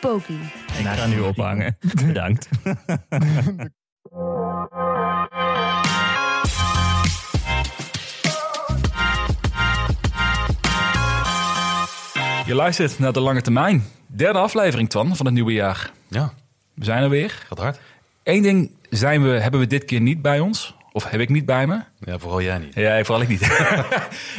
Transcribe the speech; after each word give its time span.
Poki. 0.00 0.40
Ik 0.78 0.86
ga 0.86 1.06
nu 1.06 1.20
ophangen. 1.20 1.76
Bedankt. 2.06 2.48
Je 12.46 12.54
luistert 12.54 12.98
naar 12.98 13.12
de 13.12 13.20
lange 13.20 13.40
termijn. 13.42 13.84
Derde 14.06 14.38
aflevering, 14.38 14.88
Twan, 14.90 15.16
van 15.16 15.26
het 15.26 15.34
nieuwe 15.34 15.52
jaar. 15.52 15.90
Ja, 16.08 16.32
We 16.74 16.84
zijn 16.84 17.02
er 17.02 17.08
weer. 17.08 17.30
gaat 17.48 17.58
hard. 17.58 17.80
Eén 18.22 18.42
ding 18.42 18.70
zijn 18.90 19.22
we, 19.22 19.28
hebben 19.28 19.60
we 19.60 19.66
dit 19.66 19.84
keer 19.84 20.00
niet 20.00 20.22
bij 20.22 20.40
ons. 20.40 20.74
Of 20.98 21.10
heb 21.10 21.20
ik 21.20 21.28
niet 21.28 21.46
bij 21.46 21.66
me. 21.66 21.78
Ja, 22.00 22.18
vooral 22.18 22.42
jij 22.42 22.58
niet. 22.58 22.74
Ja, 22.74 23.04
vooral 23.04 23.22
ik 23.22 23.28
niet. 23.28 23.40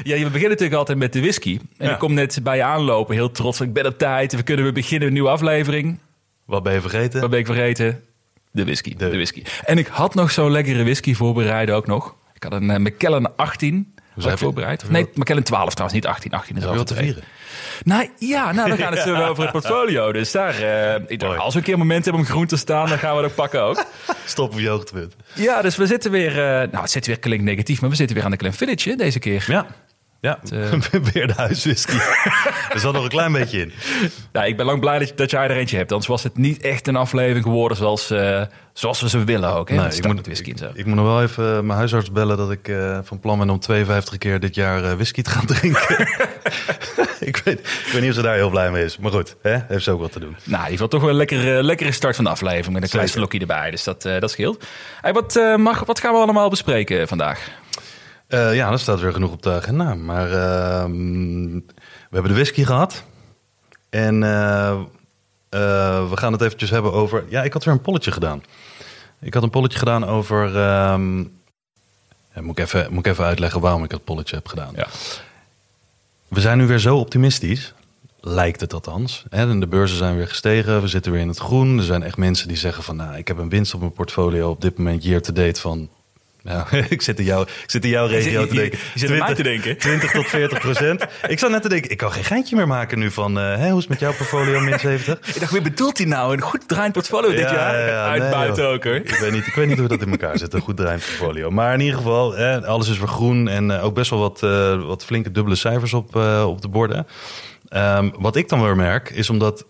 ja, 0.04 0.16
we 0.16 0.23
beginnen 0.23 0.50
natuurlijk 0.50 0.73
altijd 0.73 0.98
met 0.98 1.13
de 1.13 1.20
whisky. 1.22 1.59
En 1.77 1.88
Ja. 1.88 1.94
ik 1.94 2.00
kom 2.00 2.13
net 2.13 2.40
bij 2.44 2.55
je 2.55 2.63
aanlopen, 2.63 3.16
heel 3.16 3.31
trots. 3.31 3.62
Ik 3.62 3.73
ben 3.73 3.86
op 3.86 3.98
tijd. 3.98 4.36
We 4.36 4.44
kunnen 4.44 4.66
we 4.66 4.72
beginnen 4.72 5.08
een 5.08 5.14
nieuwe 5.14 5.30
aflevering. 5.30 6.00
Wat 6.45 6.64
ben 6.64 6.73
je 6.73 6.81
vergeten? 6.81 7.22
Wat 7.22 7.30
ben 7.30 7.40
ik 7.40 7.45
vergeten? 7.45 8.03
De 8.52 8.64
whisky. 8.64 8.95
De, 8.95 9.09
De- 9.09 9.16
whisky. 9.16 9.44
En 9.66 9.77
ik 9.77 9.88
had 9.88 10.16
nog 10.16 10.31
zo'n 10.31 10.52
lekkere 10.52 10.84
whisky 10.84 11.14
voorbereid 11.14 11.69
ook 11.72 11.88
nog. 11.88 12.16
Ik 12.34 12.44
had 12.44 12.52
een 12.53 12.69
uh, 12.69 12.78
Macallan 12.78 13.36
18 13.36 13.94
je- 14.23 14.38
voorbereid. 14.38 14.89
Nee, 14.89 15.09
Macallan 15.14 15.44
12 15.44 15.73
trouwens, 15.73 15.94
niet 16.02 16.09
18. 16.12 16.31
18 16.31 16.58
is 16.58 16.66
al 16.66 16.84
te 16.84 16.95
vieren? 16.95 17.23
Nou 17.84 18.09
ja, 18.17 18.52
nou, 18.52 18.72
we 18.72 18.78
gaan 18.78 18.94
het 18.94 19.03
wel 19.09 19.25
over 19.25 19.44
het 19.44 19.52
portfolio. 19.52 20.12
Dus 20.12 20.31
daar, 20.31 20.56
eh, 20.62 21.38
als 21.39 21.53
we 21.53 21.59
een 21.59 21.66
keer 21.66 21.73
een 21.73 21.80
moment 21.80 22.03
hebben 22.06 22.22
om 22.22 22.28
groen 22.28 22.45
te 22.47 22.58
staan, 22.58 22.90
dan 22.90 22.97
gaan 22.97 23.16
we 23.16 23.22
dat 23.22 23.36
pakken 23.36 23.62
ook. 23.62 23.86
Stop 24.25 24.52
op 24.53 24.59
je 24.59 24.67
hoogtepunt. 24.67 25.16
Ja, 25.34 25.62
dus 25.62 25.75
we 25.75 25.88
zitten 25.88 26.12
weer, 26.12 26.30
eh, 26.30 26.70
nou 26.72 26.81
het 26.81 26.92
zit 26.92 27.06
weer 27.08 27.20
klinkt 27.20 27.44
negatief, 27.45 27.81
maar 27.81 27.90
we 27.90 27.95
zitten 27.95 28.16
weer 28.16 28.25
aan 28.25 28.31
de 28.31 28.38
Glenfiddich 28.38 28.84
hè, 28.84 28.95
deze 28.95 29.20
keer. 29.20 29.45
Ja. 29.47 29.66
Ja, 30.22 30.39
weer 31.14 31.28
de 31.28 31.34
huiswhisky. 31.36 31.98
er 32.73 32.80
zat 32.80 32.94
nog 32.94 33.03
een 33.03 33.09
klein 33.09 33.31
beetje 33.31 33.59
in. 33.59 33.72
Nou, 34.31 34.48
ik 34.48 34.58
ben 34.58 34.66
lang 34.66 34.80
blij 34.80 35.00
dat, 35.00 35.12
dat 35.16 35.31
jij 35.31 35.44
er 35.44 35.58
eentje 35.58 35.78
hebt. 35.78 35.92
Anders 35.92 36.09
was 36.09 36.23
het 36.23 36.38
niet 36.38 36.62
echt 36.62 36.88
een 36.88 36.95
aflevering 36.95 37.45
geworden 37.45 37.78
zoals, 37.78 38.12
eh, 38.12 38.42
zoals 38.73 39.02
we 39.02 39.09
ze 39.09 39.23
willen 39.23 39.53
ook. 39.53 39.70
Hè? 39.70 39.75
Nee, 39.75 39.95
ik, 39.95 40.06
moet, 40.06 40.25
whisky 40.25 40.58
zo. 40.58 40.70
ik, 40.73 40.86
moet 40.86 40.95
nog 40.95 41.06
wel 41.06 41.22
even 41.22 41.66
mijn 41.66 41.78
huisarts 41.78 42.12
bellen 42.12 42.38
dat 42.38 42.52
ik 42.52 42.67
eh, 42.67 43.00
van 43.03 43.20
plan 43.20 43.38
ben 43.38 43.50
om 43.50 43.59
52 43.59 44.17
keer 44.17 44.40
dit 44.40 44.56
jaar 44.56 44.84
eh, 44.84 44.94
whisky 44.94 45.22
te 45.22 45.30
gaan 45.30 45.45
drinken. 45.56 46.08
ik, 47.20 47.42
weet, 47.44 47.59
ik 47.59 47.90
weet 47.92 48.02
niet 48.02 48.09
of 48.09 48.16
ze 48.16 48.22
daar 48.22 48.36
heel 48.36 48.50
blij 48.50 48.72
mee 48.72 48.84
is. 48.84 48.97
Maar 48.97 49.12
goed, 49.12 49.36
hè? 49.42 49.58
heeft 49.67 49.84
ze 49.84 49.92
ook 49.92 50.00
wat 50.00 50.12
te 50.12 50.20
doen. 50.20 50.36
Nou, 50.44 50.64
in 50.66 50.72
ieder 50.72 50.72
geval 50.72 50.88
toch 50.88 51.02
wel 51.02 51.09
een 51.09 51.16
lekkere, 51.16 51.64
lekkere 51.64 51.92
start 51.92 52.16
van 52.16 52.23
de 52.23 52.31
aflevering 52.31 52.73
met 52.73 52.84
een 52.84 52.90
klein 52.90 53.09
slokje 53.09 53.40
erbij. 53.40 53.72
Dus 53.72 53.84
dat, 53.84 54.06
eh, 54.06 54.20
dat 54.20 54.31
scheelt. 54.31 54.66
Hey, 55.02 55.14
wat, 55.14 55.36
eh, 55.36 55.56
mag, 55.56 55.86
wat 55.86 56.00
gaan 56.00 56.14
we 56.14 56.20
allemaal 56.20 56.50
bespreken 56.50 57.08
vandaag? 57.08 57.50
Eh, 58.30 58.55
ja, 58.55 58.72
er 58.72 58.80
staat 58.80 58.99
weer 58.99 59.13
genoeg 59.13 59.31
op 59.31 59.41
de 59.41 59.52
agenda. 59.52 59.95
Maar 59.95 60.31
ehm, 60.31 61.53
we 61.53 62.09
hebben 62.09 62.31
de 62.31 62.38
whisky 62.38 62.63
gehad. 62.63 63.03
En 63.89 64.23
eh, 64.23 64.69
eh, 65.49 66.09
we 66.09 66.17
gaan 66.17 66.31
het 66.31 66.41
eventjes 66.41 66.69
hebben 66.69 66.94
over... 66.94 67.23
Ja, 67.30 67.44
ik 67.44 67.53
had 67.53 67.63
weer 67.63 67.73
een 67.73 67.81
polletje 67.81 68.11
gedaan. 68.11 68.44
Ik 69.19 69.33
had 69.33 69.44
een 69.44 69.50
polletje 69.50 69.77
gedaan 69.77 70.05
over... 70.05 70.45
ehm, 70.45 71.19
ja, 72.33 72.41
moet, 72.41 72.57
ik 72.57 72.66
even, 72.66 72.88
moet 72.89 73.05
ik 73.05 73.11
even 73.11 73.25
uitleggen 73.25 73.61
waarom 73.61 73.83
ik 73.83 73.89
dat 73.89 74.03
polletje 74.03 74.35
heb 74.35 74.47
gedaan. 74.47 74.73
Ja. 74.75 74.88
We 76.28 76.41
zijn 76.41 76.57
nu 76.57 76.68
weer 76.68 76.79
zo 76.79 76.97
optimistisch. 76.97 77.73
Lijkt 78.19 78.62
het 78.62 78.73
althans. 78.73 79.23
Hè, 79.29 79.59
de 79.59 79.68
beurzen 79.68 79.97
zijn 79.97 80.16
weer 80.16 80.28
gestegen. 80.28 80.81
We 80.81 80.88
zitten 80.88 81.12
weer 81.12 81.22
in 81.22 81.28
het 81.28 81.38
groen. 81.38 81.78
Er 81.78 81.84
zijn 81.84 82.03
echt 82.03 82.18
mensen 82.18 82.47
die 82.47 82.57
zeggen 82.57 82.84
van... 82.84 82.95
Nou, 82.95 83.18
ik 83.18 83.28
heb 83.28 83.38
een 83.38 83.50
winst 83.50 83.73
op 83.73 83.79
mijn 83.79 83.94
portfolio 83.94 84.50
op 84.50 84.62
dit 84.62 84.78
moment 84.78 85.03
year 85.03 85.22
to 85.22 85.34
date 85.34 85.62
van... 85.62 85.89
Nou, 86.50 86.86
ik 86.90 87.02
zit 87.02 87.20
in, 87.20 87.26
jou, 87.26 87.42
ik 87.64 87.64
zit 87.70 87.84
in 87.84 87.90
jouw 87.90 88.06
regio 88.08 88.46
te 88.48 88.54
denken. 88.54 88.80
je 88.94 89.00
zit 89.00 89.12
aan 89.12 89.18
mij 89.18 89.34
te 89.34 89.44
denken. 89.44 89.78
20 89.88 90.12
tot 90.12 90.28
40 90.28 90.60
procent. 90.60 91.06
Ik 91.28 91.40
zat 91.40 91.50
net 91.50 91.62
te 91.62 91.70
denken, 91.70 91.92
ik 91.92 91.98
kan 91.98 92.12
geen 92.12 92.24
geintje 92.24 92.56
meer 92.56 92.68
maken 92.68 93.00
nu 93.00 93.12
van... 93.12 93.40
eh, 93.40 93.44
hè, 93.56 93.68
hoe 93.70 93.76
is 93.78 93.84
het 93.84 93.90
met 93.90 94.00
jouw 94.00 94.14
portfolio, 94.14 94.60
min 94.60 94.80
70? 94.90 95.20
Ik 95.36 95.40
dacht, 95.40 95.52
wie 95.52 95.62
bedoelt 95.62 95.98
hij 95.98 96.08
nou? 96.08 96.34
Een 96.34 96.42
goed 96.42 96.68
draaiend 96.68 96.94
portfolio 96.94 97.30
dit 97.30 97.40
Ja, 97.40 97.54
jaar? 97.54 97.80
ja, 97.80 97.88
ja, 97.88 98.06
Uit 98.10 98.22
nee, 98.22 98.32
buiten 98.32 98.64
joh. 98.64 98.74
ook 98.74 98.84
hoor. 98.84 98.96
Ik 98.96 99.16
weet 99.16 99.32
niet, 99.32 99.48
ik 99.48 99.54
weet 99.54 99.68
niet 99.68 99.78
hoe 99.80 99.88
dat 99.88 100.02
in 100.02 100.10
elkaar 100.12 100.38
zit, 100.38 100.54
een 100.54 100.62
goed 100.62 100.78
draaiend 100.78 101.02
portfolio. 101.06 101.52
Maar 101.52 101.74
in 101.74 101.80
ieder 101.80 101.98
geval, 101.98 102.34
hè, 102.36 102.66
alles 102.66 102.90
is 102.90 102.98
weer 102.98 103.08
groen 103.08 103.48
en 103.48 103.72
eh, 103.72 103.84
ook 103.86 103.94
best 103.94 104.10
wel 104.10 104.20
wat, 104.20 104.44
eh, 104.44 104.81
wat 104.86 105.06
flinke 105.06 105.31
dubbele 105.31 105.56
cijfers 105.56 105.94
op, 105.94 106.16
op 106.46 106.62
de 106.62 106.68
borden. 106.68 107.08
Ehm, 107.70 108.10
wat 108.20 108.36
ik 108.36 108.50
dan 108.50 108.62
weer 108.62 108.76
merk, 108.76 109.10
is 109.10 109.30
omdat 109.30 109.66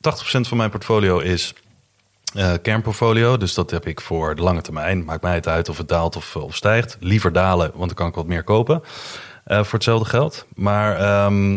80% 0.00 0.48
van 0.48 0.56
mijn 0.56 0.70
portfolio 0.70 1.18
is 1.18 1.54
eh, 2.34 2.52
kernportfolio. 2.62 3.36
Dus 3.36 3.54
dat 3.54 3.70
heb 3.70 3.86
ik 3.86 4.00
voor 4.00 4.34
de 4.34 4.42
lange 4.42 4.60
termijn. 4.60 5.04
Maakt 5.04 5.22
mij 5.22 5.34
het 5.34 5.48
uit 5.48 5.68
of 5.68 5.78
het 5.78 5.88
daalt 5.88 6.16
of, 6.16 6.36
of 6.36 6.56
stijgt. 6.56 6.96
Liever 7.00 7.32
dalen, 7.32 7.70
want 7.74 7.86
dan 7.86 7.96
kan 7.96 8.08
ik 8.08 8.14
wat 8.14 8.26
meer 8.26 8.42
kopen 8.42 8.82
eh, 9.44 9.56
voor 9.56 9.72
hetzelfde 9.72 10.08
geld. 10.08 10.46
Maar 10.54 10.96
ehm, 10.96 11.54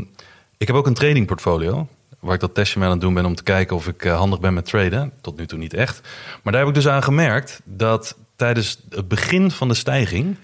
ik 0.57 0.67
heb 0.67 0.75
ook 0.75 0.87
een 0.87 0.93
trading 0.93 1.27
portfolio. 1.27 1.87
Waar 2.19 2.33
ik 2.33 2.39
dat 2.39 2.53
testje 2.53 2.79
mee 2.79 2.87
aan 2.87 2.93
het 2.93 3.03
doen 3.03 3.13
ben 3.13 3.25
om 3.25 3.35
te 3.35 3.43
kijken 3.43 3.75
of 3.75 3.87
ik 3.87 4.05
eh, 4.05 4.17
handig 4.17 4.39
ben 4.39 4.53
met 4.53 4.65
traden. 4.65 5.13
Tot 5.21 5.37
nu 5.37 5.45
toe 5.45 5.57
niet 5.57 5.73
echt. 5.73 6.01
Maar 6.43 6.53
daar 6.53 6.61
heb 6.61 6.69
ik 6.69 6.75
dus 6.75 6.87
aan 6.87 7.03
gemerkt 7.03 7.61
dat 7.63 8.17
tijdens 8.35 8.79
het 8.89 9.07
begin 9.07 9.51
van 9.51 9.67
de 9.67 9.73
stijging... 9.73 10.37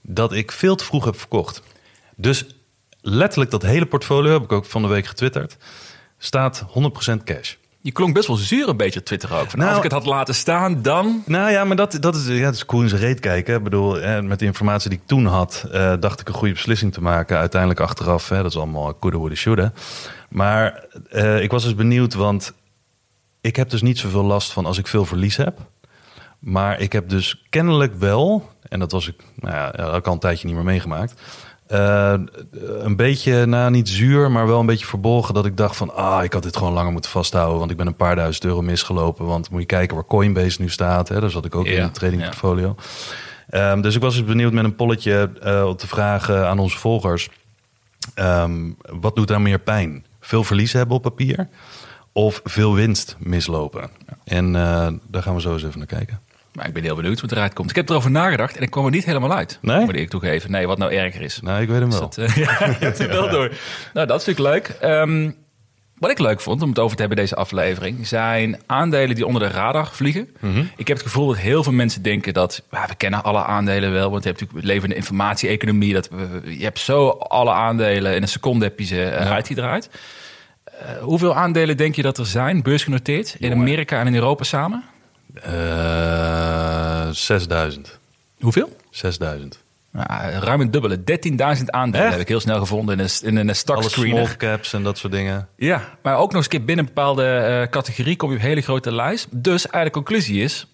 dat 0.00 0.32
ik 0.32 0.52
veel 0.52 0.76
te 0.76 0.84
vroeg 0.84 1.04
heb 1.04 1.18
verkocht. 1.18 1.62
Dus 2.16 2.46
letterlijk 3.00 3.50
dat 3.50 3.62
hele 3.62 3.86
portfolio, 3.86 4.32
heb 4.32 4.42
ik 4.42 4.52
ook 4.52 4.64
van 4.64 4.82
de 4.82 4.88
week 4.88 5.06
getwitterd... 5.06 5.56
staat 6.18 6.64
100% 7.12 7.24
cash. 7.24 7.54
Je 7.82 7.92
klonk 7.92 8.14
best 8.14 8.26
wel 8.26 8.36
zuur 8.36 8.68
een 8.68 8.76
beetje 8.76 9.02
Twitter 9.02 9.34
ook. 9.34 9.50
Van, 9.50 9.58
Nou- 9.58 9.68
als 9.70 9.78
ik 9.78 9.84
het 9.84 9.92
had 9.92 10.06
laten 10.06 10.34
staan, 10.34 10.82
dan... 10.82 11.22
Nou 11.26 11.50
ja, 11.50 11.64
maar 11.64 11.76
dat, 11.76 11.96
dat 12.00 12.14
is, 12.16 12.26
ja, 12.26 12.44
dat 12.44 12.54
is 12.54 12.66
koe 12.66 12.82
in 12.82 12.88
zijn 12.88 13.00
reet 13.00 13.20
kijken. 13.20 13.54
Ik 13.56 13.62
bedoel, 13.62 14.00
eh, 14.00 14.20
met 14.20 14.38
de 14.38 14.44
informatie 14.44 14.90
die 14.90 14.98
ik 14.98 15.06
toen 15.06 15.26
had, 15.26 15.66
eh, 15.72 15.94
dacht 16.00 16.20
ik 16.20 16.28
een 16.28 16.34
goede 16.34 16.54
beslissing 16.54 16.92
te 16.92 17.02
maken. 17.02 17.38
Uiteindelijk 17.38 17.80
achteraf, 17.80 18.28
hè, 18.28 18.36
dat 18.36 18.50
is 18.50 18.56
allemaal 18.56 18.98
coulda, 18.98 19.18
woulda, 19.18 19.34
shoulda. 19.34 19.72
Maar 20.28 20.84
eh, 21.10 21.42
ik 21.42 21.50
was 21.50 21.62
dus 21.62 21.74
benieuwd, 21.74 22.14
want 22.14 22.52
ik 23.40 23.56
heb 23.56 23.70
dus 23.70 23.82
niet 23.82 23.98
zoveel 23.98 24.24
last 24.24 24.52
van 24.52 24.66
als 24.66 24.78
ik 24.78 24.86
veel 24.86 25.04
verlies 25.04 25.36
heb. 25.36 25.58
Maar 26.38 26.80
ik 26.80 26.92
heb 26.92 27.08
dus 27.08 27.46
kennelijk 27.50 27.94
wel, 27.94 28.50
en 28.68 28.78
dat 28.78 28.92
was 28.92 29.08
ik, 29.08 29.22
nou 29.34 29.54
ja, 29.54 29.70
dat 29.70 29.86
had 29.86 29.96
ik 29.96 30.06
al 30.06 30.12
een 30.12 30.18
tijdje 30.18 30.46
niet 30.46 30.56
meer 30.56 30.64
meegemaakt. 30.64 31.20
Eh, 31.70 32.14
een 32.78 32.96
beetje, 32.96 33.46
nou 33.46 33.70
niet 33.70 33.88
zuur, 33.88 34.30
maar 34.30 34.46
wel 34.46 34.60
een 34.60 34.66
beetje 34.66 34.86
verbolgen. 34.86 35.34
Dat 35.34 35.46
ik 35.46 35.56
dacht 35.56 35.76
van, 35.76 35.94
ah, 35.94 36.24
ik 36.24 36.32
had 36.32 36.42
dit 36.42 36.56
gewoon 36.56 36.72
langer 36.72 36.92
moeten 36.92 37.10
vasthouden. 37.10 37.58
Want 37.58 37.70
ik 37.70 37.76
ben 37.76 37.86
een 37.86 37.94
paar 37.94 38.16
duizend 38.16 38.44
euro 38.44 38.62
misgelopen. 38.62 39.26
Want 39.26 39.50
moet 39.50 39.60
je 39.60 39.66
kijken 39.66 39.96
waar 39.96 40.06
Coinbase 40.06 40.60
nu 40.60 40.68
staat. 40.68 41.08
Hè? 41.08 41.20
Daar 41.20 41.30
zat 41.30 41.44
ik 41.44 41.54
ook 41.54 41.66
in 41.66 41.82
het 41.82 41.94
trading 41.94 42.20
ja. 42.20 42.26
portfolio. 42.26 42.74
Ehm, 43.48 43.80
dus 43.80 43.94
ik 43.94 44.00
was 44.00 44.14
dus 44.14 44.24
benieuwd 44.24 44.52
met 44.52 44.64
een 44.64 44.74
polletje 44.74 45.30
om 45.66 45.76
te 45.76 45.86
vragen 45.86 46.48
aan 46.48 46.58
onze 46.58 46.78
volgers. 46.78 47.28
ehm, 48.14 48.70
wat 48.82 49.16
doet 49.16 49.28
daar 49.28 49.40
meer 49.40 49.58
pijn? 49.58 50.04
Veel 50.20 50.44
verlies 50.44 50.72
hebben 50.72 50.96
op 50.96 51.02
papier? 51.02 51.48
Of 52.12 52.40
veel 52.44 52.74
winst 52.74 53.16
mislopen? 53.18 53.90
En 54.24 54.56
eh, 54.56 54.88
daar 55.08 55.22
gaan 55.22 55.34
we 55.34 55.40
zo 55.40 55.52
eens 55.52 55.64
even 55.64 55.78
naar 55.78 55.86
kijken. 55.86 56.20
Maar 56.60 56.68
ik 56.68 56.74
ben 56.74 56.84
heel 56.84 56.96
benieuwd 56.96 57.20
wat 57.20 57.32
eruit 57.32 57.52
komt. 57.52 57.70
Ik 57.70 57.76
heb 57.76 57.88
erover 57.88 58.10
nagedacht 58.10 58.56
en 58.56 58.62
ik 58.62 58.70
kwam 58.70 58.84
er 58.84 58.90
niet 58.90 59.04
helemaal 59.04 59.32
uit. 59.32 59.58
Nee? 59.62 59.84
Moet 59.84 59.94
ik 59.94 60.08
toegeven. 60.08 60.50
Nee, 60.50 60.66
wat 60.66 60.78
nou 60.78 60.92
erger 60.92 61.20
is. 61.20 61.40
Nou, 61.42 61.62
ik 61.62 61.68
weet 61.68 61.78
hem 61.78 61.90
Dus 61.90 61.98
wel. 61.98 62.08
dat, 62.08 62.18
eh, 62.18 62.36
ja, 62.44 62.66
je 62.66 62.84
hebt 62.84 62.98
hem 62.98 63.08
wel 63.08 63.28
door. 63.28 63.52
Nou, 63.94 64.06
dat 64.06 64.20
is 64.20 64.26
natuurlijk 64.26 64.66
leuk. 64.66 64.76
Ehm, 64.80 65.30
wat 65.98 66.10
ik 66.10 66.18
leuk 66.18 66.40
vond 66.40 66.62
om 66.62 66.68
het 66.68 66.78
over 66.78 66.94
te 66.96 67.00
hebben 67.00 67.18
deze 67.18 67.34
aflevering... 67.34 68.06
zijn 68.06 68.60
aandelen 68.66 69.14
die 69.14 69.26
onder 69.26 69.42
de 69.42 69.48
radar 69.48 69.88
vliegen. 69.92 70.28
Mhm. 70.40 70.64
Ik 70.76 70.88
heb 70.88 70.96
het 70.96 71.06
gevoel 71.06 71.26
dat 71.26 71.36
heel 71.36 71.62
veel 71.62 71.72
mensen 71.72 72.02
denken 72.02 72.34
dat... 72.34 72.62
we 72.70 72.94
kennen 72.96 73.22
alle 73.22 73.44
aandelen 73.44 73.92
wel, 73.92 74.10
want 74.10 74.22
je 74.22 74.28
hebt 74.28 74.40
natuurlijk 74.40 74.68
levende 74.68 74.94
informatie-economie. 74.94 75.92
Dat 75.92 76.08
je 76.44 76.64
hebt 76.64 76.78
zo 76.78 77.08
alle 77.08 77.52
aandelen, 77.52 78.14
in 78.14 78.22
een 78.22 78.28
seconde 78.28 78.64
heb 78.64 78.78
je 78.78 78.84
ze 78.84 79.04
eh, 79.04 79.30
uitgedraaid. 79.30 79.90
Eh, 80.64 81.02
hoeveel 81.02 81.34
aandelen 81.34 81.76
denk 81.76 81.94
je 81.94 82.02
dat 82.02 82.18
er 82.18 82.26
zijn, 82.26 82.62
beursgenoteerd... 82.62 83.36
in 83.38 83.52
Amerika 83.52 84.00
en 84.00 84.06
in 84.06 84.14
Europa 84.14 84.44
samen? 84.44 84.84
Eh 85.34 87.08
6000. 87.10 87.98
Hoeveel? 88.40 88.76
6000. 88.90 89.58
Nou, 89.92 90.06
ruim 90.32 90.60
een 90.60 90.70
dubbele. 90.70 90.96
13.000 91.58 91.64
aandelen 91.66 92.04
Echt? 92.06 92.12
heb 92.12 92.22
ik 92.22 92.28
heel 92.28 92.40
snel 92.40 92.58
gevonden 92.58 92.98
in 92.98 93.04
een, 93.22 93.36
in 93.38 93.48
een 93.48 93.56
stock 93.56 93.76
Alle 93.76 93.88
screener. 93.88 94.24
small 94.24 94.36
caps 94.36 94.72
en 94.72 94.82
dat 94.82 94.98
soort 94.98 95.12
dingen. 95.12 95.48
Ja, 95.56 95.84
maar 96.02 96.14
ook 96.16 96.26
nog 96.26 96.34
eens 96.34 96.44
een 96.44 96.50
keer 96.50 96.64
binnen 96.64 96.84
een 96.86 96.92
bepaalde 96.94 97.24
eh, 97.26 97.68
categorie 97.70 98.16
kom 98.16 98.28
je 98.30 98.36
op 98.36 98.40
een 98.42 98.48
hele 98.48 98.60
grote 98.60 98.92
lijst. 98.94 99.26
Dus 99.30 99.66
eigenlijk 99.66 99.84
de 99.84 99.90
conclusie 99.90 100.42
is, 100.42 100.66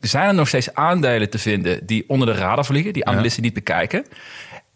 zijn 0.00 0.28
er 0.28 0.34
nog 0.34 0.48
steeds 0.48 0.74
aandelen 0.74 1.30
te 1.30 1.38
vinden 1.38 1.86
die 1.86 2.04
onder 2.08 2.26
de 2.26 2.34
radar 2.34 2.64
vliegen, 2.64 2.92
die 2.92 3.04
analisten 3.04 3.42
niet 3.42 3.54
bekijken. 3.54 4.04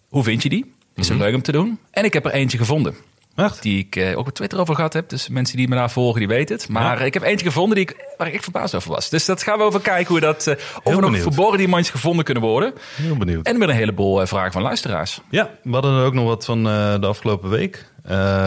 Hoe 0.08 0.23
vind 0.25 0.43
je 0.43 0.49
die? 0.49 0.75
Is 0.94 1.08
Mhm. 1.08 1.17
het 1.19 1.26
leuk 1.26 1.34
om 1.34 1.43
te 1.43 1.52
doen? 1.52 1.79
En 1.90 2.05
ik 2.05 2.12
heb 2.12 2.25
er 2.25 2.32
eentje 2.32 2.58
gevonden. 2.58 2.94
Echt? 3.37 3.62
Die 3.62 3.79
ik 3.79 3.96
eh, 3.96 4.19
ook 4.19 4.26
op 4.26 4.34
Twitter 4.34 4.58
over 4.61 4.75
gehad 4.75 4.93
heb. 4.93 5.08
Dus 5.08 5.29
mensen 5.29 5.56
die 5.56 5.69
me 5.69 5.75
daar 5.75 5.90
volgen, 5.90 6.19
die 6.19 6.29
weten 6.29 6.56
het. 6.56 6.69
Maar 6.69 6.99
Ja. 6.99 7.05
ik 7.05 7.14
heb 7.14 7.23
eentje 7.23 7.46
gevonden 7.46 7.75
die 7.76 7.84
ik, 7.84 8.06
waar 8.17 8.26
ik 8.26 8.32
echt 8.34 8.43
verbaasd 8.43 8.75
over 8.75 8.90
was. 8.90 9.08
Dus 9.08 9.25
dat 9.25 9.43
gaan 9.43 9.58
we 9.58 9.64
over 9.64 9.81
kijken 9.81 10.06
hoe 10.08 10.20
dat... 10.20 10.46
eh, 10.46 10.55
of 10.82 10.94
er 10.94 11.00
nog 11.00 11.19
verborgen 11.19 11.58
diamantjes 11.58 11.90
gevonden 11.94 12.25
kunnen 12.25 12.43
worden. 12.43 12.73
Heel 12.94 13.17
benieuwd. 13.17 13.46
En 13.46 13.58
met 13.58 13.69
een 13.69 13.75
heleboel 13.75 14.20
eh, 14.20 14.26
vragen 14.26 14.52
van 14.52 14.62
luisteraars. 14.62 15.20
Ja, 15.31 15.50
we 15.62 15.73
hadden 15.73 15.99
er 15.99 16.05
ook 16.05 16.14
nog 16.14 16.25
wat 16.25 16.44
van 16.44 16.62
de 16.64 17.06
afgelopen 17.06 17.50
week. 17.50 17.90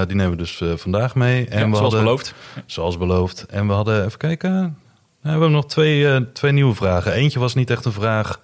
Die 0.08 0.16
nemen 0.16 0.30
we 0.30 0.36
dus 0.38 0.62
vandaag 0.76 1.16
mee. 1.16 1.46
En 1.48 1.60
Ja, 1.60 1.64
we 1.70 1.76
zoals 1.76 1.80
hadden, 1.80 2.00
beloofd. 2.04 2.34
Zoals 2.66 2.98
beloofd. 2.98 3.46
En 3.50 3.68
we 3.68 3.74
hadden, 3.74 4.06
even 4.06 4.18
kijken. 4.18 4.52
Nou, 4.52 4.74
we 5.22 5.30
hebben 5.30 5.52
nog 5.52 5.66
twee, 5.66 6.32
twee 6.32 6.52
nieuwe 6.52 6.76
vragen. 6.76 7.14
Eentje 7.14 7.40
was 7.40 7.56
niet 7.56 7.70
echt 7.70 7.86
een 7.86 7.92
vraag 7.92 8.40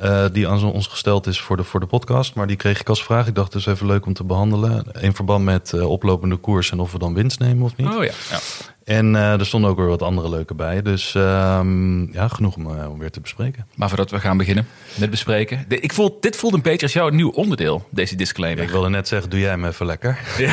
eh, 0.00 0.24
die 0.32 0.48
aan 0.48 0.64
ons 0.64 0.86
gesteld 0.86 1.26
is 1.26 1.40
voor 1.40 1.56
de, 1.56 1.64
voor 1.64 1.80
de 1.80 1.86
podcast. 1.86 2.34
Maar 2.34 2.46
die 2.46 2.56
kreeg 2.56 2.80
ik 2.80 2.88
als 2.88 3.04
vraag. 3.04 3.26
Ik 3.26 3.34
dacht 3.34 3.52
dus 3.52 3.66
even 3.66 3.86
leuk 3.86 4.06
om 4.06 4.12
te 4.12 4.24
behandelen. 4.24 4.84
In 5.00 5.14
verband 5.14 5.44
met 5.44 5.72
eh, 5.72 5.90
oplopende 5.90 6.36
koers 6.36 6.70
en 6.70 6.78
of 6.80 6.92
we 6.92 6.98
dan 6.98 7.14
winst 7.14 7.38
nemen 7.38 7.64
of 7.64 7.76
niet. 7.76 7.88
Oh 7.88 8.04
ja. 8.04 8.10
ja. 8.30 8.38
En 8.84 9.16
eh, 9.16 9.32
er 9.40 9.46
stonden 9.46 9.70
ook 9.70 9.76
weer 9.76 9.86
wat 9.88 10.02
andere 10.02 10.28
leuke 10.28 10.54
bij. 10.54 10.82
Dus 10.82 11.14
ehm, 11.14 12.12
ja, 12.12 12.28
genoeg 12.28 12.56
om, 12.56 12.66
om 12.66 12.98
weer 12.98 13.10
te 13.10 13.20
bespreken. 13.20 13.66
Maar 13.76 13.88
voordat 13.88 14.10
we 14.10 14.20
gaan 14.20 14.36
beginnen 14.36 14.66
met 14.94 15.10
bespreken. 15.10 15.64
De- 15.68 15.80
ik 15.80 15.92
voel, 15.92 16.18
dit 16.20 16.36
voelt 16.36 16.54
een 16.54 16.62
beetje 16.62 16.82
als 16.86 16.92
jouw 16.92 17.08
nieuw 17.08 17.30
onderdeel, 17.30 17.86
deze 17.90 18.16
disclaimer. 18.16 18.62
Ik 18.64 18.70
wilde 18.70 18.88
net 18.88 19.08
zeggen, 19.08 19.30
doe 19.30 19.40
jij 19.40 19.48
hem 19.50 19.64
even 19.64 19.86
lekker. 19.86 20.18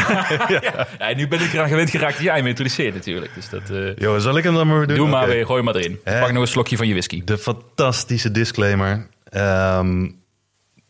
Ja, 0.99 1.13
nu 1.15 1.27
ben 1.27 1.41
ik 1.41 1.53
eraan 1.53 1.67
gewend 1.67 1.89
geraakt 1.89 2.13
dat 2.13 2.23
jij 2.23 2.41
me 2.41 2.47
introduceert 2.49 2.93
natuurlijk. 2.93 3.31
Dus 3.35 3.49
dat, 3.49 3.61
Jo, 3.97 4.19
zal 4.19 4.37
ik 4.37 4.43
hem 4.43 4.53
dan 4.53 4.67
maar 4.67 4.77
weer 4.77 4.87
doen? 4.87 4.95
doe 4.97 5.07
maar 5.07 5.27
weer, 5.27 5.45
gooi 5.45 5.61
maar 5.63 5.75
erin. 5.75 5.99
Pak 6.03 6.31
nog 6.31 6.41
een 6.41 6.47
slokje 6.47 6.77
van 6.77 6.87
je 6.87 6.93
whisky. 6.93 7.21
De 7.25 7.37
fantastische 7.37 8.31
disclaimer. 8.31 9.07
Ehm, 9.29 10.09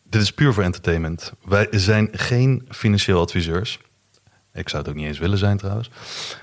dit 0.04 0.22
is 0.22 0.32
puur 0.32 0.52
voor 0.52 0.62
entertainment. 0.62 1.32
Wij 1.44 1.66
zijn 1.70 2.08
geen 2.12 2.66
financieel 2.70 3.20
adviseurs. 3.20 3.78
Ik 4.52 4.68
zou 4.68 4.82
het 4.82 4.90
ook 4.90 4.96
niet 4.98 5.06
eens 5.06 5.18
willen 5.18 5.38
zijn 5.38 5.56
trouwens. 5.56 5.90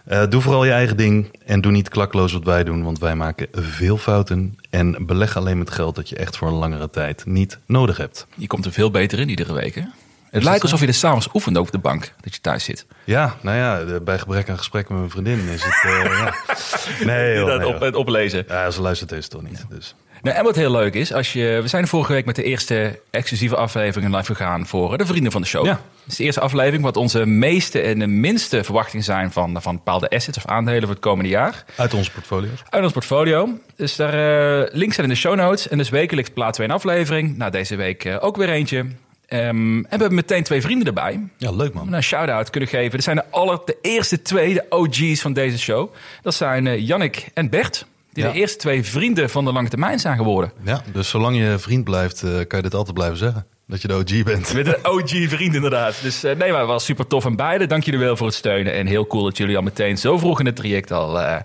Eh, 0.06 0.24
doe 0.30 0.42
vooral 0.42 0.66
je 0.66 0.72
eigen 0.72 0.98
ding 0.98 1.40
en 1.46 1.62
doe 1.62 1.72
niet 1.72 1.90
klakloos 1.90 2.34
wat 2.34 2.44
wij 2.44 2.64
doen, 2.64 2.84
want 2.84 3.00
wij 3.00 3.16
maken 3.16 3.48
veel 3.52 3.98
fouten 3.98 4.58
en 4.70 5.06
beleg 5.06 5.38
alleen 5.38 5.58
met 5.58 5.70
geld 5.70 5.96
dat 5.96 6.10
je 6.10 6.16
echt 6.16 6.38
voor 6.38 6.48
een 6.48 6.54
langere 6.54 6.90
tijd 6.90 7.26
niet 7.26 7.60
nodig 7.66 7.98
hebt. 7.98 8.28
Je 8.36 8.48
komt 8.48 8.66
er 8.66 8.72
veel 8.72 8.92
beter 8.92 9.20
in 9.20 9.30
iedere 9.30 9.54
week, 9.54 9.76
hè? 9.76 9.82
Het 10.30 10.44
lijkt 10.44 10.62
alsof 10.62 10.80
je 10.80 10.88
er 10.88 10.94
s'avonds 10.94 11.30
oefent 11.34 11.58
over 11.58 11.72
de 11.72 11.78
bank, 11.78 12.14
dat 12.22 12.36
je 12.36 12.42
thuis 12.42 12.64
zit. 12.64 12.86
Ja, 13.04 13.36
nou 13.42 13.58
ja, 13.58 14.00
bij 14.00 14.20
gebrek 14.20 14.50
aan 14.50 14.58
gesprek 14.58 14.90
met 14.90 14.98
mijn 14.98 15.10
vriendin 15.10 15.40
is 15.40 15.64
het. 15.64 15.84
eh, 15.84 16.04
ja. 16.04 16.34
Nee, 17.12 17.36
joh, 17.36 17.48
dat 17.48 17.60
nee, 17.60 17.68
op, 17.68 17.80
het 17.80 17.96
oplezen. 17.96 18.46
Ja, 18.48 18.72
ze 18.72 18.82
luistert 18.82 19.10
deze 19.10 19.28
toch 19.28 19.42
niet. 19.42 19.66
Dus. 19.70 19.96
Nou, 20.26 20.38
en 20.38 20.44
wat 20.44 20.56
heel 20.56 20.72
leuk 20.72 20.94
is, 20.94 21.14
als 21.14 21.34
je, 21.34 21.60
we 21.62 21.68
zijn 21.68 21.88
vorige 21.88 22.14
week 22.14 22.26
met 22.26 22.36
de 22.36 22.44
eerste 22.44 23.00
exclusieve 23.12 23.56
aflevering 23.56 24.16
live 24.16 24.36
gegaan 24.36 24.68
voor 24.68 24.98
de 24.98 25.06
vrienden 25.06 25.32
van 25.32 25.42
de 25.42 25.48
show. 25.48 25.66
Ja. 25.66 25.72
Het 25.72 26.12
is 26.12 26.16
de 26.16 26.24
eerste 26.24 26.40
aflevering 26.40 26.84
wat 26.84 26.98
onze 26.98 27.26
meeste 27.26 27.82
en 27.82 28.00
de 28.00 28.08
minste 28.08 28.64
verwachtingen 28.64 29.06
zijn 29.06 29.32
van, 29.32 29.62
van 29.62 29.76
bepaalde 29.76 30.10
assets 30.10 30.38
of 30.38 30.46
aandelen 30.46 30.82
voor 30.82 30.90
het 30.90 31.00
komende 31.00 31.30
jaar. 31.30 31.66
Uit 31.76 31.94
onze 31.94 32.12
portfolio's. 32.12 32.64
Uit 32.70 32.84
ons 32.84 32.94
portfolio. 32.94 33.50
Dus 33.76 33.96
daar 33.96 34.14
eh, 34.14 34.74
links 34.74 34.96
zijn 34.96 35.08
in 35.08 35.14
de 35.14 35.20
show 35.20 35.36
notes. 35.36 35.68
En 35.68 35.78
dus 35.78 35.90
wekelijks 35.90 36.30
plaatsen 36.30 36.66
we 36.66 36.70
een 36.70 36.76
aflevering. 36.76 37.38
Nou, 37.38 37.52
deze 37.52 37.76
week 37.76 38.06
eh, 38.06 38.16
ook 38.20 38.38
weer 38.38 38.50
eentje. 38.50 38.78
Ehm, 38.78 39.48
en 39.78 39.82
we 39.82 39.88
hebben 39.90 40.14
meteen 40.14 40.44
twee 40.44 40.62
vrienden 40.62 40.88
erbij. 40.88 41.20
Ja, 41.38 41.52
leuk 41.52 41.74
man. 41.74 41.94
een 41.94 42.04
shout-out 42.04 42.50
kunnen 42.50 42.70
geven. 42.70 42.92
Dat 42.92 43.04
zijn 43.04 43.16
de, 43.16 43.24
aller, 43.30 43.60
de 43.66 43.78
eerste 43.82 44.22
twee, 44.22 44.54
de 44.54 44.66
OG's 44.70 45.22
van 45.22 45.34
deze 45.34 45.60
show. 45.60 45.94
Dat 46.22 46.34
zijn 46.34 46.68
eh 46.68 46.88
Jannik 46.88 47.28
en 47.34 47.50
Bert. 47.50 47.86
Die 48.16 48.24
Ja. 48.24 48.32
de 48.32 48.38
eerste 48.40 48.58
twee 48.58 48.84
vrienden 48.84 49.30
van 49.30 49.46
de 49.46 49.52
lange 49.52 49.70
termijn 49.70 50.00
zijn 50.00 50.18
geworden. 50.18 50.52
Ja, 50.64 50.82
dus 50.94 51.10
zolang 51.10 51.38
je 51.38 51.56
vriend 51.60 51.84
blijft, 51.84 52.24
eh, 52.24 52.30
kan 52.32 52.58
je 52.58 52.62
dit 52.62 52.74
altijd 52.74 52.94
blijven 52.96 53.18
zeggen. 53.18 53.46
Dat 53.68 53.82
je 53.82 53.88
de 53.88 53.94
OG 53.94 54.24
bent. 54.24 54.54
Met 54.54 54.68
een 54.68 54.86
OG-vriend 54.88 55.56
inderdaad. 55.56 55.96
Dus 56.02 56.24
eh, 56.24 56.36
nee, 56.36 56.52
maar 56.52 56.60
het 56.60 56.70
was 56.70 56.86
super 56.86 57.08
tof 57.08 57.26
aan 57.26 57.36
beide. 57.36 57.66
Dank 57.66 57.84
jullie 57.84 58.00
wel 58.00 58.18
voor 58.18 58.28
het 58.28 58.36
steunen. 58.36 58.74
En 58.74 58.88
heel 58.88 59.08
cool 59.08 59.24
dat 59.24 59.38
jullie 59.38 59.56
al 59.58 59.62
meteen 59.62 59.98
zo 59.98 60.18
vroeg 60.18 60.40
in 60.40 60.46
het 60.46 60.56
traject 60.56 60.92
al 60.92 61.22
eh, 61.22 61.36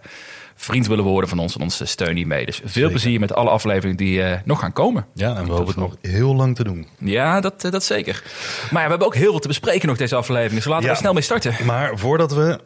vriend 0.54 0.86
willen 0.86 1.04
worden 1.04 1.28
van 1.30 1.38
ons. 1.38 1.54
En 1.54 1.60
onze 1.60 1.84
steun 1.84 2.16
hiermee. 2.16 2.46
Dus 2.46 2.56
veel 2.56 2.68
Zeker. 2.70 2.90
plezier 2.90 3.20
met 3.20 3.34
alle 3.34 3.50
afleveringen 3.50 3.96
die 3.96 4.22
nog 4.44 4.60
gaan 4.60 4.72
komen. 4.72 5.06
Ja, 5.14 5.36
en 5.36 5.44
we 5.44 5.50
hopen 5.50 5.66
het 5.66 5.76
nog 5.76 5.96
heel 6.00 6.34
lang 6.34 6.56
te 6.56 6.64
doen. 6.64 6.86
Ja, 6.98 7.40
dat, 7.40 7.60
dat 7.60 7.84
zeker. 7.84 8.22
Maar 8.70 8.80
ja, 8.80 8.84
we 8.84 8.90
hebben 8.90 9.06
ook 9.06 9.14
heel 9.14 9.30
veel 9.30 9.38
te 9.40 9.48
bespreken 9.48 9.88
nog 9.88 9.96
deze 9.96 10.16
aflevering. 10.16 10.54
Dus 10.54 10.64
laten 10.64 10.84
we 10.84 10.90
er 10.90 10.96
snel 10.96 11.12
mee 11.12 11.22
starten. 11.22 11.54
Maar 11.66 11.98
voordat 11.98 12.32
we 12.32 12.58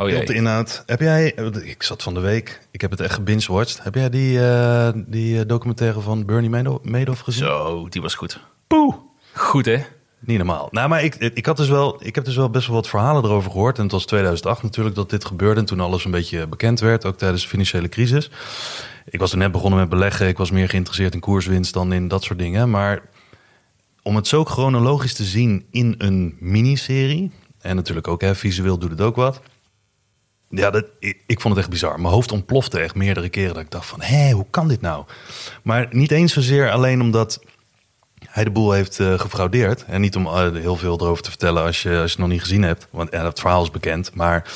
Oh 0.00 0.08
jee. 0.08 0.20
op 0.20 0.26
de 0.26 0.34
inhoud... 0.34 0.82
Heb 0.86 1.00
jij... 1.00 1.34
Ik 1.62 1.82
zat 1.82 2.02
van 2.02 2.14
de 2.14 2.20
week... 2.20 2.60
Ik 2.70 2.80
heb 2.80 2.90
het 2.90 3.00
echt 3.00 3.14
gebingewatcht. 3.14 3.82
Heb 3.82 3.94
jij 3.94 4.10
die, 4.10 4.48
eh, 4.48 4.88
die 4.94 5.40
eh, 5.40 5.46
documentaire 5.46 6.00
van 6.00 6.24
Bernie 6.24 6.50
Mado- 6.50 6.80
Madoff 6.82 7.20
gezien? 7.20 7.44
Zo, 7.44 7.88
die 7.88 8.02
was 8.02 8.14
goed. 8.14 8.40
Poeh. 8.66 8.94
Goed 9.34 9.64
hè? 9.64 9.78
Niet 10.18 10.36
normaal. 10.36 10.68
Nou, 10.70 10.88
maar 10.88 11.04
ik, 11.04 11.14
ik, 11.14 11.46
had 11.46 11.56
dus 11.56 11.68
wel, 11.68 12.06
ik 12.06 12.14
heb 12.14 12.24
dus 12.24 12.36
wel 12.36 12.50
best 12.50 12.66
wel 12.66 12.76
wat 12.76 12.88
verhalen 12.88 13.24
erover 13.24 13.50
gehoord. 13.50 13.76
En 13.76 13.82
het 13.82 13.92
was 13.92 14.06
2008 14.06 14.62
natuurlijk 14.62 14.96
dat 14.96 15.10
dit 15.10 15.24
gebeurde. 15.24 15.60
En 15.60 15.66
toen 15.66 15.80
alles 15.80 16.04
een 16.04 16.10
beetje 16.10 16.46
bekend 16.46 16.80
werd, 16.80 17.04
ook 17.04 17.18
tijdens 17.18 17.42
de 17.42 17.48
financiële 17.48 17.88
crisis. 17.88 18.30
Ik 19.04 19.20
was 19.20 19.32
er 19.32 19.38
net 19.38 19.52
begonnen 19.52 19.78
met 19.78 19.88
beleggen. 19.88 20.28
Ik 20.28 20.38
was 20.38 20.50
meer 20.50 20.68
geïnteresseerd 20.68 21.14
in 21.14 21.20
koerswinst 21.20 21.74
dan 21.74 21.92
in 21.92 22.08
dat 22.08 22.22
soort 22.22 22.38
dingen. 22.38 22.70
Maar 22.70 23.02
om 24.02 24.16
het 24.16 24.26
zo 24.26 24.44
chronologisch 24.44 25.14
te 25.14 25.24
zien 25.24 25.66
in 25.70 25.94
een 25.98 26.36
miniserie... 26.38 27.30
en 27.60 27.76
natuurlijk 27.76 28.08
ook 28.08 28.20
hè, 28.20 28.34
visueel 28.34 28.78
doet 28.78 28.90
het 28.90 29.00
ook 29.00 29.16
wat... 29.16 29.40
Ja, 30.50 30.70
dat, 30.70 30.84
ik, 30.98 31.22
ik 31.26 31.40
vond 31.40 31.54
het 31.54 31.62
echt 31.62 31.72
bizar. 31.72 32.00
Mijn 32.00 32.14
hoofd 32.14 32.32
ontplofte 32.32 32.78
echt 32.78 32.94
meerdere 32.94 33.28
keren. 33.28 33.54
Dat 33.54 33.62
ik 33.62 33.70
dacht 33.70 33.86
van, 33.86 34.00
hé, 34.00 34.30
hoe 34.30 34.46
kan 34.50 34.68
dit 34.68 34.80
nou? 34.80 35.04
Maar 35.62 35.86
niet 35.90 36.10
eens 36.10 36.32
zozeer 36.32 36.70
alleen 36.70 37.00
omdat 37.00 37.40
hij 38.26 38.44
de 38.44 38.50
boel 38.50 38.72
heeft 38.72 39.00
eh, 39.00 39.18
gefraudeerd. 39.18 39.84
En 39.84 40.00
niet 40.00 40.16
om 40.16 40.26
eh, 40.26 40.52
heel 40.52 40.76
veel 40.76 41.00
erover 41.00 41.22
te 41.22 41.30
vertellen 41.30 41.64
als 41.64 41.82
je, 41.82 41.88
als 41.88 41.98
je 41.98 42.08
het 42.08 42.18
nog 42.18 42.28
niet 42.28 42.40
gezien 42.40 42.62
hebt. 42.62 42.86
Want 42.90 43.12
ja, 43.12 43.24
het 43.24 43.40
verhaal 43.40 43.62
is 43.62 43.70
bekend. 43.70 44.14
Maar 44.14 44.50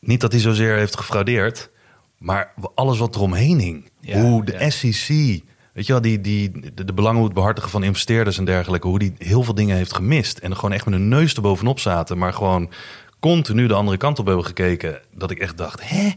niet 0.00 0.20
dat 0.20 0.32
hij 0.32 0.40
zozeer 0.40 0.76
heeft 0.76 0.96
gefraudeerd. 0.96 1.70
Maar 2.18 2.54
alles 2.74 2.98
wat 2.98 3.14
eromheen 3.14 3.58
hing. 3.58 3.90
Ja, 4.00 4.20
hoe 4.20 4.44
de 4.44 4.52
ja. 4.52 4.70
SEC... 4.70 5.42
Weet 5.72 5.86
je 5.86 5.92
wel, 5.92 6.02
die, 6.02 6.20
die, 6.20 6.72
de, 6.74 6.84
de 6.84 6.92
belangen 6.92 7.32
behartigen 7.32 7.70
van 7.70 7.82
investeerders 7.82 8.38
en 8.38 8.44
dergelijke. 8.44 8.86
Hoe 8.86 8.98
die 8.98 9.14
heel 9.18 9.42
veel 9.42 9.54
dingen 9.54 9.76
heeft 9.76 9.94
gemist. 9.94 10.38
En 10.38 10.50
er 10.50 10.56
gewoon 10.56 10.72
echt 10.72 10.84
met 10.84 10.94
hun 10.94 11.08
neus 11.08 11.34
erbovenop 11.34 11.78
zaten. 11.78 12.18
Maar 12.18 12.32
gewoon 12.32 12.70
continu 13.20 13.66
de 13.66 13.74
andere 13.74 13.96
kant 13.96 14.18
op 14.18 14.26
hebben 14.26 14.44
gekeken. 14.44 15.00
Dat 15.14 15.30
ik 15.30 15.38
echt 15.38 15.56
dacht, 15.56 15.80
hè? 15.90 16.10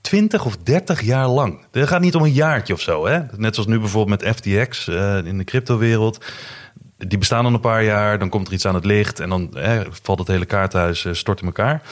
20 0.00 0.44
of 0.44 0.56
30 0.56 1.00
jaar 1.02 1.28
lang. 1.28 1.60
Het 1.70 1.88
gaat 1.88 2.00
niet 2.00 2.14
om 2.14 2.22
een 2.22 2.32
jaartje 2.32 2.72
of 2.74 2.80
zo. 2.80 3.06
Hè? 3.06 3.20
Net 3.36 3.54
zoals 3.54 3.68
nu 3.68 3.78
bijvoorbeeld 3.78 4.22
met 4.22 4.36
FTX 4.36 4.88
eh, 4.88 5.16
in 5.24 5.38
de 5.38 5.44
cryptowereld. 5.44 6.24
Die 6.98 7.18
bestaan 7.18 7.44
dan 7.44 7.54
een 7.54 7.60
paar 7.60 7.84
jaar, 7.84 8.18
dan 8.18 8.28
komt 8.28 8.46
er 8.46 8.52
iets 8.52 8.66
aan 8.66 8.74
het 8.74 8.84
licht... 8.84 9.20
en 9.20 9.28
dan 9.28 9.56
eh, 9.56 9.80
valt 10.02 10.18
het 10.18 10.28
hele 10.28 10.44
kaarthuis, 10.44 11.04
eh, 11.04 11.12
stort 11.12 11.40
in 11.40 11.46
elkaar. 11.46 11.82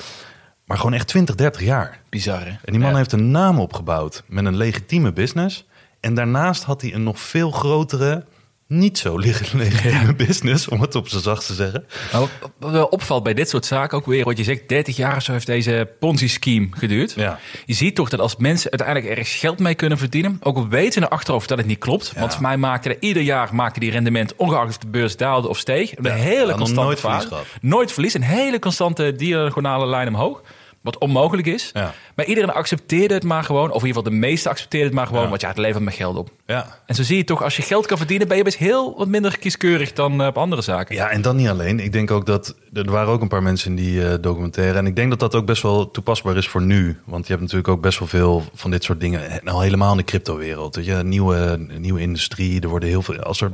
Maar 0.65 0.77
gewoon 0.77 0.93
echt 0.93 1.07
20, 1.09 1.35
30 1.35 1.63
jaar. 1.63 2.01
Bizar 2.09 2.41
hè? 2.45 2.49
En 2.51 2.59
die 2.73 2.79
man 2.79 2.91
Ja. 2.91 2.97
heeft 2.97 3.13
een 3.13 3.31
naam 3.31 3.59
opgebouwd 3.61 4.23
met 4.27 4.45
een 4.45 4.57
legitieme 4.57 5.13
business. 5.13 5.67
En 6.01 6.15
daarnaast 6.15 6.63
had 6.65 6.81
hij 6.83 6.95
een 6.95 7.03
nog 7.03 7.21
veel 7.21 7.51
grotere, 7.51 8.25
niet 8.69 8.99
zo 8.99 9.19
leg- 9.19 9.53
legitieme 9.53 10.15
business... 10.15 10.69
om 10.69 10.81
het 10.81 10.95
op 10.95 11.09
zijn 11.09 11.23
zachtst 11.23 11.47
te 11.47 11.55
zeggen. 11.55 11.87
Maar 12.13 12.23
wat, 12.59 12.89
opvalt 12.89 13.23
bij 13.23 13.35
dit 13.35 13.49
soort 13.49 13.67
zaken 13.67 13.99
ook 13.99 14.07
weer, 14.07 14.25
wat 14.25 14.39
je 14.39 14.45
zegt, 14.45 14.69
30 14.69 14.97
jaar 14.97 15.17
of 15.17 15.23
zo 15.23 15.33
heeft 15.33 15.47
deze 15.47 15.89
Ponzi-scheme 15.99 16.69
geduurd. 16.71 17.13
Ja. 17.17 17.39
Je 17.67 17.75
ziet 17.75 17.95
toch 17.95 18.09
dat 18.09 18.21
als 18.21 18.37
mensen 18.37 18.71
uiteindelijk 18.71 19.09
ergens 19.11 19.35
geld 19.35 19.59
mee 19.59 19.75
kunnen 19.75 19.99
verdienen, 19.99 20.37
ook 20.43 20.57
al 20.57 20.69
weten 20.69 21.03
in 21.03 21.09
de 21.09 21.15
achterhoofd 21.15 21.49
dat 21.49 21.59
het 21.59 21.67
niet 21.67 21.79
klopt. 21.79 22.13
Want 22.17 22.33
voor 22.33 22.43
mij 22.43 22.57
maakte 22.57 22.89
er 22.89 22.97
ieder 23.01 23.23
jaar 23.23 23.55
maakte 23.55 23.81
die 23.81 23.91
rendement, 23.91 24.37
ongeacht 24.37 24.69
of 24.69 24.79
de 24.79 24.89
beurs 24.89 25.17
daalde 25.17 25.49
of 25.49 25.59
steeg, 25.59 25.97
een 25.97 26.11
hele 26.11 26.55
constante 26.55 26.83
nooit 26.83 27.01
verlies. 27.01 27.27
Nooit 27.61 27.93
verlies, 27.93 28.15
een 28.15 28.23
hele 28.23 28.59
constante 28.59 29.15
diagonale 29.17 29.87
lijn 29.87 30.09
omhoog. 30.09 30.43
Wat 30.89 30.99
onmogelijk 30.99 31.47
is. 31.47 31.71
Ja. 31.75 31.95
Maar 32.15 32.25
iedereen 32.25 32.51
accepteerde 32.51 33.15
het 33.15 33.25
maar 33.25 33.45
gewoon. 33.45 33.71
Of 33.71 33.81
in 33.83 33.87
ieder 33.87 34.03
geval 34.03 34.03
de 34.03 34.19
meeste 34.27 34.49
accepteerden 34.49 34.89
het 34.89 34.97
maar 34.97 35.07
gewoon. 35.07 35.23
Ja. 35.23 35.29
Want 35.29 35.41
ja, 35.41 35.49
het 35.49 35.57
levert 35.57 35.85
me 35.85 35.91
geld 35.91 36.17
op. 36.17 36.31
Ja. 36.47 36.81
En 36.87 36.95
zo 36.95 37.03
zie 37.03 37.17
je 37.17 37.25
toch, 37.25 37.43
als 37.43 37.57
je 37.57 37.63
geld 37.63 37.87
kan 37.87 37.97
verdienen, 37.97 38.29
ben 38.29 38.37
je 38.37 38.43
best 38.43 38.57
heel 38.57 38.95
wat 38.97 39.09
minder 39.09 39.39
kieskeurig 39.39 39.93
dan 39.93 40.21
eh, 40.21 40.27
op 40.27 40.39
andere 40.39 40.63
zaken. 40.63 40.95
Ja, 40.95 41.11
en 41.11 41.23
dan 41.23 41.37
niet 41.37 41.49
alleen. 41.49 41.81
Ik 41.81 41.93
denk 41.93 42.11
ook 42.11 42.27
dat 42.27 42.55
er 42.73 42.91
waren 42.91 43.13
ook 43.13 43.21
een 43.21 43.29
paar 43.29 43.43
mensen 43.43 43.71
in 43.71 43.77
die 43.77 44.09
eh, 44.09 44.15
documentaire. 44.21 44.79
En 44.79 44.87
ik 44.87 44.97
denk 44.97 45.11
dat 45.11 45.21
dat 45.21 45.35
ook 45.35 45.47
best 45.47 45.63
wel 45.63 45.91
toepasbaar 45.91 46.37
is 46.37 46.49
voor 46.49 46.63
nu. 46.63 47.01
Want 47.05 47.25
je 47.27 47.31
hebt 47.31 47.43
natuurlijk 47.43 47.69
ook 47.69 47.81
best 47.81 47.99
wel 47.99 48.09
veel 48.09 48.45
van 48.55 48.71
dit 48.71 48.85
soort 48.85 49.01
dingen. 49.01 49.41
Nou, 49.43 49.63
helemaal 49.63 49.91
in 49.91 49.97
de 49.97 50.05
cryptowereld. 50.05 50.77
Weet 50.77 50.85
je, 50.85 50.95
nieuwe, 50.95 51.67
nieuwe 51.79 52.01
industrie. 52.01 52.61
Er 52.61 52.69
worden 52.69 52.89
heel 52.89 53.03
veel. 53.03 53.23
Als 53.23 53.41
er, 53.41 53.53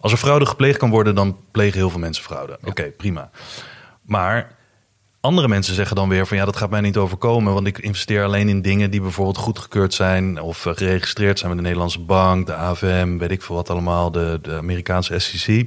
als 0.00 0.12
er 0.12 0.18
fraude 0.18 0.46
gepleegd 0.46 0.78
kan 0.78 0.90
worden, 0.90 1.14
dan 1.14 1.36
plegen 1.50 1.78
heel 1.78 1.90
veel 1.90 2.00
mensen 2.00 2.24
fraude. 2.24 2.58
Oké, 2.64 2.82
prima. 2.82 3.30
Maar 4.02 4.58
andere 5.20 5.48
mensen 5.48 5.74
zeggen 5.74 5.96
dan 5.96 6.08
weer 6.08 6.26
van 6.26 6.36
ja, 6.36 6.44
dat 6.44 6.56
gaat 6.56 6.70
mij 6.70 6.80
niet 6.80 6.96
overkomen. 6.96 7.54
Want 7.54 7.66
ik 7.66 7.78
investeer 7.78 8.24
alleen 8.24 8.48
in 8.48 8.62
dingen 8.62 8.90
die 8.90 9.00
bijvoorbeeld 9.00 9.36
goedgekeurd 9.36 9.94
zijn 9.94 10.40
of 10.40 10.66
eh, 10.66 10.74
geregistreerd 10.74 11.38
zijn 11.38 11.50
met 11.50 11.58
de 11.58 11.64
Nederlandse 11.64 12.00
bank, 12.00 12.46
de 12.46 12.54
AVM, 12.54 13.18
weet 13.18 13.30
ik 13.30 13.42
veel 13.42 13.54
wat 13.56 13.70
allemaal, 13.70 14.10
de, 14.10 14.38
de 14.42 14.56
Amerikaanse 14.56 15.18
SEC. 15.18 15.66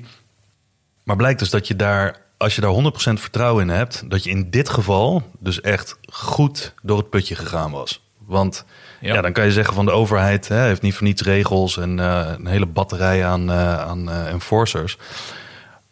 Maar 1.03 1.15
blijkt 1.15 1.39
dus 1.39 1.49
dat 1.49 1.67
je 1.67 1.75
daar, 1.75 2.21
als 2.37 2.55
je 2.55 2.61
daar 2.61 2.73
100% 2.73 3.19
vertrouwen 3.21 3.63
in 3.63 3.75
hebt, 3.75 4.09
dat 4.09 4.23
je 4.23 4.29
in 4.29 4.49
dit 4.49 4.69
geval 4.69 5.23
dus 5.39 5.61
echt 5.61 5.97
goed 6.11 6.73
door 6.81 6.97
het 6.97 7.09
putje 7.09 7.35
gegaan 7.35 7.71
was. 7.71 8.01
Want 8.25 8.65
ja. 8.99 9.13
Ja. 9.13 9.21
dan 9.21 9.33
kan 9.33 9.45
je 9.45 9.51
zeggen 9.51 9.73
van 9.73 9.85
de 9.85 9.91
overheid 9.91 10.47
hè, 10.47 10.61
heeft 10.61 10.81
niet 10.81 10.93
voor 10.93 11.07
niets 11.07 11.21
regels 11.21 11.77
en 11.77 11.99
eh, 11.99 12.31
een 12.37 12.47
hele 12.47 12.65
batterij 12.65 13.25
aan, 13.25 13.51
eh, 13.51 13.79
aan 13.79 14.11
enforcers. 14.11 14.97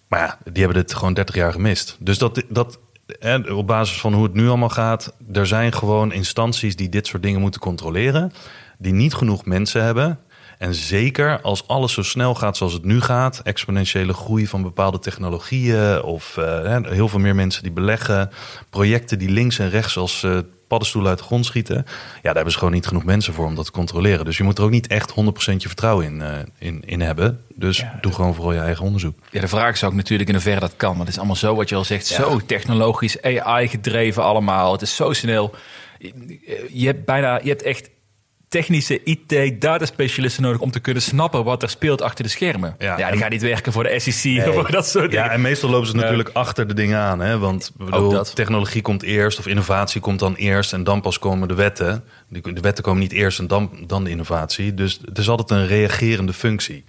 Maar 0.08 0.20
ja, 0.20 0.38
die 0.52 0.64
hebben 0.64 0.84
dit 0.84 0.94
gewoon 0.94 1.14
30 1.14 1.36
jaar 1.36 1.52
gemist. 1.52 1.98
Dus 2.00 2.18
dat, 2.18 2.44
dat 2.50 2.80
en 3.20 3.54
op 3.54 3.68
basis 3.68 4.00
van 4.00 4.14
hoe 4.14 4.24
het 4.24 4.34
nu 4.34 4.48
allemaal 4.48 4.70
gaat, 4.70 5.16
er 5.34 5.48
zijn 5.48 5.74
gewoon 5.74 6.12
instanties 6.12 6.76
die 6.76 6.90
dit 6.90 7.08
soort 7.08 7.24
dingen 7.24 7.42
moeten 7.42 7.62
controleren, 7.62 8.32
die 8.78 8.94
niet 8.94 9.14
genoeg 9.14 9.46
mensen 9.46 9.84
hebben. 9.84 10.20
En 10.58 10.76
zeker 10.76 11.42
als 11.42 11.68
alles 11.68 11.94
zo 11.94 12.04
snel 12.04 12.36
gaat 12.36 12.58
zoals 12.58 12.74
het 12.74 12.84
nu 12.84 13.02
gaat, 13.02 13.42
exponentiële 13.44 14.14
groei 14.14 14.48
van 14.48 14.62
bepaalde 14.62 15.00
technologieën 15.00 16.02
of 16.02 16.38
eh, 16.38 16.78
heel 16.82 17.08
veel 17.08 17.20
meer 17.20 17.36
mensen 17.36 17.64
die 17.64 17.72
beleggen, 17.72 18.30
projecten 18.70 19.20
die 19.20 19.30
links 19.30 19.60
en 19.60 19.70
rechts 19.70 19.98
als 19.98 20.24
eh, 20.24 20.38
paddenstoelen 20.72 21.10
uit 21.10 21.20
de 21.20 21.26
grond 21.26 21.46
schieten. 21.46 21.76
Ja, 21.76 21.84
daar 22.22 22.34
hebben 22.34 22.52
ze 22.52 22.58
gewoon 22.58 22.74
niet 22.74 22.88
genoeg 22.88 23.04
mensen 23.04 23.34
voor 23.34 23.46
om 23.46 23.56
dat 23.56 23.66
te 23.66 23.72
controleren. 23.72 24.26
Dus 24.26 24.38
je 24.38 24.44
moet 24.44 24.58
er 24.58 24.64
ook 24.64 24.70
niet 24.70 24.88
echt 24.88 25.12
100% 25.12 25.14
je 25.58 25.68
vertrouwen 25.68 26.06
in, 26.06 26.22
eh, 26.22 26.40
in, 26.58 26.84
in 26.86 27.02
hebben. 27.02 27.44
Dus 27.56 27.84
doe 28.02 28.14
gewoon 28.14 28.36
vooral 28.36 28.54
je 28.54 28.60
eigen 28.60 28.86
onderzoek. 28.86 29.20
Ja, 29.32 29.42
de 29.42 29.48
vraag 29.48 29.74
is 29.74 29.84
ook 29.84 29.94
natuurlijk 29.94 30.30
in 30.30 30.36
hoeverre 30.36 30.60
dat 30.60 30.76
kan. 30.76 30.90
Want 30.90 31.00
het 31.00 31.10
is 31.10 31.18
allemaal 31.18 31.36
zo, 31.36 31.56
wat 31.56 31.70
je 31.70 31.76
al 31.76 31.84
zegt, 31.84 32.06
zo 32.06 32.40
technologisch, 32.46 33.22
AI 33.22 33.68
gedreven 33.68 34.24
allemaal. 34.24 34.72
Het 34.72 34.82
is 34.82 34.96
zo 34.96 35.14
snel. 35.14 35.56
Je, 36.00 36.68
je 36.72 36.86
hebt 36.86 37.06
bijna, 37.06 37.40
je 37.44 37.50
hebt 37.50 37.64
echt 37.64 37.90
technische 38.52 39.04
IT-dataspecialisten 39.04 40.44
nodig 40.44 40.60
om 40.62 40.72
te 40.72 40.80
kunnen 40.80 41.02
snappen 41.04 41.44
wat 41.44 41.64
er 41.64 41.70
speelt 41.70 42.02
achter 42.02 42.24
de 42.24 42.30
schermen. 42.30 42.76
Ja, 42.80 42.86
Ja, 42.88 42.96
die 42.96 43.06
en- 43.06 43.18
gaan 43.18 43.30
niet 43.30 43.42
werken 43.42 43.72
voor 43.72 43.84
de 43.84 44.00
SEC 44.00 44.48
of 44.58 44.68
dat 44.70 44.88
soort 44.88 45.12
dingen. 45.12 45.26
Ja, 45.26 45.32
en 45.32 45.42
meestal 45.42 45.70
lopen 45.70 45.88
ze 45.88 45.96
natuurlijk 45.96 46.30
achter 46.34 46.68
de 46.68 46.74
dingen 46.74 46.98
aan. 47.00 47.20
Hè? 47.20 47.38
Want 47.38 47.72
bedoel, 47.78 48.10
dat. 48.12 48.36
technologie 48.36 48.82
komt 48.82 49.04
eerst 49.04 49.40
of 49.40 49.48
innovatie 49.48 50.02
komt 50.02 50.20
dan 50.20 50.36
eerst 50.36 50.74
en 50.74 50.84
dan 50.84 51.02
pas 51.02 51.20
komen 51.20 51.48
de 51.48 51.54
wetten. 51.54 52.04
De 52.28 52.62
wetten 52.62 52.84
komen 52.84 53.00
niet 53.00 53.12
eerst 53.12 53.40
en 53.40 53.48
dan, 53.48 53.70
dan 53.88 54.04
de 54.04 54.10
innovatie. 54.10 54.74
Dus 54.74 55.00
het 55.06 55.18
is 55.18 55.30
altijd 55.30 55.50
een 55.52 55.68
reagerende 55.68 56.34
functie. 56.34 56.84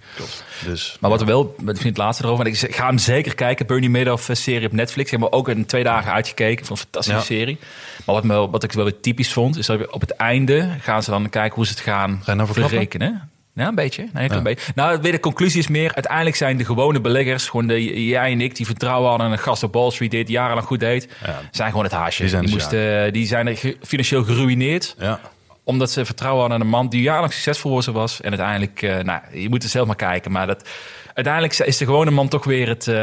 Dus, 0.65 0.97
Maar 0.99 1.09
wat 1.09 1.21
er 1.21 1.27
wel, 1.27 1.55
ik 1.59 1.65
vind 1.65 1.83
het 1.83 1.97
laatste 1.97 2.23
erover, 2.23 2.43
want 2.43 2.63
ik 2.63 2.75
ga 2.75 2.85
hem 2.85 2.97
zeker 2.97 3.35
kijken. 3.35 3.65
Bernie 3.65 3.89
Madoff 3.89 4.29
eh, 4.29 4.35
serie 4.35 4.67
op 4.67 4.73
Netflix. 4.73 5.05
Ik 5.11 5.11
heb 5.11 5.29
me 5.29 5.31
ook 5.37 5.49
in 5.49 5.65
twee 5.65 5.83
dagen 5.83 6.11
uitgekeken. 6.11 6.65
Van 6.65 6.75
een 6.75 6.81
fantastische 6.81 7.19
Ja. 7.19 7.25
serie. 7.39 7.57
Maar 8.05 8.15
wat, 8.15 8.23
me, 8.23 8.49
wat 8.49 8.63
ik 8.63 8.71
wel 8.71 8.83
weer 8.83 8.99
typisch 8.99 9.33
vond, 9.33 9.57
is 9.57 9.65
dat 9.65 9.89
op 9.91 10.01
het 10.01 10.11
einde 10.11 10.69
gaan 10.81 11.03
ze 11.03 11.09
dan 11.09 11.29
kijken 11.29 11.52
hoe 11.53 11.65
ze 11.65 11.71
het 11.71 11.81
gaan 11.81 12.19
Ga 12.23 12.31
je 12.31 12.37
nou 12.37 12.53
verrekenen. 12.53 13.29
Ja, 13.55 13.67
een 13.67 13.75
beetje. 13.75 14.07
Nee, 14.13 14.31
een 14.31 14.43
beetje. 14.43 14.71
Nou, 14.75 15.01
weer 15.01 15.11
de 15.11 15.19
conclusie 15.19 15.59
is 15.59 15.67
meer, 15.67 15.93
uiteindelijk 15.93 16.35
zijn 16.35 16.57
de 16.57 16.65
gewone 16.65 17.01
beleggers, 17.01 17.49
gewoon 17.49 17.67
de, 17.67 18.05
jij 18.07 18.31
en 18.31 18.41
ik, 18.41 18.55
die 18.55 18.65
vertrouwen 18.65 19.09
hadden 19.09 19.27
in 19.27 19.33
een 19.33 19.39
gast 19.39 19.63
op 19.63 19.73
Wall 19.73 19.91
Street 19.91 20.11
dit 20.11 20.29
jarenlang 20.29 20.67
goed 20.67 20.79
deed, 20.79 21.07
Ja. 21.25 21.39
zijn 21.51 21.69
gewoon 21.69 21.83
het 21.83 21.93
haasje. 21.93 22.21
Die 22.21 22.21
Die, 22.21 22.29
zijn 22.29 22.43
dus, 22.43 22.51
moesten, 22.51 23.13
die 23.13 23.25
zijn 23.27 23.47
er 23.47 23.75
financieel 23.81 24.23
geruineerd 24.23 24.95
ja. 24.99 25.19
omdat 25.63 25.91
ze 25.91 26.05
vertrouwen 26.05 26.41
hadden 26.41 26.59
aan 26.59 26.65
een 26.65 26.71
man 26.71 26.89
die 26.89 27.01
jarenlang 27.01 27.33
succesvol 27.33 27.81
was. 27.83 28.21
En 28.21 28.29
uiteindelijk, 28.29 28.81
eh, 28.81 28.99
nou, 28.99 29.21
je 29.31 29.49
moet 29.49 29.63
er 29.63 29.69
zelf 29.69 29.87
maar 29.87 29.95
kijken. 29.95 30.31
Maar 30.31 30.47
dat, 30.47 30.69
uiteindelijk 31.13 31.57
is 31.59 31.77
de 31.77 31.85
gewone 31.85 32.11
man 32.11 32.27
toch 32.27 32.43
weer 32.45 32.67
het... 32.67 32.87
eh, 32.87 32.95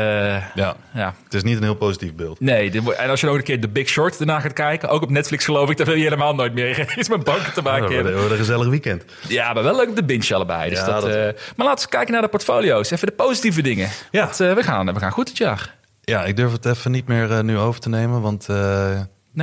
ja, 0.54 0.76
ja. 0.94 1.14
het 1.24 1.34
is 1.34 1.42
niet 1.42 1.56
een 1.56 1.62
heel 1.62 1.74
positief 1.74 2.14
beeld. 2.14 2.40
Nee, 2.40 2.70
dit 2.70 2.88
en 2.92 3.10
als 3.10 3.20
je 3.20 3.26
nog 3.26 3.36
een 3.36 3.42
keer 3.42 3.60
The 3.60 3.68
Big 3.68 3.88
Short 3.88 4.18
daarna 4.18 4.40
gaat 4.40 4.52
kijken, 4.52 4.88
ook 4.88 5.02
op 5.02 5.10
Netflix 5.10 5.44
geloof 5.44 5.70
ik, 5.70 5.76
dan 5.76 5.86
wil 5.86 5.94
je 5.94 6.02
helemaal 6.02 6.34
nooit 6.34 6.54
meer 6.54 6.92
iets 6.98 7.08
met 7.08 7.24
banken 7.24 7.52
te 7.52 7.60
Ja, 7.64 7.70
maken 7.70 7.94
hebben. 7.94 8.16
wordt 8.16 8.30
een 8.30 8.36
gezellig 8.36 8.68
weekend. 8.68 9.04
Ja, 9.28 9.52
maar 9.52 9.62
wel 9.62 9.76
leuk 9.76 9.88
op 9.88 9.96
de 9.96 10.04
binge 10.04 10.34
allebei. 10.34 10.70
Dus 10.70 10.78
Ja, 10.78 10.86
dat, 10.86 11.00
dat- 11.02 11.10
eh, 11.10 11.40
maar 11.56 11.66
laten 11.66 11.84
we 11.84 11.90
kijken 11.90 12.12
naar 12.12 12.22
de 12.22 12.28
portfolio's. 12.28 12.90
Even 12.90 13.06
de 13.06 13.12
positieve 13.14 13.62
dingen. 13.62 13.88
Ja. 14.10 14.24
Want, 14.24 14.40
eh, 14.40 14.52
we, 14.54 14.62
gaan, 14.62 14.92
we 14.94 15.00
gaan 15.00 15.12
goed 15.12 15.26
dit 15.26 15.36
jaar. 15.36 15.74
Ja, 16.00 16.24
ik 16.24 16.36
durf 16.36 16.52
het 16.52 16.66
even 16.66 16.90
niet 16.90 17.06
meer 17.08 17.44
nu 17.44 17.58
over 17.58 17.80
te 17.80 17.88
nemen, 17.88 18.20
want... 18.20 18.46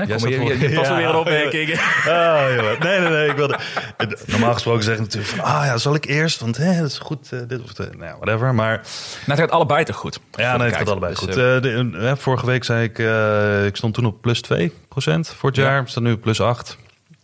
Nee, 0.05 0.17
kom, 0.17 0.27
je, 0.29 0.39
je, 0.39 0.59
je 0.59 0.67
hebt 0.67 0.73
vast 0.75 0.89
wel 0.89 0.97
Ja. 0.99 1.03
weer 1.05 1.09
een 1.09 1.15
opmerking. 1.19 1.79
Ah. 2.07 2.79
Nee, 2.83 2.99
nee, 2.99 3.09
nee. 3.09 3.29
Ik 3.29 3.35
wilde... 3.35 3.59
Normaal 4.25 4.53
gesproken 4.53 4.83
zeg 4.83 4.93
ik 4.95 4.99
natuurlijk 5.01 5.31
van... 5.35 5.43
Ah 5.45 5.65
ja, 5.65 5.77
zal 5.77 5.95
ik 5.95 6.05
eerst? 6.05 6.39
Want 6.39 6.57
hè, 6.57 6.77
dat 6.81 6.89
is 6.91 6.97
goed. 6.97 7.31
eh, 7.31 7.39
dit 7.47 7.63
of 7.63 7.73
dat. 7.73 7.95
Nou, 7.97 8.15
whatever. 8.19 8.55
Maar 8.55 8.71
Nou, 8.75 8.81
het 9.25 9.39
gaat 9.39 9.51
allebei 9.51 9.83
toch 9.83 9.95
goed? 9.95 10.19
ja, 10.31 10.57
nee, 10.57 10.67
het 10.67 10.75
gaat 10.77 10.89
allebei 10.89 11.11
dus, 11.13 11.19
goed. 11.23 11.37
eh, 11.37 11.55
Eh, 11.55 11.61
de, 11.61 12.13
vorige 12.17 12.45
week 12.45 12.63
zei 12.63 12.83
ik... 12.83 12.97
ik 13.67 13.75
stond 13.75 13.93
toen 13.93 14.05
op 14.05 14.21
plus 14.21 14.41
2% 14.43 14.45
voor 15.37 15.49
het 15.49 15.55
Ja. 15.55 15.63
jaar. 15.63 15.81
Ik 15.81 15.87
sta 15.87 15.99
nu 15.99 16.11
op 16.11 16.21
plus 16.21 16.41
8. 16.41 16.77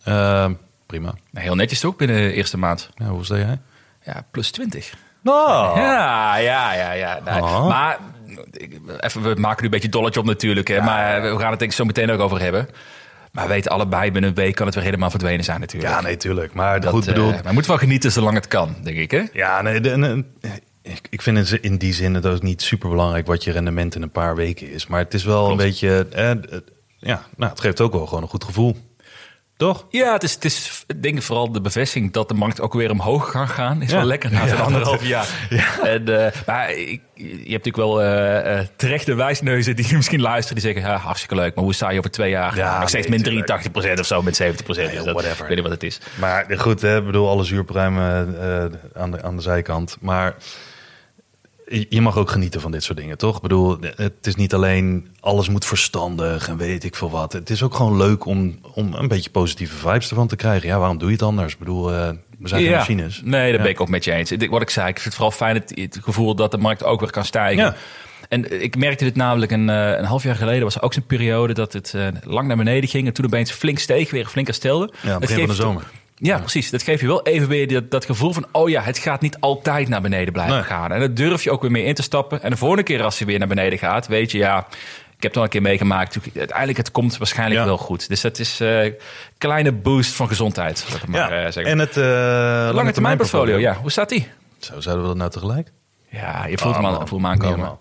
Eh, 0.03 0.49
prima. 0.85 1.13
nou, 1.31 1.45
heel 1.45 1.55
netjes 1.55 1.79
toch 1.79 1.95
binnen 1.95 2.17
de 2.17 2.33
eerste 2.33 2.57
maand. 2.57 2.89
Ja, 2.95 3.05
hoe 3.05 3.25
sta 3.25 3.35
jij? 3.37 3.59
Ja, 4.05 4.25
plus 4.31 4.51
20. 4.51 4.93
Oh. 5.25 5.71
Ja, 5.75 6.35
ja, 6.37 6.73
ja, 6.73 6.91
ja. 6.91 7.19
Nee, 7.25 7.41
Oh. 7.41 7.67
Maar 7.67 7.97
even, 8.99 9.21
we 9.21 9.33
maken 9.39 9.59
nu 9.59 9.65
een 9.65 9.69
beetje 9.69 9.89
dolletje 9.89 10.19
op 10.19 10.25
natuurlijk. 10.25 10.67
Hè, 10.67 10.81
maar 10.81 11.21
we 11.21 11.39
gaan 11.39 11.49
het 11.49 11.59
denk 11.59 11.71
ik 11.71 11.77
zo 11.77 11.85
meteen 11.85 12.11
ook 12.11 12.19
over 12.19 12.39
hebben. 12.39 12.67
Maar 13.31 13.47
we 13.47 13.53
weten 13.53 13.71
allebei, 13.71 14.11
binnen 14.11 14.29
een 14.29 14.35
week 14.35 14.55
kan 14.55 14.65
het 14.65 14.75
weer 14.75 14.83
helemaal 14.83 15.09
verdwenen 15.09 15.45
zijn 15.45 15.59
natuurlijk. 15.59 15.93
Ja, 15.93 16.01
nee, 16.01 16.17
tuurlijk. 16.17 16.53
Maar 16.53 16.81
Dat, 16.81 16.91
goed 16.91 17.07
eh, 17.07 17.13
bedoeld. 17.13 17.33
maar 17.33 17.47
je 17.47 17.53
moet 17.53 17.65
wel 17.65 17.77
genieten 17.77 18.11
zolang 18.11 18.35
het 18.35 18.47
kan, 18.47 18.75
denk 18.83 18.97
ik. 18.97 19.11
Hè? 19.11 19.23
Ja, 19.33 19.61
nee, 19.61 19.79
de, 19.79 20.23
ik, 20.81 21.07
ik 21.09 21.21
vind 21.21 21.37
het 21.37 21.51
in 21.51 21.77
die 21.77 21.93
zin 21.93 22.13
het 22.13 22.25
ook 22.25 22.41
niet 22.41 22.61
super 22.61 22.89
belangrijk 22.89 23.27
wat 23.27 23.43
je 23.43 23.51
rendement 23.51 23.95
in 23.95 24.01
een 24.01 24.11
paar 24.11 24.35
weken 24.35 24.71
is. 24.71 24.87
Maar 24.87 24.99
het 24.99 25.13
is 25.13 25.23
wel 25.23 25.51
een 25.51 25.57
beetje. 25.57 26.07
Eh, 26.11 26.31
ja, 26.97 27.25
nou, 27.35 27.51
het 27.51 27.61
geeft 27.61 27.81
ook 27.81 27.93
wel 27.93 28.05
gewoon 28.07 28.23
een 28.23 28.29
goed 28.29 28.43
gevoel. 28.43 28.77
Toch? 29.57 29.85
Ja, 29.89 30.13
het 30.13 30.23
is, 30.23 30.33
het 30.33 30.45
is 30.45 30.85
denk 30.99 31.15
ik 31.15 31.21
vooral 31.21 31.51
de 31.51 31.61
bevestiging 31.61 32.11
dat 32.11 32.27
de 32.27 32.33
markt 32.33 32.61
ook 32.61 32.73
weer 32.73 32.91
omhoog 32.91 33.31
kan 33.31 33.47
gaan. 33.47 33.81
Is 33.81 33.89
Ja. 33.89 33.95
wel 33.97 34.05
lekker 34.05 34.31
na 34.31 34.47
zo'n 34.47 34.57
Ja, 34.57 34.63
anderhalf 34.63 35.05
jaar. 35.05 35.27
En, 35.83 36.25
eh, 36.25 36.31
maar 36.45 36.71
ik, 36.71 37.01
je 37.13 37.25
hebt 37.27 37.65
natuurlijk 37.65 37.75
wel 37.75 38.01
eh, 38.03 38.59
terechte 38.75 39.13
wijsneuzen 39.15 39.75
die 39.75 39.95
misschien 39.95 40.21
luisteren. 40.21 40.61
Die 40.61 40.71
zeggen, 40.73 40.91
ja, 40.91 40.97
hartstikke 40.97 41.35
leuk, 41.35 41.55
maar 41.55 41.63
hoe 41.63 41.73
sta 41.73 41.89
je 41.89 41.97
over 41.97 42.11
twee 42.11 42.29
jaar? 42.29 42.55
Ja, 42.55 42.65
Ja, 42.73 42.79
nog 42.79 42.89
steeds 42.89 43.07
nee, 43.07 43.17
met 43.19 43.27
tuurlijk. 43.27 43.95
83% 43.95 43.99
of 43.99 44.05
zo, 44.05 44.21
met 44.21 44.41
70%. 44.41 44.45
Nee, 44.45 44.55
Dus 44.55 44.93
dat, 45.03 45.05
whatever. 45.13 45.29
Ik 45.41 45.47
weet 45.47 45.49
niet 45.49 45.61
wat 45.61 45.71
het 45.71 45.83
is. 45.83 45.99
Maar 46.19 46.45
goed, 46.57 46.81
hè, 46.81 46.97
ik 46.97 47.05
bedoel, 47.05 47.29
alle 47.29 47.43
zuurpruimen 47.43 48.35
aan, 48.95 49.11
de, 49.11 49.21
aan 49.23 49.35
de 49.35 49.41
zijkant. 49.41 49.97
Maar 50.01 50.35
je 51.89 52.01
mag 52.01 52.17
ook 52.17 52.29
genieten 52.29 52.61
van 52.61 52.71
dit 52.71 52.83
soort 52.83 52.97
dingen, 52.97 53.17
toch? 53.17 53.35
Ik 53.35 53.41
bedoel, 53.41 53.77
het 53.95 54.13
is 54.27 54.35
niet 54.35 54.53
alleen 54.53 55.07
alles 55.19 55.49
moet 55.49 55.65
verstandig 55.65 56.47
en 56.47 56.57
weet 56.57 56.83
ik 56.83 56.95
veel 56.95 57.09
wat. 57.09 57.33
Het 57.33 57.49
is 57.49 57.63
ook 57.63 57.73
gewoon 57.73 57.97
leuk 57.97 58.25
om, 58.25 58.59
om 58.73 58.93
een 58.93 59.07
beetje 59.07 59.29
positieve 59.29 59.75
vibes 59.75 60.09
ervan 60.09 60.27
te 60.27 60.35
krijgen. 60.35 60.67
Ja, 60.67 60.77
waarom 60.79 60.97
doe 60.97 61.07
je 61.07 61.13
het 61.13 61.23
anders? 61.23 61.53
Ik 61.53 61.59
bedoel, 61.59 61.91
eh, 61.93 62.09
we 62.39 62.47
zijn 62.47 62.61
geen 62.61 62.69
Ja. 62.71 62.77
machines. 62.77 63.21
Nee, 63.23 63.47
dat 63.47 63.57
Ja. 63.57 63.61
ben 63.61 63.71
ik 63.71 63.81
ook 63.81 63.89
met 63.89 64.03
je 64.03 64.11
eens. 64.11 64.31
Wat 64.49 64.61
ik 64.61 64.69
zei, 64.69 64.87
ik 64.87 64.93
vind 64.93 65.05
het 65.05 65.13
vooral 65.15 65.31
fijn 65.31 65.55
het, 65.55 65.71
het 65.75 65.99
gevoel 66.03 66.35
dat 66.35 66.51
de 66.51 66.57
markt 66.57 66.83
ook 66.83 66.99
weer 66.99 67.11
kan 67.11 67.25
stijgen. 67.25 67.63
Ja. 67.63 67.75
En 68.29 68.61
ik 68.61 68.75
merkte 68.77 69.03
dit 69.03 69.15
namelijk 69.15 69.51
een, 69.51 69.69
eh, 69.69 69.97
een 69.97 70.05
half 70.05 70.23
jaar 70.23 70.35
geleden. 70.35 70.63
was 70.63 70.75
er 70.75 70.81
ook 70.81 70.93
zo'n 70.93 71.05
periode 71.05 71.53
dat 71.53 71.73
het 71.73 71.93
eh, 71.93 72.07
lang 72.23 72.47
naar 72.47 72.57
beneden 72.57 72.89
ging. 72.89 73.07
En 73.07 73.13
toen 73.13 73.25
opeens 73.25 73.51
flink 73.51 73.79
steeg, 73.79 74.11
weer 74.11 74.25
flink 74.25 74.47
herstelde. 74.47 74.93
Ja, 75.01 75.19
begin 75.19 75.37
van 75.37 75.47
de 75.47 75.53
zomer. 75.53 75.83
Ja, 76.25 76.37
precies. 76.39 76.69
Dat 76.69 76.83
geeft 76.83 77.01
je 77.01 77.07
wel 77.07 77.23
even 77.23 77.47
weer 77.47 77.67
dat, 77.67 77.91
dat 77.91 78.05
gevoel 78.05 78.33
van... 78.33 78.45
oh 78.51 78.69
ja, 78.69 78.81
het 78.81 78.97
gaat 78.97 79.21
niet 79.21 79.37
altijd 79.39 79.87
naar 79.87 80.01
beneden 80.01 80.33
blijven 80.33 80.55
Nee. 80.55 80.63
gaan. 80.63 80.91
En 80.91 80.99
daar 80.99 81.13
durf 81.13 81.43
je 81.43 81.51
ook 81.51 81.61
weer 81.61 81.71
mee 81.71 81.83
in 81.83 81.93
te 81.93 82.01
stappen. 82.01 82.41
En 82.43 82.49
de 82.49 82.57
volgende 82.57 82.83
keer 82.83 83.03
als 83.03 83.17
hij 83.17 83.27
weer 83.27 83.39
naar 83.39 83.47
beneden 83.47 83.79
gaat... 83.79 84.07
weet 84.07 84.31
je, 84.31 84.37
ja, 84.37 84.57
ik 85.17 85.23
heb 85.23 85.31
het 85.31 85.37
al 85.37 85.43
een 85.43 85.49
keer 85.49 85.61
meegemaakt. 85.61 86.17
Uiteindelijk, 86.35 86.77
het 86.77 86.91
komt 86.91 87.17
waarschijnlijk 87.17 87.59
Ja. 87.59 87.65
wel 87.65 87.77
goed. 87.77 88.07
Dus 88.09 88.21
dat 88.21 88.39
is 88.39 88.59
een 88.59 88.95
kleine 89.37 89.71
boost 89.71 90.13
van 90.15 90.27
gezondheid. 90.27 90.85
Ik 91.01 91.07
maar 91.07 91.19
Ja, 91.33 91.45
eh, 91.45 91.51
zeggen. 91.51 91.65
en 91.65 91.79
het 91.79 91.97
eh, 91.97 92.03
Lange 92.75 92.91
termijn 92.91 93.17
portfolio, 93.17 93.57
ja. 93.57 93.73
Hoe 93.81 93.91
staat 93.91 94.09
die? 94.09 94.27
Zo, 94.59 94.79
zouden 94.81 95.03
we 95.03 95.09
dat 95.09 95.17
nou 95.17 95.31
tegelijk? 95.31 95.71
Ja, 96.09 96.45
je 96.45 96.57
voelt, 96.57 96.75
hem, 96.75 96.85
aan, 96.85 96.91
man. 96.93 97.07
voelt 97.07 97.21
hem 97.21 97.31
aankomen. 97.31 97.57
Normaal. 97.57 97.79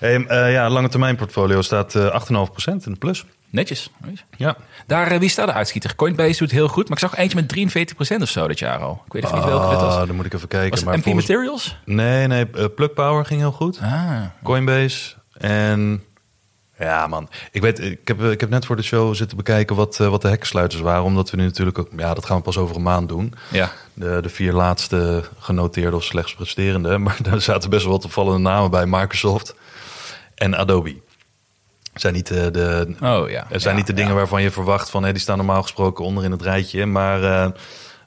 Hey, 0.00 0.24
eh, 0.26 0.52
ja, 0.52 0.70
lange 0.70 0.88
termijn 0.88 1.16
portfolio 1.16 1.62
staat 1.62 1.94
eh 1.94 2.14
8,5% 2.14 2.86
in 2.86 2.92
de 2.92 2.98
plus. 2.98 3.24
Netjes. 3.54 3.90
Ja. 4.36 4.56
Daar, 4.86 5.06
eh, 5.10 5.18
wie 5.18 5.28
staat 5.28 5.46
de 5.46 5.52
uitschieter? 5.52 5.94
Coinbase 5.96 6.38
doet 6.38 6.50
heel 6.50 6.68
goed. 6.68 6.88
Maar 6.88 7.02
ik 7.02 7.08
zag 7.08 7.16
eentje 7.16 7.36
met 7.36 7.48
43% 7.48 8.22
of 8.22 8.28
zo 8.28 8.48
dit 8.48 8.58
jaar 8.58 8.78
al. 8.78 9.02
Ik 9.06 9.12
weet 9.12 9.24
even 9.24 9.36
niet 9.36 9.44
welke 9.44 9.68
dit 9.70 9.80
was. 9.80 9.94
Ah, 9.94 10.06
dan 10.06 10.16
moet 10.16 10.24
ik 10.26 10.32
even 10.34 10.48
kijken. 10.48 10.70
Was 10.70 10.78
het 10.78 10.88
maar 10.88 10.98
MP 10.98 11.04
volgens- 11.04 11.26
Materials? 11.26 11.76
Nee, 11.84 12.26
nee, 12.26 12.46
eh, 12.50 12.64
Plug 12.76 12.92
Power 12.92 13.24
ging 13.24 13.40
heel 13.40 13.52
goed. 13.52 13.78
Ah, 13.82 14.20
Coinbase 14.42 15.14
en... 15.38 16.02
Ja, 16.78 17.06
man. 17.06 17.28
Ik 17.52 17.60
weet, 17.62 17.80
ik 17.80 18.08
heb, 18.08 18.22
ik 18.22 18.40
heb 18.40 18.50
net 18.50 18.66
voor 18.66 18.76
de 18.76 18.82
show 18.82 19.14
zitten 19.14 19.36
bekijken 19.36 19.76
wat, 19.76 20.00
eh, 20.00 20.08
wat 20.08 20.22
de 20.22 20.28
hekkensluiters 20.28 20.82
waren. 20.82 21.02
Omdat 21.02 21.30
we 21.30 21.36
nu 21.36 21.44
natuurlijk 21.44 21.78
ook... 21.78 21.88
Ja, 21.96 22.14
dat 22.14 22.24
gaan 22.26 22.36
we 22.36 22.42
pas 22.42 22.56
over 22.58 22.76
een 22.76 22.82
maand 22.82 23.08
doen. 23.08 23.34
ja. 23.50 23.70
De, 23.94 24.18
de 24.22 24.28
vier 24.28 24.52
laatste 24.52 25.24
genoteerde 25.38 25.96
of 25.96 26.04
slechts 26.04 26.34
presterende. 26.34 26.98
Maar 27.04 27.16
daar 27.22 27.40
zaten 27.40 27.70
best 27.70 27.82
wel 27.84 27.92
wat 27.92 28.04
opvallende 28.04 28.38
namen 28.38 28.70
bij. 28.70 28.86
Microsoft 28.86 29.54
en 30.34 30.54
Adobe. 30.56 30.96
Zijn 31.94 32.14
niet 32.14 32.26
de, 32.26 32.50
de, 32.50 32.94
Oh 33.02 33.30
ja. 33.30 33.44
het 33.48 33.62
zijn 33.62 33.74
Ja, 33.74 33.80
niet 33.80 33.86
de 33.86 33.94
dingen 33.94 34.10
ja. 34.10 34.16
waarvan 34.16 34.42
je 34.42 34.50
verwacht 34.50 34.90
van... 34.90 35.04
Hé, 35.04 35.12
die 35.12 35.20
staan 35.20 35.36
normaal 35.36 35.62
gesproken 35.62 36.04
onder 36.04 36.24
in 36.24 36.30
het 36.30 36.42
rijtje. 36.42 36.86
Maar 36.86 37.22
eh, 37.22 37.50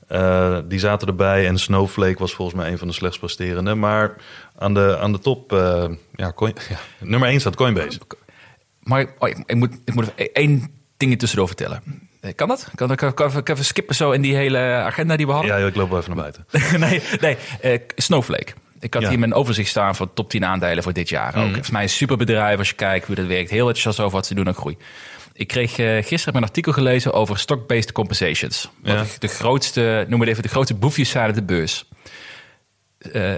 eh, 0.08 0.60
die 0.66 0.80
zaten 0.80 1.08
erbij. 1.08 1.48
En 1.48 1.58
Snowflake 1.58 2.20
was 2.20 2.34
volgens 2.34 2.58
mij 2.58 2.72
een 2.72 2.78
van 2.78 2.88
de 2.88 2.94
slechts 2.94 3.20
presterende. 3.20 3.76
Maar 3.76 4.16
aan 4.58 4.74
de, 4.74 4.98
aan 5.02 5.12
de 5.12 5.20
top... 5.20 5.54
eh, 5.54 5.86
ja, 6.16 6.32
coin, 6.32 6.54
ja, 6.70 6.78
nummer 7.00 7.30
1 7.30 7.40
staat 7.40 7.56
Coinbase. 7.56 8.00
Maar 8.80 9.06
oh, 9.18 9.30
ik, 9.30 9.38
ik 9.46 9.56
moet, 9.56 9.74
ik 9.86 9.94
moet 9.94 10.12
even 10.16 10.34
één 10.34 10.72
ding 10.98 11.20
tussendoor 11.20 11.48
vertellen. 11.48 11.82
Eh, 12.22 12.36
Kan 12.36 12.48
dat? 12.48 12.68
Kan, 12.76 12.96
kan, 12.96 13.14
kan, 13.14 13.32
kan 13.32 13.38
ik 13.38 13.50
even 13.50 13.66
skippen 13.66 13.96
zo 13.96 14.12
in 14.12 14.22
die 14.22 14.36
hele 14.36 14.58
agenda 14.60 15.16
die 15.16 15.26
we 15.26 15.32
hadden? 15.32 15.58
Ja, 15.60 15.68
ik 15.68 15.76
loop 15.76 15.90
wel 15.90 16.00
even 16.00 16.16
naar 16.16 16.32
buiten. 16.32 16.46
nee, 16.90 17.02
nee. 17.22 17.38
eh, 17.62 17.80
Snowflake. 17.96 18.54
Ik 18.80 18.94
had 18.94 19.04
Ja. 19.04 19.10
hier 19.10 19.20
mijn 19.20 19.34
overzicht 19.34 19.70
staan 19.70 19.96
voor 19.96 20.14
top 20.14 20.30
10 20.30 20.46
aandelen 20.46 20.84
voor 20.84 20.94
dit 20.94 21.10
jaar. 21.10 21.36
Ook. 21.36 21.44
Volgens 21.44 21.70
mij 21.70 21.82
een 21.84 21.90
superbedrijf 21.90 22.58
als 22.58 22.70
je 22.70 22.76
kijkt 22.76 23.06
hoe 23.06 23.16
dat 23.16 23.26
werkt. 23.26 23.50
Heel 23.50 23.60
enthousiast 23.68 24.00
over 24.00 24.12
wat 24.18 24.26
ze 24.26 24.34
doen 24.36 24.48
en 24.48 24.54
groei. 24.54 24.78
Ik 25.34 25.48
kreeg 25.48 25.78
eh, 25.78 26.04
gisteren 26.04 26.36
een 26.36 26.48
artikel 26.48 26.72
gelezen 26.72 27.14
over 27.14 27.38
stock-based 27.40 27.92
compensations. 27.92 28.70
Wat 28.84 28.94
Ja. 28.94 29.04
de 29.20 29.28
grootste, 29.28 30.06
noem 30.08 30.20
het 30.20 30.30
even, 30.30 30.44
de 30.44 30.50
grootste 30.50 30.74
boefjes 30.76 31.10
zijn 31.10 31.30
op 31.30 31.36
de 31.36 31.44
beurs. 31.44 31.86
Eh, 33.12 33.34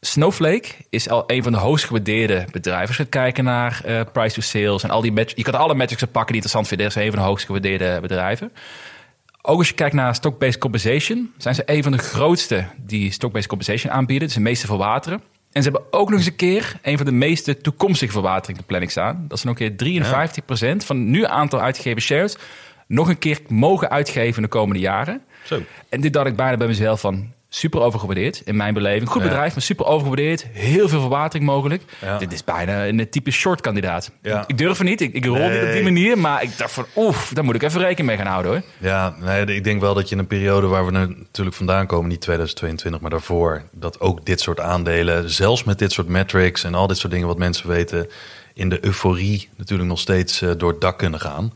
Snowflake 0.00 0.68
is 0.90 1.08
al 1.08 1.24
een 1.26 1.42
van 1.42 1.52
de 1.52 1.58
hoogst 1.58 1.84
gewaardeerde 1.84 2.44
bedrijven. 2.50 2.86
Als 2.88 2.96
je 2.96 3.02
gaat 3.02 3.12
kijken 3.12 3.44
naar 3.44 3.80
eh, 3.84 4.00
price 4.12 4.34
to 4.34 4.40
sales 4.40 4.82
en 4.82 4.90
al 4.90 5.00
die 5.00 5.12
metrics. 5.12 5.34
Je 5.36 5.50
kan 5.50 5.60
alle 5.60 5.74
metrics 5.74 6.02
pakken 6.02 6.32
die 6.32 6.34
interessant 6.34 6.68
vinden. 6.68 6.86
Dat 6.86 6.96
is 6.96 7.02
een 7.02 7.10
van 7.10 7.20
de 7.20 7.26
hoogst 7.26 7.46
gewaardeerde 7.46 7.98
bedrijven. 8.00 8.52
Ook 9.42 9.58
als 9.58 9.68
je 9.68 9.74
kijkt 9.74 9.94
naar 9.94 10.14
stock-based 10.14 10.58
compensation, 10.58 11.32
zijn 11.36 11.54
ze 11.54 11.62
een 11.66 11.82
van 11.82 11.92
de 11.92 11.98
grootste 11.98 12.66
die 12.76 13.10
stock-based 13.12 13.48
compensation 13.48 13.92
aanbieden. 13.92 14.26
Dus 14.26 14.36
de 14.36 14.42
meeste 14.42 14.66
verwateren. 14.66 15.22
En 15.52 15.62
ze 15.62 15.70
hebben 15.70 15.92
ook 15.92 16.08
nog 16.08 16.18
eens 16.18 16.28
een 16.28 16.36
keer 16.36 16.76
een 16.82 16.96
van 16.96 17.06
de 17.06 17.12
meeste 17.12 17.56
toekomstige 17.56 18.12
verwatering 18.12 18.58
de 18.58 18.64
planning 18.64 18.90
staan. 18.90 19.24
Dat 19.28 19.38
is 19.38 19.44
nog 19.44 19.60
een 19.60 19.76
keer 19.76 20.02
53% 20.82 20.84
van 20.84 20.96
het 20.96 21.06
nu 21.06 21.24
aantal 21.24 21.60
uitgegeven 21.60 22.02
shares 22.02 22.36
nog 22.86 23.08
een 23.08 23.18
keer 23.18 23.40
mogen 23.48 23.90
uitgeven 23.90 24.36
in 24.36 24.42
de 24.42 24.48
komende 24.48 24.80
jaren. 24.80 25.22
Zo. 25.44 25.62
En 25.88 26.00
dit 26.00 26.12
dacht 26.12 26.26
ik 26.26 26.36
bijna 26.36 26.56
bij 26.56 26.66
mezelf 26.66 27.00
van 27.00 27.32
super 27.54 27.80
overgewaardeerd 27.80 28.42
in 28.44 28.56
mijn 28.56 28.74
beleving. 28.74 29.08
Goed 29.08 29.22
Ja. 29.22 29.28
bedrijf, 29.28 29.52
maar 29.52 29.62
super 29.62 29.86
overgewaardeerd. 29.86 30.46
Heel 30.52 30.88
veel 30.88 31.00
verwatering 31.00 31.46
mogelijk. 31.46 31.82
Ja. 32.00 32.18
Dit 32.18 32.32
is 32.32 32.44
bijna 32.44 32.86
een 32.86 33.10
type 33.10 33.30
short 33.30 33.60
kandidaat. 33.60 34.10
Ja. 34.22 34.44
Ik 34.46 34.58
durf 34.58 34.78
er 34.78 34.84
niet, 34.84 35.00
ik, 35.00 35.12
ik 35.14 35.24
rol 35.24 35.48
niet 35.50 35.62
op 35.62 35.72
die 35.72 35.82
manier. 35.82 36.18
Maar 36.18 36.42
ik 36.42 36.58
dacht 36.58 36.72
van 36.72 36.86
oef, 36.96 37.30
daar 37.34 37.44
moet 37.44 37.54
ik 37.54 37.62
even 37.62 37.80
rekening 37.80 38.06
mee 38.08 38.16
gaan 38.16 38.26
houden 38.26 38.52
hoor. 38.52 38.62
Ja, 38.78 39.14
nee, 39.20 39.44
ik 39.44 39.64
denk 39.64 39.80
wel 39.80 39.94
dat 39.94 40.08
je 40.08 40.14
in 40.14 40.20
een 40.20 40.26
periode 40.26 40.66
waar 40.66 40.84
we 40.86 40.90
natuurlijk 40.90 41.56
vandaan 41.56 41.86
komen, 41.86 42.08
niet 42.08 42.20
2022, 42.20 43.00
maar 43.00 43.10
daarvoor, 43.10 43.62
dat 43.72 44.00
ook 44.00 44.24
dit 44.24 44.40
soort 44.40 44.60
aandelen, 44.60 45.30
zelfs 45.30 45.64
met 45.64 45.78
dit 45.78 45.92
soort 45.92 46.08
metrics 46.08 46.64
en 46.64 46.74
al 46.74 46.86
dit 46.86 46.98
soort 46.98 47.12
dingen 47.12 47.26
wat 47.26 47.38
mensen 47.38 47.68
weten, 47.68 48.08
in 48.54 48.68
de 48.68 48.84
euforie 48.84 49.48
natuurlijk 49.56 49.88
nog 49.88 49.98
steeds 49.98 50.42
eh, 50.42 50.50
door 50.56 50.70
het 50.70 50.80
dak 50.80 50.98
kunnen 50.98 51.20
gaan. 51.20 51.52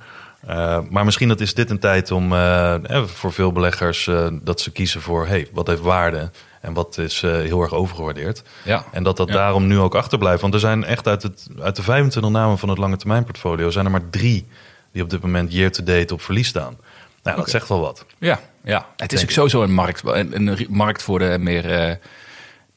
Eh, 0.46 0.78
maar 0.90 1.04
misschien 1.04 1.28
dat 1.28 1.40
is 1.40 1.54
dit 1.54 1.70
een 1.70 1.78
tijd 1.78 2.10
om 2.10 2.32
eh, 2.32 2.74
eh, 2.74 3.04
voor 3.04 3.32
veel 3.32 3.52
beleggers 3.52 4.10
dat 4.42 4.60
ze 4.60 4.72
kiezen 4.72 5.00
voor 5.00 5.26
hey, 5.26 5.48
wat 5.52 5.66
heeft 5.66 5.80
waarde 5.80 6.30
en 6.60 6.72
wat 6.72 6.98
is 6.98 7.20
heel 7.20 7.62
erg 7.62 7.72
overgewaardeerd. 7.72 8.42
Ja. 8.62 8.84
En 8.92 9.02
dat 9.02 9.16
dat 9.16 9.28
Ja. 9.28 9.34
daarom 9.34 9.66
nu 9.66 9.78
ook 9.78 9.94
achterblijft. 9.94 10.40
Want 10.40 10.54
er 10.54 10.60
zijn 10.60 10.84
echt 10.84 11.06
uit, 11.06 11.22
het, 11.22 11.46
uit 11.60 11.76
de 11.76 11.82
25 11.82 12.32
namen 12.32 12.58
van 12.58 12.68
het 12.68 12.78
lange 12.78 12.96
termijn 12.96 13.24
portfolio 13.24 13.70
zijn 13.70 13.84
er 13.84 13.90
maar 13.90 14.10
drie 14.10 14.46
die 14.92 15.02
op 15.02 15.10
dit 15.10 15.22
moment 15.22 15.52
year 15.52 15.70
to 15.70 15.82
date 15.84 16.14
op 16.14 16.22
verlies 16.22 16.48
staan. 16.48 16.76
Nou, 17.22 17.36
dat 17.36 17.50
zegt 17.50 17.68
wel 17.68 17.80
wat. 17.80 18.06
Ja, 18.18 18.40
ja. 18.64 18.86
het 18.96 19.12
is 19.12 19.22
ook 19.22 19.30
sowieso 19.30 19.62
een 19.62 19.74
markt, 19.74 20.02
een, 20.04 20.46
een 20.46 20.66
markt 20.70 21.02
voor 21.02 21.18
de 21.18 21.36
meer... 21.40 21.98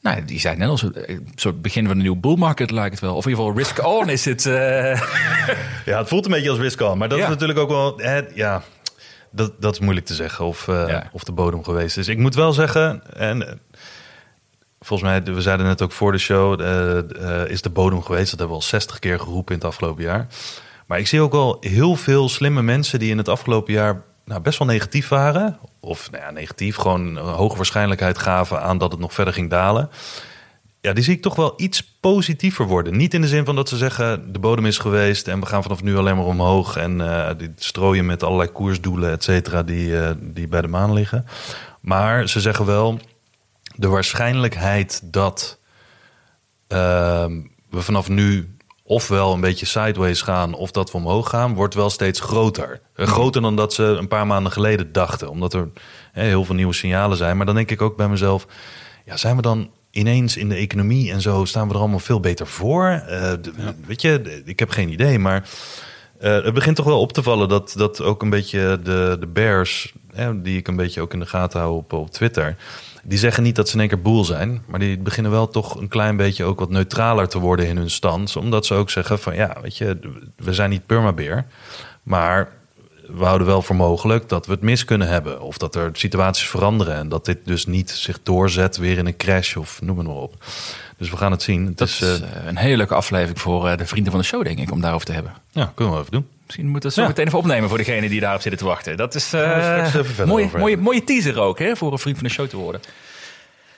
eh, 0.02 0.12
nou, 0.12 0.24
die 0.24 0.40
zijn 0.40 0.58
net 0.58 0.68
als 0.68 0.82
een 0.82 0.92
een 1.10 1.28
soort 1.34 1.62
begin 1.62 1.86
van 1.86 1.96
een 1.96 2.02
nieuwe 2.02 2.16
bull 2.18 2.36
market 2.36 2.70
lijkt 2.70 2.90
het 2.90 3.00
wel. 3.00 3.14
Of 3.16 3.24
in 3.24 3.30
ieder 3.30 3.44
geval 3.44 3.58
risk 3.58 3.86
on 3.86 4.08
is 4.08 4.24
het... 4.24 4.46
eh, 4.46 5.00
Ja, 5.90 5.98
het 5.98 6.08
voelt 6.08 6.24
een 6.24 6.30
beetje 6.30 6.50
als 6.50 6.58
risk 6.58 6.80
on. 6.80 6.98
Maar 6.98 7.08
dat 7.08 7.18
Ja. 7.18 7.24
is 7.24 7.30
natuurlijk 7.30 7.58
ook 7.58 7.68
wel... 7.68 7.98
hè, 7.98 8.20
ja, 8.34 8.62
dat, 9.30 9.52
dat 9.60 9.72
is 9.72 9.78
moeilijk 9.80 10.06
te 10.06 10.14
zeggen 10.14 10.44
of, 10.44 10.68
eh, 10.68 10.84
Ja. 10.88 11.08
of 11.12 11.24
de 11.24 11.32
bodem 11.32 11.64
geweest 11.64 11.96
is. 11.96 12.08
Ik 12.08 12.18
moet 12.18 12.34
wel 12.34 12.52
zeggen... 12.52 13.02
En, 13.16 13.48
eh, 13.48 13.54
volgens 14.80 15.08
mij, 15.10 15.22
we 15.34 15.40
zeiden 15.40 15.66
net 15.66 15.82
ook 15.82 15.92
voor 15.92 16.12
de 16.12 16.18
show... 16.18 16.60
eh, 16.60 16.98
eh, 17.42 17.50
is 17.50 17.62
de 17.62 17.70
bodem 17.70 18.02
geweest. 18.02 18.30
Dat 18.30 18.38
hebben 18.38 18.56
we 18.56 18.62
al 18.62 18.68
60 18.68 18.98
keer 18.98 19.18
geroepen 19.18 19.54
in 19.54 19.60
het 19.60 19.68
afgelopen 19.70 20.02
jaar. 20.04 20.26
Maar 20.86 20.98
ik 20.98 21.06
zie 21.06 21.20
ook 21.20 21.32
wel 21.32 21.56
heel 21.60 21.96
veel 21.96 22.28
slimme 22.28 22.62
mensen... 22.62 22.98
die 22.98 23.10
in 23.10 23.18
het 23.18 23.28
afgelopen 23.28 23.72
jaar 23.72 24.02
nou, 24.30 24.42
best 24.42 24.58
wel 24.58 24.68
negatief 24.68 25.08
waren. 25.08 25.58
Of 25.80 26.10
nou 26.10 26.24
ja, 26.24 26.30
negatief, 26.30 26.76
gewoon 26.76 27.16
een 27.16 27.24
hoge 27.24 27.56
waarschijnlijkheid 27.56 28.18
gaven... 28.18 28.62
aan 28.62 28.78
dat 28.78 28.90
het 28.92 29.00
nog 29.00 29.12
verder 29.12 29.34
ging 29.34 29.50
dalen. 29.50 29.90
Ja, 30.80 30.92
die 30.92 31.04
zie 31.04 31.14
ik 31.14 31.22
toch 31.22 31.34
wel 31.34 31.54
iets 31.56 31.82
positiever 32.00 32.66
worden. 32.66 32.96
Niet 32.96 33.14
in 33.14 33.20
de 33.20 33.28
zin 33.28 33.44
van 33.44 33.56
dat 33.56 33.68
ze 33.68 33.76
zeggen 33.76 34.32
de 34.32 34.38
bodem 34.38 34.66
is 34.66 34.78
geweest 34.78 35.28
en 35.28 35.40
we 35.40 35.46
gaan 35.46 35.62
vanaf 35.62 35.82
nu 35.82 35.96
alleen 35.96 36.16
maar 36.16 36.24
omhoog 36.24 36.76
en 36.76 37.00
eh, 37.00 37.38
die 37.38 37.52
strooien 37.56 38.06
met 38.06 38.22
allerlei 38.22 38.48
koersdoelen, 38.48 39.10
et 39.10 39.24
cetera, 39.24 39.62
die, 39.62 40.00
eh, 40.00 40.10
die 40.20 40.48
bij 40.48 40.60
de 40.60 40.68
maan 40.68 40.92
liggen. 40.92 41.26
Maar 41.80 42.28
ze 42.28 42.40
zeggen 42.40 42.66
wel 42.66 42.98
de 43.74 43.88
waarschijnlijkheid 43.88 45.00
dat 45.04 45.58
ehm, 46.66 47.40
we 47.70 47.80
vanaf 47.82 48.08
nu 48.08 48.56
ofwel 48.90 49.32
een 49.32 49.40
beetje 49.40 49.66
sideways 49.66 50.22
gaan 50.22 50.54
of 50.54 50.70
dat 50.70 50.90
we 50.90 50.96
omhoog 50.98 51.28
gaan, 51.28 51.54
wordt 51.54 51.74
wel 51.74 51.90
steeds 51.90 52.20
groter. 52.20 52.80
Eh, 52.94 53.06
groter 53.06 53.42
dan 53.42 53.56
dat 53.56 53.72
ze 53.72 53.82
een 53.82 54.08
paar 54.08 54.26
maanden 54.26 54.52
geleden 54.52 54.92
dachten, 54.92 55.30
omdat 55.30 55.54
er 55.54 55.68
hè, 56.12 56.22
heel 56.22 56.44
veel 56.44 56.54
nieuwe 56.54 56.72
signalen 56.72 57.16
zijn. 57.16 57.36
Maar 57.36 57.46
dan 57.46 57.54
denk 57.54 57.70
ik 57.70 57.82
ook 57.82 57.96
bij 57.96 58.08
mezelf, 58.08 58.46
ja, 59.04 59.16
zijn 59.16 59.36
we 59.36 59.42
dan 59.42 59.70
ineens 59.90 60.36
in 60.36 60.48
de 60.48 60.54
economie 60.54 61.12
en 61.12 61.20
zo 61.20 61.44
staan 61.44 61.68
we 61.68 61.74
er 61.74 61.80
allemaal 61.80 61.98
veel 61.98 62.20
beter 62.20 62.46
voor? 62.46 62.86
Eh, 62.86 63.32
Weet 63.86 64.02
je, 64.02 64.42
ik 64.44 64.58
heb 64.58 64.70
geen 64.70 64.88
idee, 64.88 65.18
maar 65.18 65.48
eh, 66.18 66.44
het 66.44 66.54
begint 66.54 66.76
toch 66.76 66.86
wel 66.86 67.00
op 67.00 67.12
te 67.12 67.22
vallen 67.22 67.48
dat, 67.48 67.74
dat 67.76 68.02
ook 68.02 68.22
een 68.22 68.30
beetje 68.30 68.80
de, 68.82 69.16
de 69.20 69.26
bears, 69.26 69.92
hè, 70.12 70.42
die 70.42 70.58
ik 70.58 70.68
een 70.68 70.76
beetje 70.76 71.00
ook 71.00 71.12
in 71.12 71.20
de 71.20 71.26
gaten 71.26 71.60
hou 71.60 71.76
op, 71.76 71.92
op 71.92 72.10
Twitter, 72.10 72.56
die 73.02 73.18
zeggen 73.18 73.42
niet 73.42 73.56
dat 73.56 73.68
ze 73.68 73.74
in 73.74 73.80
één 73.80 73.88
keer 73.88 74.02
boel 74.02 74.24
zijn, 74.24 74.62
maar 74.66 74.78
die 74.78 74.98
beginnen 74.98 75.32
wel 75.32 75.48
toch 75.48 75.74
een 75.74 75.88
klein 75.88 76.16
beetje 76.16 76.44
ook 76.44 76.58
wat 76.58 76.70
neutraler 76.70 77.28
te 77.28 77.38
worden 77.38 77.66
in 77.66 77.76
hun 77.76 77.90
stand, 77.90 78.36
omdat 78.36 78.66
ze 78.66 78.74
ook 78.74 78.90
zeggen 78.90 79.18
van 79.18 79.34
ja, 79.34 79.56
weet 79.62 79.76
je, 79.76 79.98
we 80.36 80.54
zijn 80.54 80.70
niet 80.70 80.86
permabeer, 80.86 81.46
maar 82.02 82.48
we 83.16 83.24
houden 83.24 83.46
wel 83.46 83.62
voor 83.62 83.76
mogelijk 83.76 84.28
dat 84.28 84.46
we 84.46 84.52
het 84.52 84.60
mis 84.60 84.84
kunnen 84.84 85.08
hebben. 85.08 85.40
Of 85.40 85.58
dat 85.58 85.74
er 85.74 85.90
situaties 85.92 86.48
veranderen. 86.48 86.94
En 86.94 87.08
dat 87.08 87.24
dit 87.24 87.38
dus 87.44 87.66
niet 87.66 87.90
zich 87.90 88.18
doorzet 88.22 88.76
weer 88.76 88.98
in 88.98 89.06
een 89.06 89.16
crash 89.16 89.56
of 89.56 89.82
noem 89.82 89.98
het 89.98 90.06
maar 90.06 90.16
op. 90.16 90.44
Dus 90.96 91.10
we 91.10 91.16
gaan 91.16 91.30
het 91.30 91.42
zien. 91.42 91.66
Het 91.66 91.78
dat 91.78 91.88
is, 91.88 92.00
is 92.00 92.20
eh, 92.20 92.36
eh, 92.36 92.46
een 92.46 92.56
hele 92.56 92.76
leuke 92.76 92.94
aflevering 92.94 93.40
voor 93.40 93.68
eh, 93.68 93.76
de 93.76 93.86
vrienden 93.86 94.12
van 94.12 94.20
de 94.20 94.26
show, 94.26 94.44
denk 94.44 94.58
ik, 94.58 94.70
om 94.70 94.80
daarover 94.80 95.06
te 95.06 95.12
hebben. 95.12 95.32
ja, 95.50 95.72
kunnen 95.74 95.94
we 95.94 96.00
even 96.00 96.12
doen. 96.12 96.26
Misschien 96.50 96.70
moeten 96.70 96.90
we 96.90 96.96
het 96.96 97.04
zo 97.04 97.10
meteen 97.12 97.26
even 97.26 97.38
opnemen 97.38 97.68
voor 97.68 97.78
degene 97.78 98.08
die 98.08 98.20
daarop 98.20 98.40
zitten 98.40 98.60
te 98.60 98.66
wachten. 98.66 98.96
Dat 98.96 99.14
is 99.14 99.32
eh, 99.32 99.94
mooie, 100.26 100.50
mooie, 100.56 100.76
mooie 100.76 101.04
teaser 101.04 101.40
ook, 101.40 101.58
hè, 101.58 101.76
voor 101.76 101.92
een 101.92 101.98
vriend 101.98 102.16
van 102.18 102.26
de 102.26 102.32
show 102.32 102.46
te 102.48 102.56
worden. 102.56 102.80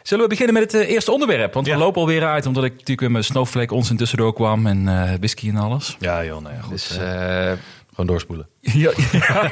Zullen 0.02 0.24
we 0.24 0.30
beginnen 0.30 0.54
met 0.54 0.72
het 0.72 0.82
eh, 0.82 0.90
eerste 0.90 1.12
onderwerp? 1.12 1.54
Want 1.54 1.66
Ja. 1.66 1.72
we 1.72 1.78
lopen 1.78 2.00
alweer 2.00 2.26
uit, 2.26 2.46
omdat 2.46 2.64
ik 2.64 2.72
natuurlijk 2.72 3.10
met 3.10 3.24
Snowflake 3.24 3.74
ons 3.74 3.92
tussendoor 3.96 4.32
kwam 4.34 4.66
en 4.66 4.88
eh, 4.88 5.14
whisky 5.18 5.48
en 5.48 5.56
alles. 5.56 5.96
Ja, 5.98 6.24
joh, 6.24 6.42
nou 6.42 6.54
ja, 6.54 6.60
goed. 6.60 6.70
Dus. 6.70 6.98
Gewoon 7.94 8.06
doorspoelen. 8.06 8.48
ja, 8.60 8.90
ja, 9.12 9.50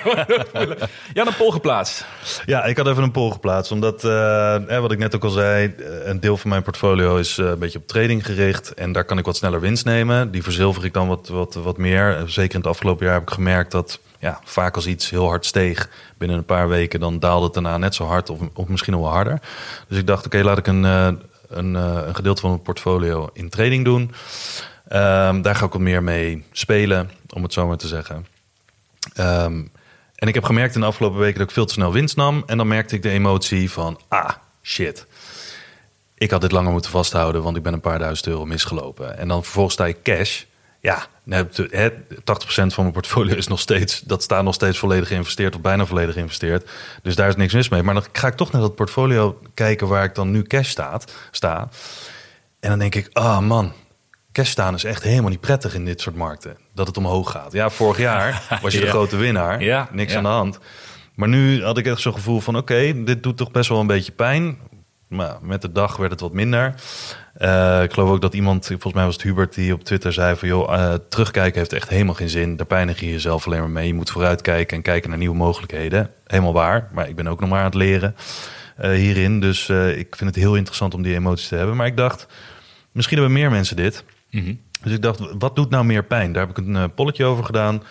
ja, 1.15 1.27
een 1.27 1.37
poll 1.37 1.51
geplaatst. 1.51 2.07
Ja, 2.47 2.65
ik 2.65 2.77
had 2.77 2.87
even 2.87 3.03
een 3.03 3.11
poll 3.11 3.31
geplaatst. 3.31 3.73
Omdat, 3.73 4.05
eh, 4.05 4.57
hè, 4.67 4.81
wat 4.81 4.93
ik 4.93 4.99
net 4.99 5.15
ook 5.15 5.25
al 5.25 5.31
zei, 5.31 5.75
eh, 5.79 6.07
een 6.07 6.21
deel 6.21 6.37
van 6.37 6.51
mijn 6.51 6.63
portfolio 6.63 7.17
is 7.17 7.39
eh, 7.39 7.47
een 7.47 7.59
beetje 7.59 7.79
op 7.79 7.87
trading 7.87 8.27
gericht. 8.27 8.75
En 8.75 8.93
daar 8.93 9.05
kan 9.05 9.19
ik 9.19 9.25
wat 9.25 9.37
sneller 9.37 9.61
winst 9.61 9.85
nemen. 9.85 10.31
Die 10.31 10.43
verzilver 10.43 10.85
ik 10.85 10.93
dan 10.93 11.09
wat, 11.09 11.29
wat, 11.29 11.55
wat 11.55 11.77
meer. 11.77 12.23
Zeker 12.27 12.55
in 12.55 12.61
het 12.61 12.71
afgelopen 12.71 13.05
jaar 13.05 13.15
heb 13.15 13.23
ik 13.23 13.31
gemerkt 13.31 13.71
dat 13.71 14.01
ja, 14.19 14.41
vaak 14.45 14.75
als 14.75 14.87
iets 14.87 15.11
heel 15.11 15.29
hard 15.29 15.47
steeg, 15.47 15.89
binnen 16.19 16.37
een 16.37 16.45
paar 16.45 16.69
weken, 16.69 17.01
dan 17.01 17.19
daalde 17.19 17.45
het 17.45 17.55
daarna 17.55 17.79
net 17.79 17.95
zo 17.95 18.05
hard 18.05 18.31
of, 18.31 18.39
of 18.55 18.69
misschien 18.69 18.93
nog 18.93 19.03
wel 19.03 19.13
harder. 19.13 19.41
Dus 19.89 19.99
ik 19.99 20.07
dacht, 20.07 20.27
oké, 20.27 20.43
laat 20.43 20.59
ik 20.59 20.67
een, 20.67 20.85
eh, 20.85 21.09
een, 21.49 21.75
een 21.75 22.15
gedeelte 22.15 22.41
van 22.41 22.51
mijn 22.51 22.63
portfolio 22.63 23.31
in 23.33 23.49
trading 23.49 23.85
doen. 23.85 24.13
Ehm, 24.91 25.43
daar 25.43 25.55
ga 25.55 25.65
ik 25.67 25.73
wat 25.73 25.81
meer 25.81 26.03
mee 26.03 26.45
spelen, 26.53 27.11
om 27.35 27.43
het 27.43 27.53
zo 27.53 27.67
maar 27.67 27.77
te 27.77 27.87
zeggen. 27.89 28.27
Ehm, 29.15 29.63
en 30.15 30.29
ik 30.29 30.35
heb 30.35 30.45
gemerkt 30.45 30.75
in 30.75 30.81
de 30.81 30.87
afgelopen 30.87 31.19
weken 31.19 31.39
dat 31.39 31.49
ik 31.49 31.55
veel 31.55 31.67
te 31.67 31.73
snel 31.73 31.93
winst 31.93 32.17
nam. 32.17 32.43
En 32.47 32.57
dan 32.57 32.69
merkte 32.69 32.95
ik 32.95 33.03
de 33.03 33.11
emotie 33.11 33.71
van, 33.71 34.01
ah, 34.09 34.31
shit. 34.63 35.07
Ik 36.15 36.31
had 36.31 36.41
dit 36.41 36.53
langer 36.53 36.73
moeten 36.73 36.91
vasthouden, 36.91 37.43
want 37.43 37.57
ik 37.57 37.63
ben 37.63 37.73
een 37.73 37.81
paar 37.81 37.99
duizend 37.99 38.27
euro 38.27 38.45
misgelopen. 38.47 39.19
En 39.19 39.29
dan 39.29 39.43
vervolgens 39.43 39.75
sta 39.75 39.87
ik 39.87 40.03
cash. 40.03 40.43
Ja, 40.81 41.07
dan 41.25 41.37
heb 41.39 41.47
ik 41.49 41.55
de- 41.55 41.77
hè, 41.77 41.91
80% 42.25 42.75
van 42.75 42.83
mijn 42.83 42.95
portfolio 42.95 43.35
is 43.35 43.47
nog 43.47 43.61
steeds, 43.61 44.01
dat 44.01 44.23
staat 44.23 44.45
nog 44.45 44.55
steeds 44.55 44.79
volledig 44.79 45.09
geïnvesteerd 45.09 45.55
of 45.55 45.61
bijna 45.61 45.87
volledig 45.87 46.15
geïnvesteerd. 46.15 46.71
Dus 47.03 47.15
daar 47.17 47.29
is 47.29 47.37
niks 47.37 47.55
mis 47.55 47.69
mee. 47.69 47.83
Maar 47.83 47.95
dan 47.95 48.05
ga 48.13 48.27
ik 48.27 48.35
toch 48.37 48.53
naar 48.53 48.61
dat 48.61 48.75
portfolio 48.75 49.41
kijken 49.55 49.89
waar 49.89 50.05
ik 50.05 50.15
dan 50.15 50.31
nu 50.31 50.43
cash 50.43 50.69
staat, 50.69 51.13
sta. 51.31 51.69
En 52.61 52.71
dan 52.71 52.79
denk 52.79 52.95
ik, 52.95 53.09
ah 53.13 53.39
man, 53.41 53.73
cash 54.33 54.51
staan 54.51 54.75
is 54.75 54.85
echt 54.85 55.03
helemaal 55.03 55.31
niet 55.31 55.41
prettig 55.41 55.75
in 55.75 55.85
dit 55.85 56.01
soort 56.01 56.17
markten. 56.17 56.57
Dat 56.75 56.87
het 56.87 56.97
omhoog 56.97 57.31
gaat. 57.31 57.53
Ja, 57.53 57.71
vorig 57.71 57.99
jaar 57.99 58.43
was 58.63 58.73
je 58.73 58.81
de 58.81 58.87
grote 58.87 59.17
winnaar. 59.17 59.63
Ja, 59.63 59.89
Niks 59.93 60.13
ja. 60.13 60.19
aan 60.19 60.25
de 60.25 60.29
hand. 60.29 60.59
Maar 61.15 61.29
nu 61.29 61.63
had 61.63 61.79
ik 61.79 61.87
echt 61.87 62.01
zo'n 62.01 62.13
gevoel 62.13 62.41
van, 62.41 62.57
oké, 62.57 63.05
dit 63.05 63.23
doet 63.23 63.37
toch 63.37 63.51
best 63.51 63.69
wel 63.69 63.81
een 63.81 63.87
beetje 63.87 64.13
pijn. 64.13 64.59
Maar 65.09 65.39
met 65.43 65.63
de 65.63 65.73
dag 65.73 65.97
werd 65.97 66.11
het 66.11 66.21
wat 66.21 66.33
minder. 66.33 66.75
Eh, 67.35 67.83
ik 67.83 67.93
geloof 67.93 68.11
ook 68.11 68.21
dat 68.21 68.35
iemand, 68.35 68.67
volgens 68.67 68.93
mij 68.93 69.05
was 69.05 69.15
het 69.15 69.23
Hubert, 69.23 69.55
die 69.55 69.73
op 69.73 69.85
Twitter 69.85 70.13
zei 70.13 70.37
van... 70.37 70.49
joh, 70.49 70.75
eh, 70.75 70.95
terugkijken 71.09 71.59
heeft 71.59 71.73
echt 71.73 71.89
helemaal 71.89 72.15
geen 72.15 72.29
zin. 72.29 72.57
Daar 72.57 72.67
pijnig 72.67 73.01
je 73.01 73.11
jezelf 73.11 73.47
alleen 73.47 73.61
maar 73.61 73.71
mee. 73.71 73.87
Je 73.87 73.95
moet 73.95 74.11
vooruitkijken 74.11 74.77
en 74.77 74.83
kijken 74.83 75.11
naar 75.11 75.19
nieuwe 75.19 75.37
mogelijkheden. 75.37 76.11
Helemaal 76.27 76.53
waar, 76.53 76.89
maar 76.93 77.09
ik 77.09 77.17
ben 77.17 77.27
ook 77.27 77.41
nog 77.41 77.49
maar 77.49 77.59
aan 77.59 77.65
het 77.65 77.75
leren 77.75 78.17
eh, 78.77 78.91
hierin. 78.91 79.41
Dus 79.41 79.69
ik 79.69 80.17
vind 80.17 80.35
het 80.35 80.35
heel 80.35 80.57
interessant 80.57 80.95
om 80.95 81.03
die 81.03 81.15
emoties 81.15 81.49
te 81.49 81.57
hebben. 81.57 81.77
Maar 81.77 81.87
ik 81.87 81.97
dacht, 81.97 82.27
misschien 82.93 83.19
hebben 83.19 83.37
meer 83.37 83.51
mensen 83.51 83.77
dit. 83.77 84.05
Dus 84.83 84.93
ik 84.93 85.03
dacht, 85.03 85.21
wat 85.39 85.57
doet 85.57 85.71
nou 85.71 85.85
meer 85.85 86.05
pijn? 86.05 86.33
Daar 86.33 86.47
heb 86.47 86.59
ik 86.59 86.67
een 86.67 86.77
eh, 86.77 86.85
polletje 86.95 87.25
over 87.25 87.45
gedaan. 87.45 87.83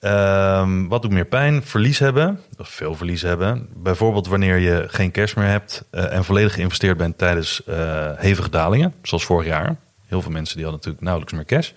Ehm, 0.00 0.86
wat 0.86 1.02
doet 1.02 1.10
meer 1.10 1.24
pijn? 1.24 1.62
Verlies 1.62 1.98
hebben, 1.98 2.40
of 2.58 2.68
veel 2.68 2.94
verlies 2.94 3.22
hebben. 3.22 3.68
Bijvoorbeeld 3.76 4.26
wanneer 4.26 4.56
je 4.56 4.84
geen 4.88 5.10
cash 5.10 5.34
meer 5.34 5.46
hebt 5.46 5.84
eh, 5.90 6.12
en 6.12 6.24
volledig 6.24 6.54
geïnvesteerd 6.54 6.96
bent 6.96 7.18
tijdens 7.18 7.64
eh, 7.64 8.10
hevige 8.16 8.50
dalingen, 8.50 8.94
zoals 9.02 9.24
vorig 9.24 9.46
jaar. 9.46 9.76
Heel 10.06 10.22
veel 10.22 10.30
mensen 10.30 10.56
die 10.56 10.64
hadden 10.64 10.84
natuurlijk 10.84 11.04
nauwelijks 11.04 11.34
meer 11.34 11.44
cash. 11.44 11.72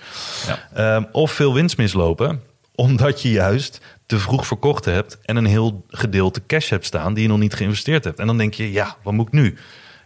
Ja. 0.47 0.59
Ehm, 0.73 1.03
of 1.11 1.31
veel 1.31 1.53
winst 1.53 1.77
mislopen, 1.77 2.41
omdat 2.75 3.21
je 3.21 3.31
juist 3.31 3.81
te 4.05 4.19
vroeg 4.19 4.47
verkocht 4.47 4.85
hebt 4.85 5.17
en 5.21 5.35
een 5.35 5.45
heel 5.45 5.85
gedeelte 5.87 6.41
cash 6.47 6.69
hebt 6.69 6.85
staan 6.85 7.13
die 7.13 7.23
je 7.23 7.29
nog 7.29 7.39
niet 7.39 7.53
geïnvesteerd 7.53 8.03
hebt. 8.03 8.19
En 8.19 8.27
dan 8.27 8.37
denk 8.37 8.53
je, 8.53 8.71
ja, 8.71 8.95
wat 9.03 9.13
moet 9.13 9.27
ik 9.27 9.33
nu? 9.33 9.57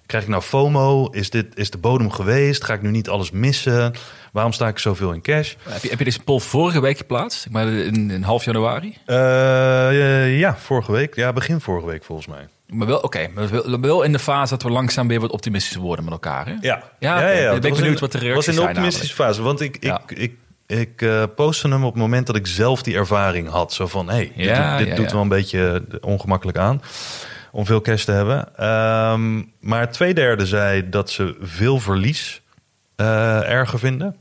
Krijg 0.06 0.24
ik 0.24 0.30
nou 0.30 0.42
FOMO? 0.44 1.08
Is, 1.12 1.30
dit, 1.30 1.46
is 1.58 1.70
de 1.70 1.78
bodem 1.78 2.12
geweest? 2.12 2.64
Ga 2.64 2.74
ik 2.74 2.82
nu 2.82 2.90
niet 2.92 3.10
alles 3.10 3.32
missen? 3.32 3.94
Waarom 4.32 4.52
sta 4.52 4.68
ik 4.68 4.80
zoveel 4.80 5.12
in 5.12 5.22
cash? 5.22 5.54
Heb 5.70 5.82
je, 5.82 5.90
heb 5.90 5.98
je 6.00 6.06
deze 6.06 6.20
poll 6.24 6.40
vorige 6.40 6.82
week 6.82 6.98
geplaatst? 6.98 7.48
Maar 7.50 7.68
in, 7.68 8.12
in 8.12 8.22
half 8.24 8.46
januari? 8.46 8.98
Eh, 9.06 10.40
ja, 10.40 10.58
vorige 10.58 10.92
week. 10.92 11.16
Ja, 11.16 11.34
begin 11.34 11.62
vorige 11.62 11.88
week 11.88 12.04
volgens 12.04 12.28
mij. 12.28 12.48
Maar 12.70 12.88
wel, 12.88 13.00
oké, 13.00 13.28
maar 13.34 13.50
wel, 13.50 13.80
wel 13.80 14.04
in 14.04 14.12
de 14.12 14.20
fase 14.20 14.50
dat 14.54 14.64
we 14.64 14.70
langzaam 14.70 15.08
weer 15.08 15.20
wat 15.20 15.32
optimistischer 15.32 15.82
worden 15.82 16.04
met 16.06 16.14
elkaar. 16.14 16.46
Hè? 16.46 16.54
Ja, 16.62 16.84
Ja, 17.00 17.16
oké. 17.18 17.26
Ik 17.32 17.50
ben 17.52 17.62
dat 17.62 17.70
was 17.70 17.80
benieuwd 17.80 17.94
in- 17.96 18.00
wat 18.02 18.12
de 18.12 18.18
was 18.18 18.28
reacties 18.28 18.48
in 18.56 18.62
de 18.62 18.68
optimistische 18.68 19.16
fase. 19.16 19.42
Want 19.42 19.62
ik, 19.62 19.78
Ja. 19.84 20.02
ik, 20.08 20.18
ik, 20.18 20.34
ik 20.80 21.02
eh, 21.02 21.24
postte 21.36 21.68
hem 21.68 21.84
op 21.84 21.94
het 21.94 22.02
moment 22.02 22.28
dat 22.28 22.36
ik 22.36 22.48
zelf 22.48 22.84
die 22.84 22.96
ervaring 22.96 23.50
had. 23.50 23.74
Zo 23.74 23.88
van, 23.88 24.08
hé, 24.10 24.16
hey, 24.16 24.32
dit, 24.36 24.46
Ja, 24.46 24.70
doet- 24.70 24.78
dit 24.78 24.88
ja, 24.88 24.96
doet 24.96 25.06
ja. 25.06 25.12
wel 25.14 25.22
een 25.22 25.28
beetje 25.28 25.84
ongemakkelijk 26.02 26.58
aan. 26.58 26.82
Om 27.56 27.66
veel 27.66 27.82
cash 27.82 28.04
te 28.04 28.12
hebben. 28.12 28.58
Ehm, 28.58 29.42
maar 29.60 29.92
twee 29.92 30.14
derde 30.14 30.46
zei 30.46 30.90
dat 30.90 31.10
ze 31.10 31.36
veel 31.42 31.80
verlies 31.80 32.42
eh, 32.96 33.50
erger 33.50 33.80
vinden. 33.80 34.16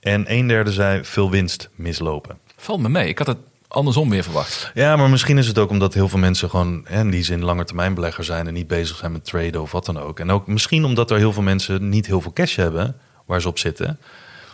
En 0.00 0.24
een 0.32 0.46
derde 0.46 0.72
zei 0.72 1.04
veel 1.04 1.30
winst 1.30 1.68
mislopen. 1.74 2.38
Valt 2.56 2.80
me 2.80 2.88
mee. 2.88 3.08
Ik 3.08 3.18
had 3.18 3.26
het 3.26 3.36
andersom 3.68 4.10
weer 4.10 4.22
verwacht. 4.22 4.70
Ja, 4.74 4.96
maar 4.96 5.10
misschien 5.10 5.38
is 5.38 5.46
het 5.46 5.58
ook 5.58 5.70
omdat 5.70 5.94
heel 5.94 6.08
veel 6.08 6.18
mensen 6.18 6.50
gewoon 6.50 6.84
hè, 6.88 7.00
in 7.00 7.10
die 7.10 7.24
zin 7.24 7.44
langetermijnbelegger 7.44 8.24
zijn 8.24 8.46
en 8.46 8.54
niet 8.54 8.66
bezig 8.68 8.96
zijn 8.96 9.12
met 9.12 9.24
traden 9.24 9.62
of 9.62 9.72
wat 9.72 9.86
dan 9.86 9.98
ook. 9.98 10.20
En 10.20 10.30
ook 10.30 10.46
misschien 10.46 10.84
omdat 10.84 11.10
er 11.10 11.16
heel 11.18 11.32
veel 11.32 11.42
mensen 11.42 11.88
niet 11.88 12.06
heel 12.06 12.20
veel 12.20 12.32
cash 12.32 12.56
hebben 12.56 12.96
waar 13.26 13.40
ze 13.40 13.48
op 13.48 13.58
zitten. 13.58 13.98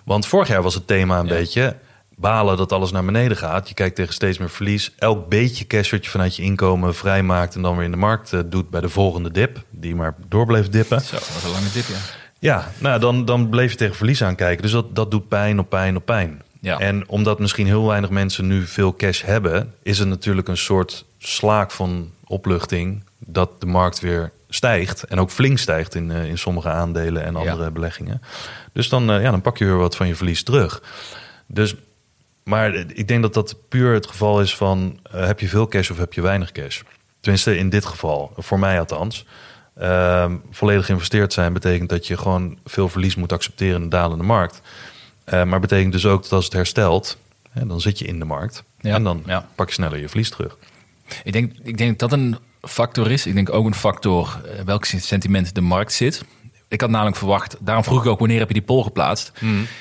Want 0.05 0.27
vorig 0.27 0.49
jaar 0.49 0.63
was 0.63 0.75
het 0.75 0.87
thema 0.87 1.19
een 1.19 1.27
Ja. 1.27 1.33
beetje 1.35 1.77
balen 2.21 2.57
dat 2.57 2.73
alles 2.73 2.91
naar 2.93 3.05
beneden 3.05 3.37
gaat. 3.37 3.69
Je 3.69 3.75
kijkt 3.75 3.97
tegen 3.97 4.15
steeds 4.15 4.39
meer 4.39 4.51
verlies. 4.51 4.93
Elk 4.99 5.29
beetje 5.29 5.67
cash 5.67 5.91
wat 5.91 6.05
je 6.05 6.11
vanuit 6.11 6.37
je 6.37 6.43
inkomen 6.43 6.95
vrijmaakt 6.95 7.55
en 7.55 7.63
dan 7.63 7.75
weer 7.77 7.85
in 7.85 7.91
de 7.91 7.97
markt 7.97 8.33
eh, 8.33 8.41
doet 8.47 8.71
bij 8.71 8.81
de 8.81 8.89
volgende 8.89 9.31
dip, 9.31 9.63
die 9.71 9.95
maar 9.95 10.15
door 10.29 10.47
bleef 10.47 10.69
dippen. 10.69 11.01
Zo, 11.01 11.15
dat 11.15 11.33
was 11.35 11.45
een 11.45 11.51
lange 11.51 11.71
dip, 11.73 11.85
ja. 11.87 11.99
Ja, 12.39 12.71
nou, 12.79 13.01
dan, 13.01 13.25
dan 13.25 13.49
bleef 13.49 13.71
je 13.71 13.77
tegen 13.77 13.95
verlies 13.97 14.23
aankijken. 14.23 14.63
Dus 14.63 14.73
dat, 14.73 14.95
dat 14.95 15.11
doet 15.11 15.29
pijn 15.29 15.59
op 15.59 15.69
pijn 15.69 15.97
op 15.97 16.05
pijn. 16.05 16.43
Ja. 16.61 16.79
En 16.79 17.09
omdat 17.09 17.39
misschien 17.39 17.67
heel 17.67 17.87
weinig 17.87 18.11
mensen 18.11 18.47
nu 18.47 18.67
veel 18.67 18.95
cash 18.97 19.23
hebben, 19.23 19.75
is 19.83 19.99
het 19.99 20.09
natuurlijk 20.09 20.49
een 20.49 20.57
soort 20.57 21.05
slaak 21.19 21.71
van 21.71 22.11
opluchting 22.27 23.05
dat 23.19 23.51
de 23.61 23.67
markt 23.67 24.01
weer 24.01 24.31
stijgt. 24.49 25.03
En 25.05 25.21
ook 25.21 25.31
flink 25.31 25.59
stijgt 25.59 25.95
in, 25.95 26.11
eh, 26.11 26.25
in 26.25 26.39
sommige 26.39 26.69
aandelen 26.69 27.25
en 27.25 27.37
andere 27.37 27.63
Ja. 27.63 27.71
beleggingen. 27.71 28.23
Dus 28.73 28.89
dan, 28.89 29.11
eh, 29.11 29.23
ja, 29.23 29.31
dan 29.31 29.41
pak 29.41 29.59
je 29.59 29.65
weer 29.65 29.77
wat 29.79 29.97
van 29.97 30.07
je 30.07 30.17
verlies 30.17 30.43
terug. 30.43 30.83
Dus, 31.47 31.75
maar 32.51 32.75
ik 32.75 33.09
denk 33.09 33.23
dat 33.23 33.35
dat 33.35 33.57
puur 33.69 33.95
het 33.95 34.07
geval 34.07 34.41
is 34.41 34.57
van 34.57 35.01
eh, 35.03 35.27
heb 35.27 35.41
je 35.41 35.49
veel 35.49 35.69
cash 35.69 35.91
of 35.91 35.99
heb 35.99 36.13
je 36.13 36.21
weinig 36.21 36.53
cash. 36.53 36.81
Tenminste, 37.21 37.57
in 37.57 37.69
dit 37.69 37.85
geval, 37.85 38.33
voor 38.37 38.59
mij 38.59 38.79
althans. 38.79 39.27
Ehm, 39.77 40.37
volledig 40.51 40.87
geïnvesteerd 40.87 41.33
zijn 41.33 41.53
betekent 41.53 41.89
dat 41.89 42.07
je 42.07 42.17
gewoon 42.17 42.59
veel 42.65 42.89
verlies 42.89 43.15
moet 43.15 43.33
accepteren 43.33 43.77
in 43.77 43.83
de 43.83 43.89
dalende 43.89 44.25
markt. 44.25 44.61
Eh, 45.25 45.45
maar 45.45 45.61
betekent 45.61 45.93
dus 45.93 46.07
ook 46.07 46.23
dat 46.23 46.33
als 46.33 46.45
het 46.45 46.53
herstelt, 46.53 47.19
hè, 47.51 47.67
dan 47.67 47.81
zit 47.81 47.99
je 47.99 48.05
in 48.05 48.19
de 48.19 48.25
markt. 48.25 48.63
Ja, 48.81 48.95
En 48.95 49.05
dan 49.05 49.23
ja. 49.27 49.49
pak 49.55 49.69
je 49.69 49.75
sneller 49.75 49.99
je 49.99 50.09
verlies 50.09 50.31
terug. 50.31 50.59
Ik 51.25 51.33
denk, 51.33 51.53
ik 51.63 51.79
denk 51.79 51.99
dat 51.99 52.11
dat 52.11 52.19
een 52.19 52.37
factor 52.63 53.11
is. 53.11 53.27
Ik 53.27 53.35
denk 53.35 53.53
ook 53.53 53.67
een 53.67 53.75
factor 53.75 54.41
eh, 54.45 54.65
welk 54.65 54.85
sentiment 54.85 55.55
de 55.55 55.61
markt 55.61 55.93
zit. 55.93 56.25
Ik 56.71 56.81
had 56.81 56.91
namelijk 56.91 57.17
verwacht, 57.17 57.57
daarom 57.61 57.85
vroeg 57.85 58.05
ik 58.05 58.11
ook 58.11 58.19
wanneer 58.19 58.39
heb 58.39 58.49
je 58.49 58.55
die 58.55 58.63
poll 58.63 58.83
geplaatst. 58.83 59.33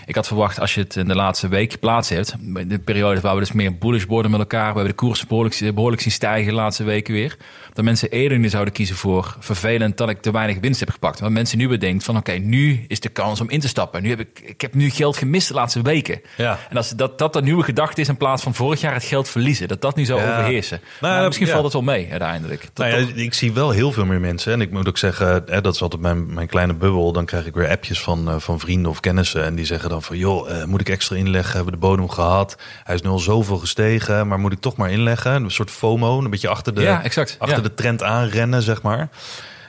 Ik 0.05 0.15
had 0.15 0.27
verwacht 0.27 0.59
als 0.59 0.73
je 0.73 0.81
het 0.81 0.95
in 0.95 1.07
de 1.07 1.15
laatste 1.15 1.47
week 1.47 1.71
geplaatst 1.71 2.09
hebt, 2.09 2.35
in 2.55 2.67
de 2.67 2.79
periode 2.79 3.21
waar 3.21 3.33
we 3.33 3.39
dus 3.39 3.51
meer 3.51 3.77
bullish 3.77 4.05
worden 4.05 4.31
met 4.31 4.39
elkaar, 4.39 4.59
we 4.67 4.79
hebben 4.79 4.85
de 4.87 4.93
koers 4.93 5.25
behoorlijk, 5.27 5.73
behoorlijk 5.75 6.01
zien 6.01 6.11
stijgen 6.11 6.47
de 6.49 6.55
laatste 6.55 6.83
weken 6.83 7.13
weer, 7.13 7.37
dat 7.73 7.85
mensen 7.85 8.09
eerder 8.09 8.39
nu 8.39 8.49
zouden 8.49 8.73
kiezen 8.73 8.95
voor 8.95 9.35
vervelend 9.39 9.97
dat 9.97 10.09
ik 10.09 10.21
te 10.21 10.31
weinig 10.31 10.57
winst 10.61 10.79
heb 10.79 10.89
gepakt. 10.89 11.19
Want 11.19 11.33
mensen 11.33 11.57
nu 11.57 11.67
bedenken 11.67 12.01
van 12.01 12.17
oké, 12.17 12.31
nu 12.31 12.85
is 12.87 12.99
de 12.99 13.09
kans 13.09 13.41
om 13.41 13.49
in 13.49 13.59
te 13.59 13.67
stappen. 13.67 14.01
Nu 14.03 14.09
heb 14.09 14.19
ik, 14.19 14.39
ik 14.43 14.61
heb 14.61 14.73
nu 14.73 14.89
geld 14.89 15.17
gemist 15.17 15.47
de 15.47 15.53
laatste 15.53 15.81
weken. 15.81 16.21
Ja. 16.37 16.59
En 16.69 16.77
als 16.77 16.89
dat, 16.89 17.17
dat 17.17 17.33
de 17.33 17.41
nieuwe 17.41 17.63
gedachte 17.63 18.01
is 18.01 18.07
in 18.07 18.17
plaats 18.17 18.43
van 18.43 18.53
vorig 18.55 18.81
jaar 18.81 18.93
het 18.93 19.03
geld 19.03 19.29
verliezen, 19.29 19.67
dat 19.67 19.81
dat 19.81 19.95
nu 19.95 20.05
zou 20.05 20.21
Ja. 20.21 20.31
overheersen. 20.37 20.81
Nou, 21.01 21.13
Maar 21.15 21.25
misschien 21.25 21.45
ja. 21.47 21.51
valt 21.51 21.63
het 21.65 21.73
wel 21.73 21.81
mee 21.83 22.07
uiteindelijk. 22.11 22.61
Dat 22.73 22.87
Nou 22.87 23.05
toch- 23.05 23.15
ik 23.15 23.33
zie 23.33 23.53
wel 23.53 23.69
heel 23.71 23.91
veel 23.91 24.05
meer 24.05 24.19
mensen. 24.19 24.53
En 24.53 24.61
ik 24.61 24.71
moet 24.71 24.87
ook 24.87 24.97
zeggen, 24.97 25.43
hè, 25.45 25.61
dat 25.61 25.73
is 25.75 25.81
altijd 25.81 26.01
mijn, 26.01 26.33
mijn 26.33 26.47
kleine 26.47 26.73
bubbel. 26.79 27.11
Dan 27.11 27.25
krijg 27.25 27.45
ik 27.45 27.53
weer 27.53 27.69
appjes 27.69 28.01
van, 28.01 28.29
eh, 28.29 28.35
van 28.39 28.59
vrienden 28.59 28.91
of 28.91 28.99
kennissen. 28.99 29.43
En 29.43 29.55
die 29.55 29.65
zeggen 29.65 29.89
dan 29.89 30.03
van, 30.03 30.17
joh, 30.17 30.49
eh, 30.51 30.63
moet 30.65 30.81
ik 30.81 30.89
extra 30.89 31.15
inleggen? 31.15 31.55
Hebben 31.55 31.73
we 31.73 31.79
de 31.79 31.85
bodem 31.87 32.09
gehad? 32.09 32.57
Hij 32.83 32.95
is 32.95 33.01
nu 33.01 33.09
al 33.09 33.19
zoveel 33.19 33.57
gestegen, 33.57 34.27
maar 34.27 34.39
moet 34.39 34.51
ik 34.51 34.59
toch 34.59 34.75
maar 34.75 34.91
inleggen? 34.91 35.31
Een 35.43 35.51
soort 35.51 35.71
FOMO, 35.71 36.17
een 36.19 36.29
beetje 36.29 36.47
achter 36.49 36.73
de, 36.75 36.81
Ja, 36.81 37.03
exact. 37.03 37.35
achter 37.39 37.57
Ja. 37.57 37.63
de 37.63 37.73
trend 37.73 38.03
aanrennen, 38.03 38.61
zeg 38.61 38.81
maar. 38.81 39.09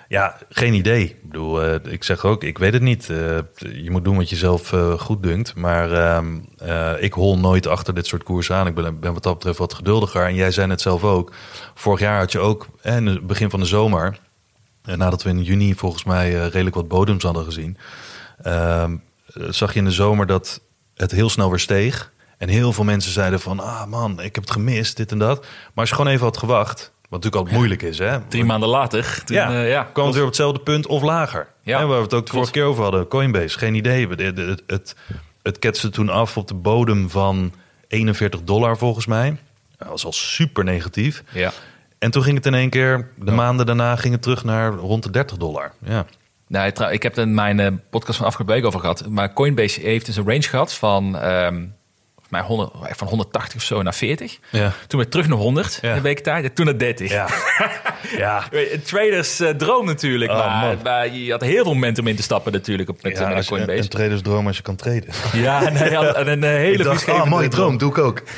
Ja, 0.09 0.37
geen 0.49 0.75
idee. 0.75 1.05
Ik 1.05 1.23
bedoel, 1.23 1.62
eh, 1.62 1.92
ik 1.92 2.05
zeg 2.05 2.25
ook, 2.25 2.44
ik 2.44 2.59
weet 2.59 2.73
het 2.73 2.83
niet. 2.83 3.07
Je 3.73 3.88
moet 3.90 4.05
doen 4.05 4.16
wat 4.16 4.31
je 4.31 4.37
zelf 4.37 4.73
goed 4.99 5.23
dunkt. 5.23 5.55
Maar 5.55 5.92
ehm, 5.92 6.38
eh, 6.59 6.92
ik 6.99 7.12
hol 7.12 7.38
nooit 7.38 7.66
achter 7.66 7.94
dit 7.94 8.07
soort 8.07 8.23
koersen 8.23 8.57
aan. 8.57 8.66
Ik 8.66 8.75
ben, 8.75 9.01
ben 9.01 9.12
wat 9.12 9.23
dat 9.23 9.35
betreft 9.35 9.59
wat 9.59 9.75
geduldiger. 9.75 10.25
En 10.27 10.35
jij 10.35 10.51
zei 10.51 10.70
het 10.70 10.81
zelf 10.81 11.05
ook. 11.05 11.33
Vorig 11.75 12.01
jaar 12.01 12.18
had 12.18 12.33
je 12.33 12.38
ook, 12.38 12.66
in 12.83 13.07
het 13.07 13.27
begin 13.27 13.51
van 13.51 13.61
de 13.61 13.66
zomer... 13.66 14.18
En 14.85 14.99
nadat 14.99 15.23
we 15.23 15.29
in 15.29 15.43
juni 15.43 15.75
volgens 15.75 16.05
mij 16.05 16.29
eh, 16.29 16.49
redelijk 16.49 16.77
wat 16.77 16.88
bodems 16.88 17.23
hadden 17.23 17.45
gezien... 17.45 17.77
ehm, 18.43 18.97
zag 19.49 19.73
je 19.73 19.79
in 19.79 19.85
de 19.85 19.90
zomer 19.90 20.27
dat 20.27 20.61
het 20.95 21.11
heel 21.11 21.31
snel 21.31 21.51
weer 21.51 21.59
steeg. 21.59 22.12
En 22.38 22.49
heel 22.49 22.73
veel 22.73 22.85
mensen 22.85 23.12
zeiden 23.12 23.40
van... 23.40 23.61
ah 23.61 23.87
man, 23.87 24.12
ik 24.21 24.35
heb 24.35 24.45
het 24.45 24.53
gemist, 24.53 24.97
dit 24.97 25.12
en 25.12 25.19
dat. 25.19 25.40
Maar 25.40 25.51
als 25.75 25.88
je 25.88 25.95
gewoon 25.95 26.12
even 26.12 26.25
had 26.25 26.37
gewacht... 26.37 26.93
wat 27.01 27.11
natuurlijk 27.11 27.37
altijd 27.37 27.57
moeilijk 27.57 27.83
is, 27.83 27.99
hè? 27.99 28.19
Drie 28.29 28.45
maanden 28.45 28.69
later. 28.69 29.23
Toen, 29.25 29.37
Ja, 29.37 29.51
eh, 29.53 29.69
ja 29.69 29.83
kwam 29.93 30.05
het 30.05 30.14
weer 30.14 30.25
op 30.25 30.29
hetzelfde 30.29 30.61
punt 30.61 30.87
of 30.87 31.03
lager. 31.03 31.47
Ja, 31.62 31.81
Ja, 31.81 31.87
waar 31.87 31.97
we 31.97 32.03
het 32.03 32.14
ook 32.14 32.27
de 32.27 32.33
vorige 32.33 32.53
keer 32.53 32.64
over 32.64 32.83
hadden. 32.83 33.09
Coinbase, 33.09 33.59
geen 33.59 33.75
idee. 33.75 34.09
Het, 34.09 34.37
het, 34.37 34.62
het, 34.66 34.95
het 35.43 35.59
ketste 35.59 35.90
toen 35.90 36.09
af 36.09 36.37
op 36.37 36.49
de 36.49 36.55
bodem 36.55 37.11
van 37.11 37.53
41 37.88 38.43
dollar 38.43 38.79
volgens 38.79 39.07
mij. 39.07 39.37
Dat 39.79 39.88
was 39.88 40.05
al 40.05 40.12
super 40.12 40.64
negatief. 40.64 41.23
Ja. 41.33 41.53
En 42.00 42.10
toen 42.10 42.22
ging 42.22 42.36
het 42.36 42.46
in 42.46 42.54
één 42.54 42.70
keer, 42.70 43.10
de 43.16 43.30
maanden 43.30 43.66
daarna 43.66 43.96
ging 43.96 44.12
het 44.12 44.22
terug 44.22 44.44
naar 44.44 44.72
rond 44.72 45.02
de 45.02 45.10
30 45.10 45.36
dollar. 45.36 45.72
Ja. 45.84 46.06
Nou, 46.46 46.72
ik 46.90 47.02
heb 47.02 47.16
er 47.16 47.22
in 47.22 47.34
mijn 47.34 47.60
eh, 47.60 47.72
podcast 47.90 48.18
van 48.18 48.26
afgelopen 48.26 48.54
week 48.54 48.64
over 48.64 48.80
gehad. 48.80 49.08
Maar 49.08 49.32
Coinbase 49.32 49.80
heeft 49.80 50.06
dus 50.06 50.16
een 50.16 50.26
range 50.26 50.42
gehad 50.42 50.74
van, 50.74 51.18
ehm, 51.18 51.66
mij 52.31 52.40
100, 52.40 52.71
van 52.90 53.09
180 53.09 53.57
of 53.57 53.62
zo 53.62 53.83
naar 53.83 53.95
40. 53.95 54.38
Ja. 54.51 54.73
Toen 54.87 55.01
weer 55.01 55.09
terug 55.09 55.29
naar 55.29 55.38
100 55.38 55.79
Ja. 55.83 55.97
een 55.97 56.03
week 56.03 56.19
tijd. 56.21 56.45
En 56.45 56.53
toen 56.53 56.64
naar 56.64 56.79
30. 56.79 57.11
Ja. 57.11 57.29
ja. 58.16 58.45
Traders 58.85 59.40
eh, 59.40 59.49
droom 59.49 59.87
natuurlijk. 59.87 60.31
Oh, 60.31 60.61
maar, 60.61 60.77
maar 60.83 61.09
je 61.14 61.31
had 61.31 61.40
heel 61.40 61.64
veel 61.64 61.75
momentum 61.75 62.07
in 62.07 62.16
te 62.16 62.23
stappen 62.23 62.53
natuurlijk 62.53 62.88
op, 62.88 63.03
met, 63.03 63.19
Ja, 63.19 63.43
Coinbase. 63.47 63.79
een 63.83 63.88
tradersdroom 63.88 64.47
als 64.47 64.57
je 64.57 64.62
kan 64.62 64.77
traden. 64.77 65.09
ja, 65.33 65.69
nee, 65.71 65.97
en 65.97 66.29
een 66.29 66.45
eh, 66.45 66.51
hele 66.51 66.85
dacht, 66.85 67.09
ah, 67.09 67.27
mooie 67.27 67.49
droom, 67.49 67.79
doe 67.79 67.90
ik 67.90 67.99
ook. 67.99 68.23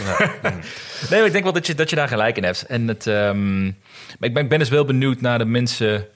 Nee, 1.11 1.19
maar 1.19 1.27
ik 1.27 1.33
denk 1.33 1.45
wel 1.45 1.53
dat 1.53 1.67
je, 1.67 1.75
dat 1.75 1.91
je 1.91 1.97
daar 1.97 2.09
gelijk 2.09 2.37
in 2.37 2.45
hebt. 2.45 2.67
En 2.67 2.89
het, 2.89 3.07
ehm, 3.07 3.65
maar 3.65 4.29
ik 4.29 4.35
ben, 4.35 4.43
ik 4.43 4.49
ben 4.49 4.59
dus 4.59 4.69
wel 4.69 4.85
benieuwd 4.85 5.21
naar 5.21 5.39
de 5.39 5.45
mensen. 5.45 6.07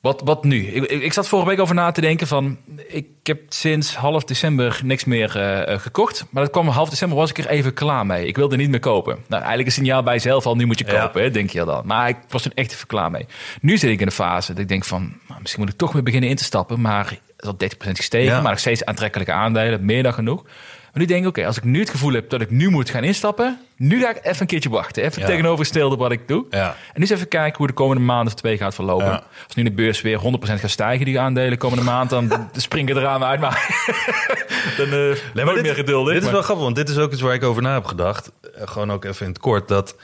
Wat, 0.00 0.20
wat 0.24 0.44
nu? 0.44 0.66
Ik, 0.66 0.90
ik, 0.90 1.12
zat 1.12 1.28
vorige 1.28 1.48
week 1.48 1.60
over 1.60 1.74
na 1.74 1.90
te 1.90 2.00
denken 2.00 2.26
van... 2.26 2.58
Ik 2.86 3.06
heb 3.22 3.40
sinds 3.48 3.94
half 3.96 4.24
december 4.24 4.80
niks 4.84 5.04
meer 5.04 5.36
eh, 5.36 5.72
eh, 5.72 5.80
gekocht. 5.80 6.24
Maar 6.30 6.42
dat 6.42 6.52
kwam 6.52 6.68
half 6.68 6.88
december 6.88 7.18
was 7.18 7.30
ik 7.30 7.38
er 7.38 7.48
even 7.48 7.74
klaar 7.74 8.06
mee. 8.06 8.26
Ik 8.26 8.36
wilde 8.36 8.56
niet 8.56 8.70
meer 8.70 8.80
kopen. 8.80 9.12
Nou, 9.14 9.42
eigenlijk 9.42 9.66
een 9.66 9.74
signaal 9.84 10.02
bij 10.02 10.14
jezelf 10.14 10.46
al, 10.46 10.56
nu 10.56 10.66
moet 10.66 10.78
je 10.78 10.86
Ja. 10.86 11.00
kopen, 11.00 11.22
hè, 11.22 11.30
denk 11.30 11.50
je 11.50 11.64
dan. 11.64 11.86
Maar 11.86 12.08
ik 12.08 12.16
was 12.28 12.42
toen 12.42 12.52
echt 12.54 12.72
even 12.72 12.86
klaar 12.86 13.10
mee. 13.10 13.26
Nu 13.60 13.78
zit 13.78 13.90
ik 13.90 14.00
in 14.00 14.06
de 14.06 14.12
fase 14.12 14.52
dat 14.52 14.62
ik 14.62 14.68
denk 14.68 14.84
van... 14.84 15.12
nou, 15.28 15.40
misschien 15.40 15.62
moet 15.62 15.72
ik 15.72 15.78
toch 15.78 15.92
weer 15.92 16.02
beginnen 16.02 16.30
in 16.30 16.36
te 16.36 16.44
stappen. 16.44 16.80
Maar 16.80 17.04
het 17.08 17.20
is 17.36 17.48
al 17.48 17.86
30% 17.88 17.90
gestegen. 17.90 18.34
Ja. 18.34 18.40
Maar 18.40 18.50
nog 18.50 18.60
steeds 18.60 18.84
aantrekkelijke 18.84 19.32
aandelen, 19.32 19.84
meer 19.84 20.02
dan 20.02 20.14
genoeg. 20.14 20.44
Maar 20.92 21.02
nu 21.02 21.04
denk 21.04 21.22
ik, 21.22 21.28
oké, 21.28 21.46
als 21.46 21.56
ik 21.56 21.64
nu 21.64 21.80
het 21.80 21.90
gevoel 21.90 22.12
heb 22.12 22.30
dat 22.30 22.40
ik 22.40 22.50
nu 22.50 22.68
moet 22.70 22.90
gaan 22.90 23.04
instappen... 23.04 23.58
nu 23.76 24.00
ga 24.00 24.10
ik 24.10 24.18
even 24.24 24.40
een 24.40 24.46
keertje 24.46 24.68
wachten. 24.70 25.02
Even 25.02 25.20
Ja. 25.22 25.26
tegenovergestelde 25.26 25.96
wat 25.96 26.12
ik 26.12 26.28
doe. 26.28 26.44
Ja. 26.50 26.66
En 26.68 26.74
nu 26.94 27.00
eens 27.00 27.10
even 27.10 27.28
kijken 27.28 27.58
hoe 27.58 27.66
de 27.66 27.72
komende 27.72 28.02
maand 28.02 28.26
of 28.28 28.34
twee 28.34 28.56
gaat 28.56 28.74
verlopen. 28.74 29.06
Ja. 29.06 29.22
Als 29.46 29.54
nu 29.54 29.62
de 29.62 29.72
beurs 29.72 30.00
weer 30.00 30.18
100% 30.18 30.20
gaat 30.40 30.70
stijgen, 30.70 31.04
die 31.04 31.20
aandelen 31.20 31.58
komende 31.58 31.84
maand... 31.84 32.10
dan 32.10 32.32
springen 32.56 32.96
er 32.96 33.06
aan 33.06 33.24
uit. 33.24 33.40
Maar 33.40 33.84
dan 34.76 34.86
eh 34.86 34.92
Nee, 34.92 35.14
nooit 35.34 35.44
maar 35.44 35.54
dit, 35.54 35.62
meer 35.62 35.74
geduldig. 35.74 36.08
Dit 36.12 36.16
is 36.16 36.24
maar- 36.24 36.32
wel 36.32 36.42
grappig, 36.42 36.64
want 36.64 36.76
dit 36.76 36.88
is 36.88 36.98
ook 36.98 37.12
iets 37.12 37.20
waar 37.20 37.34
ik 37.34 37.42
over 37.44 37.62
na 37.62 37.74
heb 37.74 37.84
gedacht. 37.84 38.30
Eh, 38.54 38.62
Gewoon 38.68 38.92
ook 38.92 39.04
even 39.04 39.26
in 39.26 39.32
het 39.32 39.40
kort. 39.40 39.68
Dat 39.68 39.96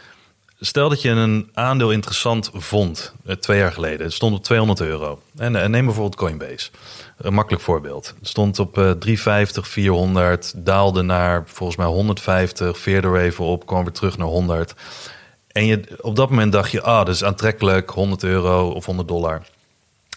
stel 0.61 0.89
dat 0.89 1.03
je 1.03 1.09
een 1.11 1.51
aandeel 1.55 1.91
interessant 1.93 2.51
vond 2.55 3.15
eh, 3.27 3.35
twee 3.37 3.59
jaar 3.59 3.73
geleden. 3.73 4.03
Het 4.07 4.13
stond 4.15 4.37
op 4.37 4.45
200 4.45 4.81
euro. 4.81 5.23
En, 5.37 5.57
eh, 5.63 5.69
neem 5.69 5.85
bijvoorbeeld 5.85 6.17
Coinbase. 6.17 6.71
Een 7.17 7.35
makkelijk 7.35 7.63
voorbeeld. 7.63 8.15
Het 8.19 8.29
stond 8.29 8.59
op 8.59 8.79
eh 8.79 8.91
350, 8.91 9.69
400, 9.69 10.53
daalde 10.57 11.03
naar 11.03 11.43
volgens 11.47 11.79
mij 11.79 11.87
150, 11.87 12.79
veerde 12.79 13.09
er 13.09 13.21
even 13.21 13.45
op, 13.45 13.67
kwam 13.67 13.85
weer 13.85 13.93
terug 13.93 14.17
naar 14.17 14.27
100. 14.27 14.75
En 15.47 15.67
je, 15.67 15.99
op 16.01 16.17
dat 16.17 16.31
moment 16.31 16.53
dacht 16.53 16.71
je, 16.71 16.83
ah, 16.83 17.07
dat 17.07 17.15
is 17.15 17.25
aantrekkelijk, 17.25 17.91
100 17.91 18.23
euro 18.23 18.71
of 18.71 18.85
100 18.85 19.09
dollar. 19.09 19.43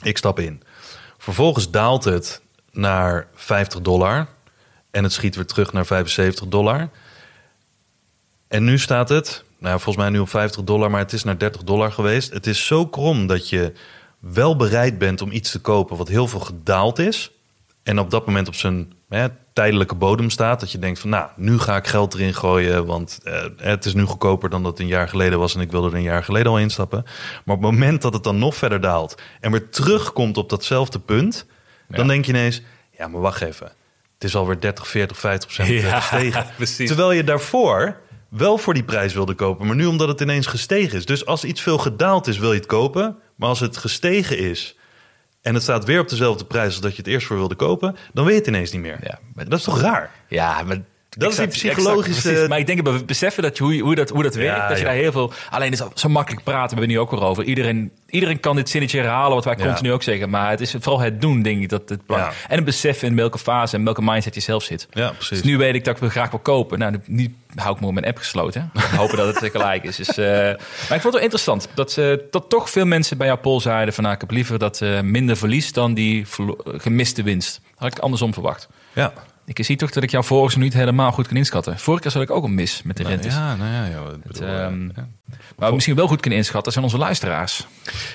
Ik 0.02 0.18
stap 0.18 0.40
in. 0.40 0.64
Vervolgens 1.18 1.72
daalt 1.72 2.04
het 2.04 2.42
naar 2.72 3.28
50 3.36 3.82
dollar. 3.82 4.28
En 4.92 5.04
het 5.04 5.14
schiet 5.14 5.36
weer 5.36 5.46
terug 5.46 5.74
naar 5.74 5.86
75 5.86 6.48
dollar. 6.48 6.90
En 8.48 8.64
nu 8.64 8.80
staat 8.80 9.10
het, 9.10 9.44
nou 9.58 9.74
volgens 9.74 10.04
mij 10.04 10.10
nu 10.10 10.20
op 10.20 10.30
50 10.30 10.64
dollar, 10.64 10.92
maar 10.92 11.00
het 11.00 11.14
is 11.14 11.24
naar 11.24 11.38
30 11.38 11.64
dollar 11.64 11.92
geweest. 11.92 12.34
Het 12.34 12.48
is 12.48 12.66
zo 12.66 12.88
krom 12.88 13.28
dat 13.28 13.50
je 13.50 13.74
wel 14.34 14.56
bereid 14.56 14.98
bent 14.98 15.22
om 15.22 15.32
iets 15.32 15.52
te 15.52 15.62
kopen 15.62 15.98
wat 15.98 16.08
heel 16.08 16.28
veel 16.28 16.40
gedaald 16.40 17.00
is. 17.00 17.32
En 17.84 18.00
op 18.00 18.10
dat 18.12 18.26
moment 18.26 18.48
op 18.48 18.56
zijn 18.56 18.94
hè, 19.10 19.28
tijdelijke 19.54 19.96
bodem 19.96 20.30
staat. 20.30 20.60
Dat 20.60 20.72
je 20.72 20.80
denkt 20.80 21.00
van 21.00 21.10
nou, 21.10 21.30
nu 21.36 21.60
ga 21.60 21.76
ik 21.76 21.88
geld 21.88 22.14
erin 22.14 22.34
gooien. 22.34 22.86
Want 22.86 23.20
eh, 23.24 23.44
het 23.58 23.86
is 23.86 23.94
nu 23.94 24.04
goedkoper 24.04 24.50
dan 24.50 24.64
dat 24.64 24.72
het 24.72 24.82
een 24.82 24.88
jaar 24.88 25.08
geleden 25.08 25.40
was. 25.40 25.56
En 25.56 25.62
ik 25.62 25.72
wilde 25.72 25.90
er 25.90 25.96
een 25.96 26.02
jaar 26.02 26.24
geleden 26.24 26.52
al 26.52 26.60
instappen. 26.60 27.04
Maar 27.46 27.56
op 27.56 27.62
het 27.62 27.72
moment 27.72 28.02
dat 28.02 28.14
het 28.14 28.24
dan 28.24 28.38
nog 28.38 28.56
verder 28.56 28.82
daalt. 28.82 29.22
En 29.40 29.52
weer 29.52 29.70
terugkomt 29.70 30.38
op 30.38 30.50
datzelfde 30.50 31.00
punt. 31.00 31.46
Dan 31.88 32.08
denk 32.08 32.26
je 32.26 32.32
ineens, 32.32 32.62
ja 32.98 33.08
maar 33.08 33.22
wacht 33.22 33.42
even. 33.42 33.72
Het 34.14 34.24
is 34.24 34.36
alweer 34.36 34.60
30, 34.60 34.88
40, 34.88 35.18
50 35.18 35.54
procent 35.54 35.82
Ja, 35.82 36.00
gestegen. 36.02 36.46
precies. 36.56 36.88
Terwijl 36.88 37.12
je 37.12 37.24
daarvoor 37.24 37.98
wel 38.30 38.58
voor 38.58 38.74
die 38.74 38.84
prijs 38.84 39.14
wilde 39.14 39.34
kopen. 39.34 39.68
Maar 39.68 39.76
nu 39.76 39.86
omdat 39.86 40.08
het 40.08 40.22
ineens 40.22 40.48
gestegen 40.48 40.98
is. 40.98 41.06
Dus 41.06 41.26
als 41.26 41.44
iets 41.44 41.62
veel 41.62 41.78
gedaald 41.78 42.28
is, 42.28 42.38
wil 42.38 42.52
je 42.52 42.58
het 42.58 42.68
kopen. 42.68 43.18
Maar 43.38 43.50
als 43.50 43.60
het 43.60 43.78
gestegen 43.78 44.38
is 44.38 44.76
en 45.42 45.54
het 45.54 45.64
staat 45.64 45.86
weer 45.86 46.00
op 46.00 46.10
dezelfde 46.10 46.46
prijs 46.46 46.66
als 46.74 46.82
dat 46.82 46.92
je 46.92 46.98
het 46.98 47.08
eerst 47.08 47.28
voor 47.28 47.38
wilde 47.38 47.56
kopen, 47.56 47.96
dan 48.14 48.24
weet 48.26 48.34
je 48.34 48.40
het 48.40 48.48
ineens 48.48 48.72
niet 48.72 48.82
meer. 48.82 48.98
Ja, 49.04 49.20
maar- 49.34 49.50
dat 49.50 49.60
is 49.60 49.66
toch 49.66 49.82
raar? 49.82 50.12
Ja, 50.28 50.64
maar 50.64 50.82
Dat 51.10 51.32
is 51.32 51.38
die 51.38 51.48
psychologische-. 51.48 52.46
Maar 52.50 52.60
ik 52.60 52.68
denk 52.68 52.86
dat 52.86 52.94
we 52.94 53.06
beseffen 53.06 53.44
dat 53.44 53.58
je, 53.58 53.64
hoe, 53.64 53.80
hoe, 53.80 53.96
dat, 53.96 54.10
hoe 54.10 54.24
dat 54.24 54.36
werkt. 54.36 54.58
Ja, 54.58 54.68
dat 54.68 54.78
je 54.78 54.84
ja. 54.84 54.90
daar 54.90 55.00
heel 55.00 55.12
veel. 55.12 55.32
Alleen 55.50 55.72
is 55.72 55.82
zo 55.94 56.10
makkelijk 56.10 56.44
praten, 56.44 56.70
we 56.70 56.80
hebben 56.82 56.88
nu 56.88 57.00
ook 57.00 57.12
weer 57.12 57.24
over. 57.24 57.44
Iedereen, 57.44 57.92
iedereen 58.10 58.40
kan 58.40 58.56
dit 58.56 58.70
zinnetje 58.70 59.00
herhalen, 59.00 59.36
wat 59.36 59.46
wij 59.46 59.56
Ja. 59.58 59.66
continu 59.66 59.92
ook 59.92 60.04
zeggen. 60.04 60.30
Maar 60.30 60.50
het 60.50 60.62
is 60.62 60.76
vooral 60.80 61.00
het 61.00 61.22
doen, 61.22 61.42
denk 61.42 61.62
ik. 61.62 61.70
Dat 61.70 61.90
het 61.90 62.02
Ja. 62.08 62.32
En 62.48 62.58
een 62.58 62.64
besef 62.64 63.04
in 63.04 63.16
welke 63.16 63.38
fase 63.38 63.76
en 63.76 63.84
welke 63.84 64.02
mindset 64.02 64.36
je 64.36 64.42
zelf 64.42 64.64
zit. 64.64 64.88
Ja, 64.92 65.10
precies. 65.10 65.30
Dus 65.30 65.42
nu 65.42 65.58
weet 65.58 65.76
ik 65.76 65.84
dat 65.86 65.96
ik 65.96 66.02
het 66.02 66.12
graag 66.12 66.30
wil 66.30 66.40
kopen. 66.40 66.80
Nou, 66.80 67.00
nu 67.06 67.36
hou 67.56 67.76
ik 67.76 67.82
me 67.82 67.88
op 67.88 67.94
mijn 67.94 68.06
app 68.06 68.18
gesloten. 68.18 68.72
Hopen 68.98 69.18
dat 69.18 69.40
het 69.40 69.52
gelijk 69.52 69.84
is. 69.84 69.96
Dus, 69.96 70.18
eh, 70.18 70.26
maar 70.26 70.56
ik 70.80 70.88
vond 70.88 71.04
het 71.04 71.14
wel 71.14 71.22
interessant 71.22 71.68
dat, 71.74 71.92
ze 71.92 72.28
dat 72.32 72.50
toch 72.50 72.70
veel 72.70 72.86
mensen 72.86 73.18
bij 73.18 73.28
jouw 73.28 73.38
poll 73.38 73.60
zeiden 73.60 73.94
van... 73.94 74.04
Nou, 74.04 74.16
ik 74.16 74.22
heb 74.22 74.32
liever 74.32 74.60
dat 74.60 74.82
eh, 74.82 75.02
minder 75.02 75.38
verlies 75.38 75.74
dan 75.74 75.94
die 75.94 76.26
gemiste 76.66 77.24
winst. 77.24 77.62
Had 77.76 77.92
ik 77.92 78.00
andersom 78.00 78.34
verwacht. 78.34 78.68
Ja. 78.94 79.14
Ik 79.48 79.66
zie 79.66 79.76
toch 79.76 79.92
dat 79.92 80.04
ik 80.04 80.12
jouw 80.12 80.24
vorige 80.24 80.60
niet 80.60 80.74
helemaal 80.74 81.12
goed 81.12 81.28
kan 81.28 81.38
inschatten. 81.38 81.80
Vorige 81.80 82.02
keer 82.02 82.12
zat 82.12 82.22
ik 82.22 82.32
ook 82.32 82.44
al 82.44 82.50
mis 82.50 82.82
met 82.84 82.98
de 82.98 83.04
rentes. 83.04 83.34
Ja, 83.34 83.56
nou 83.56 83.72
ja, 83.72 83.86
ja, 83.86 84.02
bedoel, 84.24 84.48
eh, 84.48 84.64
ehm, 84.64 84.84
ja. 84.84 85.08
Maar 85.58 85.68
we 85.68 85.74
misschien 85.74 85.96
wel 85.96 86.08
goed 86.08 86.20
kunnen 86.20 86.40
inschatten 86.40 86.72
zijn 86.72 86.84
onze 86.86 86.98
luisteraars. 86.98 87.68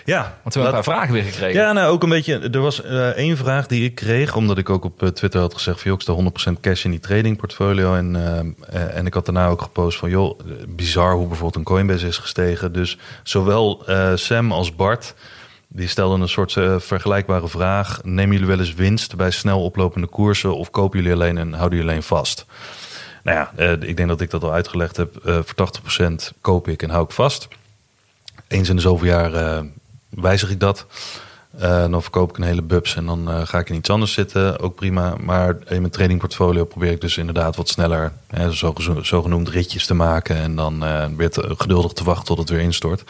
ja. 0.04 0.38
Want 0.42 0.54
we 0.54 0.60
hebben 0.60 0.78
een 0.78 0.84
paar 0.84 0.94
vragen 0.94 1.12
weer 1.14 1.22
gekregen. 1.22 1.60
Ja, 1.60 1.72
nou 1.72 1.92
ook 1.92 2.02
een 2.02 2.08
beetje. 2.08 2.38
Er 2.38 2.60
was 2.60 2.82
eh, 2.82 3.08
één 3.08 3.36
vraag 3.36 3.66
die 3.66 3.84
ik 3.84 3.94
kreeg, 3.94 4.36
omdat 4.36 4.58
ik 4.58 4.70
ook 4.70 4.84
op 4.84 5.02
eh, 5.02 5.08
Twitter 5.08 5.40
had 5.40 5.54
gezegd: 5.54 5.80
van 5.80 5.90
joh, 5.90 6.00
ik 6.00 6.30
sta 6.32 6.52
100% 6.52 6.60
cash 6.60 6.84
in 6.84 6.90
die 6.90 7.00
trading 7.00 7.36
portfolio. 7.36 7.94
En, 7.94 8.16
eh, 8.16 8.38
eh, 8.82 8.96
en 8.96 9.06
ik 9.06 9.14
had 9.14 9.24
daarna 9.24 9.46
ook 9.48 9.62
gepost 9.62 9.98
van 9.98 10.10
joh, 10.10 10.40
eh, 10.40 10.52
bizar 10.68 11.12
hoe 11.12 11.26
bijvoorbeeld 11.26 11.56
een 11.56 11.62
Coinbase 11.62 12.06
is 12.06 12.18
gestegen. 12.18 12.72
Dus 12.72 12.98
zowel 13.22 13.86
eh, 13.86 14.12
Sam 14.14 14.52
als 14.52 14.74
Bart. 14.74 15.14
Die 15.74 15.88
stelden 15.88 16.20
een 16.20 16.28
soort 16.28 16.56
eh, 16.56 16.78
vergelijkbare 16.78 17.48
vraag. 17.48 18.00
Nemen 18.04 18.32
jullie 18.32 18.48
wel 18.48 18.58
eens 18.58 18.74
winst 18.74 19.16
bij 19.16 19.30
snel 19.30 19.64
oplopende 19.64 20.06
koersen 20.06 20.56
of 20.56 20.70
kopen 20.70 20.98
jullie 20.98 21.14
alleen 21.14 21.38
en 21.38 21.52
houden 21.52 21.78
jullie 21.78 21.92
alleen 21.92 22.02
vast? 22.02 22.46
Nou 23.22 23.36
ja, 23.38 23.52
eh, 23.56 23.72
ik 23.72 23.96
denk 23.96 24.08
dat 24.08 24.20
ik 24.20 24.30
dat 24.30 24.42
al 24.42 24.52
uitgelegd 24.52 24.96
heb. 24.96 25.16
Eh, 25.16 25.34
voor 25.34 25.54
80% 25.54 26.32
koop 26.40 26.68
ik 26.68 26.82
en 26.82 26.90
hou 26.90 27.04
ik 27.04 27.10
vast. 27.10 27.48
Eens 28.48 28.68
in 28.68 28.76
de 28.76 28.82
zoveel 28.82 29.06
jaar 29.06 29.64
wijzig 30.08 30.50
ik 30.50 30.60
dat. 30.60 30.86
Dan 31.58 32.02
verkoop 32.02 32.30
ik 32.30 32.36
een 32.36 32.42
hele 32.42 32.62
bubs 32.62 32.96
en 32.96 33.06
dan 33.06 33.46
ga 33.46 33.58
ik 33.58 33.68
in 33.68 33.74
iets 33.74 33.90
anders 33.90 34.12
zitten. 34.12 34.60
Ook 34.60 34.74
prima. 34.74 35.14
Maar 35.20 35.56
in 35.68 35.80
mijn 35.80 35.90
tradingportfolio 35.90 36.64
probeer 36.64 36.90
ik 36.90 37.00
dus 37.00 37.16
inderdaad 37.16 37.56
wat 37.56 37.68
sneller 37.68 38.12
hè, 38.26 38.52
zo, 38.52 38.74
zogenoemd 39.02 39.48
ritjes 39.48 39.86
te 39.86 39.94
maken. 39.94 40.36
En 40.36 40.56
dan 40.56 40.84
weer 41.16 41.30
geduldig 41.34 41.92
te 41.92 42.04
wachten 42.04 42.24
tot 42.24 42.38
het 42.38 42.48
weer 42.48 42.60
instort. 42.60 43.04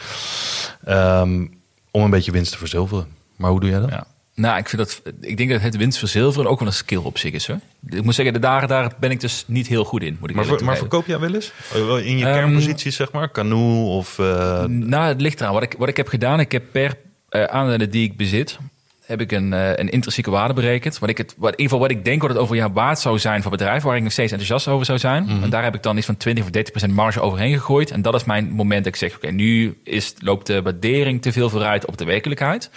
Ehm, 0.83 1.45
om 1.93 2.03
een 2.03 2.09
beetje 2.09 2.31
winst 2.31 2.51
te 2.51 2.57
verzilveren. 2.57 3.07
Maar 3.35 3.49
hoe 3.51 3.59
doe 3.59 3.69
jij 3.69 3.79
dat? 3.79 3.89
Ja. 3.89 4.05
Nou, 4.35 4.57
ik, 4.57 4.69
vind 4.69 4.81
dat, 4.81 5.01
ik 5.21 5.37
denk 5.37 5.49
dat 5.49 5.61
het 5.61 5.75
winst 5.77 5.97
verzilveren 5.99 6.49
ook 6.49 6.59
wel 6.59 6.67
een 6.67 6.73
skill 6.73 6.97
op 6.97 7.17
zich 7.17 7.33
is. 7.33 7.47
Hoor. 7.47 7.59
Ik 7.89 8.03
moet 8.03 8.15
zeggen, 8.15 8.33
de 8.33 8.39
dagen 8.39 8.67
daar 8.67 8.91
ben 8.99 9.11
ik 9.11 9.19
dus 9.19 9.43
niet 9.47 9.67
heel 9.67 9.83
goed 9.83 10.01
in. 10.01 10.17
Moet 10.19 10.29
ik 10.29 10.35
Maar, 10.35 10.43
eerlijk 10.43 10.61
ver- 10.63 10.69
maar 10.71 10.77
verkoop 10.79 11.05
jij 11.07 11.19
wel 11.19 11.33
eens? 11.33 11.51
Eh, 11.73 12.07
In 12.07 12.17
je 12.17 12.25
Ehm, 12.25 12.33
kernposities, 12.33 12.95
zeg 12.95 13.11
maar? 13.11 13.31
Canoe 13.31 13.85
of... 13.87 14.19
eh, 14.19 14.63
Nou, 14.65 15.07
het 15.07 15.21
ligt 15.21 15.41
eraan. 15.41 15.53
Wat 15.53 15.63
ik, 15.63 15.75
wat 15.77 15.87
ik 15.89 15.97
heb 15.97 16.07
gedaan, 16.07 16.39
ik 16.39 16.51
heb 16.51 16.63
per 16.71 16.97
eh 17.29 17.43
aandelen 17.43 17.89
die 17.89 18.03
ik 18.03 18.17
bezit, 18.17 18.57
heb 19.05 19.21
ik 19.21 19.31
een, 19.31 19.53
eh, 19.53 19.69
een 19.69 19.89
intrinsieke 19.89 20.29
waarde 20.31 20.53
berekend. 20.53 20.99
Wat 20.99 21.09
ik 21.09 21.17
het, 21.17 21.33
wat, 21.37 21.51
in 21.51 21.59
ieder 21.59 21.63
geval 21.63 21.79
wat 21.79 21.97
ik 21.97 22.05
denk 22.05 22.21
wat 22.21 22.29
het 22.29 22.39
over 22.39 22.55
jaar 22.55 22.73
waard 22.73 22.99
zou 22.99 23.19
zijn 23.19 23.41
voor 23.41 23.51
bedrijf, 23.51 23.83
waar 23.83 23.95
ik 23.95 24.03
nog 24.03 24.11
steeds 24.11 24.31
enthousiast 24.31 24.67
over 24.67 24.85
zou 24.85 24.97
zijn. 24.97 25.27
En 25.43 25.49
daar 25.49 25.63
heb 25.63 25.75
ik 25.75 25.83
dan 25.83 25.97
iets 25.97 26.05
van 26.05 26.17
20 26.17 26.43
of 26.43 26.49
30 26.49 26.71
procent 26.71 26.93
marge 26.93 27.21
overheen 27.21 27.53
gegooid. 27.53 27.91
En 27.91 28.01
dat 28.01 28.13
is 28.15 28.23
mijn 28.23 28.49
moment 28.51 28.83
dat 28.83 28.93
ik 28.93 28.99
zeg, 28.99 29.15
oké, 29.15 29.27
nu 29.31 29.77
is, 29.83 30.13
loopt 30.19 30.47
de 30.47 30.61
waardering 30.61 31.21
te 31.21 31.31
veel 31.31 31.49
vooruit 31.49 31.85
op 31.85 31.97
de 31.97 32.05
werkelijkheid. 32.05 32.69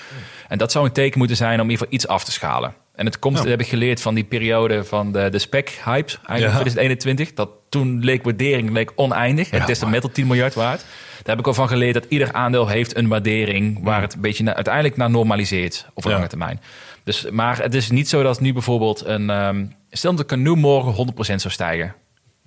En 0.49 0.59
dat 0.59 0.73
zou 0.73 0.87
een 0.87 0.93
teken 0.93 1.19
moeten 1.19 1.37
zijn 1.37 1.61
om 1.61 1.65
in 1.65 1.71
ieder 1.71 1.79
geval 1.79 1.95
iets 1.95 2.07
af 2.09 2.25
te 2.25 2.33
schalen. 2.33 2.75
En 2.95 3.07
het 3.07 3.19
komt, 3.19 3.35
Ja. 3.37 3.41
dat 3.43 3.51
heb 3.51 3.61
ik 3.61 3.67
geleerd 3.67 4.01
van 4.01 4.15
die 4.15 4.25
periode 4.25 4.85
van 4.85 5.13
de, 5.13 5.29
de 5.29 5.39
spec-hypes, 5.39 6.15
eigenlijk 6.27 6.41
Ja. 6.41 6.51
2021. 6.61 7.33
Dat 7.35 7.49
toen 7.69 8.01
leek 8.05 8.25
waardering 8.25 8.71
leek 8.71 8.93
oneindig. 8.95 9.51
Het 9.51 9.69
is 9.69 9.79
dan 9.79 9.91
met 9.91 10.03
al 10.03 10.11
10 10.11 10.27
miljard 10.27 10.55
waard. 10.55 10.85
Daar 11.27 11.37
heb 11.37 11.39
ik 11.39 11.47
al 11.47 11.55
van 11.55 11.69
geleerd 11.69 11.95
dat 11.95 12.05
ieder 12.09 12.33
aandeel 12.33 12.69
heeft 12.69 12.97
een 12.97 13.09
waardering... 13.09 13.79
waar 13.83 14.01
het 14.01 14.15
een 14.15 14.21
beetje 14.21 14.43
na- 14.45 14.55
uiteindelijk 14.55 14.97
naar 14.97 15.11
normaliseert 15.11 15.87
op 15.95 16.05
Ja. 16.05 16.11
lange 16.11 16.27
termijn. 16.27 16.61
Dus, 17.05 17.31
maar 17.31 17.59
het 17.63 17.75
is 17.75 17.91
niet 17.91 18.09
zo 18.09 18.23
dat 18.23 18.41
nu 18.41 18.53
bijvoorbeeld 18.53 19.05
een... 19.05 19.31
ehm, 19.31 19.67
stel 19.91 20.11
dat 20.15 20.29
de 20.29 20.35
canoe 20.37 20.57
morgen 20.57 20.93
100% 21.15 21.17
zou 21.21 21.51
stijgen. 21.55 21.95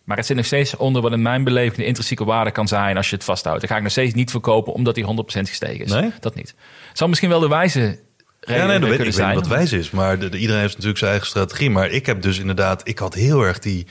Maar 0.04 0.18
het 0.18 0.26
zit 0.26 0.36
nog 0.36 0.46
steeds 0.46 0.76
onder 0.78 1.02
wat 1.02 1.12
in 1.12 1.22
mijn 1.22 1.44
beleving 1.44 1.76
de 1.78 1.86
intrinsieke 1.86 2.24
waarde 2.26 2.52
kan 2.52 2.68
zijn 2.68 2.98
als 2.98 3.10
je 3.10 3.16
het 3.16 3.24
vasthoudt. 3.26 3.60
Dan 3.60 3.70
ga 3.70 3.76
ik 3.76 3.82
nog 3.84 3.92
steeds 3.92 4.14
niet 4.14 4.32
verkopen 4.32 4.74
omdat 4.74 4.96
die 4.96 5.06
100% 5.06 5.08
gestegen 5.28 5.86
is. 5.86 5.92
Nee? 5.92 6.12
Dat 6.20 6.36
niet. 6.36 6.56
Het 6.88 6.98
zou 6.98 7.10
misschien 7.10 7.30
wel 7.30 7.40
de 7.40 7.48
wijze 7.48 7.80
Ja, 8.42 8.66
nee, 8.66 8.80
dat 8.80 8.90
weet 8.90 9.00
ik. 9.00 9.14
weet 9.14 9.26
niet 9.26 9.36
wat 9.36 9.48
wijs 9.48 9.72
is. 9.72 9.92
Maar 9.92 10.20
de, 10.20 10.30
de- 10.30 10.38
iedereen 10.38 10.62
heeft 10.62 10.74
natuurlijk 10.74 11.00
zijn 11.00 11.12
eigen 11.12 11.30
strategie. 11.30 11.70
Maar 11.70 11.90
ik 11.90 12.06
heb 12.06 12.22
dus 12.22 12.40
inderdaad... 12.40 12.88
Ik 12.88 13.00
had 13.00 13.14
heel 13.14 13.42
erg 13.42 13.60
die, 13.60 13.88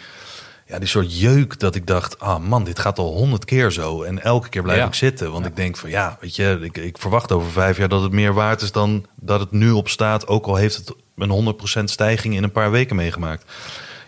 ja, 0.68 0.78
die 0.78 0.88
soort 0.88 1.18
jeuk 1.18 1.58
dat 1.58 1.74
ik 1.74 1.86
dacht... 1.86 2.20
Ah 2.20 2.38
man, 2.40 2.64
dit 2.64 2.78
gaat 2.78 2.98
al 2.98 3.12
honderd 3.12 3.44
keer 3.44 3.70
zo. 3.70 4.02
En 4.02 4.22
elke 4.22 4.48
keer 4.48 4.62
blijf 4.62 4.78
Ja. 4.78 4.86
ik 4.86 4.94
zitten. 4.94 5.32
Want 5.32 5.46
ik 5.46 5.56
denk 5.56 5.76
van 5.76 5.90
ja, 5.90 6.16
weet 6.20 6.36
je... 6.36 6.58
Ik, 6.62 6.76
ik 6.76 6.98
verwacht 6.98 7.32
over 7.32 7.50
vijf 7.50 7.76
jaar 7.78 7.88
dat 7.88 8.02
het 8.02 8.12
meer 8.12 8.34
waard 8.34 8.60
is 8.62 8.72
dan 8.72 9.06
dat 9.14 9.40
het 9.40 9.50
nu 9.50 9.70
op 9.70 9.88
staat. 9.88 10.26
Ook 10.26 10.46
al 10.46 10.56
heeft 10.56 10.76
het 10.76 10.92
een 11.16 11.54
100% 11.80 11.84
stijging 11.84 12.34
in 12.34 12.42
een 12.42 12.52
paar 12.52 12.70
weken 12.70 12.96
meegemaakt. 12.96 13.52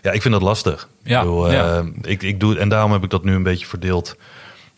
Ja, 0.01 0.11
ik 0.11 0.21
vind 0.21 0.33
dat 0.33 0.43
lastig. 0.43 0.89
Ja, 1.03 1.17
Ik, 1.19 1.25
bedoel, 1.25 1.51
ja. 1.51 1.77
eh, 1.77 1.85
ik, 2.01 2.23
ik 2.23 2.39
doe, 2.39 2.57
en 2.57 2.69
daarom 2.69 2.91
heb 2.91 3.03
ik 3.03 3.09
dat 3.09 3.23
nu 3.23 3.33
een 3.35 3.43
beetje 3.43 3.65
verdeeld. 3.65 4.15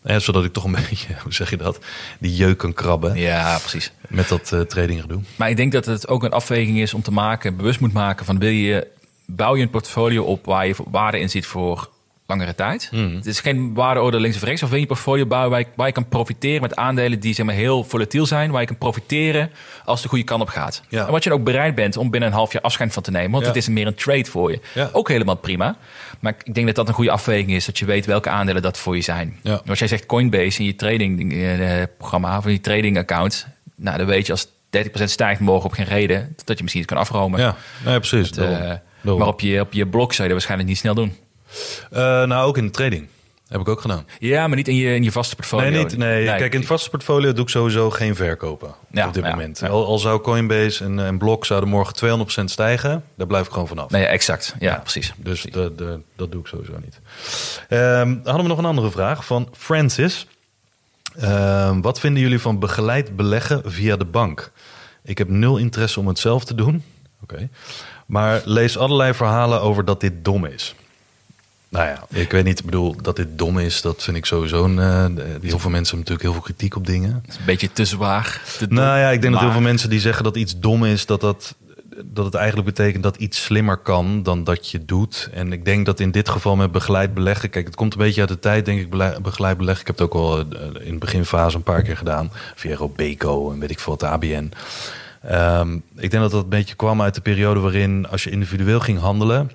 Eh, 0.02 0.16
zodat 0.16 0.44
ik 0.44 0.52
toch 0.52 0.64
een 0.64 0.76
beetje, 0.88 1.14
hoe 1.22 1.32
zeg 1.34 1.50
je 1.50 1.56
dat, 1.56 1.78
die 2.18 2.34
jeuk 2.34 2.58
kan 2.58 2.72
krabben 2.72 3.16
Ja, 3.16 3.58
precies. 3.58 3.92
met 4.08 4.28
dat 4.28 4.52
eh 4.52 4.60
trading 4.60 5.00
gedoe. 5.00 5.20
Maar 5.36 5.50
ik 5.50 5.56
denk 5.56 5.72
dat 5.72 5.84
het 5.86 6.08
ook 6.08 6.24
een 6.24 6.30
afweging 6.32 6.78
is 6.78 6.94
om 6.94 7.02
te 7.02 7.12
maken, 7.12 7.56
bewust 7.56 7.80
moet 7.80 7.92
maken 7.92 8.26
van 8.26 8.38
wil 8.38 8.48
je, 8.50 8.86
bouw 9.26 9.56
je 9.56 9.62
een 9.62 9.70
portfolio 9.70 10.24
op 10.24 10.44
waar 10.44 10.66
je 10.66 10.74
waarde 10.90 11.18
in 11.18 11.30
ziet 11.30 11.46
voor 11.46 11.88
langere 12.26 12.54
tijd. 12.54 12.88
Hmm. 12.90 13.14
Het 13.14 13.26
is 13.26 13.40
geen 13.40 13.74
waardeoordeel 13.74 14.20
links 14.20 14.36
of 14.36 14.42
rechts. 14.42 14.62
Of 14.62 14.68
wil 14.68 14.76
je 14.76 14.82
een 14.82 14.88
portfolio 14.90 15.26
bouwen 15.26 15.50
waar 15.50 15.60
je, 15.60 15.66
waar 15.76 15.86
je 15.86 15.92
kan 15.92 16.08
profiteren 16.08 16.60
met 16.60 16.76
aandelen 16.76 17.20
die 17.20 17.34
zeg 17.34 17.46
maar, 17.46 17.54
heel 17.54 17.84
volatiel 17.84 18.26
zijn. 18.26 18.50
Waar 18.50 18.60
je 18.60 18.66
kan 18.66 18.78
profiteren 18.78 19.50
als 19.84 20.02
de 20.02 20.08
goede 20.08 20.24
kant 20.24 20.42
op 20.42 20.48
gaat. 20.48 20.82
Ja. 20.88 21.06
En 21.06 21.12
wat 21.12 21.24
je 21.24 21.32
ook 21.32 21.44
bereid 21.44 21.74
bent 21.74 21.96
om 21.96 22.10
binnen 22.10 22.28
een 22.28 22.34
half 22.34 22.52
jaar 22.52 22.62
afscheid 22.62 22.92
van 22.92 23.02
te 23.02 23.10
nemen. 23.10 23.30
Want 23.30 23.42
Ja. 23.42 23.48
het 23.48 23.58
is 23.58 23.68
meer 23.68 23.86
een 23.86 23.94
trade 23.94 24.24
voor 24.24 24.50
je. 24.50 24.60
Ja. 24.74 24.88
Ook 24.92 25.08
helemaal 25.08 25.36
prima. 25.36 25.76
Maar 26.20 26.34
ik 26.44 26.54
denk 26.54 26.66
dat 26.66 26.76
dat 26.76 26.88
een 26.88 26.94
goede 26.94 27.10
afweging 27.10 27.50
is. 27.50 27.64
Dat 27.64 27.78
je 27.78 27.84
weet 27.84 28.06
welke 28.06 28.28
aandelen 28.28 28.62
dat 28.62 28.78
voor 28.78 28.96
je 28.96 29.02
zijn. 29.02 29.38
Ja. 29.42 29.60
Als 29.66 29.78
jij 29.78 29.88
zegt 29.88 30.06
Coinbase 30.06 30.58
in 30.60 30.66
je 30.66 30.76
trading 30.76 31.32
eh, 31.32 31.82
programma 31.98 32.38
of 32.38 32.46
in 32.46 32.52
je 32.52 32.60
trading 32.60 32.98
account. 32.98 33.46
Nou, 33.76 33.98
dan 33.98 34.06
weet 34.06 34.26
je 34.26 34.32
als 34.32 34.46
30% 34.70 35.10
stijgt 35.10 35.40
morgen 35.40 35.64
op 35.64 35.72
geen 35.72 35.86
reden. 35.86 36.36
Dat 36.44 36.56
je 36.56 36.62
misschien 36.62 36.82
iets 36.82 36.92
kan 36.92 37.00
afromen. 37.02 37.40
Ja, 37.40 37.56
nee, 37.84 37.98
precies. 37.98 38.36
Het, 38.36 38.80
eh, 39.04 39.16
maar 39.16 39.26
op 39.26 39.40
je, 39.40 39.60
op 39.60 39.72
je 39.72 39.86
blok 39.86 40.12
zou 40.12 40.28
je 40.28 40.34
dat 40.34 40.44
waarschijnlijk 40.44 40.68
niet 40.68 40.78
snel 40.78 40.94
doen. 40.94 41.16
Eh, 41.90 42.00
nou, 42.00 42.46
ook 42.46 42.56
in 42.56 42.64
de 42.64 42.70
trading. 42.70 43.08
Heb 43.48 43.60
ik 43.60 43.68
ook 43.68 43.80
gedaan. 43.80 44.06
Ja, 44.18 44.46
maar 44.46 44.56
niet 44.56 44.68
in 44.68 44.76
je, 44.76 44.94
in 44.94 45.02
je 45.02 45.12
vaste 45.12 45.36
portfolio. 45.36 45.70
Nee, 45.70 45.78
niet, 45.78 45.96
nee, 45.96 46.24
kijk, 46.24 46.52
in 46.52 46.58
het 46.58 46.68
vaste 46.68 46.90
portfolio 46.90 47.32
doe 47.32 47.44
ik 47.44 47.50
sowieso 47.50 47.90
geen 47.90 48.14
verkopen 48.14 48.74
Ja, 48.90 49.06
op 49.06 49.14
dit 49.14 49.24
ja, 49.24 49.30
moment. 49.30 49.58
ja. 49.58 49.68
Al, 49.68 49.86
al 49.86 49.98
zou 49.98 50.20
Coinbase 50.20 50.84
en, 50.84 50.98
en 50.98 51.18
Block 51.18 51.44
zouden 51.44 51.68
morgen 51.68 52.26
200% 52.40 52.44
stijgen, 52.44 53.04
daar 53.14 53.26
blijf 53.26 53.46
ik 53.46 53.52
gewoon 53.52 53.68
vanaf. 53.68 53.90
Nee, 53.90 54.04
exact. 54.04 54.54
Ja, 54.58 54.74
precies. 54.74 55.12
Dus 55.16 55.42
de, 55.42 55.72
de, 55.76 56.00
dat 56.16 56.32
doe 56.32 56.40
ik 56.40 56.46
sowieso 56.46 56.72
niet. 56.82 57.00
Ehm, 57.68 58.08
dan 58.08 58.20
hadden 58.24 58.42
we 58.42 58.48
nog 58.48 58.58
een 58.58 58.64
andere 58.64 58.90
vraag 58.90 59.26
van 59.26 59.48
Francis. 59.56 60.26
Ehm, 61.18 61.80
wat 61.80 62.00
vinden 62.00 62.22
jullie 62.22 62.40
van 62.40 62.58
begeleid 62.58 63.16
beleggen 63.16 63.62
via 63.64 63.96
de 63.96 64.04
bank? 64.04 64.52
Ik 65.02 65.18
heb 65.18 65.28
nul 65.28 65.56
interesse 65.56 66.00
om 66.00 66.06
het 66.08 66.18
zelf 66.18 66.44
te 66.44 66.54
doen. 66.54 66.84
Oké. 67.22 67.48
Maar 68.06 68.42
lees 68.44 68.78
allerlei 68.78 69.14
verhalen 69.14 69.60
over 69.60 69.84
dat 69.84 70.00
dit 70.00 70.12
dom 70.22 70.44
is. 70.44 70.74
Nou 71.68 71.86
ja, 71.86 72.18
ik 72.20 72.30
weet 72.30 72.44
niet, 72.44 72.58
ik 72.58 72.64
bedoel, 72.64 72.96
dat 73.02 73.16
dit 73.16 73.38
dom 73.38 73.58
is, 73.58 73.82
dat 73.82 74.02
vind 74.02 74.16
ik 74.16 74.24
sowieso 74.24 74.64
een... 74.64 74.78
eh, 74.78 75.04
heel 75.42 75.58
veel 75.58 75.70
mensen 75.70 75.70
hebben 75.70 75.98
natuurlijk 75.98 76.22
heel 76.22 76.32
veel 76.32 76.40
kritiek 76.40 76.76
op 76.76 76.86
dingen. 76.86 77.20
Het 77.22 77.30
is 77.30 77.38
een 77.38 77.44
beetje 77.44 77.72
te 77.72 77.84
zwaar. 77.84 78.42
Te 78.58 78.66
Nou 78.68 78.98
ja, 78.98 79.10
ik 79.10 79.20
denk 79.20 79.32
dat 79.32 79.42
heel 79.42 79.52
veel 79.52 79.60
mensen 79.60 79.90
die 79.90 80.00
zeggen 80.00 80.24
dat 80.24 80.36
iets 80.36 80.58
dom 80.58 80.84
is, 80.84 81.06
dat 81.06 81.20
dat 81.20 81.54
dat 82.04 82.24
het 82.24 82.34
eigenlijk 82.34 82.66
betekent 82.66 83.02
dat 83.02 83.16
iets 83.16 83.42
slimmer 83.44 83.76
kan 83.76 84.22
dan 84.22 84.44
dat 84.44 84.70
je 84.70 84.84
doet. 84.84 85.28
En 85.32 85.52
ik 85.52 85.64
denk 85.64 85.86
dat 85.86 86.00
in 86.00 86.10
dit 86.10 86.28
geval 86.28 86.56
met 86.56 86.72
begeleid 86.72 87.14
beleggen... 87.14 87.50
Kijk, 87.50 87.66
het 87.66 87.74
komt 87.74 87.92
een 87.92 87.98
beetje 87.98 88.20
uit 88.20 88.28
de 88.28 88.38
tijd, 88.38 88.64
denk 88.64 88.80
ik, 88.80 89.20
begeleid 89.22 89.56
beleggen. 89.56 89.80
Ik 89.80 89.86
heb 89.86 89.98
het 89.98 90.06
ook 90.06 90.14
al 90.14 90.38
eh, 90.38 90.46
in 90.86 90.92
de 90.92 90.98
beginfase 90.98 91.56
een 91.56 91.62
paar 91.62 91.82
keer 91.82 91.96
gedaan. 91.96 92.32
Via 92.54 92.76
Robeco 92.76 93.52
en 93.52 93.58
weet 93.58 93.70
ik 93.70 93.80
veel 93.80 93.92
wat, 93.92 94.00
de 94.00 94.06
ABN. 94.06 94.52
Ehm, 95.26 95.74
ik 95.74 96.10
denk 96.10 96.22
dat 96.22 96.30
dat 96.30 96.42
een 96.42 96.48
beetje 96.48 96.74
kwam 96.74 97.02
uit 97.02 97.14
de 97.14 97.20
periode 97.20 97.60
waarin... 97.60 98.08
als 98.08 98.24
je 98.24 98.30
individueel 98.30 98.80
ging 98.80 98.98
handelen 98.98 99.50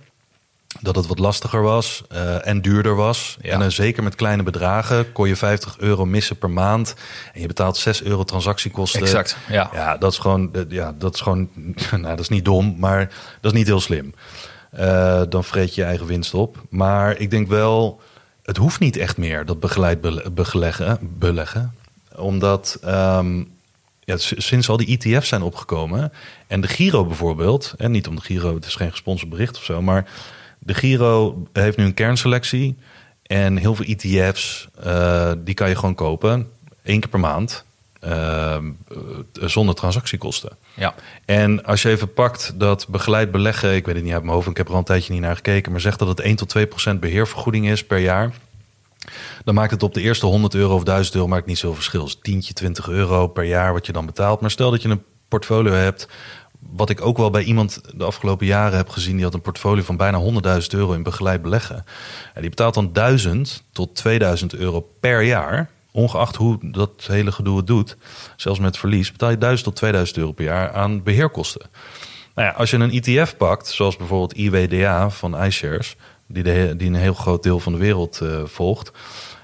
dat 0.81 0.95
het 0.95 1.07
wat 1.07 1.19
lastiger 1.19 1.61
was 1.61 2.03
eh, 2.09 2.47
en 2.47 2.61
duurder 2.61 2.95
was. 2.95 3.37
Ja. 3.41 3.51
En 3.51 3.59
dan 3.59 3.71
zeker 3.71 4.03
met 4.03 4.15
kleine 4.15 4.43
bedragen 4.43 5.11
kon 5.11 5.27
je 5.27 5.35
50 5.35 5.75
euro 5.79 6.05
missen 6.05 6.37
per 6.37 6.49
maand. 6.49 6.95
En 7.33 7.41
je 7.41 7.47
betaalt 7.47 7.77
6 7.77 8.03
euro 8.03 8.23
transactiekosten. 8.23 9.01
Exact, 9.01 9.37
ja. 9.49 9.69
Ja, 9.73 9.97
dat 9.97 10.11
is 10.11 10.17
gewoon, 10.17 10.53
eh, 10.53 10.61
ja, 10.67 10.93
dat 10.97 11.13
is 11.13 11.21
gewoon, 11.21 11.49
nou, 11.91 12.01
dat 12.01 12.19
is 12.19 12.29
niet 12.29 12.45
dom, 12.45 12.75
maar 12.77 13.11
dat 13.41 13.51
is 13.51 13.57
niet 13.57 13.67
heel 13.67 13.79
slim. 13.79 14.13
Eh, 14.71 15.21
dan 15.29 15.43
vreet 15.43 15.75
je 15.75 15.81
je 15.81 15.87
eigen 15.87 16.05
winst 16.05 16.33
op. 16.33 16.57
Maar 16.69 17.17
ik 17.17 17.29
denk 17.29 17.47
wel, 17.47 18.01
het 18.43 18.57
hoeft 18.57 18.79
niet 18.79 18.97
echt 18.97 19.17
meer, 19.17 19.45
dat 19.45 19.59
begeleid 19.59 20.01
bele- 20.01 20.29
beleggen. 20.31 20.97
beleggen 21.01 21.73
omdat 22.15 22.77
ehm, 22.83 23.43
ja, 24.09 24.15
sinds 24.17 24.69
al 24.69 24.77
die 24.77 24.97
ETF's 24.97 25.27
zijn 25.27 25.41
opgekomen 25.41 26.11
en 26.47 26.61
de 26.61 26.67
Giro 26.67 27.05
bijvoorbeeld, 27.05 27.73
en 27.77 27.91
niet 27.91 28.07
om 28.07 28.15
de 28.15 28.21
Giro, 28.21 28.55
het 28.55 28.65
is 28.65 28.75
geen 28.75 28.91
gesponsord 28.91 29.29
bericht 29.29 29.57
of 29.57 29.63
zo, 29.63 29.81
maar 29.81 30.09
de 30.59 30.73
Giro 30.73 31.47
heeft 31.53 31.77
nu 31.77 31.83
een 31.83 31.93
kernselectie 31.93 32.77
en 33.23 33.57
heel 33.57 33.75
veel 33.75 33.85
ETF's, 33.85 34.67
eh, 34.83 35.31
die 35.37 35.53
kan 35.53 35.69
je 35.69 35.75
gewoon 35.75 35.95
kopen, 35.95 36.49
één 36.83 36.99
keer 36.99 37.09
per 37.09 37.19
maand, 37.19 37.63
ehm, 37.99 38.65
eh, 38.87 39.47
zonder 39.47 39.75
transactiekosten. 39.75 40.51
Ja. 40.73 40.93
En 41.25 41.65
als 41.65 41.81
je 41.81 41.89
even 41.89 42.13
pakt 42.13 42.53
dat 42.55 42.87
begeleid 42.87 43.31
beleggen, 43.31 43.75
ik 43.75 43.85
weet 43.85 43.95
het 43.95 44.03
niet 44.03 44.13
uit 44.13 44.23
mijn 44.23 44.35
hoofd, 44.35 44.47
ik 44.47 44.57
heb 44.57 44.67
er 44.67 44.73
al 44.73 44.79
een 44.79 44.85
tijdje 44.85 45.13
niet 45.13 45.21
naar 45.21 45.35
gekeken, 45.35 45.71
maar 45.71 45.81
zegt 45.81 45.99
dat 45.99 46.07
het 46.07 46.19
1 46.19 46.35
tot 46.35 46.49
2 46.49 46.67
procent 46.67 46.99
beheervergoeding 46.99 47.69
is 47.69 47.85
per 47.85 47.99
jaar. 47.99 48.31
Dan 49.43 49.55
maakt 49.55 49.71
het 49.71 49.83
op 49.83 49.93
de 49.93 50.01
eerste 50.01 50.25
100 50.25 50.53
euro 50.53 50.75
of 50.75 50.83
1000 50.83 51.15
euro 51.15 51.27
maakt 51.27 51.45
niet 51.45 51.57
zoveel 51.57 51.75
verschil. 51.75 52.03
Dus 52.03 52.17
tientje, 52.21 52.53
20 52.53 52.89
euro 52.89 53.27
per 53.27 53.43
jaar 53.43 53.73
wat 53.73 53.85
je 53.85 53.91
dan 53.91 54.05
betaalt. 54.05 54.41
Maar 54.41 54.51
stel 54.51 54.71
dat 54.71 54.81
je 54.81 54.89
een 54.89 55.03
portfolio 55.27 55.71
hebt, 55.71 56.07
wat 56.59 56.89
ik 56.89 57.01
ook 57.01 57.17
wel 57.17 57.29
bij 57.29 57.43
iemand 57.43 57.81
de 57.95 58.03
afgelopen 58.03 58.45
jaren 58.45 58.77
heb 58.77 58.89
gezien, 58.89 59.15
die 59.15 59.23
had 59.23 59.33
een 59.33 59.41
portfolio 59.41 59.83
van 59.83 59.97
bijna 59.97 60.21
100.000 60.61 60.67
euro 60.69 60.93
in 60.93 61.03
begeleid 61.03 61.41
beleggen. 61.41 61.85
En 62.33 62.41
die 62.41 62.49
betaalt 62.49 62.73
dan 62.73 62.93
1000 62.93 63.63
tot 63.71 63.95
2000 63.95 64.55
euro 64.55 64.87
per 64.99 65.21
jaar. 65.21 65.69
Ongeacht 65.91 66.35
hoe 66.35 66.57
dat 66.61 66.91
hele 67.07 67.31
gedoe 67.31 67.57
het 67.57 67.67
doet, 67.67 67.97
zelfs 68.35 68.59
met 68.59 68.77
verlies, 68.77 69.11
betaal 69.11 69.29
je 69.29 69.37
1000 69.37 69.63
tot 69.63 69.75
2000 69.75 70.17
euro 70.17 70.31
per 70.31 70.45
jaar 70.45 70.71
aan 70.71 71.03
beheerkosten. 71.03 71.69
Nou 72.35 72.47
ja, 72.47 72.53
als 72.53 72.69
je 72.69 72.77
een 72.77 72.91
ETF 72.91 73.37
pakt, 73.37 73.67
zoals 73.67 73.97
bijvoorbeeld 73.97 74.33
IWDA 74.33 75.09
van 75.09 75.43
iShares, 75.43 75.95
die, 76.31 76.43
de, 76.43 76.73
die 76.77 76.87
een 76.87 76.95
heel 76.95 77.13
groot 77.13 77.43
deel 77.43 77.59
van 77.59 77.71
de 77.71 77.77
wereld 77.77 78.21
eh, 78.21 78.45
volgt, 78.45 78.91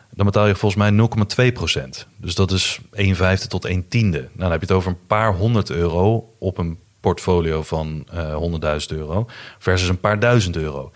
dan 0.10 0.26
betaal 0.26 0.48
je 0.48 0.56
volgens 0.56 0.92
mij 0.92 1.08
0,2 1.50 1.54
procent. 1.54 2.08
Dus 2.18 2.36
dat 2.36 2.52
is 2.52 2.80
1 2.92 3.16
vijfde 3.16 3.48
tot 3.48 3.66
1 3.66 3.88
tiende. 3.88 4.18
Nou, 4.20 4.32
dan 4.36 4.52
heb 4.52 4.60
je 4.60 4.66
het 4.66 4.76
over 4.76 4.90
een 4.90 5.06
paar 5.08 5.34
honderd 5.34 5.70
euro 5.70 6.34
op 6.38 6.58
een 6.58 6.80
portfolio 7.00 7.64
van 7.64 8.06
eh 8.12 8.82
100.000 8.82 8.88
euro 8.88 9.30
versus 9.60 9.90
een 9.90 10.00
paar 10.00 10.20
duizend 10.20 10.56
euro. 10.56 10.92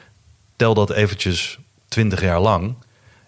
Tel 0.56 0.74
dat 0.74 0.90
eventjes 0.90 1.58
20 1.88 2.22
jaar 2.22 2.40
lang. 2.40 2.74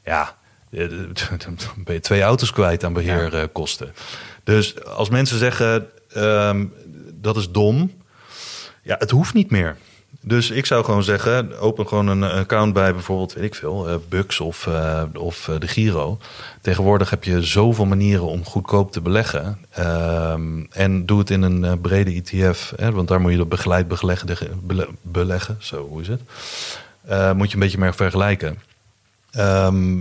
Ja, 0.06 0.36
eh, 0.70 0.90
dan 1.46 1.58
ben 1.76 1.94
je 1.94 2.00
twee 2.00 2.22
auto's 2.22 2.52
kwijt 2.52 2.84
aan 2.84 2.94
beheerkosten. 2.94 3.94
Dus 4.44 4.86
als 4.86 5.10
mensen 5.10 5.38
zeggen 5.38 5.90
ehm, 6.14 6.66
dat 7.14 7.38
is 7.38 7.50
dom, 7.50 7.92
ja, 8.82 8.96
het 9.00 9.12
hoeft 9.12 9.34
niet 9.34 9.52
meer. 9.52 9.78
Dus 10.24 10.50
ik 10.52 10.66
zou 10.66 10.84
gewoon 10.86 11.04
zeggen, 11.04 11.60
open 11.60 11.88
gewoon 11.88 12.08
een 12.08 12.24
account 12.24 12.74
bij 12.74 12.94
bijvoorbeeld, 12.94 13.34
weet 13.34 13.44
ik 13.44 13.56
veel, 13.56 13.90
eh, 13.90 13.96
Bux 14.10 14.40
of, 14.40 14.68
eh, 14.68 15.04
of 15.14 15.48
eh, 15.48 15.56
de 15.60 15.68
Giro. 15.68 16.18
Tegenwoordig 16.62 17.10
heb 17.10 17.24
je 17.24 17.42
zoveel 17.44 17.86
manieren 17.86 18.26
om 18.26 18.46
goedkoop 18.46 18.92
te 18.92 19.02
beleggen. 19.02 19.58
Ehm, 19.70 20.64
en 20.72 21.06
doe 21.06 21.20
het 21.20 21.30
in 21.30 21.42
een 21.42 21.64
eh, 21.64 21.72
brede 21.82 22.12
ETF, 22.12 22.74
hè, 22.76 22.92
want 22.92 23.08
daar 23.08 23.22
moet 23.22 23.32
je 23.32 23.38
dat 23.38 23.50
begeleid 23.50 23.88
beleggen, 23.88 24.60
bele- 24.64 24.88
beleggen. 25.02 25.58
Zo, 25.60 25.88
hoe 25.88 26.02
is 26.02 26.08
het? 26.08 26.22
Eh, 27.06 27.32
moet 27.32 27.48
je 27.50 27.54
een 27.54 27.60
beetje 27.60 27.78
mee 27.78 27.92
vergelijken. 27.92 28.60
Ehm, 29.32 29.98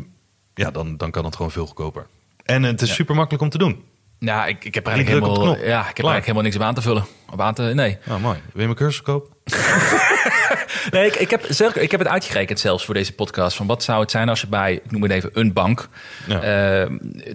ja, 0.54 0.70
dan, 0.72 0.96
dan 0.96 1.10
kan 1.10 1.24
het 1.24 1.36
gewoon 1.36 1.50
veel 1.50 1.66
goedkoper. 1.66 2.06
En 2.44 2.62
het 2.62 2.82
is 2.82 2.88
Ja. 2.88 2.94
super 2.94 3.14
makkelijk 3.14 3.42
om 3.42 3.50
te 3.50 3.58
doen. 3.58 3.84
Nou, 4.18 4.48
ik, 4.48 4.64
ik 4.64 4.74
heb 4.74 4.86
eigenlijk 4.86 5.24
helemaal, 5.26 5.46
ja, 5.46 5.54
ik 5.56 5.64
heb 5.64 5.94
Klaar. 5.94 6.12
eigenlijk 6.12 6.20
helemaal 6.24 6.42
niks 6.42 6.56
op 6.56 6.62
aan 6.62 6.74
te 6.74 6.82
vullen. 6.82 7.04
Op 7.32 7.40
aan 7.40 7.54
te, 7.54 7.62
nee. 7.62 7.98
Nou, 8.04 8.20
mooi. 8.20 8.36
Wil 8.52 8.60
je 8.60 8.64
mijn 8.64 8.74
cursus 8.74 9.02
kopen? 9.02 9.28
Nee, 10.90 11.06
ik, 11.06 11.14
ik, 11.16 11.30
heb, 11.30 11.44
zelf- 11.48 11.74
ik 11.76 11.90
heb 11.90 12.00
het 12.00 12.08
uitgerekend 12.08 12.60
zelfs 12.60 12.84
voor 12.84 12.94
deze 12.94 13.12
podcast. 13.14 13.56
Van 13.56 13.66
wat 13.66 13.82
zou 13.82 14.00
het 14.00 14.10
zijn 14.10 14.28
als 14.28 14.40
je 14.40 14.46
bij, 14.46 14.72
ik 14.84 14.90
noem 14.90 15.02
het 15.02 15.12
even, 15.12 15.30
een 15.32 15.52
bank... 15.52 15.88
Ja. 16.26 16.40
eh, 16.82 16.90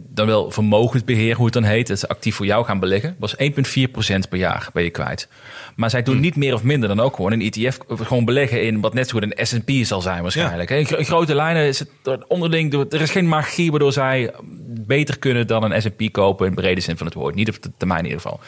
dan 0.10 0.26
wel 0.28 0.52
vermogensbeheer, 0.52 1.36
hoe 1.36 1.46
het 1.46 1.54
dan 1.54 1.64
heet... 1.64 1.88
dat 1.88 2.00
ze 2.00 2.08
actief 2.08 2.36
voor 2.36 2.46
jou 2.46 2.66
gaan 2.66 2.80
beleggen... 2.80 3.16
was 3.20 3.36
1,4% 3.42 3.44
per 4.30 4.38
jaar 4.38 4.70
ben 4.74 4.84
je 4.84 4.90
kwijt. 4.90 5.28
Maar 5.76 5.90
zij 5.90 6.02
Hmm. 6.04 6.14
doen 6.14 6.22
niet 6.22 6.36
meer 6.36 6.54
of 6.54 6.64
minder 6.64 6.90
dan 6.90 7.00
ook 7.00 7.16
gewoon 7.16 7.32
een 7.32 7.42
ETF... 7.52 7.78
gewoon 7.88 8.26
beleggen 8.26 8.64
in 8.64 8.82
wat 8.82 8.94
net 8.94 9.10
zo 9.10 9.20
goed 9.20 9.36
een 9.38 9.46
S&P 9.46 9.72
zal 9.86 10.02
zijn 10.02 10.22
waarschijnlijk. 10.22 10.70
Gro- 10.88 10.98
in 10.98 11.06
grote 11.06 11.36
lijnen 11.36 11.64
is 11.68 11.80
het 11.80 11.90
onderling... 12.28 12.74
er 12.94 13.02
is 13.02 13.12
geen 13.12 13.28
magie 13.28 13.70
waardoor 13.72 13.92
zij 13.94 14.32
beter 14.88 15.20
kunnen 15.20 15.48
dan 15.48 15.64
een 15.72 15.82
S&P 15.82 16.12
kopen... 16.12 16.48
in 16.48 16.56
brede 16.56 16.82
zin 16.82 16.98
van 16.98 17.06
het 17.06 17.16
woord. 17.16 17.36
Niet 17.36 17.50
op 17.50 17.62
de 17.62 17.72
termijn 17.78 18.00
in 18.00 18.06
ieder 18.06 18.22
geval. 18.22 18.40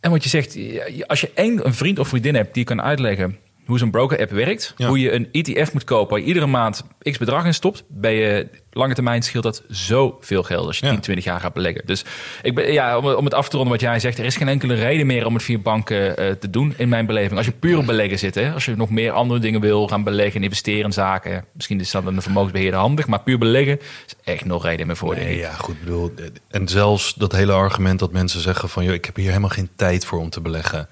En 0.00 0.10
wat 0.10 0.22
je 0.22 0.28
zegt, 0.28 0.58
als 1.06 1.20
je 1.20 1.30
één 1.34 1.66
een 1.66 1.74
vriend 1.74 1.98
of 1.98 2.08
vriendin 2.08 2.34
hebt 2.34 2.54
die 2.54 2.64
kan 2.64 2.82
uitleggen 2.82 3.36
hoe 3.66 3.78
zo'n 3.78 3.90
broker-app 3.90 4.30
werkt, 4.30 4.74
Ja. 4.76 4.88
hoe 4.88 4.98
je 5.00 5.12
een 5.12 5.28
ETF 5.32 5.72
moet 5.72 5.84
kopen 5.84 6.10
waar 6.10 6.20
je 6.20 6.26
iedere 6.26 6.46
maand 6.46 6.84
x 7.02 7.18
bedrag 7.18 7.44
in 7.44 7.54
stopt, 7.54 7.84
ben 7.88 8.12
je 8.12 8.48
lange 8.76 8.94
termijn 8.94 9.22
scheelt 9.22 9.44
dat 9.44 9.62
zoveel 9.68 10.42
geld 10.42 10.66
als 10.66 10.78
je 10.78 10.86
Ja. 10.86 10.92
10, 10.92 11.00
20 11.00 11.24
jaar 11.24 11.40
gaat 11.40 11.52
beleggen. 11.52 11.82
Dus 11.86 12.04
ik 12.42 12.54
ben, 12.54 12.72
ja, 12.72 12.98
om, 12.98 13.06
om 13.06 13.24
het 13.24 13.34
af 13.34 13.48
te 13.48 13.56
ronden 13.56 13.72
wat 13.72 13.82
jij 13.82 14.00
zegt, 14.00 14.18
er 14.18 14.24
is 14.24 14.36
geen 14.36 14.48
enkele 14.48 14.74
reden 14.74 15.06
meer 15.06 15.26
om 15.26 15.34
het 15.34 15.42
via 15.42 15.58
banken 15.58 16.16
eh, 16.16 16.30
te 16.30 16.50
doen 16.50 16.74
in 16.76 16.88
mijn 16.88 17.06
beleving. 17.06 17.36
Als 17.36 17.46
je 17.46 17.52
puur 17.52 17.78
op 17.78 17.86
beleggen 17.86 18.18
zit, 18.18 18.34
hè, 18.34 18.52
als 18.52 18.64
je 18.64 18.76
nog 18.76 18.90
meer 18.90 19.12
andere 19.12 19.40
dingen 19.40 19.60
wil 19.60 19.88
gaan 19.88 20.04
beleggen 20.04 20.34
en 20.36 20.42
investeren 20.42 20.84
in 20.84 20.92
zaken, 20.92 21.44
misschien 21.52 21.80
is 21.80 21.90
dat 21.90 22.06
een 22.06 22.22
vermogensbeheerder 22.22 22.80
handig, 22.80 23.06
maar 23.06 23.20
puur 23.20 23.38
beleggen 23.38 23.78
is 24.06 24.14
echt 24.24 24.44
nog 24.44 24.64
reden 24.64 24.86
meer 24.86 24.96
voor. 24.96 25.14
Nee, 25.14 25.38
ja, 25.38 25.52
goed. 25.52 25.80
Bedoel, 25.80 26.12
en 26.50 26.68
zelfs 26.68 27.14
dat 27.14 27.32
hele 27.32 27.52
argument 27.52 27.98
dat 27.98 28.12
mensen 28.12 28.40
zeggen 28.40 28.68
van... 28.68 28.84
Joh, 28.84 28.94
ik 28.94 29.04
heb 29.04 29.16
hier 29.16 29.28
helemaal 29.28 29.50
geen 29.50 29.68
tijd 29.76 30.04
voor 30.04 30.18
om 30.18 30.30
te 30.30 30.40
beleggen. 30.40 30.88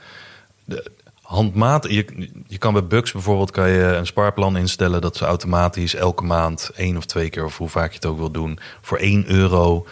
De, 0.64 0.90
handmaat, 1.24 1.86
je, 1.88 2.30
je 2.46 2.58
kan 2.58 2.72
bij 2.72 2.86
Bucks 2.86 3.12
bijvoorbeeld 3.12 3.50
kan 3.50 3.70
je 3.70 3.82
een 3.82 4.06
spaarplan 4.06 4.56
instellen... 4.56 5.00
dat 5.00 5.16
ze 5.16 5.24
automatisch 5.24 5.94
elke 5.94 6.24
maand 6.24 6.70
één 6.76 6.96
of 6.96 7.04
twee 7.04 7.28
keer... 7.28 7.44
of 7.44 7.58
hoe 7.58 7.68
vaak 7.68 7.88
je 7.88 7.94
het 7.94 8.06
ook 8.06 8.18
wil 8.18 8.30
doen... 8.30 8.58
voor 8.80 8.98
1 8.98 9.30
euro 9.30 9.86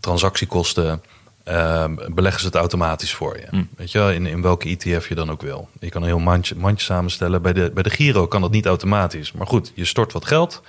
transactiekosten... 0.00 1.02
ehm, 1.44 1.94
beleggen 2.08 2.40
ze 2.40 2.46
het 2.46 2.54
automatisch 2.54 3.14
voor 3.14 3.36
je. 3.38 3.46
Hm. 3.50 3.64
Weet 3.76 3.92
je 3.92 3.98
wel, 3.98 4.10
in, 4.10 4.26
in 4.26 4.42
welke 4.42 4.68
ETF 4.68 5.08
je 5.08 5.14
dan 5.14 5.30
ook 5.30 5.42
wil. 5.42 5.68
Je 5.80 5.88
kan 5.88 6.02
een 6.02 6.08
heel 6.08 6.18
mandje, 6.18 6.56
mandje 6.56 6.84
samenstellen. 6.84 7.42
Bij 7.42 7.52
de, 7.52 7.70
bij 7.74 7.82
de 7.82 7.90
Giro 7.90 8.26
kan 8.26 8.40
dat 8.40 8.50
niet 8.50 8.66
automatisch. 8.66 9.32
Maar 9.32 9.46
goed, 9.46 9.72
je 9.74 9.84
stort 9.84 10.12
wat 10.12 10.24
geld... 10.24 10.62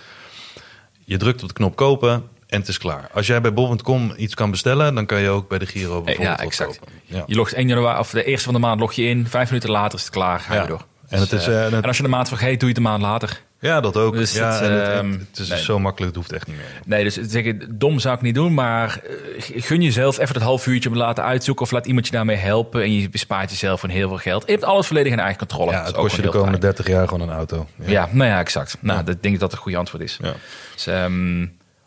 Je 1.08 1.18
drukt 1.18 1.42
op 1.42 1.48
de 1.48 1.54
knop 1.54 1.76
kopen 1.76 2.24
en 2.48 2.60
het 2.60 2.68
is 2.68 2.78
klaar. 2.78 3.10
Als 3.14 3.28
jij 3.28 3.42
bij 3.42 3.54
bol.com 3.54 4.14
iets 4.18 4.34
kan 4.36 4.52
bestellen, 4.52 4.96
dan 4.96 5.06
kan 5.06 5.22
je 5.22 5.30
ook 5.30 5.50
bij 5.50 5.60
de 5.60 5.66
Giro 5.66 6.02
bijvoorbeeld 6.02 6.38
Ja, 6.40 6.46
exact. 6.46 6.80
Ja. 7.06 7.24
Je 7.28 7.36
logt 7.36 7.54
1 7.54 7.68
januari, 7.68 8.00
of 8.00 8.10
de 8.10 8.24
eerste 8.24 8.46
van 8.46 8.54
de 8.54 8.60
maand 8.60 8.80
log 8.80 8.94
je 8.94 9.04
in. 9.04 9.28
Vijf 9.28 9.48
minuten 9.50 9.70
later 9.70 9.98
is 9.98 10.04
het 10.06 10.14
klaar, 10.14 10.40
ga 10.40 10.54
je 10.54 10.60
Ja. 10.60 10.66
door. 10.66 10.86
En 11.10 11.20
het 11.20 11.30
Dus, 11.30 11.42
is, 11.42 11.48
eh, 11.48 11.66
eh, 11.66 11.74
en 11.74 11.82
als 11.84 11.98
je 11.98 12.04
de 12.04 12.10
maand 12.10 12.28
vergeet, 12.28 12.60
doe 12.60 12.70
je 12.70 12.76
het 12.76 12.78
een 12.78 12.90
maand 12.90 13.02
later. 13.02 13.42
ja, 13.60 13.82
dat 13.82 13.98
ook. 13.98 14.14
Dus 14.16 14.34
ja, 14.34 14.60
het, 14.60 14.90
ehm, 14.90 15.12
het 15.12 15.40
is 15.40 15.48
nee. 15.50 15.62
zo 15.62 15.80
makkelijk, 15.80 16.16
het 16.16 16.24
hoeft 16.24 16.34
echt 16.36 16.48
niet 16.48 16.56
meer. 16.56 16.66
Nee, 16.86 17.04
dus 17.04 17.14
zeggen, 17.14 17.78
dom 17.80 18.00
zou 18.00 18.16
ik 18.16 18.22
niet 18.22 18.36
doen, 18.36 18.54
maar 18.54 19.00
eh, 19.04 19.62
gun 19.64 19.82
jezelf 19.82 20.20
even 20.20 20.34
dat 20.34 20.44
half 20.44 20.68
uurtje 20.68 20.90
om 20.90 20.96
laten 20.96 21.24
uitzoeken 21.24 21.66
of 21.66 21.72
laat 21.72 21.86
iemand 21.86 22.06
je 22.06 22.12
daarmee 22.12 22.36
helpen 22.36 22.82
en 22.84 22.94
je 23.02 23.10
bespaart 23.10 23.50
jezelf 23.50 23.80
van 23.80 23.90
heel 23.90 24.08
veel 24.08 24.18
geld. 24.18 24.46
Je 24.46 24.52
hebt 24.52 24.64
alles 24.64 24.88
volledig 24.88 25.12
in 25.12 25.20
eigen 25.20 25.38
controle. 25.38 25.72
Ja, 25.72 25.84
het 25.84 25.96
kost 25.96 26.16
je 26.16 26.22
de 26.22 26.30
komende 26.30 26.58
30 26.58 26.88
jaar 26.88 27.08
gewoon 27.08 27.30
een 27.30 27.36
auto. 27.36 27.68
Ja, 27.86 28.10
nou 28.12 28.30
ja, 28.30 28.40
exact. 28.40 28.78
Nou, 28.80 29.04
dat 29.04 29.22
denk 29.22 29.34
ik 29.34 29.40
dat 29.40 29.50
het 29.50 29.52
een 29.52 29.64
goede 29.64 29.78
antwoord 29.78 30.04
is. 30.04 30.18
Ja. 30.22 30.34
Dus, 30.74 30.88
ehm, 30.88 31.46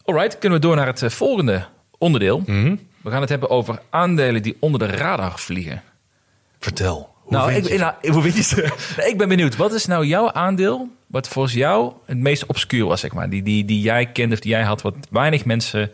alright, 0.09 0.39
kunnen 0.39 0.61
we 0.61 0.67
door 0.67 0.77
naar 0.77 0.87
het 0.87 1.03
eh, 1.03 1.11
volgende 1.11 1.65
onderdeel. 1.99 2.43
Mhm. 2.47 2.77
We 3.03 3.11
gaan 3.11 3.21
het 3.21 3.29
hebben 3.29 3.51
over 3.51 3.81
aandelen 3.91 4.43
die 4.43 4.57
onder 4.61 4.81
de 4.81 4.87
radar 4.97 5.39
vliegen. 5.39 5.83
Vertel. 6.59 7.17
Hoe 7.23 7.33
nou, 7.33 7.53
vind 7.53 7.67
ik, 7.67 7.73
je 7.73 7.79
nou, 7.79 7.95
hoe 8.11 8.23
weet 8.23 8.37
je 8.37 8.43
ze? 8.43 8.73
Nee, 8.97 9.09
ik 9.09 9.19
ben 9.19 9.29
benieuwd. 9.29 9.57
Wat 9.57 9.73
is 9.73 9.87
nou 9.87 10.07
jouw 10.07 10.33
aandeel 10.33 10.89
wat 11.07 11.29
volgens 11.29 11.55
jou 11.55 11.93
het 12.05 12.19
meest 12.19 12.47
obscuur 12.47 12.85
was, 12.85 13.01
zeg 13.01 13.13
maar? 13.13 13.31
Die, 13.31 13.43
die, 13.43 13.65
die 13.65 13.81
jij 13.81 14.07
kende 14.07 14.35
of 14.35 14.41
die 14.41 14.51
jij 14.51 14.63
had, 14.63 14.83
wat 14.83 14.95
weinig 15.11 15.45
mensen, 15.45 15.91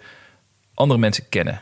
andere 0.75 1.01
mensen 1.01 1.29
kennen. 1.29 1.61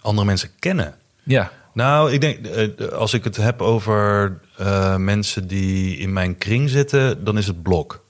andere 0.00 0.26
mensen 0.26 0.50
kennen? 0.58 0.94
Ja. 1.22 1.50
Nou, 1.74 2.12
ik 2.12 2.20
denk, 2.20 2.46
eh, 2.46 2.88
als 2.88 3.14
ik 3.14 3.24
het 3.24 3.36
heb 3.36 3.62
over 3.62 4.38
eh, 4.56 4.96
mensen 4.96 5.46
die 5.46 5.96
in 5.96 6.12
mijn 6.12 6.38
kring 6.38 6.70
zitten, 6.70 7.24
dan 7.24 7.38
is 7.38 7.46
het 7.46 7.62
blok. 7.62 8.04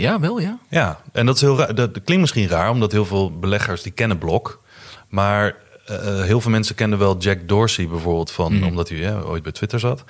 Ja, 0.00 0.20
wel 0.20 0.40
ja. 0.40 0.58
Ja, 0.68 1.00
en 1.12 1.26
dat, 1.26 1.34
is 1.34 1.40
heel 1.40 1.58
raar. 1.58 1.74
dat, 1.74 1.94
dat 1.94 2.04
klinkt 2.04 2.20
misschien 2.22 2.48
raar, 2.48 2.70
omdat 2.70 2.92
heel 2.92 3.04
veel 3.06 3.38
beleggers 3.38 3.82
die 3.82 3.92
kennen 3.92 4.18
Blok. 4.18 4.62
Maar 5.08 5.56
eh, 5.86 6.22
heel 6.22 6.40
veel 6.40 6.50
mensen 6.50 6.74
kennen 6.74 6.98
wel 6.98 7.18
Jack 7.18 7.48
Dorsey 7.48 7.88
bijvoorbeeld, 7.88 8.30
van, 8.30 8.54
Mhm. 8.54 8.64
omdat 8.64 8.88
hij 8.88 9.22
ooit 9.22 9.42
bij 9.42 9.52
Twitter 9.52 9.80
zat. 9.80 10.04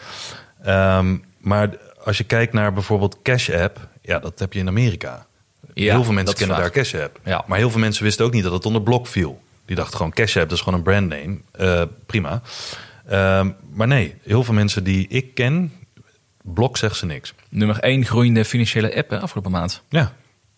Ehm, 0.63 1.17
maar 1.39 1.71
als 2.05 2.19
je 2.19 2.25
kijkt 2.25 2.53
naar 2.53 2.73
bijvoorbeeld 2.73 3.17
Cash 3.23 3.51
App, 3.51 3.89
ja, 4.03 4.19
dat 4.19 4.39
heb 4.39 4.53
je 4.53 4.59
in 4.59 4.69
Amerika. 4.69 5.27
Ja, 5.75 5.93
heel 5.95 6.05
veel 6.05 6.13
mensen 6.13 6.37
kennen 6.37 6.57
daar 6.57 6.71
Cash 6.71 6.95
App. 6.95 7.19
Ja. 7.25 7.45
Maar 7.47 7.59
heel 7.59 7.71
veel 7.71 7.81
mensen 7.81 8.05
wisten 8.05 8.25
ook 8.25 8.33
niet 8.33 8.43
dat 8.43 8.53
het 8.53 8.67
onder 8.67 8.83
blok 8.83 9.07
viel. 9.07 9.41
Die 9.67 9.77
dachten 9.77 9.97
gewoon 9.97 10.13
Cash 10.13 10.37
App, 10.37 10.49
dat 10.49 10.59
is 10.59 10.65
gewoon 10.65 10.79
een 10.79 10.85
brandname. 10.85 11.39
Eh 11.53 11.83
prima. 12.07 12.43
Ehm, 13.09 13.51
maar 13.73 13.87
nee, 13.87 14.15
heel 14.23 14.45
veel 14.45 14.55
mensen 14.55 14.85
die 14.85 15.07
ik 15.09 15.35
ken, 15.35 15.73
blok 16.43 16.77
zegt 16.77 16.97
ze 16.97 17.07
niks. 17.07 17.35
Nummer 17.49 17.79
1 17.79 18.05
groeiende 18.05 18.45
financiële 18.45 18.97
app 18.97 19.11
hè, 19.11 19.21
afgelopen 19.21 19.51
maand. 19.51 19.83
Ja, 19.89 20.13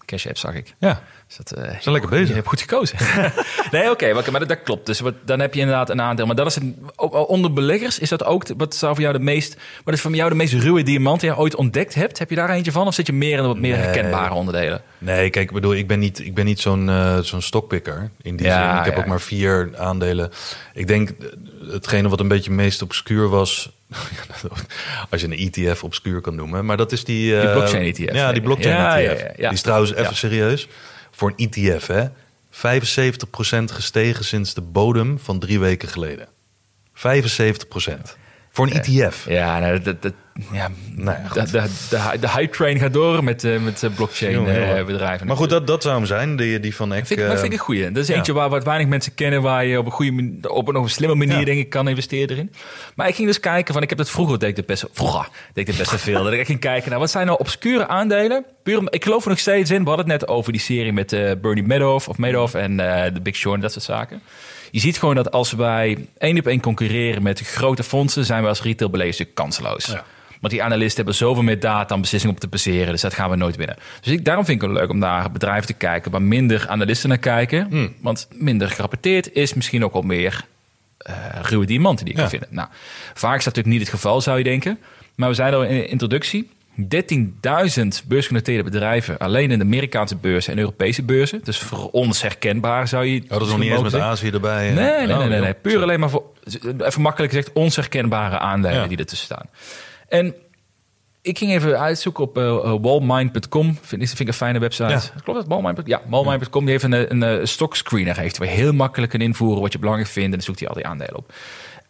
Cash 0.06 0.26
App 0.26 0.36
zag 0.38 0.54
ik. 0.54 0.74
ja. 0.78 1.02
Dus 1.36 1.36
dat, 1.50 1.58
eh, 1.58 1.64
Zijn 1.80 1.92
lekker 1.92 2.10
bezig. 2.10 2.28
Je 2.28 2.34
hebt 2.34 2.46
goed 2.48 2.60
gekozen. 2.60 2.98
nee, 3.70 3.90
oké, 3.90 4.12
maar- 4.12 4.30
maar 4.30 4.40
dat, 4.40 4.48
dat 4.48 4.62
klopt. 4.62 4.86
Dus 4.86 5.00
wat, 5.00 5.14
dan 5.24 5.40
heb 5.40 5.54
je 5.54 5.60
inderdaad 5.60 5.90
een 5.90 6.00
aandeel. 6.00 6.26
Maar 6.26 6.34
dat 6.36 6.46
is 6.46 6.56
een, 6.56 6.76
onder 7.10 7.52
beleggers 7.52 7.98
is 7.98 8.08
dat 8.08 8.24
ook, 8.24 8.44
wat 8.56 8.74
zou 8.74 8.92
voor 8.94 9.02
jou 9.02 9.16
de 9.18 9.24
meest, 9.24 9.56
wat 9.84 9.94
is 9.94 10.00
voor 10.00 10.14
jou 10.14 10.30
de 10.30 10.36
meest 10.36 10.52
ruwe 10.52 10.82
diamant 10.82 11.20
die 11.20 11.30
je 11.30 11.36
ooit 11.36 11.54
ontdekt 11.56 11.94
hebt? 11.94 12.18
Heb 12.18 12.30
je 12.30 12.36
daar 12.36 12.50
eentje 12.50 12.72
van? 12.72 12.86
Of 12.86 12.94
zit 12.94 13.06
je 13.06 13.12
meer 13.12 13.38
in 13.38 13.44
wat 13.44 13.58
meer 13.58 13.76
Nee. 13.76 13.82
herkenbare 13.84 14.34
onderdelen? 14.34 14.82
Nee, 14.98 15.30
kijk, 15.30 15.48
ik 15.48 15.52
bedoel, 15.54 15.74
ik 15.74 15.86
ben 15.86 15.98
niet, 15.98 16.18
ik 16.18 16.34
ben 16.34 16.44
niet 16.44 16.60
zo'n 16.60 16.88
eh, 16.88 17.18
zo'n 17.18 17.42
stokpikker 17.42 18.10
in 18.22 18.36
die 18.36 18.46
Ja, 18.46 18.68
zin. 18.70 18.78
Ik 18.78 18.84
heb 18.84 18.94
ja. 18.94 19.00
ook 19.00 19.06
maar 19.08 19.20
vier 19.20 19.70
aandelen. 19.76 20.30
Ik 20.74 20.86
denk, 20.86 21.10
eh, 21.10 21.26
hetgene 21.72 22.08
wat 22.08 22.20
een 22.20 22.28
beetje 22.28 22.50
meest 22.50 22.82
obscuur 22.82 23.28
was... 23.28 23.70
als 25.10 25.20
je 25.20 25.26
een 25.26 25.52
ETF 25.52 25.84
obscuur 25.84 26.20
kan 26.20 26.34
noemen. 26.34 26.64
Maar 26.64 26.76
dat 26.76 26.92
is 26.92 27.04
die... 27.04 27.40
eh, 27.40 27.52
blockchain 27.52 27.84
ETF, 27.84 28.14
Ja, 28.14 28.32
die 28.32 28.42
blockchain 28.42 28.76
Ja, 28.76 28.98
ETF. 29.00 29.20
ja, 29.20 29.26
ja, 29.26 29.32
ja. 29.36 29.48
Die 29.48 29.56
is 29.56 29.62
trouwens, 29.62 29.94
even 29.94 30.16
serieus, 30.16 30.68
voor 31.10 31.32
een 31.36 31.48
ETF, 31.50 31.86
hè. 31.86 32.04
75% 32.50 33.64
gestegen 33.64 34.24
sinds 34.24 34.54
de 34.54 34.60
bodem 34.60 35.18
van 35.18 35.38
drie 35.38 35.58
weken 35.60 35.88
geleden. 35.88 36.28
75%. 36.94 37.02
Voor 38.52 38.66
een 38.66 38.72
ETF. 38.72 39.24
Ja, 39.28 39.58
nou, 39.58 39.80
dat, 39.80 40.02
dat, 40.02 40.12
ja, 40.52 40.70
Nou 40.94 41.18
ja, 41.34 41.44
de, 41.44 41.50
de, 41.50 41.68
de, 41.90 42.18
de 42.20 42.30
hype 42.30 42.56
train 42.56 42.78
gaat 42.78 42.92
door 42.92 43.24
met, 43.24 43.44
eh, 43.44 43.58
met 43.58 43.82
eh, 43.82 43.90
blockchain 43.94 44.32
Jongen, 44.32 44.76
eh, 44.76 44.84
bedrijven. 44.84 45.26
Maar 45.26 45.36
goed, 45.36 45.50
dat, 45.50 45.66
dat 45.66 45.82
zou 45.82 45.96
hem 45.96 46.06
zijn, 46.06 46.36
die, 46.36 46.60
die 46.60 46.76
van 46.76 46.92
vind 46.92 47.10
ik, 47.10 47.18
maar 47.18 47.26
eh, 47.26 47.32
vind 47.32 47.44
ik 47.44 47.52
een 47.52 47.64
goeie. 47.64 47.92
Dat 47.92 48.02
is 48.02 48.08
ja. 48.08 48.14
eentje 48.14 48.32
waar 48.32 48.48
wat 48.48 48.64
weinig 48.64 48.86
mensen 48.86 49.14
kennen, 49.14 49.42
waar 49.42 49.64
je 49.64 49.78
op 49.78 49.86
een 49.86 49.92
goede 49.92 50.12
op 50.48 50.68
een, 50.68 50.76
op 50.76 50.82
een 50.82 50.90
slimme 50.90 51.14
manier 51.14 51.38
Ja. 51.38 51.44
denk 51.44 51.58
ik 51.58 51.70
kan 51.70 51.88
investeren 51.88 52.30
erin. 52.30 52.52
Maar 52.94 53.08
ik 53.08 53.14
ging 53.14 53.26
dus 53.26 53.40
kijken 53.40 53.74
van, 53.74 53.82
ik 53.82 53.88
heb 53.88 53.98
dat 53.98 54.10
vroeger 54.10 54.38
deed 54.38 54.48
ik 54.48 54.56
dit 54.56 54.66
best, 54.66 54.84
vroeger 54.92 55.28
deed 55.52 55.68
ik 55.68 55.76
best 55.76 55.90
wel 55.90 55.98
veel. 55.98 56.24
dat 56.24 56.32
ik 56.32 56.46
ging 56.46 56.60
kijken 56.60 56.90
naar 56.90 56.98
wat 56.98 57.10
zijn 57.10 57.26
nou 57.26 57.38
obscure 57.38 57.86
aandelen. 57.86 58.44
Puur, 58.62 58.82
ik 58.90 59.04
geloof 59.04 59.22
er 59.24 59.30
nog 59.30 59.38
steeds 59.38 59.70
in. 59.70 59.82
We 59.82 59.88
hadden 59.88 60.10
het 60.10 60.20
net 60.20 60.30
over 60.30 60.52
die 60.52 60.60
serie 60.60 60.92
met 60.92 61.10
Bernie 61.40 61.64
Madoff 61.64 62.08
of 62.08 62.18
Madoff 62.18 62.54
en 62.54 62.76
The 63.14 63.20
Big 63.22 63.36
Short 63.36 63.54
en 63.54 63.60
dat 63.60 63.72
soort 63.72 63.84
zaken. 63.84 64.22
Je 64.72 64.80
ziet 64.80 64.98
gewoon 64.98 65.14
dat 65.14 65.30
als 65.30 65.52
wij 65.52 66.06
één 66.18 66.38
op 66.38 66.46
één 66.46 66.60
concurreren 66.60 67.22
met 67.22 67.40
grote 67.40 67.82
fondsen, 67.82 68.24
zijn 68.24 68.42
we 68.42 68.48
als 68.48 68.62
retailbeleggers 68.62 69.18
natuurlijk 69.18 69.46
kansloos. 69.46 69.86
Ja. 69.86 70.04
Want 70.40 70.52
die 70.52 70.62
analisten 70.62 70.96
hebben 70.96 71.14
zoveel 71.14 71.42
meer 71.42 71.60
data 71.60 71.94
om 71.94 72.00
beslissingen 72.00 72.34
op 72.36 72.40
te 72.42 72.48
baseren. 72.48 72.92
Dus 72.92 73.00
dat 73.00 73.14
gaan 73.14 73.30
we 73.30 73.36
nooit 73.36 73.56
winnen. 73.56 73.76
Dus 74.00 74.12
ik, 74.12 74.24
daarom 74.24 74.44
vind 74.44 74.62
ik 74.62 74.68
het 74.68 74.78
leuk 74.78 74.90
om 74.90 74.98
naar 74.98 75.30
bedrijven 75.32 75.66
te 75.66 75.72
kijken 75.72 76.10
waar 76.10 76.22
minder 76.22 76.68
analisten 76.68 77.08
naar 77.08 77.18
kijken. 77.18 77.66
Hmm. 77.70 77.94
Want 78.00 78.28
minder 78.34 78.70
gerapporteerd 78.70 79.32
is 79.32 79.54
misschien 79.54 79.84
ook 79.84 79.92
wel 79.92 80.02
meer 80.02 80.44
eh 80.98 81.14
ruwe 81.42 81.66
diamanten 81.66 82.04
die 82.04 82.14
je 82.14 82.20
Ja. 82.20 82.26
kan 82.28 82.38
vinden. 82.38 82.56
Nou, 82.56 82.68
vaak 83.14 83.38
is 83.38 83.44
dat 83.44 83.54
natuurlijk 83.54 83.66
niet 83.66 83.80
het 83.80 84.00
geval, 84.00 84.20
zou 84.20 84.38
je 84.38 84.44
denken. 84.44 84.78
Maar 85.14 85.28
we 85.28 85.34
zeiden 85.34 85.58
al 85.58 85.64
in 85.66 85.74
de 85.76 85.86
introductie. 85.86 86.50
13.000 86.80 88.06
beursgenoteerde 88.06 88.62
bedrijven 88.62 89.18
alleen 89.18 89.50
in 89.50 89.58
de 89.58 89.64
Amerikaanse 89.64 90.16
beurzen 90.16 90.52
en 90.52 90.58
Europese 90.58 91.02
beurzen. 91.02 91.40
Dus 91.44 91.58
voor 91.58 91.90
ons 91.90 92.22
herkenbaar 92.22 92.88
zou 92.88 93.04
je. 93.04 93.22
Oh, 93.22 93.28
dat 93.28 93.42
is 93.42 93.48
nog 93.48 93.58
niet 93.58 93.70
eens 93.70 93.82
met. 93.82 93.94
Azië 93.94 94.30
erbij. 94.30 94.70
Nee, 94.70 94.74
nee, 94.74 95.06
nee, 95.06 95.16
Oh, 95.16 95.24
nee, 95.24 95.40
nee. 95.40 95.54
Puur 95.54 95.82
alleen 95.82 96.00
maar 96.00 96.10
voor, 96.10 96.24
even 96.78 97.02
makkelijk 97.02 97.32
gezegd, 97.32 97.52
onherkenbare 97.52 98.38
aandelen 98.38 98.76
Ja. 98.80 98.86
die 98.86 98.98
ertussen 98.98 99.26
staan. 99.26 99.46
En 100.08 100.34
ik 101.22 101.38
ging 101.38 101.50
even 101.50 101.80
uitzoeken 101.80 102.24
op 102.24 102.38
eh, 102.38 102.44
eh, 102.48 102.74
wallmind.com. 102.80 103.78
Vind, 103.82 104.06
vind 104.08 104.20
ik 104.20 104.26
een 104.28 104.32
fijne 104.34 104.58
website. 104.58 104.88
Ja. 104.88 105.00
Klopt 105.24 105.38
dat? 105.38 105.48
Wallmind? 105.48 105.80
Ja, 105.84 106.00
wallmind.com. 106.06 106.62
Die 106.62 106.70
heeft 106.70 106.84
een, 106.84 106.92
eh, 106.92 107.04
een, 107.08 107.22
eh, 107.22 107.44
stockscreener. 107.44 108.18
Heeft, 108.18 108.38
waar 108.38 108.48
je 108.48 108.54
heel 108.54 108.72
makkelijk 108.72 109.12
kan 109.12 109.20
invoeren 109.20 109.62
wat 109.62 109.72
je 109.72 109.78
belangrijk 109.78 110.10
vindt. 110.10 110.28
En 110.28 110.34
dan 110.34 110.44
zoekt 110.44 110.58
hij 110.58 110.68
al 110.68 110.74
die 110.74 110.86
aandelen 110.86 111.16
op. 111.16 111.32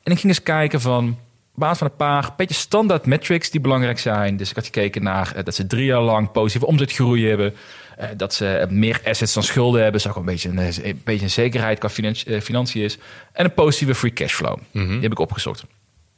En 0.03 0.13
ik 0.13 0.19
ging 0.19 0.33
eens 0.33 0.43
kijken 0.43 0.81
van... 0.81 1.19
Basis 1.55 1.79
van 1.79 1.87
een 1.87 1.97
paar 1.97 2.35
beetje 2.37 2.55
standaard 2.55 3.07
metrics 3.07 3.51
die 3.51 3.61
belangrijk 3.61 3.99
zijn. 3.99 4.37
Dus 4.37 4.51
ik 4.51 4.55
had 4.57 4.65
gekeken 4.65 5.03
naar 5.03 5.33
eh, 5.37 5.45
dat 5.45 5.55
ze 5.55 5.67
drie 5.67 5.85
jaar 5.85 6.01
lang 6.01 6.31
positieve 6.33 6.67
omzetgroei 6.67 7.29
hebben. 7.29 7.55
eh, 7.97 8.09
dat 8.17 8.35
ze 8.35 8.49
eh, 8.57 8.69
meer 8.69 9.01
assets 9.05 9.33
dan 9.35 9.43
schulden 9.43 9.83
hebben. 9.83 10.01
Ook 10.09 10.17
een 10.17 10.25
beetje 10.25 10.49
een, 10.49 10.59
een, 10.59 11.01
beetje 11.05 11.25
een 11.25 11.31
zekerheid 11.31 11.79
qua 11.79 11.89
financi- 11.89 12.41
financiën 12.41 12.83
is. 12.83 12.99
En 13.33 13.45
een 13.45 13.55
positieve 13.55 13.95
free 13.95 14.13
cashflow. 14.13 14.59
Die 14.73 15.01
heb 15.01 15.13
ik 15.13 15.19
opgezocht. 15.19 15.65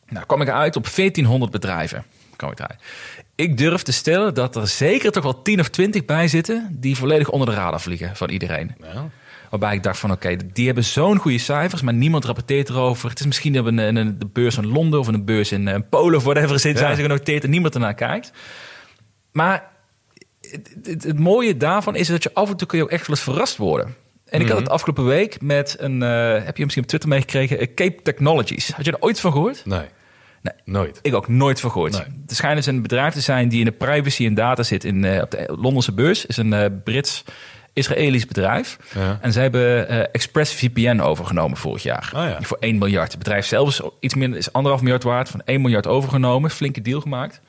Nou, 0.08 0.26
kwam 0.26 0.40
ik 0.40 0.48
uit 0.48 0.76
op 0.76 0.82
1400 0.94 1.52
bedrijven. 1.52 2.04
Kwam 2.36 2.50
ik 2.50 2.58
eruit. 2.58 2.80
Ik 3.34 3.58
durf 3.58 3.82
te 3.82 3.92
stellen 3.92 4.34
dat 4.34 4.56
er 4.56 4.68
zeker 4.68 5.12
toch 5.12 5.22
wel 5.22 5.42
10 5.42 5.60
of 5.60 5.68
20 5.68 6.04
bij 6.04 6.28
zitten... 6.28 6.68
die 6.70 6.96
volledig 6.96 7.28
onder 7.28 7.48
de 7.48 7.54
radar 7.54 7.80
vliegen 7.80 8.16
van 8.16 8.28
iedereen. 8.30 8.74
Ja. 8.80 9.08
Waarbij 9.54 9.74
ik 9.74 9.82
dacht 9.82 9.98
van 9.98 10.10
oké, 10.12 10.36
die 10.52 10.66
hebben 10.66 10.84
zo'n 10.84 11.18
goede 11.18 11.38
cijfers, 11.38 11.82
maar 11.82 11.94
niemand 11.94 12.24
rapporteert 12.24 12.68
erover. 12.68 13.08
Het 13.10 13.20
is 13.20 13.26
misschien 13.26 13.54
een, 13.54 13.96
een, 13.96 14.18
de 14.18 14.26
beurs 14.32 14.56
in 14.56 14.66
Londen 14.66 15.00
of 15.00 15.06
een 15.06 15.24
beurs 15.24 15.52
in 15.52 15.68
eh, 15.68 15.80
Polen 15.90 16.16
of 16.16 16.24
whatever 16.24 16.58
zit, 16.60 16.72
Ja. 16.72 16.78
zijn 16.78 16.96
ze 16.96 17.02
genoteerd 17.02 17.44
en 17.44 17.50
niemand 17.50 17.74
ernaar 17.74 17.94
kijkt. 17.94 18.32
Maar 19.32 19.70
het, 20.40 20.76
het, 20.82 21.04
het 21.04 21.18
mooie 21.18 21.56
daarvan 21.56 21.96
is 21.96 22.06
dat 22.08 22.22
je 22.22 22.30
af 22.34 22.50
en 22.50 22.56
toe 22.56 22.66
kun 22.68 22.78
je 22.78 22.84
ook 22.84 22.90
echt 22.90 23.06
wel 23.06 23.16
eens 23.16 23.24
verrast 23.24 23.56
worden. 23.56 23.94
En 24.26 24.40
ik 24.40 24.48
had 24.48 24.58
het 24.58 24.68
afgelopen 24.68 25.04
week 25.06 25.40
met 25.40 25.76
een, 25.78 26.02
eh, 26.02 26.44
heb 26.44 26.56
je 26.56 26.62
misschien 26.62 26.82
op 26.82 26.88
Twitter 26.88 27.08
meegekregen, 27.08 27.58
eh, 27.58 27.74
Cape 27.74 28.02
Technologies. 28.02 28.70
Had 28.72 28.84
je 28.84 28.92
er 28.92 29.00
ooit 29.00 29.20
van 29.20 29.32
gehoord? 29.32 29.64
Nee. 29.64 29.86
Nee. 30.42 30.54
Nooit. 30.64 30.98
Ik 31.02 31.14
ook 31.14 31.28
nooit 31.28 31.60
van 31.60 31.70
gehoord. 31.70 31.92
Nee. 31.92 32.02
Het 32.26 32.36
schijnt 32.36 32.56
dus 32.56 32.66
een 32.66 32.82
bedrijf 32.82 33.14
te 33.14 33.20
zijn 33.20 33.48
die 33.48 33.58
in 33.58 33.64
de 33.64 33.72
privacy 33.72 34.26
en 34.26 34.34
data 34.34 34.62
zit 34.62 34.84
in, 34.84 35.20
op 35.22 35.30
de 35.30 35.56
Londense 35.60 35.92
beurs. 35.92 36.26
is 36.26 36.36
een 36.36 36.52
eh, 36.52 36.70
Brits-Israëlisch 37.74 38.26
bedrijf. 38.26 38.76
Ja. 38.94 39.18
En 39.20 39.32
zij 39.32 39.42
hebben 39.42 39.88
eh, 39.88 39.98
ExpressVPN 40.12 41.00
overgenomen 41.00 41.56
vorig 41.56 41.82
jaar. 41.82 42.12
Oh 42.14 42.22
ja. 42.22 42.38
Voor 42.42 42.56
1 42.60 42.78
miljard. 42.78 43.08
Het 43.08 43.18
bedrijf 43.18 43.46
zelf 43.46 43.68
is 43.68 43.80
iets 44.00 44.14
minder, 44.14 44.38
is 44.38 44.52
anderhalf 44.52 44.82
miljard 44.82 45.02
waard. 45.02 45.28
Van 45.28 45.42
1 45.44 45.60
miljard 45.60 45.86
overgenomen. 45.86 46.50
Flinke 46.50 46.82
deal 46.82 47.00
gemaakt. 47.00 47.40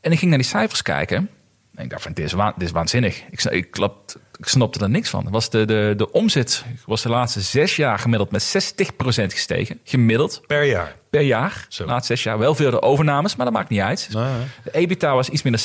En 0.00 0.12
ik 0.12 0.18
ging 0.18 0.30
naar 0.30 0.40
die 0.40 0.48
cijfers 0.48 0.82
kijken. 0.82 1.28
En 1.74 1.84
ik 1.84 1.90
dacht 1.90 2.02
van, 2.02 2.12
dit 2.12 2.24
is, 2.24 2.32
dit 2.32 2.62
is 2.62 2.70
waanzinnig. 2.70 3.22
Ik, 3.30 3.42
ik, 3.44 3.70
klap, 3.70 4.12
ik 4.38 4.48
snapte 4.48 4.80
er 4.80 4.90
niks 4.90 5.10
van. 5.10 5.26
Was 5.30 5.50
de, 5.50 5.64
de, 5.64 5.94
de 5.96 6.12
omzet 6.12 6.64
was 6.86 7.02
de 7.02 7.08
laatste 7.08 7.40
zes 7.40 7.76
jaar 7.76 7.98
gemiddeld 7.98 8.30
met 8.30 8.74
60% 8.82 9.24
gestegen. 9.26 9.80
Gemiddeld 9.84 10.42
Per 10.46 10.64
jaar. 10.64 10.96
per 11.10 11.20
jaar. 11.20 11.66
Zo. 11.68 11.84
Laatste 11.84 12.14
zes 12.14 12.24
jaar. 12.24 12.38
Wel 12.38 12.54
veel 12.54 12.70
de 12.70 12.82
overnames, 12.82 13.36
maar 13.36 13.46
dat 13.46 13.54
maakt 13.54 13.68
niet 13.68 13.80
uit. 13.80 14.08
Nou. 14.12 14.40
De 14.64 14.70
EBITDA 14.70 15.14
was 15.14 15.28
iets 15.28 15.42
minder 15.42 15.62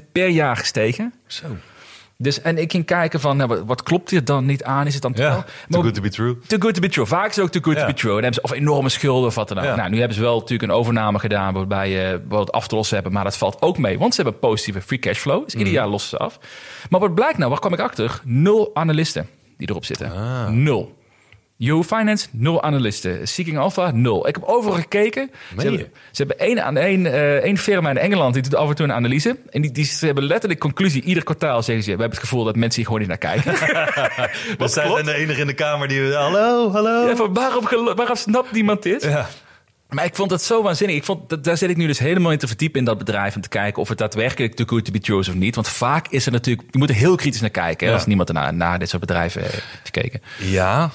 70% 0.00 0.10
per 0.12 0.28
jaar 0.28 0.56
gestegen. 0.56 1.14
Zo. 1.26 1.46
Dus, 2.22 2.40
en 2.42 2.58
ik 2.58 2.70
ging 2.70 2.84
kijken 2.84 3.20
van, 3.20 3.36
nou, 3.36 3.62
wat, 3.66 3.82
klopt 3.82 4.10
hier 4.10 4.24
dan 4.24 4.44
niet 4.46 4.64
aan? 4.64 4.86
Is 4.86 4.92
het 4.92 5.02
dan 5.02 5.12
wel- 5.14 5.44
too 5.68 5.82
good 5.82 5.94
to 5.94 6.00
be 6.00 6.10
true. 6.10 6.36
Too 6.46 6.58
good 6.58 6.74
to 6.74 6.80
be 6.80 6.88
true. 6.88 7.06
Vaak 7.06 7.28
is 7.28 7.36
het 7.36 7.44
ook 7.44 7.50
too 7.50 7.62
good 7.62 7.78
to 7.78 7.86
be 7.86 7.94
true. 7.94 8.12
Dan 8.12 8.22
hebben 8.22 8.34
ze 8.34 8.42
of 8.42 8.52
enorme 8.52 8.88
schulden 8.88 9.26
of 9.28 9.34
wat 9.34 9.48
dan 9.48 9.58
ook. 9.58 9.76
Nou, 9.76 9.90
nu 9.90 9.98
hebben 9.98 10.16
ze 10.16 10.22
wel 10.22 10.38
natuurlijk 10.38 10.62
een 10.72 10.76
overname 10.78 11.18
gedaan 11.18 11.54
waarbij 11.54 11.90
je 11.90 12.20
wat 12.28 12.52
af 12.52 12.68
te 12.68 12.74
lossen 12.74 12.94
hebben, 12.94 13.12
maar 13.12 13.24
dat 13.24 13.36
valt 13.36 13.62
ook 13.62 13.78
mee, 13.78 13.98
want 13.98 14.14
ze 14.14 14.22
hebben 14.22 14.40
positieve 14.40 14.80
free 14.82 14.98
cash 14.98 15.18
flow. 15.18 15.44
Dus 15.44 15.54
Mhm. 15.54 15.58
ieder 15.64 15.72
jaar 15.80 15.88
lossen 15.88 16.10
ze 16.10 16.16
af. 16.24 16.38
Maar 16.90 17.00
wat 17.00 17.14
blijkt 17.14 17.38
nou? 17.38 17.50
Waar 17.50 17.60
kwam 17.60 17.72
ik 17.72 17.80
achter? 17.80 18.20
Nul 18.24 18.70
analisten 18.74 19.26
die 19.56 19.68
erop 19.70 19.84
zitten. 19.84 20.12
Ah. 20.12 20.48
Nul. 20.48 21.00
Yahoo 21.64 21.82
Finance, 21.82 22.26
nul 22.30 22.62
analisten. 22.62 23.28
Seeking 23.28 23.58
Alpha, 23.58 23.90
nul. 23.90 24.28
Ik 24.28 24.34
heb 24.34 24.44
overal 24.44 24.76
gekeken. 24.76 25.30
Ze 25.56 25.62
hebben, 25.62 25.80
ze 26.10 26.22
hebben 26.24 26.38
één, 26.38 26.64
aan 26.64 26.76
één, 26.76 27.06
eh, 27.06 27.34
één 27.36 27.56
firma 27.56 27.90
in 27.90 27.96
Engeland 27.98 28.34
die 28.34 28.42
doet 28.42 28.54
af 28.54 28.68
en 28.68 28.74
toe 28.74 28.86
een 28.86 28.92
analyse. 28.92 29.36
En 29.50 29.62
die, 29.62 29.70
die 29.72 29.84
ze 29.84 30.06
hebben 30.06 30.24
letterlijk 30.24 30.60
conclusie. 30.60 31.02
Ieder 31.02 31.24
kwartaal 31.24 31.62
zeggen 31.62 31.84
ze, 31.84 31.90
we 31.90 32.00
hebben 32.00 32.18
het 32.18 32.28
gevoel 32.28 32.44
dat 32.44 32.56
mensen 32.56 32.76
hier 32.76 32.84
gewoon 32.84 33.00
niet 33.00 33.08
naar 33.08 33.18
kijken. 33.18 33.52
We 34.58 34.68
zijn 34.68 35.04
de 35.04 35.14
enige 35.14 35.40
in 35.40 35.46
de 35.46 35.54
kamer 35.54 35.88
die... 35.88 36.12
Hallo, 36.12 36.70
hallo. 36.72 37.08
Ja, 37.08 37.16
van 37.16 37.34
waarom, 37.34 37.64
gelo- 37.64 37.94
waarom 37.94 38.16
snapt 38.16 38.52
niemand 38.52 38.82
dit? 38.82 39.02
Ja. 39.02 39.28
Maar 39.88 40.04
ik 40.04 40.14
vond 40.14 40.30
het 40.30 40.42
zo 40.42 40.62
waanzinnig. 40.62 40.96
Ik 40.96 41.04
vond, 41.04 41.28
dat, 41.28 41.44
daar 41.44 41.56
zit 41.56 41.70
ik 41.70 41.76
nu 41.76 41.86
dus 41.86 41.98
helemaal 41.98 42.32
in 42.32 42.38
te 42.38 42.46
verdiepen 42.46 42.78
in 42.78 42.84
dat 42.84 42.98
bedrijf. 42.98 43.34
Om 43.36 43.42
te 43.42 43.48
kijken 43.48 43.82
of 43.82 43.88
het 43.88 43.98
daadwerkelijk 43.98 44.54
too 44.54 44.66
good 44.66 44.84
to 44.84 44.92
be 44.92 44.98
true 45.00 45.18
is 45.20 45.28
of 45.28 45.34
niet. 45.34 45.54
Want 45.54 45.68
vaak 45.68 46.08
is 46.08 46.26
er 46.26 46.32
natuurlijk... 46.32 46.68
Je 46.70 46.78
moet 46.78 46.88
er 46.88 46.94
heel 46.94 47.16
kritisch 47.16 47.40
naar 47.40 47.50
kijken. 47.50 47.86
hè, 47.86 47.92
Ja. 47.92 47.98
Als 47.98 48.06
niemand 48.06 48.28
ernaar 48.28 48.54
naar 48.54 48.78
dit 48.78 48.88
soort 48.88 49.00
bedrijven 49.00 49.42
heeft 49.42 49.62
gekeken. 49.84 50.22
Ja. 50.38 50.90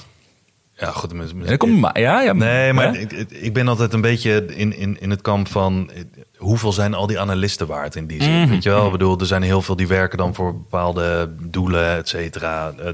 Ja, 0.78 0.92
goed. 0.92 1.14
met- 1.14 1.34
met- 1.34 1.42
En 1.44 1.48
dan 1.50 1.58
komt 1.58 1.80
maar... 1.80 2.00
Ja, 2.00 2.22
ja, 2.22 2.34
Nee, 2.34 2.74
maar 2.74 2.94
hè? 2.94 2.98
ik, 3.00 3.12
ik- 3.30 3.54
ben 3.54 3.68
altijd 3.68 3.94
een 3.94 4.02
beetje 4.02 4.46
in, 4.46 4.78
in, 4.78 5.02
in 5.02 5.10
het 5.10 5.22
kamp 5.22 5.48
van... 5.48 5.92
hoeveel 6.38 6.72
zijn 6.74 6.94
al 6.94 7.08
die 7.08 7.20
analisten 7.20 7.68
waard 7.68 7.96
in 7.96 8.08
die 8.08 8.24
zin? 8.24 8.40
Mhm. 8.42 8.50
Weet 8.50 8.64
je 8.64 8.70
wel? 8.70 8.86
Ik 8.86 8.92
bedoel, 8.92 9.20
er 9.20 9.26
zijn 9.26 9.42
heel 9.42 9.62
veel 9.62 9.76
die 9.76 9.88
werken 9.88 10.18
dan 10.18 10.36
voor 10.36 10.54
bepaalde 10.54 11.30
doelen, 11.42 11.96
et 11.98 12.08
cetera. 12.10 12.74
Eh, 12.80 12.90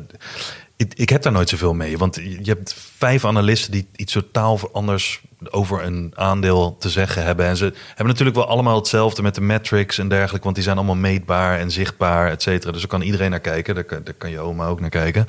ik, 0.77 0.93
ik 0.95 1.09
heb 1.09 1.21
daar 1.21 1.31
nooit 1.31 1.49
zoveel 1.49 1.73
mee. 1.73 1.97
Want 1.97 2.15
je 2.15 2.39
hebt 2.43 2.75
vijf 2.97 3.25
analisten 3.25 3.71
die 3.71 3.87
iets 3.95 4.13
totaal 4.13 4.59
anders 4.73 5.21
over 5.49 5.83
een 5.83 6.11
aandeel 6.15 6.75
te 6.79 6.89
zeggen 6.89 7.23
hebben. 7.23 7.45
En 7.45 7.57
ze 7.57 7.73
hebben 7.87 8.07
natuurlijk 8.07 8.35
wel 8.37 8.47
allemaal 8.47 8.75
hetzelfde 8.75 9.21
met 9.21 9.35
de 9.35 9.41
metrics 9.41 9.97
en 9.97 10.07
dergelijke. 10.07 10.43
Want 10.43 10.55
die 10.55 10.63
zijn 10.63 10.77
allemaal 10.77 10.95
meetbaar 10.95 11.59
en 11.59 11.71
zichtbaar, 11.71 12.29
et 12.31 12.41
cetera. 12.41 12.71
Dus 12.71 12.81
daar 12.81 12.89
kan 12.89 13.01
iedereen 13.01 13.29
naar 13.29 13.39
kijken. 13.39 13.75
Daar 13.75 13.83
kan, 13.83 13.99
daar 14.03 14.13
kan 14.13 14.29
je 14.29 14.39
oma 14.39 14.67
ook 14.67 14.79
naar 14.79 14.89
kijken. 14.89 15.27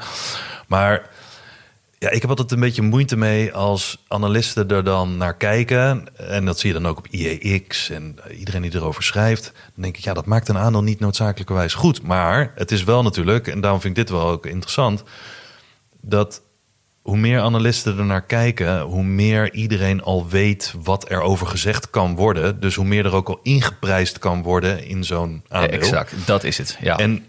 Maar 0.66 1.02
Ja, 2.05 2.11
ik 2.11 2.20
heb 2.20 2.30
altijd 2.30 2.50
een 2.52 2.61
beetje 2.61 2.82
moeite 2.82 3.16
mee 3.16 3.52
als 3.52 3.98
analisten 4.09 4.68
er 4.68 4.84
dan 4.84 5.16
naar 5.16 5.36
kijken. 5.36 6.16
En 6.16 6.44
dat 6.44 6.59
zie 6.59 6.72
je 6.72 6.80
dan 6.80 6.86
ook 6.86 6.98
op 6.98 7.07
IEX 7.07 7.90
en 7.90 8.16
iedereen 8.38 8.62
die 8.62 8.74
erover 8.74 9.02
schrijft. 9.02 9.42
Dan 9.44 9.82
denk 9.82 9.96
ik, 9.96 10.05
ja, 10.05 10.14
dat 10.14 10.26
maakt 10.26 10.48
een 10.48 10.59
aandeel 10.59 10.82
niet 10.82 11.00
noodzakelijkerwijs 11.00 11.74
goed. 11.74 12.02
Maar 12.02 12.52
het 12.55 12.72
is 12.72 12.84
wel 12.84 13.02
natuurlijk, 13.02 13.48
en 13.48 13.61
daarom 13.61 13.80
vind 13.80 13.98
ik 13.98 14.07
dit 14.07 14.16
wel 14.16 14.28
ook 14.28 14.46
interessant, 14.46 15.02
dat 16.00 16.42
hoe 17.02 17.16
meer 17.16 17.40
analisten 17.40 17.98
er 17.98 18.05
naar 18.05 18.24
kijken, 18.24 18.80
hoe 18.80 19.05
meer 19.05 19.52
iedereen 19.52 20.02
al 20.02 20.28
weet 20.28 20.74
wat 20.82 21.11
er 21.11 21.20
over 21.20 21.46
gezegd 21.46 21.90
kan 21.90 22.14
worden. 22.14 22.61
Dus 22.61 22.74
hoe 22.74 22.84
meer 22.84 23.05
er 23.05 23.14
ook 23.14 23.28
al 23.28 23.40
ingeprijsd 23.42 24.18
kan 24.18 24.42
worden 24.42 24.86
in 24.86 25.05
zo'n 25.05 25.42
aandeel. 25.48 25.78
Exact, 25.78 26.12
dat 26.26 26.44
is 26.44 26.59
het. 26.59 26.78
Ja. 26.80 26.98
En 26.98 27.26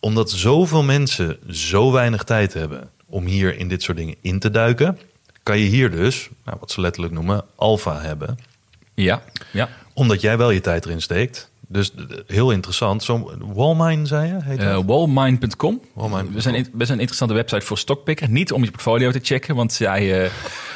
omdat 0.00 0.30
zoveel 0.30 0.82
mensen 0.82 1.38
zo 1.48 1.92
weinig 1.92 2.24
tijd 2.24 2.52
hebben 2.54 2.90
om 3.10 3.26
hier 3.26 3.58
in 3.58 3.68
dit 3.68 3.82
soort 3.82 3.96
dingen 3.96 4.16
in 4.20 4.38
te 4.38 4.50
duiken, 4.50 4.98
kan 5.42 5.58
je 5.58 5.64
hier 5.64 5.90
dus, 5.90 6.28
nou, 6.44 6.56
wat 6.60 6.70
ze 6.70 6.80
letterlijk 6.80 7.14
noemen, 7.14 7.44
alfa 7.56 8.00
hebben. 8.00 8.38
ja, 8.94 9.22
ja. 9.52 9.68
Omdat 9.94 10.20
jij 10.20 10.38
wel 10.38 10.50
je 10.50 10.60
tijd 10.60 10.84
erin 10.84 11.00
steekt. 11.00 11.49
Dus 11.72 11.88
d- 11.90 11.94
heel 12.26 12.50
interessant. 12.50 13.02
Zo'n 13.02 13.28
Wallmine, 13.54 14.06
zei 14.06 14.26
je? 14.26 14.36
Heet 14.42 14.58
Eh 14.58 14.72
dat? 14.72 14.84
Wallmine.com. 14.84 15.80
We 16.32 16.40
zijn 16.40 16.68
best 16.72 16.90
een 16.90 16.96
interessante 16.98 17.34
website 17.34 17.66
voor 17.66 17.78
stockpicker. 17.78 18.30
Niet 18.30 18.52
om 18.52 18.64
je 18.64 18.70
portfolio 18.70 19.10
te 19.10 19.20
checken, 19.22 19.54
want 19.54 19.72
zij, 19.72 20.22
eh, 20.24 20.30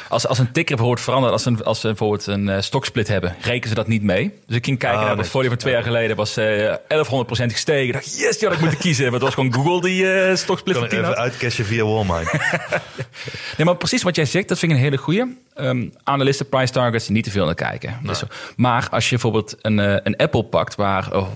als, 0.09 0.27
als 0.27 0.37
een 0.39 0.51
ticker 0.51 0.75
bijvoorbeeld 0.75 1.05
verandert, 1.05 1.33
als, 1.33 1.45
een, 1.45 1.63
als 1.63 1.79
ze 1.79 1.87
bijvoorbeeld 1.87 2.27
een 2.27 2.49
eh, 2.49 2.61
stocksplit 2.61 3.07
hebben, 3.07 3.35
rekenen 3.41 3.69
ze 3.69 3.75
dat 3.75 3.87
niet 3.87 4.01
mee. 4.03 4.33
Dus 4.47 4.55
ik 4.55 4.65
ging 4.65 4.77
kijken 4.79 4.89
Ah, 4.99 5.05
naar 5.05 5.13
nee. 5.13 5.21
portfolio 5.21 5.49
van 5.49 5.57
twee 5.57 5.73
jaar 5.73 5.83
geleden, 5.83 6.15
was 6.15 6.37
eh 6.37 6.73
1100% 6.87 7.51
gestegen. 7.51 7.87
Ik 7.87 7.93
dacht, 7.93 8.17
yes, 8.19 8.37
die 8.37 8.47
had 8.47 8.57
ik 8.57 8.61
moeten 8.63 8.79
kiezen. 8.79 9.03
Maar 9.03 9.13
het 9.13 9.21
was 9.23 9.33
gewoon 9.33 9.53
Google 9.53 9.81
die 9.81 10.11
eh 10.11 10.35
stocksplit 10.35 10.75
kan 10.77 10.83
van 10.89 10.93
ik 10.97 10.99
10 10.99 10.99
even 10.99 11.21
had. 11.21 11.31
uitcashen 11.31 11.65
via 11.65 11.83
Wallmine. 11.83 12.31
Nee, 13.57 13.65
maar 13.65 13.75
precies 13.75 14.03
wat 14.03 14.15
jij 14.15 14.25
zegt, 14.25 14.47
dat 14.47 14.59
vind 14.59 14.71
ik 14.71 14.77
een 14.77 14.83
hele 14.83 14.97
goeie. 14.97 15.37
Ehm 15.53 15.85
analisten, 16.03 16.49
price 16.49 16.73
targets, 16.73 17.07
niet 17.07 17.23
te 17.23 17.31
veel 17.31 17.45
naar 17.45 17.53
kijken. 17.55 17.99
Dus, 18.03 18.23
maar 18.55 18.87
als 18.91 19.03
je 19.03 19.09
bijvoorbeeld 19.09 19.55
een, 19.61 19.79
eh, 19.79 19.95
een 20.03 20.15
Apple 20.15 20.43
pakt 20.43 20.75
waar 20.85 21.15
oh, 21.15 21.27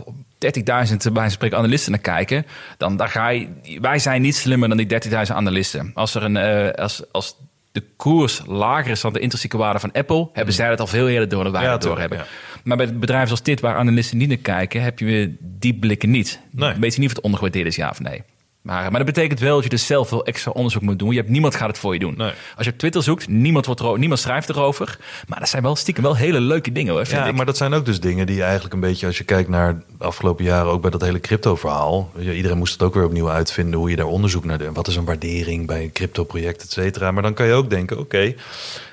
30.000 1.08 1.14
bij 1.14 1.30
spreken 1.30 1.58
analisten 1.58 1.92
naar 1.92 2.02
kijken, 2.02 2.46
dan, 2.78 2.98
dan 2.98 3.10
ga 3.10 3.30
je, 3.30 3.48
wij 3.82 4.00
zijn 4.00 4.22
niet 4.22 4.36
slimmer 4.36 4.70
dan 4.70 4.78
die 4.78 5.02
30.000 5.04 5.12
analisten. 5.28 5.92
Als 5.94 6.16
er 6.16 6.24
een, 6.24 6.38
eh, 6.38 6.84
als, 6.84 7.04
als 7.12 7.36
de 7.72 7.84
koers 7.96 8.42
lager 8.48 8.92
is 8.92 9.02
dan 9.02 9.14
de 9.14 9.20
intrinsieke 9.20 9.58
waarde 9.58 9.80
van 9.80 9.92
Apple, 9.92 10.30
hebben 10.34 10.54
zij 10.54 10.70
dat 10.70 10.80
al 10.80 10.88
veel 10.88 11.10
eerder 11.10 11.30
door 11.30 11.44
dan 11.44 11.52
wij 11.52 11.64
Ja, 11.64 11.72
dat 11.72 11.82
door 11.82 12.00
hebben. 12.00 12.26
Maar 12.64 12.78
bij 12.78 12.94
bedrijven 12.94 13.28
zoals 13.28 13.44
dit, 13.44 13.60
waar 13.60 13.76
analisten 13.76 14.18
niet 14.18 14.28
naar 14.28 14.38
kijken, 14.38 14.82
heb 14.82 15.00
je 15.00 15.36
die 15.40 15.74
blikken 15.74 16.10
niet. 16.10 16.40
Nee. 16.52 16.74
Weet 16.80 16.94
je 16.94 17.00
niet 17.00 17.10
of 17.10 17.16
het 17.16 17.24
ondergewaardeerd 17.24 17.68
is, 17.68 17.76
ja 17.76 17.90
of 17.90 18.00
nee. 18.00 18.24
Maar, 18.62 18.82
maar 18.92 19.04
dat 19.06 19.14
betekent 19.14 19.40
wel 19.40 19.54
dat 19.56 19.64
je 19.64 19.70
dus 19.70 19.86
zelf 19.86 20.10
wel 20.10 20.26
extra 20.26 20.52
onderzoek 20.52 20.82
moet 20.82 21.00
doen. 21.00 21.10
Je 21.12 21.18
hebt, 21.18 21.30
niemand 21.30 21.56
gaat 21.56 21.68
het 21.68 21.78
voor 21.78 21.94
je 21.94 22.00
doen. 22.00 22.14
Nee. 22.18 22.32
Als 22.56 22.66
je 22.66 22.72
op 22.72 22.78
Twitter 22.78 23.04
zoekt, 23.04 23.28
niemand, 23.28 23.66
wordt 23.66 23.82
ero- 23.82 23.96
niemand 23.96 24.20
schrijft 24.20 24.50
erover. 24.50 24.98
Maar 25.28 25.40
dat 25.40 25.50
zijn 25.50 25.64
wel 25.64 25.76
stiekem 25.76 26.04
wel 26.04 26.16
hele 26.16 26.40
leuke 26.40 26.72
dingen 26.72 26.94
hoor, 26.94 27.06
Ja, 27.10 27.26
ik. 27.26 27.36
maar 27.36 27.46
dat 27.46 27.58
zijn 27.58 27.74
ook 27.74 27.86
dus 27.86 28.00
dingen 28.00 28.26
die 28.26 28.44
eigenlijk 28.44 28.74
een 28.74 28.80
beetje, 28.80 29.06
als 29.06 29.18
je 29.18 29.24
kijkt 29.24 29.50
naar 29.50 29.76
de 29.98 30.04
afgelopen 30.04 30.46
jaren, 30.46 30.72
ook 30.72 30.82
bij 30.82 30.92
dat 30.92 31.02
hele 31.02 31.20
crypto-verhaal. 31.20 32.12
Iedereen 32.20 32.58
moest 32.58 32.74
het 32.74 32.82
ook 32.82 32.94
weer 32.94 33.06
opnieuw 33.06 33.30
uitvinden 33.30 33.80
hoe 33.80 33.90
je 33.90 33.96
daar 33.96 34.06
onderzoek 34.06 34.46
naar 34.46 34.58
doet. 34.58 34.76
Wat 34.76 34.88
is 34.88 34.96
een 34.96 35.06
waardering 35.06 35.68
bij 35.68 35.84
een 35.84 35.92
crypto-project, 35.92 36.62
et 36.64 36.72
cetera. 36.72 37.12
Maar 37.12 37.24
dan 37.24 37.34
kan 37.34 37.46
je 37.46 37.54
ook 37.54 37.70
denken, 37.70 38.00
oké, 38.00 38.34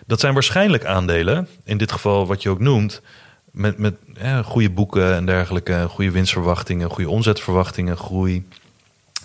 dat 0.07 0.21
zijn 0.21 0.35
waarschijnlijk 0.35 0.85
aandelen. 0.85 1.49
In 1.65 1.77
dit 1.79 1.93
geval 1.93 2.27
wat 2.27 2.43
je 2.43 2.49
ook 2.51 2.61
noemt. 2.61 3.03
Met, 3.51 3.79
met 3.79 3.95
ja, 4.21 4.43
goede 4.43 4.71
boeken 4.71 5.15
en 5.15 5.27
dergelijke, 5.27 5.87
goede 5.89 6.11
winstverwachtingen, 6.11 6.91
goede 6.91 7.11
omzetverwachtingen, 7.11 7.97
groei. 7.97 8.47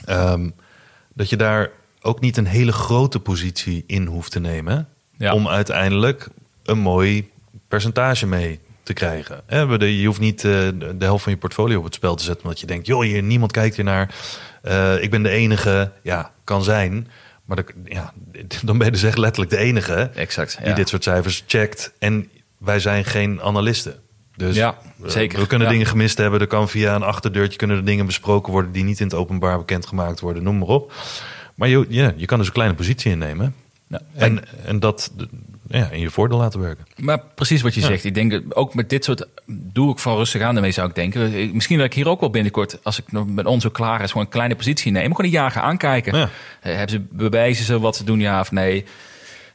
Ehm, 0.06 0.50
dat 1.14 1.30
je 1.30 1.36
daar 1.36 1.70
ook 2.02 2.20
niet 2.20 2.38
een 2.38 2.46
hele 2.48 2.72
grote 2.72 3.20
positie 3.20 3.84
in 3.88 4.06
hoeft 4.06 4.32
te 4.32 4.40
nemen. 4.40 4.88
Ja. 5.18 5.34
Om 5.34 5.48
uiteindelijk 5.48 6.28
een 6.64 6.78
mooi 6.80 7.30
percentage 7.68 8.28
mee 8.28 8.60
te 8.84 8.94
krijgen. 8.94 9.42
De- 9.80 10.00
Je 10.00 10.06
hoeft 10.06 10.20
niet 10.20 10.38
eh, 10.46 10.52
de 10.96 10.96
helft 11.06 11.24
van 11.24 11.32
je 11.32 11.38
portfolio 11.38 11.78
op 11.78 11.84
het 11.84 11.94
spel 11.96 12.16
te 12.16 12.24
zetten. 12.24 12.44
Omdat 12.44 12.60
je 12.60 12.66
denkt, 12.66 12.88
joh, 12.88 13.02
hier, 13.02 13.24
niemand 13.24 13.52
kijkt 13.52 13.76
hier 13.76 13.86
naar. 13.86 14.16
Eh, 14.62 15.04
ik 15.04 15.10
ben 15.12 15.24
de 15.24 15.30
enige. 15.30 15.92
Ja, 16.04 16.32
kan 16.44 16.64
zijn. 16.64 17.08
Maar 17.46 17.56
dan, 17.56 17.66
ja, 17.86 18.14
dan 18.64 18.78
ben 18.78 18.86
je 18.88 18.92
dus 18.94 19.04
echt 19.04 19.18
letterlijk 19.18 19.52
de 19.52 19.58
enige 19.58 20.10
Exact, 20.16 20.58
die 20.58 20.68
ja. 20.68 20.74
dit 20.76 20.90
soort 20.90 21.04
cijfers 21.04 21.44
checkt. 21.48 21.92
En 22.00 22.30
wij 22.58 22.80
zijn 22.80 23.06
geen 23.06 23.42
analisten. 23.42 24.00
Dus 24.48 24.56
Ja, 24.56 24.78
zeker. 25.06 25.40
we 25.40 25.48
kunnen 25.48 25.68
Ja. 25.68 25.74
dingen 25.74 25.88
gemist 25.88 26.18
hebben. 26.18 26.40
Er 26.40 26.48
kan 26.48 26.70
via 26.70 26.96
een 26.96 27.04
achterdeurtje 27.04 27.58
kunnen 27.58 27.78
er 27.78 27.86
dingen 27.86 28.06
besproken 28.06 28.52
worden 28.52 28.72
die 28.72 28.84
niet 28.84 29.00
in 29.00 29.06
het 29.06 29.16
openbaar 29.16 29.58
bekendgemaakt 29.58 30.20
worden. 30.20 30.44
Noem 30.44 30.58
maar 30.58 30.68
op. 30.68 30.94
Maar 31.56 31.68
je, 31.70 31.86
ja, 31.90 32.14
je 32.16 32.26
kan 32.26 32.38
dus 32.38 32.48
een 32.48 32.54
kleine 32.54 32.76
positie 32.76 33.12
innemen. 33.12 33.56
Ja. 33.88 34.00
En, 34.16 34.44
en 34.66 34.80
dat 34.80 35.12
ja, 35.70 35.90
in 35.90 36.00
je 36.00 36.10
voordeel 36.10 36.38
laten 36.38 36.60
werken. 36.60 36.86
Maar 36.98 37.20
precies 37.36 37.62
wat 37.62 37.74
je 37.74 37.82
zegt. 37.82 38.04
Ik 38.04 38.14
denk, 38.14 38.42
ook 38.50 38.74
met 38.74 38.90
dit 38.90 39.04
soort 39.04 39.26
doe 39.46 39.92
ik 39.92 40.00
van 40.00 40.16
rustig 40.16 40.42
aan 40.42 40.56
ermee 40.56 40.72
zou 40.72 40.90
ik 40.90 40.96
denken. 40.96 41.52
Misschien 41.54 41.78
dat 41.78 41.86
ik 41.86 41.94
hier 41.94 42.08
ook 42.08 42.20
wel 42.20 42.30
binnenkort, 42.30 42.78
als 42.84 43.00
ik 43.00 43.12
nog 43.12 43.28
met 43.28 43.46
ons 43.46 43.64
zo 43.64 43.70
klaar 43.70 44.02
is, 44.02 44.12
gewoon 44.12 44.26
een 44.26 44.32
kleine 44.32 44.56
positie 44.56 44.92
neem. 44.92 45.10
Gewoon 45.10 45.26
een 45.26 45.38
jaar 45.38 45.52
gaan 45.52 45.64
aankijken. 45.64 46.18
Ja. 46.18 46.30
Eh, 46.62 46.76
hebben 46.76 46.90
ze 46.90 47.02
bewijzen 47.12 47.66
ze 47.66 47.80
wat 47.80 47.96
ze 47.96 48.04
doen, 48.04 48.20
ja 48.20 48.40
of 48.40 48.52
nee? 48.52 48.86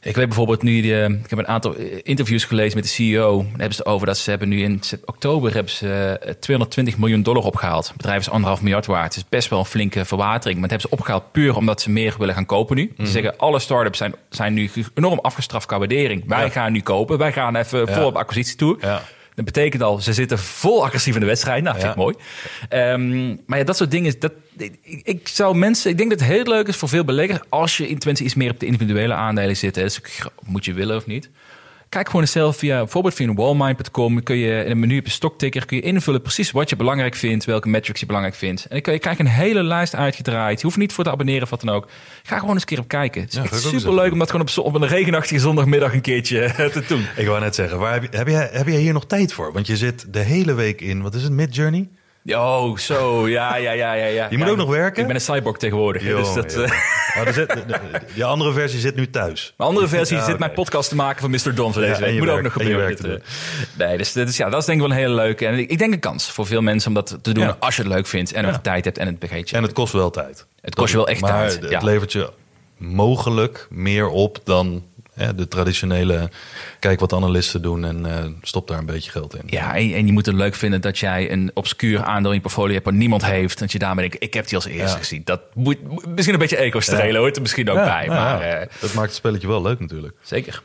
Ik 0.06 0.14
weet 0.14 0.26
bijvoorbeeld 0.26 0.62
nu, 0.62 0.92
eh, 0.92 1.04
ik 1.04 1.30
heb 1.30 1.38
een 1.38 1.46
aantal 1.48 1.76
eh, 1.76 1.84
interviews 2.02 2.44
gelezen 2.44 2.74
met 2.74 2.84
de 2.84 2.90
CEO. 2.90 3.36
Daar 3.38 3.48
hebben 3.50 3.72
ze 3.74 3.78
het 3.82 3.86
over 3.86 4.06
dat 4.06 4.18
ze 4.18 4.30
hebben 4.30 4.48
nu 4.48 4.62
in 4.62 4.80
oktober 5.04 5.54
hebben 5.54 5.72
ze 5.72 6.18
eh, 6.22 6.34
220 6.40 6.98
miljoen 6.98 7.22
dollar 7.22 7.42
opgehaald. 7.42 7.86
Het 7.86 7.96
bedrijf 7.96 8.20
is 8.20 8.30
anderhalf 8.30 8.62
miljard 8.62 8.86
waard. 8.86 9.14
Het 9.14 9.24
is 9.24 9.28
best 9.28 9.48
wel 9.50 9.58
een 9.58 9.64
flinke 9.64 10.04
verwatering. 10.04 10.60
Maar 10.60 10.68
dat 10.68 10.70
hebben 10.70 10.90
ze 10.90 10.96
opgehaald 10.96 11.32
puur 11.32 11.56
omdat 11.56 11.80
ze 11.80 11.90
meer 11.90 12.14
willen 12.18 12.34
gaan 12.34 12.46
kopen 12.46 12.76
nu. 12.76 12.92
Ze 12.98 13.06
zeggen 13.06 13.38
alle 13.38 13.58
start-ups 13.58 13.98
zijn, 13.98 14.14
zijn 14.30 14.52
nu 14.54 14.70
enorm 14.94 15.18
afgestraft 15.18 15.66
qua 15.66 15.78
waardering. 15.78 16.24
Wij 16.26 16.44
Ja. 16.44 16.48
gaan 16.50 16.72
nu 16.72 16.80
kopen. 16.80 17.18
Wij 17.18 17.32
gaan 17.32 17.56
even 17.56 17.88
vol 17.88 18.06
op 18.06 18.16
acquisitie 18.16 18.56
toe. 18.56 18.76
Ja. 18.80 19.02
Dat 19.36 19.44
betekent 19.44 19.82
al, 19.82 19.98
ze 19.98 20.12
zitten 20.12 20.38
vol 20.38 20.84
agressief 20.84 21.14
in 21.14 21.20
de 21.20 21.26
wedstrijd. 21.26 21.62
Nou, 21.62 21.78
vind 21.78 21.90
ik 21.90 21.96
mooi. 21.96 22.14
Ehm, 22.68 23.28
maar 23.46 23.58
ja, 23.58 23.64
dat 23.64 23.76
soort 23.76 23.90
dingen, 23.90 24.14
dat, 24.18 24.32
ik, 25.02 25.28
zou 25.28 25.56
mensen, 25.56 25.90
ik 25.90 25.96
denk 25.96 26.10
dat 26.10 26.20
het 26.20 26.28
heel 26.28 26.44
leuk 26.44 26.68
is 26.68 26.76
voor 26.76 26.88
veel 26.88 27.04
beleggers 27.04 27.40
als 27.48 27.76
je 27.76 27.88
in 27.88 27.98
tenminste 27.98 28.24
iets 28.24 28.34
meer 28.34 28.50
op 28.50 28.60
de 28.60 28.66
individuele 28.66 29.14
aandelen 29.14 29.56
zit. 29.56 29.76
Hè, 29.76 29.82
dus 29.82 30.00
moet 30.42 30.64
je 30.64 30.72
willen 30.72 30.96
of 30.96 31.06
niet. 31.06 31.30
Kijk 31.88 32.06
gewoon 32.06 32.20
eens 32.20 32.32
zelf 32.32 32.56
via, 32.56 32.78
bijvoorbeeld 32.78 33.14
via 33.14 33.34
wallmine.com, 33.34 34.22
kun 34.22 34.36
je 34.36 34.64
in 34.64 34.70
een 34.70 34.78
menu 34.78 34.98
op 34.98 35.04
je 35.04 35.10
stokticker 35.10 35.66
kun 35.66 35.76
je 35.76 35.82
invullen 35.82 36.22
precies 36.22 36.50
wat 36.50 36.70
je 36.70 36.76
belangrijk 36.76 37.14
vindt, 37.14 37.44
welke 37.44 37.68
metrics 37.68 38.00
je 38.00 38.06
belangrijk 38.06 38.36
vindt. 38.36 38.62
En 38.62 38.68
dan 38.70 38.80
kun 38.80 38.92
je 38.92 38.98
krijg 38.98 39.18
een 39.18 39.26
hele 39.26 39.62
lijst 39.62 39.94
uitgedraaid. 39.94 40.60
Je 40.60 40.66
hoeft 40.66 40.78
niet 40.78 40.92
voor 40.92 41.04
te 41.04 41.10
abonneren 41.10 41.42
of 41.42 41.50
wat 41.50 41.60
dan 41.60 41.74
ook. 41.74 41.88
Ga 42.22 42.38
gewoon 42.38 42.52
eens 42.52 42.60
een 42.60 42.68
keer 42.68 42.78
op 42.78 42.88
kijken. 42.88 43.20
Het 43.20 43.30
is 43.30 43.36
Ja, 43.36 43.42
echt 43.42 43.84
leuk 43.84 44.12
om 44.12 44.18
dat 44.18 44.30
gewoon 44.30 44.48
op 44.56 44.74
een 44.74 44.86
regenachtige 44.88 45.40
zondagmiddag 45.40 45.92
een 45.92 46.00
keertje 46.00 46.40
eh, 46.40 46.66
te 46.66 46.82
doen. 46.88 47.06
Ik 47.16 47.26
wou 47.26 47.40
net 47.40 47.54
zeggen, 47.54 47.78
waar 47.78 47.92
heb, 47.92 48.02
je, 48.02 48.16
heb, 48.16 48.28
jij, 48.28 48.48
heb 48.52 48.66
jij 48.66 48.80
hier 48.80 48.92
nog 48.92 49.06
tijd 49.06 49.32
voor? 49.32 49.52
Want 49.52 49.66
je 49.66 49.76
zit 49.76 50.12
de 50.12 50.20
hele 50.20 50.54
week 50.54 50.80
in, 50.80 51.02
wat 51.02 51.14
is 51.14 51.22
het, 51.22 51.32
Mid-Journey? 51.32 51.88
Oh, 52.28 52.76
zo. 52.78 53.28
Ja, 53.28 53.56
ja, 53.56 53.72
ja, 53.72 53.92
ja. 53.92 54.04
ja. 54.06 54.26
Je 54.30 54.36
moet 54.36 54.46
Ja, 54.46 54.52
ook 54.52 54.58
nog 54.58 54.68
werken? 54.68 55.00
Ik 55.00 55.06
ben 55.06 55.16
een 55.16 55.20
cyborg 55.22 55.56
tegenwoordig. 55.56 56.02
dus 56.02 56.34
dat, 56.34 56.54
er 56.54 57.32
zit- 57.32 57.48
de, 57.48 57.64
de- 57.66 57.80
die 58.14 58.24
andere 58.24 58.52
versie 58.52 58.80
zit 58.80 58.96
nu 58.96 59.10
thuis. 59.10 59.52
Mijn 59.56 59.68
andere 59.70 59.88
versie 59.88 60.16
Ja, 60.16 60.24
zit 60.24 60.38
mijn 60.38 60.52
podcast 60.52 60.88
te 60.88 60.94
maken 60.94 61.20
van 61.20 61.30
Mr. 61.30 61.54
Don 61.54 61.72
deze 61.72 61.92
en 61.92 62.00
week. 62.00 62.12
je 62.14 62.18
Moet 62.20 62.28
ook 62.28 62.42
nog 62.42 62.58
en 62.58 62.66
je 62.68 62.72
gebeuren. 62.72 63.22
eh. 63.78 63.86
nee, 63.88 63.98
dus, 63.98 64.12
dus 64.12 64.36
ja, 64.36 64.48
dat 64.48 64.60
is 64.60 64.66
denk 64.66 64.80
ik 64.80 64.86
wel 64.86 64.96
een 64.96 65.02
hele 65.02 65.14
leuke. 65.14 65.46
En 65.46 65.58
ik, 65.58 65.78
denk 65.78 65.92
een 65.92 66.00
kans 66.00 66.30
voor 66.30 66.46
veel 66.46 66.60
mensen 66.62 66.88
om 66.88 66.94
dat 66.94 67.18
te 67.22 67.32
doen 67.32 67.60
als 67.60 67.76
je 67.76 67.82
het 67.82 67.90
leuk 67.92 68.06
vindt 68.06 68.32
en 68.32 68.52
de 68.52 68.60
tijd 68.60 68.84
hebt 68.84 68.98
en 68.98 69.06
het 69.06 69.18
begeetje. 69.18 69.56
En 69.56 69.62
het 69.62 69.72
kost 69.72 69.92
wel 69.92 70.10
tijd. 70.10 70.46
Het 70.60 70.74
kost 70.74 70.90
je 70.90 70.96
wel 70.96 71.08
echt 71.08 71.20
maar 71.20 71.48
tijd, 71.48 71.70
het 71.72 71.82
levert 71.82 72.12
je 72.12 72.30
mogelijk 72.76 73.66
meer 73.70 74.08
op 74.08 74.38
dan 74.44 74.82
de 75.36 75.48
traditionele... 75.48 76.30
Kijk 76.78 77.00
wat 77.00 77.12
analisten 77.12 77.62
doen 77.62 77.84
en 77.84 78.06
eh, 78.06 78.24
stop 78.42 78.68
daar 78.68 78.78
een 78.78 78.86
beetje 78.86 79.10
geld 79.10 79.34
in. 79.34 79.42
Ja, 79.46 79.74
en, 79.74 79.92
en 79.94 80.06
je 80.06 80.12
moet 80.12 80.26
het 80.26 80.34
leuk 80.34 80.54
vinden 80.54 80.80
dat 80.80 80.98
jij 80.98 81.32
een 81.32 81.50
obscuur 81.54 82.02
aandeel 82.02 82.30
in 82.30 82.36
je 82.36 82.42
portfolio 82.42 82.72
hebt 82.72 82.84
waar 82.84 82.94
niemand 82.94 83.24
heeft. 83.24 83.58
Dat 83.58 83.72
je 83.72 83.78
daarmee 83.78 84.08
denkt, 84.08 84.24
ik 84.24 84.34
heb 84.34 84.44
die 84.46 84.54
als 84.54 84.66
eerste 84.66 84.96
Ja. 84.96 85.02
gezien. 85.02 85.22
Dat 85.24 85.40
moet, 85.54 86.06
misschien 86.08 86.34
een 86.34 86.40
beetje 86.40 86.56
eco-strelen 86.56 87.12
Ja. 87.12 87.18
hoort 87.18 87.36
er 87.36 87.42
misschien 87.42 87.70
ook 87.70 87.76
Ja, 87.76 87.84
bij. 87.84 88.08
Maar 88.08 88.40
eh, 88.40 88.66
dat 88.80 88.92
maakt 88.94 89.06
het 89.08 89.16
spelletje 89.16 89.46
wel 89.46 89.62
leuk 89.62 89.80
natuurlijk. 89.80 90.14
zeker. 90.22 90.62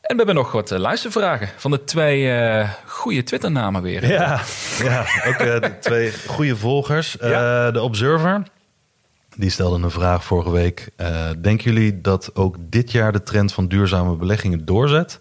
En 0.00 0.10
we 0.16 0.16
hebben 0.16 0.34
nog 0.34 0.52
wat 0.52 0.70
eh, 0.70 0.78
luistervragen 0.78 1.48
van 1.56 1.70
de 1.70 1.84
twee 1.84 2.30
eh 2.30 2.68
goede 2.86 3.22
Twitter-namen 3.22 3.82
weer. 3.82 4.08
Ja, 4.08 4.40
ja 4.82 5.06
ook 5.26 5.64
twee 5.80 6.12
goede 6.26 6.56
volgers. 6.56 7.16
Ja. 7.20 7.70
de 7.70 7.80
Observer, 7.82 8.42
die 9.36 9.50
stelde 9.50 9.84
een 9.84 9.90
vraag 9.90 10.24
vorige 10.24 10.50
week. 10.50 10.90
Eh, 10.96 11.30
denken 11.38 11.72
jullie 11.72 12.00
dat 12.00 12.34
ook 12.34 12.56
dit 12.60 12.92
jaar 12.92 13.12
de 13.12 13.22
trend 13.22 13.52
van 13.52 13.68
duurzame 13.68 14.16
beleggingen 14.16 14.64
doorzet? 14.64 15.18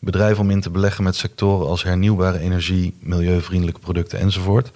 Bedrijven 0.00 0.42
om 0.42 0.50
in 0.50 0.60
te 0.60 0.70
beleggen 0.70 1.04
met 1.04 1.16
sectoren 1.16 1.66
als 1.66 1.82
hernieuwbare 1.82 2.38
energie, 2.38 2.96
milieuvriendelijke 3.00 3.80
producten 3.80 4.18
enzovoort. 4.18 4.70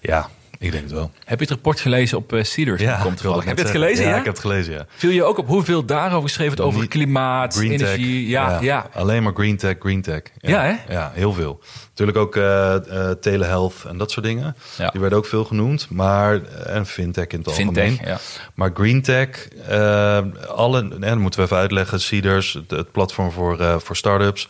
Ja, 0.00 0.28
Ik 0.62 0.70
denk 0.72 0.82
het 0.84 0.92
wel. 0.92 1.10
Heb 1.24 1.38
je 1.38 1.44
het 1.44 1.54
rapport 1.54 1.80
gelezen 1.80 2.18
op 2.18 2.32
uh, 2.32 2.42
Cedars? 2.42 2.80
Ja, 2.80 3.00
komt 3.02 3.22
heb 3.22 3.32
je 3.32 3.38
het 3.48 3.58
zeggen. 3.58 3.70
gelezen? 3.70 4.04
Ja, 4.04 4.10
Ja, 4.10 4.16
ik 4.18 4.24
heb 4.24 4.32
het 4.32 4.42
gelezen, 4.42 4.72
ja. 4.72 4.86
Viel 4.88 5.10
je 5.10 5.24
ook 5.24 5.38
op 5.38 5.46
hoeveel 5.46 5.84
daarover 5.84 6.28
geschreven 6.28 6.56
wordt 6.56 6.68
over 6.68 6.80
Niet- 6.80 6.90
klimaat, 6.90 7.54
Green 7.54 7.76
tech. 7.78 7.80
energie? 7.94 8.28
Ja, 8.28 8.58
ja. 8.60 8.86
Alleen 8.92 9.22
maar 9.22 9.32
green 9.34 9.56
tech, 9.56 9.76
green 9.78 10.02
tech. 10.02 10.20
Ja, 10.40 10.62
hè? 10.62 10.92
Ja, 10.92 11.10
heel 11.14 11.32
veel. 11.32 11.60
Natuurlijk 11.88 12.18
ook 12.18 12.36
eh 12.36 12.74
eh, 12.74 13.10
telehealth 13.20 13.74
en 13.88 13.98
dat 13.98 14.10
soort 14.10 14.26
dingen. 14.26 14.56
Die 14.92 15.00
werden 15.00 15.18
ook 15.18 15.26
veel 15.26 15.44
genoemd. 15.44 15.90
Maar, 15.90 16.34
eh, 16.42 16.74
en 16.76 16.86
fintech 16.86 17.26
in 17.26 17.38
het 17.38 17.46
algemeen. 17.48 17.74
Fintech, 17.74 18.06
ja. 18.06 18.18
Maar 18.54 18.70
green 18.74 19.02
tech, 19.02 19.48
eh, 19.68 20.18
alle, 20.48 20.78
en 20.78 21.00
dat 21.00 21.16
moeten 21.18 21.40
we 21.40 21.46
even 21.46 21.56
uitleggen. 21.58 22.00
Cedars, 22.00 22.52
het, 22.52 22.70
het 22.70 22.92
platform 22.92 23.30
voor, 23.30 23.60
eh, 23.60 23.78
voor 23.78 23.96
startups. 23.96 24.48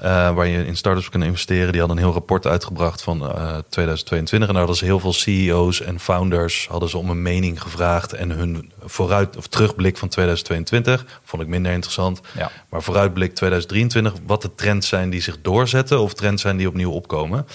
Eh, 0.00 0.34
waar 0.34 0.46
je 0.46 0.66
in 0.66 0.76
startups 0.76 1.08
kunt 1.08 1.24
investeren. 1.24 1.70
Die 1.70 1.80
hadden 1.80 1.96
een 1.98 2.02
heel 2.02 2.12
rapport 2.12 2.46
uitgebracht 2.46 3.02
van 3.02 3.20
eh, 3.22 3.58
2022. 3.68 4.48
En 4.48 4.54
daar 4.54 4.56
hadden 4.56 4.76
ze 4.76 4.84
heel 4.84 5.00
veel 5.00 5.12
CEO's 5.12 5.80
en 5.80 6.00
founders 6.00 6.66
hadden 6.70 6.88
ze 6.88 6.98
om 6.98 7.10
een 7.10 7.22
mening 7.22 7.62
gevraagd. 7.62 8.12
En 8.12 8.30
hun 8.30 8.72
vooruit 8.84 9.36
of 9.36 9.46
terugblik 9.46 9.96
van 9.96 10.08
2022 10.08 11.20
vond 11.24 11.42
ik 11.42 11.48
minder 11.48 11.72
interessant. 11.72 12.20
Ja. 12.36 12.50
Maar 12.68 12.82
vooruitblik 12.82 13.34
2023, 13.34 14.14
wat 14.26 14.42
de 14.42 14.54
trends 14.54 14.88
zijn 14.88 15.10
die 15.10 15.20
zich 15.20 15.40
doorzetten 15.42 16.00
of 16.00 16.14
trends 16.14 16.42
zijn 16.42 16.56
die 16.56 16.68
opnieuw 16.68 16.90
opkomen. 16.90 17.46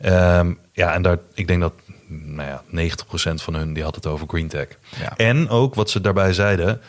Ehm, 0.00 0.52
ja, 0.72 0.94
en 0.94 1.02
daar, 1.02 1.18
ik 1.34 1.46
denk 1.46 1.60
dat 1.60 1.72
nou 2.06 2.48
ja, 2.48 2.62
90% 2.70 3.42
van 3.42 3.54
hun 3.54 3.72
die 3.72 3.82
had 3.82 3.94
het 3.94 4.06
over 4.06 4.26
green 4.28 4.48
tech. 4.48 4.68
Ja. 4.98 5.16
En 5.16 5.48
ook 5.48 5.74
wat 5.74 5.90
ze 5.90 6.00
daarbij 6.00 6.32
zeiden, 6.32 6.80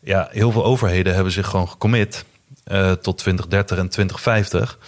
ja, 0.00 0.28
heel 0.30 0.50
veel 0.52 0.64
overheden 0.64 1.14
hebben 1.14 1.32
zich 1.32 1.46
gewoon 1.46 1.68
gecommit 1.68 2.24
tot 3.00 3.18
2030 3.18 3.78
en 3.78 3.88
2050 3.88 4.78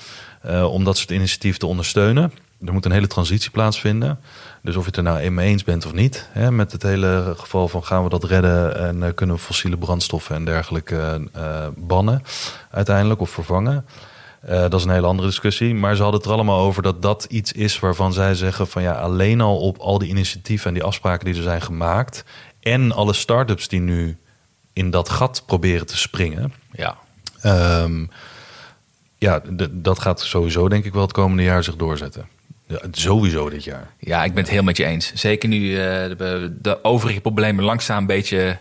eh, 0.42 0.72
om 0.72 0.84
dat 0.84 0.96
soort 0.96 1.10
initiatieven 1.10 1.60
te 1.60 1.66
ondersteunen. 1.66 2.32
Er 2.66 2.72
moet 2.72 2.84
een 2.84 2.92
hele 2.92 3.06
transitie 3.06 3.50
plaatsvinden. 3.50 4.18
Dus 4.62 4.76
of 4.76 4.80
je 4.82 4.88
het 4.88 4.96
er 4.96 5.02
nou 5.02 5.30
mee 5.30 5.48
eens 5.48 5.64
bent 5.64 5.86
of 5.86 5.92
niet, 5.92 6.28
hè, 6.32 6.50
met 6.50 6.72
het 6.72 6.82
hele 6.82 7.34
geval 7.36 7.68
van 7.68 7.84
gaan 7.84 8.02
we 8.02 8.08
dat 8.08 8.24
redden 8.24 8.76
en 8.76 9.02
eh, 9.02 9.14
kunnen 9.14 9.36
we 9.36 9.42
fossiele 9.42 9.76
brandstoffen 9.76 10.36
en 10.36 10.44
dergelijke 10.44 11.28
eh, 11.32 11.66
bannen 11.76 12.22
uiteindelijk 12.70 13.20
of 13.20 13.30
vervangen. 13.30 13.86
Eh, 14.40 14.60
dat 14.60 14.74
is 14.74 14.84
een 14.84 14.90
hele 14.90 15.06
andere 15.06 15.28
discussie. 15.28 15.74
Maar 15.74 15.96
ze 15.96 16.02
hadden 16.02 16.20
het 16.20 16.28
er 16.28 16.34
allemaal 16.34 16.60
over 16.60 16.82
dat 16.82 17.02
dat 17.02 17.24
iets 17.24 17.52
is 17.52 17.78
waarvan 17.78 18.12
zij 18.12 18.34
zeggen 18.34 18.66
van 18.66 18.82
ja, 18.82 18.92
alleen 18.92 19.40
al 19.40 19.58
op 19.58 19.78
al 19.78 19.98
die 19.98 20.08
initiatieven 20.08 20.66
en 20.66 20.74
die 20.74 20.84
afspraken 20.84 21.24
die 21.24 21.36
er 21.36 21.42
zijn 21.42 21.62
gemaakt. 21.62 22.24
En 22.60 22.92
alle 22.92 23.12
start-ups 23.12 23.68
die 23.68 23.80
nu 23.80 24.16
in 24.72 24.90
dat 24.90 25.08
gat 25.08 25.42
proberen 25.46 25.86
te 25.86 25.96
springen. 25.96 26.52
ja. 26.72 26.96
Ehm, 27.40 28.04
ja, 29.18 29.42
dat 29.70 29.98
gaat 29.98 30.20
sowieso 30.20 30.68
denk 30.68 30.84
ik 30.84 30.92
wel 30.92 31.02
het 31.02 31.12
komende 31.12 31.42
jaar 31.42 31.64
zich 31.64 31.76
doorzetten. 31.76 32.28
Sowieso 32.90 33.50
dit 33.50 33.64
jaar. 33.64 33.90
Ja, 33.98 34.24
ik 34.24 34.34
ben 34.34 34.42
het 34.42 34.52
heel 34.52 34.62
met 34.62 34.76
je 34.76 34.84
eens. 34.84 35.12
Zeker 35.14 35.48
nu 35.48 35.70
eh, 35.70 36.10
de, 36.60 36.78
overige 36.82 37.20
problemen 37.20 37.64
langzaam 37.64 37.98
een 37.98 38.06
beetje 38.06 38.58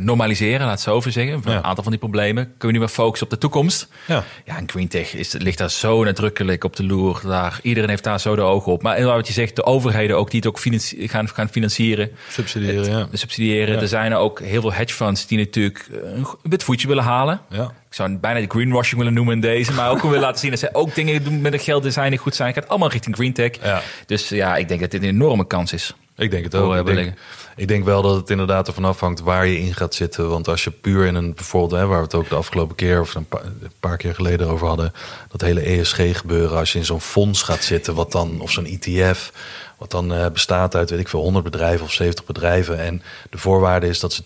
normaliseren, 0.00 0.60
laat 0.60 0.70
het 0.70 0.80
zo 0.80 0.94
over 0.94 1.12
zeggen. 1.12 1.34
Een 1.44 1.52
Ja. 1.52 1.62
aantal 1.62 1.82
van 1.82 1.92
die 1.92 2.00
problemen 2.00 2.44
kunnen 2.44 2.66
we 2.66 2.72
nu 2.72 2.78
weer 2.78 2.88
focussen 2.88 3.26
op 3.26 3.32
de 3.32 3.38
toekomst. 3.38 3.88
Ja. 4.06 4.24
Ja, 4.44 4.56
en 4.56 4.68
Green 4.70 4.88
Tech 4.88 5.14
is, 5.14 5.32
ligt 5.32 5.58
daar 5.58 5.70
zo 5.70 6.04
nadrukkelijk 6.04 6.64
op 6.64 6.76
de 6.76 6.84
loer. 6.84 7.20
Daar, 7.24 7.58
iedereen 7.62 7.88
heeft 7.88 8.04
daar 8.04 8.20
zo 8.20 8.36
de 8.36 8.42
ogen 8.42 8.72
op. 8.72 8.82
Maar 8.82 9.02
wat 9.02 9.26
je 9.26 9.32
zegt, 9.32 9.56
de 9.56 9.64
overheden 9.64 10.16
ook 10.16 10.30
die 10.30 10.40
het 10.40 10.48
ook 10.48 10.58
financi- 10.58 11.08
gaan, 11.08 11.28
gaan 11.28 11.48
financieren. 11.48 12.10
Subsidiëren, 12.30 12.90
ja. 12.90 13.08
subsidiëren. 13.12 13.74
Ja. 13.74 13.80
Er 13.80 13.88
zijn 13.88 14.12
er 14.12 14.18
ook 14.18 14.40
heel 14.40 14.60
veel 14.60 14.72
hedge 14.72 14.94
funds 14.94 15.26
die 15.26 15.38
natuurlijk 15.38 15.88
eh, 15.92 16.10
een 16.14 16.26
wit 16.42 16.64
voetje 16.64 16.88
willen 16.88 17.04
halen. 17.04 17.40
Ja. 17.50 17.64
Ik 17.64 17.94
zou 17.94 18.16
bijna 18.16 18.40
de 18.40 18.46
greenwashing 18.48 18.98
willen 18.98 19.14
noemen 19.14 19.34
in 19.34 19.40
deze. 19.40 19.72
Maar 19.72 19.90
ook 19.90 20.02
willen 20.02 20.20
laten 20.26 20.40
zien 20.40 20.50
dat 20.50 20.58
zij 20.58 20.72
ook 20.72 20.94
dingen 20.94 21.24
doen 21.24 21.40
met 21.40 21.52
het 21.52 21.62
geld 21.62 21.82
die 21.82 22.16
goed 22.18 22.34
zijn. 22.34 22.48
Het 22.48 22.58
gaat 22.58 22.68
allemaal 22.68 22.90
richting 22.90 23.14
green 23.14 23.32
tech. 23.32 23.50
Ja. 23.62 23.82
Dus 24.06 24.28
ja, 24.28 24.56
ik 24.56 24.68
denk 24.68 24.80
dat 24.80 24.90
dit 24.90 25.02
een 25.02 25.08
enorme 25.08 25.46
kans 25.46 25.72
is. 25.72 25.94
Ik 26.18 26.30
denk 26.30 26.44
het 26.44 26.54
ook. 26.54 26.68
Ik 26.68 26.72
denk, 26.72 26.86
beleggen. 26.86 27.16
ik 27.56 27.68
denk 27.68 27.84
wel 27.84 28.02
dat 28.02 28.16
het 28.16 28.30
inderdaad 28.30 28.66
ervan 28.66 28.84
afhangt 28.84 29.20
waar 29.20 29.46
je 29.46 29.58
in 29.58 29.74
gaat 29.74 29.94
zitten. 29.94 30.28
Want 30.28 30.48
als 30.48 30.64
je 30.64 30.70
puur 30.70 31.06
in 31.06 31.14
een, 31.14 31.34
bijvoorbeeld, 31.34 31.80
hè, 31.80 31.86
waar 31.86 31.98
we 31.98 32.04
het 32.04 32.14
ook 32.14 32.28
de 32.28 32.34
afgelopen 32.34 32.76
keer 32.76 33.00
of 33.00 33.14
een 33.14 33.26
paar, 33.26 33.44
een 33.44 33.72
paar 33.80 33.96
keer 33.96 34.14
geleden 34.14 34.48
over 34.48 34.66
hadden, 34.66 34.92
dat 35.28 35.40
hele 35.40 35.60
ESG 35.60 36.18
gebeuren, 36.18 36.58
als 36.58 36.72
je 36.72 36.78
in 36.78 36.84
zo'n 36.84 37.00
fonds 37.00 37.42
gaat 37.42 37.64
zitten, 37.64 37.94
wat 37.94 38.12
dan, 38.12 38.40
of 38.40 38.50
zo'n 38.50 38.66
ETF, 38.66 39.32
wat 39.78 39.90
dan 39.90 40.14
eh, 40.14 40.26
bestaat 40.30 40.74
uit, 40.74 40.90
weet 40.90 40.98
ik 41.00 41.08
veel, 41.08 41.20
100 41.20 41.44
bedrijven 41.44 41.84
of 41.84 41.92
70 41.92 42.24
bedrijven. 42.24 42.78
En 42.78 43.02
de 43.30 43.38
voorwaarde 43.38 43.88
is 43.88 44.00
dat 44.00 44.12
ze 44.12 44.22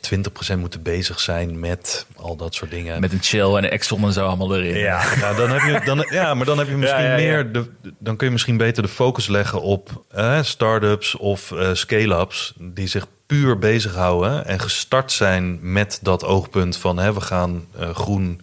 20% 0.54 0.58
moeten 0.58 0.82
bezig 0.82 1.20
zijn 1.20 1.60
met 1.60 2.06
al 2.16 2.36
dat 2.36 2.54
soort 2.54 2.70
dingen. 2.70 3.00
Met 3.00 3.12
een 3.12 3.22
chill 3.22 3.54
en 3.54 3.64
een 3.64 3.70
Exxon 3.70 4.04
en 4.04 4.12
zo 4.12 4.26
allemaal 4.26 4.56
erin. 4.56 4.78
Ja, 4.78 5.02
nou, 5.20 5.36
dan 5.36 5.50
heb 5.50 5.62
je, 5.62 5.86
dan, 5.86 6.06
ja, 6.20 6.34
maar 6.34 6.46
dan 6.46 6.58
heb 6.58 6.68
je 6.68 6.76
misschien 6.76 7.02
Ja, 7.02 7.08
ja, 7.08 7.16
ja. 7.16 7.30
meer. 7.30 7.52
De, 7.52 7.64
dan 7.98 8.16
kun 8.16 8.26
je 8.26 8.32
misschien 8.32 8.56
beter 8.56 8.82
de 8.82 8.88
focus 8.88 9.26
leggen 9.26 9.62
op 9.62 10.04
eh, 10.10 10.42
start-ups 10.42 11.16
of 11.16 11.52
eh, 11.52 11.68
scale-ups 11.72 12.52
die 12.58 12.86
zich 12.86 13.06
puur 13.26 13.58
bezighouden 13.58 14.46
en 14.46 14.60
gestart 14.60 15.12
zijn 15.12 15.58
met 15.72 15.98
dat 16.02 16.24
oogpunt 16.24 16.76
van 16.76 16.98
hè, 16.98 17.12
we 17.14 17.20
gaan 17.20 17.66
groen, 17.92 18.40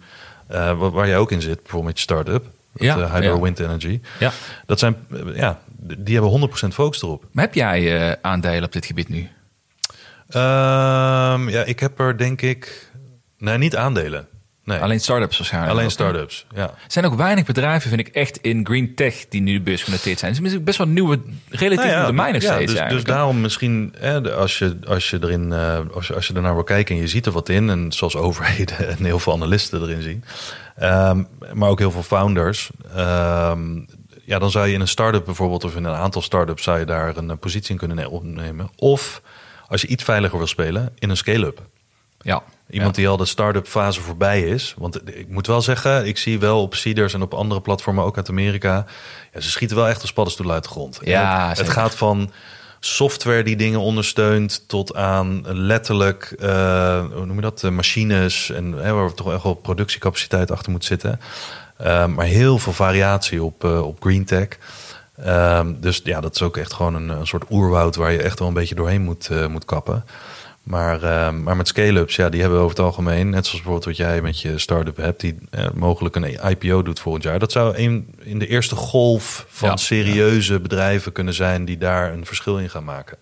waar, 0.76 1.06
jij 1.06 1.18
ook 1.18 1.32
in 1.32 1.42
zit, 1.42 1.62
bijvoorbeeld 1.62 1.84
met 1.84 1.96
je 1.96 2.02
start-up, 2.02 2.44
Ja, 2.74 2.96
Hydro 2.96 3.34
ja. 3.34 3.40
Wind 3.40 3.58
Energy. 3.58 4.00
Ja. 4.18 4.32
Dat 4.66 4.78
zijn, 4.78 4.96
ja, 5.34 5.60
die 5.98 6.20
hebben 6.20 6.50
100% 6.50 6.68
focus 6.74 7.02
erop. 7.02 7.24
Maar 7.32 7.44
heb 7.44 7.54
jij 7.54 8.08
eh, 8.10 8.16
aandelen 8.22 8.64
op 8.64 8.72
dit 8.72 8.86
gebied 8.86 9.08
nu? 9.08 9.28
Ehm, 10.28 11.48
ja, 11.48 11.64
ik 11.64 11.80
heb 11.80 11.98
er 12.00 12.18
denk 12.18 12.42
ik, 12.42 12.90
nee, 13.38 13.58
niet 13.58 13.76
aandelen. 13.76 14.28
Nee, 14.64 14.78
Alleen 14.78 15.00
startups 15.00 15.38
waarschijnlijk. 15.38 15.72
alleen 15.72 15.90
start-ups. 15.90 16.46
Ja. 16.54 16.62
Er 16.62 16.74
zijn 16.86 17.04
ook 17.04 17.14
weinig 17.14 17.44
bedrijven, 17.44 17.88
vind 17.88 18.00
ik, 18.00 18.08
echt 18.08 18.36
in 18.36 18.66
green 18.66 18.94
tech 18.94 19.28
die 19.28 19.40
nu 19.40 19.52
de 19.52 19.60
beurs 19.60 19.82
genoteerd 19.82 20.18
zijn. 20.18 20.34
Het 20.34 20.44
is 20.44 20.62
best 20.62 20.78
wel 20.78 20.86
nieuwe, 20.86 21.20
relatief 21.48 21.84
Nou 21.84 22.14
ja, 22.16 22.26
ja, 22.26 22.40
steeds 22.40 22.72
dus, 22.72 22.88
dus 22.90 23.04
daarom 23.04 23.40
misschien, 23.40 23.94
hè, 23.98 24.20
de- 24.20 24.32
als, 24.32 24.58
je, 24.58 24.76
als 24.86 25.10
je 25.10 25.18
erin, 25.22 25.52
eh, 25.52 25.78
als, 25.94 26.06
je, 26.06 26.14
als 26.14 26.26
je 26.26 26.34
ernaar 26.34 26.54
wil 26.54 26.64
kijken 26.64 26.94
en 26.94 27.00
je 27.00 27.08
ziet 27.08 27.26
er 27.26 27.32
wat 27.32 27.48
in, 27.48 27.70
en 27.70 27.92
zoals 27.92 28.16
overheden 28.16 28.88
en 28.98 29.04
heel 29.04 29.18
veel 29.18 29.32
analisten 29.32 29.82
erin 29.82 30.02
zien, 30.02 30.24
ehm, 30.76 31.22
maar 31.52 31.68
ook 31.68 31.78
heel 31.78 31.90
veel 31.90 32.02
founders, 32.02 32.70
ehm, 32.94 33.78
ja, 34.24 34.38
dan 34.38 34.50
zou 34.50 34.66
je 34.66 34.74
in 34.74 34.80
een 34.80 34.88
start-up 34.88 35.24
bijvoorbeeld, 35.24 35.64
of 35.64 35.76
in 35.76 35.84
een 35.84 35.94
aantal 35.94 36.22
start-ups, 36.22 36.62
zou 36.62 36.78
je 36.78 36.84
daar 36.84 37.16
een 37.16 37.30
eh, 37.30 37.36
positie 37.36 37.70
in 37.70 37.76
kunnen 37.76 37.96
ne- 37.96 38.08
opnemen. 38.08 38.70
Of 38.76 39.22
als 39.68 39.80
je 39.80 39.86
iets 39.86 40.04
veiliger 40.04 40.38
wil 40.38 40.46
spelen, 40.46 40.92
in 40.98 41.10
een 41.10 41.16
scale-up. 41.16 41.62
ja. 42.20 42.42
Iemand 42.70 42.96
ja. 42.96 43.00
die 43.02 43.10
al 43.10 43.16
de 43.16 43.24
start-up 43.24 43.66
fase 43.66 44.00
voorbij 44.00 44.42
is. 44.42 44.74
Want 44.78 45.16
ik 45.16 45.28
moet 45.28 45.46
wel 45.46 45.62
zeggen, 45.62 46.06
ik 46.06 46.18
zie 46.18 46.38
wel 46.38 46.62
op 46.62 46.74
Seeders 46.74 47.14
en 47.14 47.22
op 47.22 47.34
andere 47.34 47.60
platformen, 47.60 48.04
ook 48.04 48.16
uit 48.16 48.28
Amerika. 48.28 48.86
Ja, 49.32 49.40
ze 49.40 49.50
schieten 49.50 49.76
wel 49.76 49.88
echt 49.88 50.00
als 50.00 50.12
paddenstoelen 50.12 50.54
uit 50.54 50.64
de 50.64 50.70
grond. 50.70 50.98
Ja, 51.02 51.52
het, 51.56 51.68
gaat 51.68 51.94
van 51.94 52.32
software 52.80 53.42
die 53.42 53.56
dingen 53.56 53.80
ondersteunt 53.80 54.68
tot 54.68 54.94
aan 54.94 55.42
letterlijk, 55.44 56.34
eh, 56.38 57.04
hoe 57.12 57.26
noem 57.26 57.36
je 57.36 57.42
dat, 57.42 57.62
eh, 57.64 57.70
machines 57.70 58.50
en 58.50 58.72
hè, 58.72 58.92
waar 58.92 59.14
toch 59.14 59.32
echt 59.32 59.42
wel 59.42 59.54
productiecapaciteit 59.54 60.50
achter 60.50 60.72
moet 60.72 60.84
zitten. 60.84 61.20
Eh, 61.82 62.06
maar 62.06 62.26
heel 62.26 62.58
veel 62.58 62.72
variatie 62.72 63.42
op, 63.42 63.64
eh, 63.64 63.86
op 63.86 64.02
green 64.02 64.24
tech. 64.24 64.48
Ehm, 65.24 65.72
dus 65.80 66.00
ja, 66.04 66.20
dat 66.20 66.34
is 66.34 66.42
ook 66.42 66.56
echt 66.56 66.72
gewoon 66.72 66.94
een, 66.94 67.08
een 67.08 67.26
soort 67.26 67.44
oerwoud 67.50 67.96
waar 67.96 68.12
je 68.12 68.22
echt 68.22 68.38
wel 68.38 68.48
een 68.48 68.54
beetje 68.54 68.74
doorheen 68.74 69.02
moet, 69.02 69.28
eh, 69.28 69.46
moet 69.46 69.64
kappen. 69.64 70.04
Maar, 70.62 71.02
ehm, 71.02 71.42
maar 71.42 71.56
met 71.56 71.68
scale-ups, 71.68 72.16
ja, 72.16 72.28
die 72.28 72.40
hebben 72.40 72.58
over 72.58 72.70
het 72.76 72.84
algemeen, 72.86 73.30
net 73.30 73.46
zoals 73.46 73.62
bijvoorbeeld 73.62 73.84
wat 73.84 73.96
jij 73.96 74.20
met 74.22 74.40
je 74.40 74.58
start-up 74.58 74.96
hebt, 74.96 75.20
die 75.20 75.38
eh, 75.50 75.66
mogelijk 75.74 76.16
een 76.16 76.38
IPO 76.50 76.82
doet 76.82 77.00
volgend 77.00 77.24
jaar. 77.24 77.38
Dat 77.38 77.52
zou 77.52 77.76
een, 77.76 78.14
in 78.18 78.38
de 78.38 78.46
eerste 78.46 78.76
golf 78.76 79.46
van 79.48 79.68
Ja. 79.68 79.76
serieuze 79.76 80.60
bedrijven 80.60 81.12
kunnen 81.12 81.34
zijn 81.34 81.64
die 81.64 81.78
daar 81.78 82.12
een 82.12 82.26
verschil 82.26 82.58
in 82.58 82.70
gaan 82.70 82.84
maken. 82.84 83.16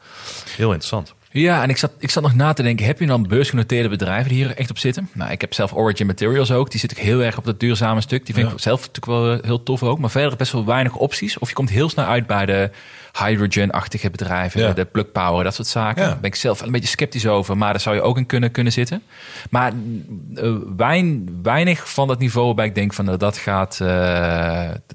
Heel 0.56 0.68
interessant. 0.68 1.14
Ja, 1.40 1.62
en 1.62 1.68
ik 1.68 1.76
zat, 1.76 1.90
ik 1.98 2.10
zat 2.10 2.22
nog 2.22 2.34
na 2.34 2.52
te 2.52 2.62
denken, 2.62 2.86
heb 2.86 2.98
je 3.00 3.06
dan 3.06 3.26
beursgenoteerde 3.28 3.88
bedrijven 3.88 4.28
die 4.28 4.44
hier 4.44 4.56
echt 4.56 4.70
op 4.70 4.78
zitten? 4.78 5.08
Nou, 5.12 5.30
ik 5.30 5.40
heb 5.40 5.54
zelf 5.54 5.72
Origin 5.74 6.06
Materials 6.06 6.50
ook. 6.52 6.70
Die 6.70 6.80
zit 6.80 6.90
ook 6.90 7.04
heel 7.04 7.20
erg 7.22 7.38
op 7.38 7.44
dat 7.44 7.60
duurzame 7.60 8.00
stuk. 8.00 8.26
Die 8.26 8.34
vind 8.34 8.46
Ja. 8.46 8.52
ik 8.52 8.60
zelf 8.60 8.78
natuurlijk 8.78 9.06
wel 9.06 9.32
eh, 9.32 9.44
heel 9.44 9.62
tof 9.62 9.82
ook. 9.82 9.98
Maar 9.98 10.10
verder 10.10 10.36
best 10.36 10.52
wel 10.52 10.64
weinig 10.64 10.94
opties. 10.96 11.38
Of 11.38 11.48
je 11.48 11.54
komt 11.54 11.70
heel 11.70 11.88
snel 11.88 12.04
uit 12.04 12.26
bij 12.26 12.46
de 12.46 12.70
hydrogen-achtige 13.18 14.10
bedrijven. 14.10 14.60
Ja. 14.60 14.72
De 14.72 14.84
plug 14.84 15.12
power, 15.12 15.44
dat 15.44 15.54
soort 15.54 15.68
zaken. 15.68 16.02
Ja. 16.02 16.08
Daar 16.08 16.18
ben 16.20 16.30
ik 16.30 16.36
zelf 16.36 16.60
een 16.60 16.70
beetje 16.72 16.88
sceptisch 16.88 17.26
over. 17.26 17.56
Maar 17.56 17.72
daar 17.72 17.80
zou 17.80 17.94
je 17.96 18.02
ook 18.02 18.16
in 18.16 18.26
kunnen, 18.26 18.50
kunnen 18.50 18.72
zitten. 18.72 19.02
Maar 19.50 19.72
eh, 20.34 20.52
wein, 20.76 21.38
weinig 21.42 21.90
van 21.90 22.08
dat 22.08 22.18
niveau 22.18 22.46
waarbij 22.46 22.66
ik 22.66 22.74
denk 22.74 22.94
van 22.94 23.04
nou, 23.04 23.16
dat 23.18 23.36
gaat... 23.36 23.78
eh, 23.80 23.88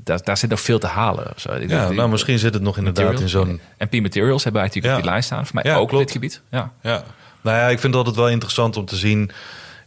daar, 0.04 0.24
daar 0.24 0.38
zit 0.38 0.50
nog 0.50 0.62
veel 0.62 0.80
te 0.80 0.88
halen. 0.88 1.28
zo. 1.36 1.54
Ja, 1.54 1.60
denk- 1.68 1.96
nou, 1.96 2.10
misschien 2.10 2.40
zit 2.40 2.54
het 2.54 2.64
nog 2.64 2.78
inderdaad 2.78 3.20
in 3.20 3.30
zo'n 3.30 3.60
En 3.78 3.88
P 3.90 3.92
Materials 4.02 4.44
hebben 4.44 4.62
wij 4.62 4.70
natuurlijk 4.70 4.86
Ja. 4.94 4.96
op 4.96 5.02
die 5.04 5.12
lijst 5.12 5.26
staan. 5.28 5.46
Voor 5.46 5.56
mij 5.64 5.72
Ja, 5.72 5.78
ook 5.78 5.92
op 5.92 5.98
dit 5.98 6.12
gebied. 6.12 6.42
Ja. 6.52 6.72
Ja, 6.82 7.04
nou 7.42 7.58
ja, 7.58 7.64
ik 7.64 7.80
vind 7.80 7.84
het 7.84 7.96
altijd 7.96 8.16
wel 8.16 8.30
interessant 8.30 8.78
om 8.78 8.86
te 8.86 8.96
zien. 8.96 9.32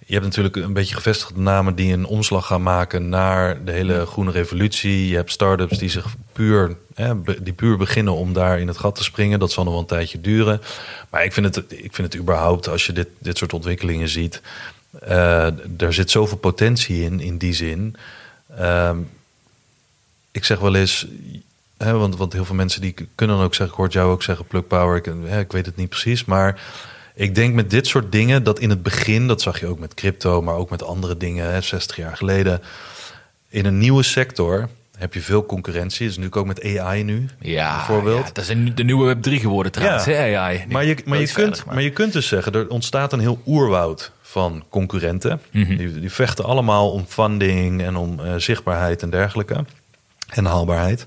Je 0.08 0.12
hebt 0.12 0.24
natuurlijk 0.24 0.56
een 0.56 0.72
beetje 0.72 0.94
gevestigde 0.94 1.40
namen 1.40 1.74
die 1.74 1.92
een 1.92 2.06
omslag 2.06 2.46
gaan 2.46 2.62
maken 2.62 3.08
naar 3.08 3.64
de 3.64 3.72
hele 3.72 4.06
groene 4.06 4.30
revolutie. 4.30 5.08
Je 5.08 5.16
hebt 5.16 5.30
start-ups 5.30 5.78
die 5.78 5.88
zich 5.88 6.14
puur, 6.32 6.76
hè, 6.94 7.22
die 7.42 7.52
puur 7.52 7.76
beginnen 7.76 8.14
om 8.14 8.32
daar 8.32 8.60
in 8.60 8.68
het 8.68 8.78
gat 8.78 8.94
te 8.94 9.04
springen. 9.04 9.38
Dat 9.38 9.52
zal 9.52 9.64
nog 9.64 9.72
wel 9.72 9.82
een 9.82 9.88
tijdje 9.88 10.20
duren. 10.20 10.60
Maar 11.10 11.24
ik 11.24 11.32
vind 11.32 11.54
het, 11.54 11.64
ik 11.68 11.94
vind 11.94 12.12
het 12.12 12.16
überhaupt, 12.16 12.68
als 12.68 12.86
je 12.86 12.92
dit, 12.92 13.08
dit 13.18 13.38
soort 13.38 13.52
ontwikkelingen 13.52 14.08
ziet, 14.08 14.40
eh, 15.00 15.80
er 15.80 15.94
zit 15.94 16.10
zoveel 16.10 16.38
potentie 16.38 17.02
in, 17.02 17.20
in 17.20 17.38
die 17.38 17.54
zin. 17.54 17.96
Ehm, 18.56 18.98
ik 20.30 20.44
zeg 20.44 20.58
wel 20.58 20.74
eens, 20.74 21.06
Hè, 21.76 21.92
want, 21.92 22.16
want 22.16 22.32
heel 22.32 22.44
veel 22.44 22.54
mensen 22.54 22.80
die 22.80 22.94
kunnen 23.14 23.36
ook 23.36 23.54
zeggen, 23.54 23.76
ik 23.76 23.82
hoor 23.82 23.90
jou 23.90 24.10
ook 24.10 24.22
zeggen, 24.22 24.46
plug 24.46 24.66
power. 24.66 24.96
Ik, 24.96 25.04
hè, 25.24 25.40
ik 25.40 25.52
weet 25.52 25.66
het 25.66 25.76
niet 25.76 25.88
precies, 25.88 26.24
maar 26.24 26.60
ik 27.18 27.34
denk 27.34 27.54
met 27.54 27.70
dit 27.70 27.86
soort 27.86 28.12
dingen 28.12 28.42
dat 28.42 28.58
in 28.58 28.70
het 28.70 28.82
begin, 28.82 29.26
dat 29.26 29.42
zag 29.42 29.60
je 29.60 29.66
ook 29.66 29.78
met 29.78 29.94
crypto, 29.94 30.42
maar 30.42 30.54
ook 30.54 30.70
met 30.70 30.82
andere 30.82 31.16
dingen, 31.16 31.52
hè, 31.52 31.60
60 31.60 31.96
jaar 31.96 32.16
geleden, 32.16 32.60
in 33.48 33.64
een 33.66 33.78
nieuwe 33.78 34.02
sector 34.02 34.68
heb 34.98 35.14
je 35.14 35.20
veel 35.20 35.46
concurrentie. 35.46 35.98
Dat 36.06 36.16
is 36.16 36.16
natuurlijk 36.22 36.36
ook 36.36 36.46
met 36.64 36.78
AI 36.78 37.02
nu, 37.02 37.28
Ja, 37.40 37.76
bijvoorbeeld. 37.76 38.26
ja, 38.26 38.32
dat 38.32 38.48
is 38.48 38.56
de 38.74 38.84
nieuwe 38.84 39.06
Web 39.06 39.22
3 39.22 39.40
geworden 39.40 39.72
trouwens, 39.72 40.04
Ja. 40.04 40.12
hè, 40.12 40.36
AI. 40.38 40.64
Maar 40.68 40.84
je, 40.84 40.96
maar, 41.04 41.18
je 41.18 41.32
kunt, 41.32 41.64
maar 41.64 41.82
je 41.82 41.90
kunt 41.90 42.12
dus 42.12 42.28
zeggen, 42.28 42.52
er 42.52 42.68
ontstaat 42.68 43.12
een 43.12 43.20
heel 43.20 43.42
oerwoud 43.46 44.10
van 44.22 44.64
concurrenten. 44.68 45.40
Mhm. 45.50 45.76
Die, 45.76 46.00
die 46.00 46.12
vechten 46.12 46.44
allemaal 46.44 46.90
om 46.92 47.04
funding 47.08 47.82
en 47.82 47.96
om 47.96 48.20
eh, 48.20 48.34
zichtbaarheid 48.36 49.02
en 49.02 49.10
dergelijke. 49.10 49.64
En 50.28 50.44
haalbaarheid. 50.44 51.06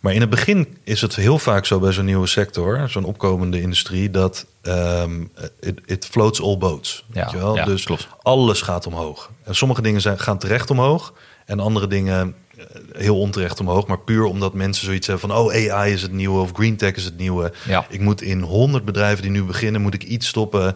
Maar 0.00 0.14
in 0.14 0.20
het 0.20 0.30
begin 0.30 0.78
is 0.84 1.00
het 1.00 1.16
heel 1.16 1.38
vaak 1.38 1.66
zo 1.66 1.78
bij 1.78 1.92
zo'n 1.92 2.04
nieuwe 2.04 2.26
sector, 2.26 2.88
zo'n 2.88 3.04
opkomende 3.04 3.60
industrie, 3.60 4.10
dat 4.10 4.46
ehm 4.62 5.24
it, 5.60 5.80
it 5.84 6.06
floats 6.06 6.42
all 6.42 6.58
boats. 6.58 7.04
Ja, 7.12 7.22
weet 7.22 7.30
je 7.30 7.38
wel? 7.38 7.56
ja, 7.56 7.64
dus 7.64 7.84
klopt. 7.84 8.08
alles 8.22 8.62
gaat 8.62 8.86
omhoog. 8.86 9.30
En 9.44 9.54
sommige 9.54 9.82
dingen 9.82 10.00
zijn, 10.00 10.18
gaan 10.18 10.38
terecht 10.38 10.70
omhoog 10.70 11.14
en 11.46 11.60
andere 11.60 11.86
dingen 11.86 12.34
eh, 12.56 12.64
heel 12.92 13.18
onterecht 13.18 13.60
omhoog. 13.60 13.86
Maar 13.86 13.98
puur 13.98 14.24
omdat 14.24 14.54
mensen 14.54 14.84
zoiets 14.84 15.06
hebben 15.06 15.28
van, 15.28 15.38
oh 15.38 15.70
AI 15.70 15.92
is 15.92 16.02
het 16.02 16.12
nieuwe 16.12 16.40
of 16.40 16.50
green 16.52 16.76
tech 16.76 16.94
is 16.94 17.04
het 17.04 17.16
nieuwe. 17.16 17.52
Ja. 17.66 17.86
Ik 17.88 18.00
moet 18.00 18.22
in 18.22 18.40
100 18.40 18.84
bedrijven 18.84 19.22
die 19.22 19.30
nu 19.30 19.44
beginnen, 19.44 19.80
moet 19.80 19.94
ik 19.94 20.02
iets 20.02 20.26
stoppen. 20.26 20.74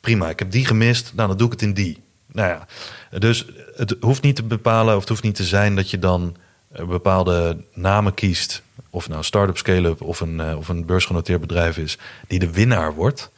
Prima, 0.00 0.28
ik 0.28 0.38
heb 0.38 0.50
die 0.50 0.66
gemist, 0.66 1.12
nou 1.14 1.28
dan 1.28 1.36
doe 1.36 1.46
ik 1.46 1.52
het 1.52 1.62
in 1.62 1.74
die. 1.74 2.02
Nou 2.32 2.48
ja, 2.48 2.66
dus 3.18 3.46
het 3.76 3.96
hoeft 4.00 4.22
niet 4.22 4.36
te 4.36 4.42
bepalen 4.42 4.94
of 4.94 5.00
het 5.00 5.08
hoeft 5.08 5.22
niet 5.22 5.34
te 5.34 5.44
zijn 5.44 5.76
dat 5.76 5.90
je 5.90 5.98
dan 5.98 6.36
bepaalde 6.72 7.56
namen 7.74 8.14
kiest. 8.14 8.62
Of 8.90 9.08
nou 9.08 9.22
start-up, 9.22 9.56
scale-up 9.56 10.02
of 10.02 10.20
een, 10.20 10.40
eh, 10.40 10.56
of 10.56 10.68
een 10.68 10.86
beursgenoteerd 10.86 11.40
bedrijf 11.40 11.78
is, 11.78 11.98
die 12.26 12.38
de 12.38 12.52
winnaar 12.52 12.94
wordt. 12.94 13.30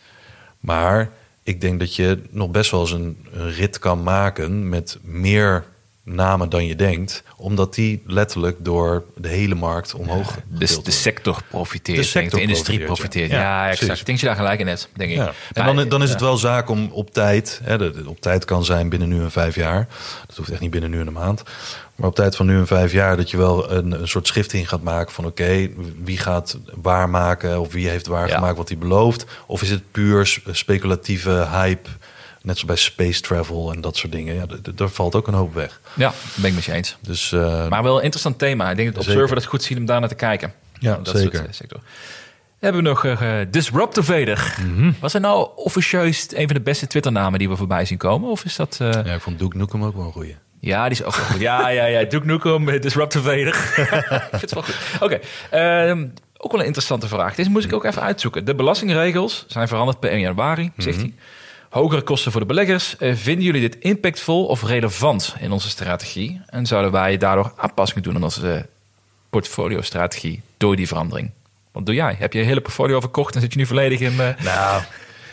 Maar 0.60 1.10
ik 1.42 1.60
denk 1.60 1.78
dat 1.78 1.96
je 1.96 2.22
nog 2.30 2.50
best 2.50 2.70
wel 2.70 2.80
eens 2.80 2.90
een, 2.92 3.26
een 3.32 3.50
rit 3.50 3.78
kan 3.78 4.02
maken 4.02 4.68
met 4.68 4.98
meer 5.02 5.64
namen 6.04 6.48
dan 6.48 6.66
je 6.66 6.76
denkt. 6.76 7.22
Omdat 7.36 7.74
die 7.74 8.02
letterlijk 8.06 8.56
door 8.60 9.04
de 9.16 9.28
hele 9.28 9.54
markt 9.54 9.94
omhoog 9.94 10.34
De, 10.34 10.66
getild 10.66 10.84
de 10.84 10.90
sector 10.90 11.42
profiteert. 11.50 11.98
De 11.98 12.04
sector 12.04 12.38
de 12.38 12.44
industrie 12.44 12.84
profiteert, 12.84 13.30
ja. 13.30 13.36
Ja, 13.36 13.42
Ja, 13.42 13.62
exact. 13.62 13.78
precies. 13.78 14.00
Ik 14.00 14.06
denk 14.06 14.20
dat 14.20 14.20
je 14.20 14.26
daar 14.26 14.44
gelijk 14.44 14.60
in 14.60 14.66
hebt, 14.66 14.88
denk 14.92 15.10
ik. 15.10 15.34
En 15.52 15.76
dan, 15.76 15.88
dan 15.88 16.02
is 16.02 16.10
het 16.10 16.20
wel 16.20 16.36
zaak 16.36 16.68
om 16.68 16.88
op 16.92 17.12
tijd, 17.12 17.60
hè, 17.62 17.86
op 18.06 18.20
tijd 18.20 18.44
kan 18.44 18.64
zijn 18.64 18.88
binnen 18.88 19.08
nu 19.08 19.20
en 19.20 19.30
vijf 19.30 19.54
jaar. 19.54 19.88
Dat 20.26 20.36
hoeft 20.36 20.50
echt 20.50 20.60
niet 20.60 20.70
binnen 20.70 20.90
nu 20.90 21.00
en 21.00 21.06
een 21.06 21.12
maand. 21.12 21.42
Maar 21.94 22.08
op 22.08 22.14
tijd 22.14 22.36
van 22.36 22.46
nu 22.46 22.58
en 22.58 22.66
vijf 22.66 22.92
jaar 22.92 23.16
dat 23.16 23.30
je 23.30 23.36
wel 23.36 23.70
een, 23.70 24.00
een 24.00 24.08
soort 24.08 24.26
schifting 24.26 24.68
gaat 24.68 24.82
maken 24.82 25.12
van 25.12 25.26
oké, 25.26 25.68
wie 26.04 26.18
gaat 26.18 26.58
waarmaken 26.82 27.60
of 27.60 27.72
wie 27.72 27.88
heeft 27.88 28.06
waargemaakt 28.06 28.56
wat 28.56 28.68
hij 28.68 28.78
belooft. 28.78 29.24
Of 29.46 29.62
is 29.62 29.70
het 29.70 29.82
puur 29.90 30.40
speculatieve 30.50 31.46
hype, 31.50 31.88
net 32.44 32.58
zoals 32.58 32.64
bij 32.64 32.76
space 32.76 33.20
travel 33.20 33.72
en 33.72 33.80
dat 33.80 33.96
soort 33.96 34.12
dingen. 34.12 34.34
Ja, 34.34 34.46
daar 34.74 34.88
valt 34.88 35.14
ook 35.14 35.26
een 35.26 35.34
hoop 35.34 35.54
weg. 35.54 35.80
Ja, 35.94 36.12
ben 36.34 36.48
ik 36.48 36.54
met 36.54 36.64
je 36.64 36.72
eens. 36.72 36.96
Dus 37.00 37.32
eh, 37.32 37.68
Maar 37.68 37.82
wel 37.82 37.96
een 37.96 38.02
interessant 38.02 38.38
thema. 38.38 38.70
Ik 38.70 38.76
denk 38.76 38.94
dat. 38.94 39.06
Observer 39.06 39.34
dat 39.34 39.44
goed 39.44 39.62
ziet 39.62 39.78
om 39.78 39.84
daar 39.84 40.00
naar 40.00 40.08
te 40.08 40.14
kijken. 40.14 40.52
Ja, 40.78 40.96
dat 41.02 41.16
zeker. 41.16 41.36
Soort, 41.36 41.48
eh, 41.48 41.54
sector. 41.54 41.80
Hebben 42.58 42.82
we 42.82 42.88
nog 42.88 43.04
eh 43.04 43.30
Disruptor 43.50 44.04
Vader. 44.04 44.56
Mhm. 44.66 44.92
Was 45.00 45.14
er 45.14 45.20
nou 45.20 45.48
officieus 45.56 46.26
een 46.34 46.46
van 46.46 46.56
de 46.56 46.62
beste 46.62 46.86
Twitter-namen 46.86 47.38
die 47.38 47.48
we 47.48 47.56
voorbij 47.56 47.84
zien 47.84 47.98
komen? 47.98 48.30
Of 48.30 48.44
is 48.44 48.56
dat... 48.56 48.76
ja, 48.78 49.04
ik 49.04 49.20
vond 49.20 49.38
Duke 49.38 49.56
Nukem 49.56 49.84
ook 49.84 49.96
wel 49.96 50.04
een 50.04 50.12
goeie. 50.12 50.36
Ja, 50.60 50.82
die 50.88 50.98
is 50.98 51.04
ook 51.04 51.16
wel 51.16 51.24
goed. 51.24 51.40
Ja, 51.40 51.68
ja, 51.68 51.84
ja. 51.84 52.04
Duke 52.04 52.26
Nukem, 52.26 52.80
Disruptor 52.80 53.22
Vader. 53.22 53.46
ik 54.32 54.38
vind 54.38 54.40
het 54.40 54.54
wel 54.54 54.62
goed. 54.62 54.76
Oké, 55.00 55.20
ehm, 55.50 56.06
ook 56.36 56.50
wel 56.50 56.60
een 56.60 56.66
interessante 56.66 57.08
vraag. 57.08 57.34
Deze 57.34 57.50
moest 57.50 57.64
ik 57.64 57.72
ook 57.72 57.84
even 57.84 58.02
uitzoeken. 58.02 58.44
De 58.44 58.54
belastingregels 58.54 59.44
zijn 59.48 59.68
veranderd 59.68 60.00
per 60.00 60.10
1 60.10 60.20
januari, 60.20 60.72
zegt 60.76 60.96
hij. 61.00 61.14
Hogere 61.74 62.02
kosten 62.02 62.32
voor 62.32 62.40
de 62.40 62.46
beleggers. 62.46 62.96
Eh, 62.96 63.14
vinden 63.14 63.44
jullie 63.44 63.60
dit 63.60 63.76
impactvol 63.78 64.46
of 64.46 64.62
relevant 64.62 65.34
in 65.40 65.52
onze 65.52 65.68
strategie? 65.68 66.40
En 66.46 66.66
zouden 66.66 66.92
wij 66.92 67.16
daardoor 67.16 67.52
aanpassingen 67.56 68.02
doen 68.02 68.14
aan 68.14 68.22
onze 68.22 68.66
portfolio-strategie 69.30 70.42
door 70.56 70.76
die 70.76 70.86
verandering? 70.86 71.30
Wat 71.72 71.86
doe 71.86 71.94
jij? 71.94 72.16
Heb 72.18 72.32
je 72.32 72.42
hele 72.42 72.60
portfolio 72.60 73.00
verkocht 73.00 73.34
en 73.34 73.40
zit 73.40 73.52
je 73.52 73.58
nu 73.58 73.66
volledig 73.66 74.00
in... 74.00 74.20
eh, 74.20 74.44
Nou, 74.44 74.82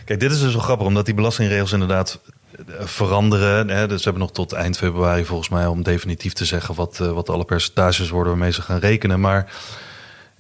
kijk, 0.05 0.19
dit 0.19 0.31
is 0.31 0.39
dus 0.39 0.53
wel 0.53 0.61
grappig, 0.61 0.87
omdat 0.87 1.05
die 1.05 1.13
belastingregels 1.13 1.71
inderdaad 1.71 2.19
eh, 2.57 2.75
veranderen. 2.79 3.69
Hè? 3.69 3.87
Dus 3.87 3.97
ze 3.97 4.03
hebben 4.03 4.21
nog 4.21 4.31
tot 4.31 4.53
eind 4.53 4.77
februari 4.77 5.25
volgens 5.25 5.49
mij 5.49 5.65
om 5.65 5.83
definitief 5.83 6.33
te 6.33 6.45
zeggen 6.45 6.75
wat, 6.75 6.97
wat 6.97 7.29
alle 7.29 7.45
percentages 7.45 8.09
worden 8.09 8.31
waarmee 8.31 8.51
ze 8.51 8.61
gaan 8.61 8.79
rekenen. 8.79 9.19
Maar 9.19 9.51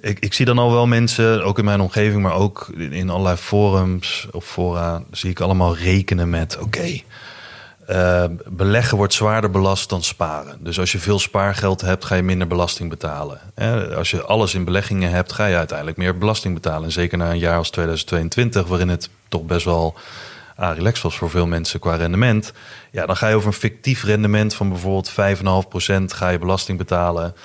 ik, 0.01 0.19
ik 0.19 0.33
zie 0.33 0.45
dan 0.45 0.57
al 0.57 0.71
wel 0.71 0.87
mensen, 0.87 1.43
ook 1.43 1.57
in 1.57 1.65
mijn 1.65 1.81
omgeving, 1.81 2.21
maar 2.21 2.33
ook 2.33 2.67
in, 2.77 3.09
allerlei 3.09 3.35
forums 3.35 4.27
of 4.31 4.45
fora, 4.45 5.03
zie 5.11 5.29
ik 5.29 5.39
allemaal 5.39 5.75
rekenen 5.75 6.29
met: 6.29 6.57
oké, 6.57 6.99
eh, 7.85 8.23
beleggen 8.45 8.97
wordt 8.97 9.13
zwaarder 9.13 9.51
belast 9.51 9.89
dan 9.89 10.03
sparen. 10.03 10.57
Dus 10.59 10.79
als 10.79 10.91
je 10.91 10.99
veel 10.99 11.19
spaargeld 11.19 11.81
hebt, 11.81 12.05
ga 12.05 12.15
je 12.15 12.21
minder 12.21 12.47
belasting 12.47 12.89
betalen. 12.89 13.39
Als 13.95 14.11
je 14.11 14.23
alles 14.23 14.53
in 14.53 14.63
beleggingen 14.63 15.11
hebt, 15.11 15.31
ga 15.31 15.45
je 15.45 15.55
uiteindelijk 15.55 15.97
meer 15.97 16.17
belasting 16.17 16.53
betalen. 16.53 16.83
En 16.83 16.91
zeker 16.91 17.17
na 17.17 17.31
een 17.31 17.39
jaar 17.39 17.57
als 17.57 17.69
2022, 17.69 18.67
waarin 18.67 18.89
het 18.89 19.09
toch 19.27 19.43
best 19.43 19.65
wel 19.65 19.95
ah, 20.55 20.75
relaxed 20.75 21.03
was 21.03 21.17
voor 21.17 21.29
veel 21.29 21.47
mensen 21.47 21.79
qua 21.79 21.95
rendement. 21.95 22.53
Ja, 22.91 23.05
dan 23.05 23.17
ga 23.17 23.27
je 23.27 23.35
over 23.35 23.47
een 23.47 23.53
fictief 23.53 24.03
rendement 24.03 24.53
van 24.53 24.69
bijvoorbeeld 24.69 25.11
5,5% 25.11 26.03
ga 26.05 26.29
je 26.29 26.39
belasting 26.39 26.77
betalen 26.77 27.35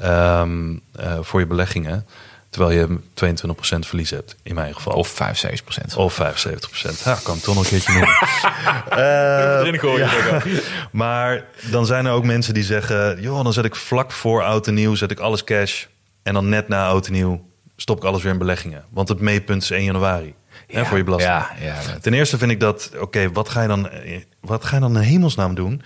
ehm, 0.00 0.76
eh, 0.96 1.18
voor 1.20 1.40
je 1.40 1.46
beleggingen. 1.46 2.06
Terwijl 2.52 2.78
je 2.78 2.98
22% 3.14 3.86
verlies 3.86 4.10
hebt, 4.10 4.36
in 4.42 4.54
mijn 4.54 4.74
geval. 4.74 4.92
of 4.92 5.08
75 5.08 5.64
procent. 5.64 5.96
Of 5.96 6.14
75%. 6.14 7.04
Ja, 7.04 7.18
kan 7.22 7.36
ik 7.36 7.42
toch 7.42 7.54
nog 7.54 7.64
een 7.64 7.70
keertje 7.70 7.92
noemen. 7.92 8.16
Eh, 8.90 9.58
erin 9.58 9.78
gooien. 9.78 10.08
maar 11.02 11.44
dan 11.70 11.86
zijn 11.86 12.06
er 12.06 12.12
ook 12.12 12.24
mensen 12.24 12.54
die 12.54 12.62
zeggen... 12.62 13.20
joh, 13.20 13.44
dan 13.44 13.52
zet 13.52 13.64
ik 13.64 13.74
vlak 13.74 14.12
voor 14.12 14.42
oud 14.42 14.66
en 14.66 14.74
nieuw 14.74 14.94
zet 14.94 15.10
ik 15.10 15.18
alles 15.18 15.44
cash... 15.44 15.84
en 16.22 16.34
dan 16.34 16.48
net 16.48 16.68
na 16.68 16.86
oud 16.86 17.06
en 17.06 17.12
nieuw 17.12 17.48
stop 17.76 17.96
ik 17.96 18.04
alles 18.04 18.22
weer 18.22 18.32
in 18.32 18.38
beleggingen. 18.38 18.84
Want 18.90 19.08
het 19.08 19.20
meetpunt 19.20 19.62
is 19.62 19.70
1 19.70 19.84
januari 19.84 20.34
hè, 20.66 20.84
voor 20.84 20.96
je 20.96 21.04
belasting. 21.04 21.34
Ja, 21.34 21.50
ja. 21.60 21.98
Ten 22.00 22.14
eerste 22.14 22.38
vind 22.38 22.50
ik 22.50 22.60
dat... 22.60 22.90
oké, 23.00 23.32
wat 23.32 23.48
ga 23.48 23.62
je 23.62 23.68
dan 23.68 23.90
wat 24.40 24.64
ga 24.64 24.74
je 24.74 24.80
dan 24.80 24.96
in 24.96 25.02
hemelsnaam 25.02 25.54
doen... 25.54 25.82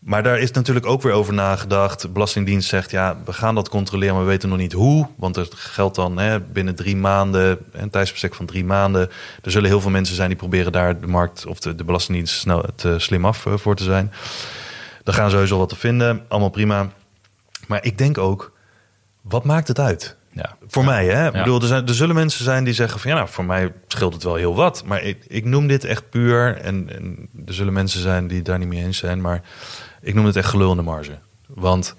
Maar 0.00 0.22
daar 0.22 0.38
is 0.38 0.50
natuurlijk 0.50 0.86
ook 0.86 1.02
weer 1.02 1.12
over 1.12 1.34
nagedacht. 1.34 2.12
Belastingdienst 2.12 2.68
zegt, 2.68 2.90
ja, 2.90 3.16
we 3.24 3.32
gaan 3.32 3.54
dat 3.54 3.68
controleren, 3.68 4.14
maar 4.14 4.24
we 4.24 4.30
weten 4.30 4.48
nog 4.48 4.58
niet 4.58 4.72
hoe. 4.72 5.06
Want 5.16 5.36
het 5.36 5.54
geldt 5.54 5.96
dan 5.96 6.18
hè, 6.18 6.40
binnen 6.40 6.74
drie 6.74 6.96
maanden, 6.96 7.58
een 7.72 7.90
tijdsbestek 7.90 8.34
van 8.34 8.46
drie 8.46 8.64
maanden. 8.64 9.10
Er 9.42 9.50
zullen 9.50 9.68
heel 9.68 9.80
veel 9.80 9.90
mensen 9.90 10.16
zijn 10.16 10.28
die 10.28 10.38
proberen 10.38 10.72
daar 10.72 11.00
de 11.00 11.06
markt 11.06 11.46
of 11.46 11.60
de, 11.60 11.74
de 11.74 11.84
Belastingdienst 11.84 12.34
snel 12.34 12.64
te 12.74 12.98
slim 12.98 13.24
af 13.24 13.46
eh, 13.46 13.56
voor 13.56 13.76
te 13.76 13.84
zijn. 13.84 14.12
Daar 15.04 15.14
gaan 15.14 15.30
sowieso 15.30 15.58
wat 15.58 15.68
te 15.68 15.76
vinden, 15.76 16.24
allemaal 16.28 16.50
prima. 16.50 16.88
Maar 17.66 17.84
ik 17.84 17.98
denk 17.98 18.18
ook, 18.18 18.52
wat 19.20 19.44
maakt 19.44 19.68
het 19.68 19.78
uit? 19.78 20.18
ja. 20.32 20.56
Voor 20.66 20.84
mij, 20.84 21.06
hè? 21.06 21.26
Ik 21.26 21.32
bedoel, 21.32 21.60
er, 21.60 21.66
zijn, 21.66 21.86
er 21.86 21.94
zullen 21.94 22.14
mensen 22.14 22.44
zijn 22.44 22.64
die 22.64 22.74
zeggen 22.74 23.00
van 23.00 23.10
ja, 23.10 23.16
nou, 23.16 23.28
voor 23.28 23.44
mij 23.44 23.72
scheelt 23.86 24.14
het 24.14 24.22
wel 24.22 24.34
heel 24.34 24.54
wat. 24.54 24.82
Maar 24.86 25.02
ik, 25.02 25.24
ik 25.28 25.44
noem 25.44 25.66
dit 25.66 25.84
echt 25.84 26.10
puur. 26.10 26.56
En, 26.56 26.90
en 26.94 27.28
er 27.46 27.54
zullen 27.54 27.72
mensen 27.72 28.00
zijn 28.00 28.26
die 28.26 28.36
het 28.36 28.46
daar 28.46 28.58
niet 28.58 28.68
mee 28.68 28.84
eens 28.84 28.98
zijn. 28.98 29.20
Maar 29.20 29.42
ik 30.00 30.14
noem 30.14 30.24
het 30.24 30.36
echt 30.36 30.48
gelul 30.48 30.70
in 30.70 30.76
de 30.76 30.82
marge. 30.82 31.18
Want 31.46 31.94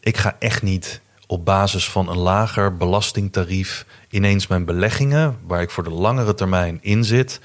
ik 0.00 0.16
ga 0.16 0.36
echt 0.38 0.62
niet 0.62 1.00
op 1.26 1.44
basis 1.44 1.90
van 1.90 2.08
een 2.08 2.18
lager 2.18 2.76
belastingtarief 2.76 3.86
ineens 4.10 4.46
mijn 4.46 4.64
beleggingen, 4.64 5.38
waar 5.46 5.62
ik 5.62 5.70
voor 5.70 5.84
de 5.84 5.90
langere 5.90 6.34
termijn 6.34 6.78
in 6.82 7.04
zit, 7.04 7.40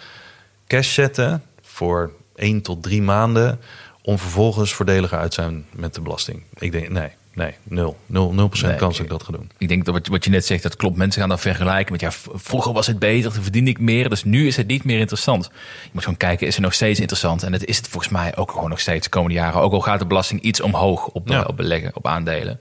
cash 0.67 0.93
zetten 0.93 1.43
voor 1.61 2.11
één 2.35 2.61
tot 2.61 2.83
drie 2.83 3.01
maanden. 3.01 3.59
Om 4.01 4.19
vervolgens 4.19 4.73
voordeliger 4.73 5.17
uit 5.17 5.31
te 5.31 5.41
zijn 5.41 5.65
met 5.71 5.93
de 5.93 6.01
belasting. 6.01 6.43
Ik 6.57 6.71
denk, 6.71 6.89
nee, 6.89 7.09
nee, 7.33 7.53
nul. 7.63 7.97
Nul, 8.05 8.33
nul 8.33 8.47
procent 8.47 8.69
Nee, 8.71 8.79
kans 8.79 8.95
dat 8.97 9.05
ik 9.05 9.11
dat 9.11 9.23
ga 9.23 9.31
doen. 9.31 9.51
Ik 9.57 9.67
denk 9.67 9.85
dat 9.85 9.93
wat, 9.93 10.07
wat 10.07 10.23
je 10.23 10.29
net 10.29 10.45
zegt, 10.45 10.63
dat 10.63 10.75
klopt. 10.75 10.97
Mensen 10.97 11.19
gaan 11.19 11.29
dan 11.29 11.39
vergelijken 11.39 11.91
met 11.91 12.01
ja, 12.01 12.11
vroeger 12.33 12.73
was 12.73 12.87
het 12.87 12.99
beter, 12.99 13.33
toen 13.33 13.43
verdiende 13.43 13.69
ik 13.69 13.79
meer. 13.79 14.09
Dus 14.09 14.23
nu 14.23 14.47
is 14.47 14.57
het 14.57 14.67
niet 14.67 14.83
meer 14.83 14.99
interessant. 14.99 15.49
Je 15.83 15.89
moet 15.91 16.03
gewoon 16.03 16.17
kijken, 16.17 16.47
is 16.47 16.55
het 16.55 16.63
nog 16.63 16.73
steeds 16.73 16.99
interessant? 16.99 17.43
En 17.43 17.51
dat 17.51 17.63
is 17.65 17.77
het 17.77 17.87
volgens 17.87 18.11
mij 18.13 18.35
ook 18.35 18.51
gewoon 18.51 18.69
nog 18.69 18.79
steeds 18.79 19.03
de 19.03 19.09
komende 19.09 19.35
jaren. 19.35 19.61
Ook 19.61 19.73
al 19.73 19.81
gaat 19.81 19.99
de 19.99 20.05
belasting 20.05 20.41
iets 20.41 20.61
omhoog 20.61 21.05
op, 21.07 21.27
Ja. 21.27 21.41
eh, 21.41 21.47
op 21.49 21.57
beleggen, 21.57 21.91
op 21.95 22.07
aandelen. 22.07 22.59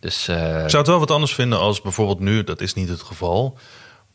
Dus 0.00 0.28
eh, 0.28 0.36
Ik 0.36 0.70
zou 0.70 0.76
het 0.76 0.86
wel 0.86 0.98
wat 0.98 1.10
anders 1.10 1.34
vinden 1.34 1.58
als 1.58 1.80
bijvoorbeeld 1.80 2.20
nu, 2.20 2.44
dat 2.44 2.60
is 2.60 2.74
niet 2.74 2.88
het 2.88 3.02
geval. 3.02 3.58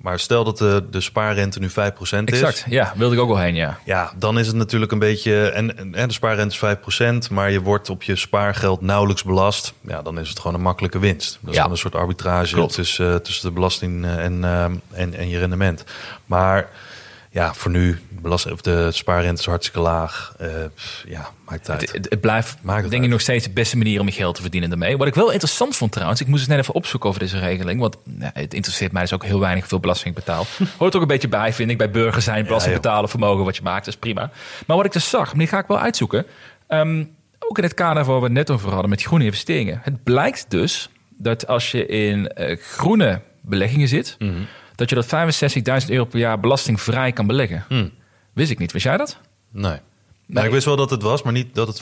Maar 0.02 0.20
stel 0.20 0.44
dat 0.44 0.58
de, 0.58 0.84
de 0.92 1.02
spaarrente 1.02 1.60
nu 1.60 1.70
5% 1.70 1.72
is. 1.72 2.10
exact, 2.10 2.66
ja, 2.70 2.94
wilde 2.96 3.16
ik 3.16 3.22
ook 3.22 3.28
wel 3.28 3.38
heen, 3.40 3.56
ja. 3.56 3.80
Ja, 3.86 4.12
dan 4.18 4.40
is 4.40 4.48
het 4.48 4.56
natuurlijk 4.56 4.92
een 4.92 5.00
beetje. 5.00 5.50
En, 5.50 5.68
de 5.92 6.14
spaarrente 6.14 6.78
is 6.88 7.00
5%, 7.30 7.32
maar 7.32 7.52
je 7.52 7.62
wordt 7.62 7.90
op 7.90 8.04
je 8.04 8.16
spaargeld 8.16 8.82
nauwelijks 8.82 9.24
belast. 9.24 9.74
Ja, 9.82 10.02
dan 10.02 10.20
is 10.20 10.30
het 10.30 10.40
gewoon 10.40 10.56
een 10.56 10.62
makkelijke 10.64 11.00
winst. 11.00 11.32
Dat 11.42 11.50
is 11.50 11.56
Ja. 11.56 11.62
gewoon 11.62 11.72
een 11.72 11.82
soort 11.82 11.96
arbitrage 11.96 12.66
tussen, 12.66 13.14
eh, 13.14 13.16
tussen 13.20 13.48
de 13.48 13.54
belasting 13.54 14.06
en, 14.06 14.44
eh, 14.44 14.64
en, 14.92 15.14
en 15.14 15.30
je 15.30 15.40
rendement. 15.40 15.84
Maar 16.26 16.70
ja, 17.32 17.54
voor 17.54 17.72
nu, 17.72 18.00
belast, 18.10 18.52
of 18.52 18.62
de 18.62 18.92
spaarrente 18.92 19.40
is 19.42 19.48
hartstikke 19.48 19.80
laag. 19.80 20.34
Eh, 20.38 20.48
ja, 21.08 21.30
maakt 21.46 21.70
uit. 21.70 21.82
Het, 21.82 21.92
het, 21.92 22.10
het 22.10 22.22
blijft, 22.22 22.58
Maakt 22.62 22.82
het 22.82 22.90
denk 22.92 22.94
ik, 22.94 23.02
uit. 23.02 23.10
nog 23.10 23.22
steeds 23.22 23.44
de 23.46 23.52
beste 23.52 23.78
manier 23.78 24.00
om 24.00 24.06
je 24.06 24.12
geld 24.12 24.36
te 24.36 24.42
verdienen 24.42 24.70
daarmee. 24.70 24.98
Wat 24.98 25.08
ik 25.08 25.16
wel 25.16 25.32
interessant 25.32 25.76
vond 25.76 25.92
trouwens, 25.92 26.22
ik 26.22 26.28
moest 26.28 26.42
het 26.42 26.50
net 26.50 26.60
even 26.60 26.74
opzoeken 26.74 27.10
over 27.10 27.22
deze 27.22 27.40
regeling. 27.40 27.80
Want 27.80 27.98
nou, 28.04 28.32
het 28.34 28.54
interesseert 28.54 28.92
mij 28.92 29.02
dus 29.02 29.14
ook 29.14 29.24
heel 29.26 29.40
weinig 29.40 29.68
veel 29.68 29.80
belasting 29.80 30.16
betaald. 30.16 30.48
Hoort 30.78 30.96
ook 30.96 31.02
een 31.02 31.08
beetje 31.08 31.28
bij, 31.28 31.54
vind 31.54 31.70
ik, 31.72 31.78
bij 31.78 31.92
burgers 31.92 32.26
zijn. 32.26 32.46
Belasting 32.46 32.76
betalen, 32.76 33.10
vermogen 33.10 33.46
wat 33.46 33.56
je 33.56 33.62
maakt, 33.64 33.86
dat 33.86 33.94
is 33.94 34.00
prima. 34.00 34.32
Maar 34.66 34.78
wat 34.78 34.86
ik 34.86 34.92
dus 34.92 35.10
zag, 35.10 35.26
maar 35.28 35.38
die 35.38 35.48
ga 35.48 35.60
ik 35.60 35.68
wel 35.68 35.80
uitzoeken. 35.80 36.26
Ehm, 36.68 37.04
ook 37.40 37.58
in 37.58 37.64
het 37.64 37.74
kader 37.74 38.04
waar 38.06 38.18
we 38.18 38.24
het 38.24 38.34
net 38.34 38.50
over 38.50 38.72
hadden 38.72 38.90
met 38.90 39.02
groene 39.04 39.24
investeringen. 39.24 39.80
Het 39.84 40.04
blijkt 40.04 40.46
dus 40.48 40.90
dat 41.18 41.48
als 41.48 41.72
je 41.72 41.86
in 41.86 42.28
eh, 42.28 42.58
groene 42.62 43.22
beleggingen 43.42 43.88
zit, 43.88 44.16
Mhm. 44.20 44.34
Dat 44.80 44.90
je 44.90 44.96
dat 44.96 45.06
65.000 45.84 45.90
euro 45.90 46.06
per 46.06 46.20
jaar 46.20 46.40
belastingvrij 46.40 47.12
kan 47.12 47.28
beleggen. 47.28 47.66
Hmm. 47.68 47.92
Wist 48.34 48.52
ik 48.52 48.60
niet. 48.60 48.72
Wist 48.72 48.86
jij 48.86 48.98
dat? 48.98 49.18
Nee. 49.52 49.78
Ik 50.28 50.52
wist 50.52 50.66
wel 50.66 50.76
dat 50.76 50.90
het 50.90 51.02
was, 51.02 51.22
maar 51.24 51.34
niet 51.34 51.56
dat 51.56 51.68
het 51.68 51.82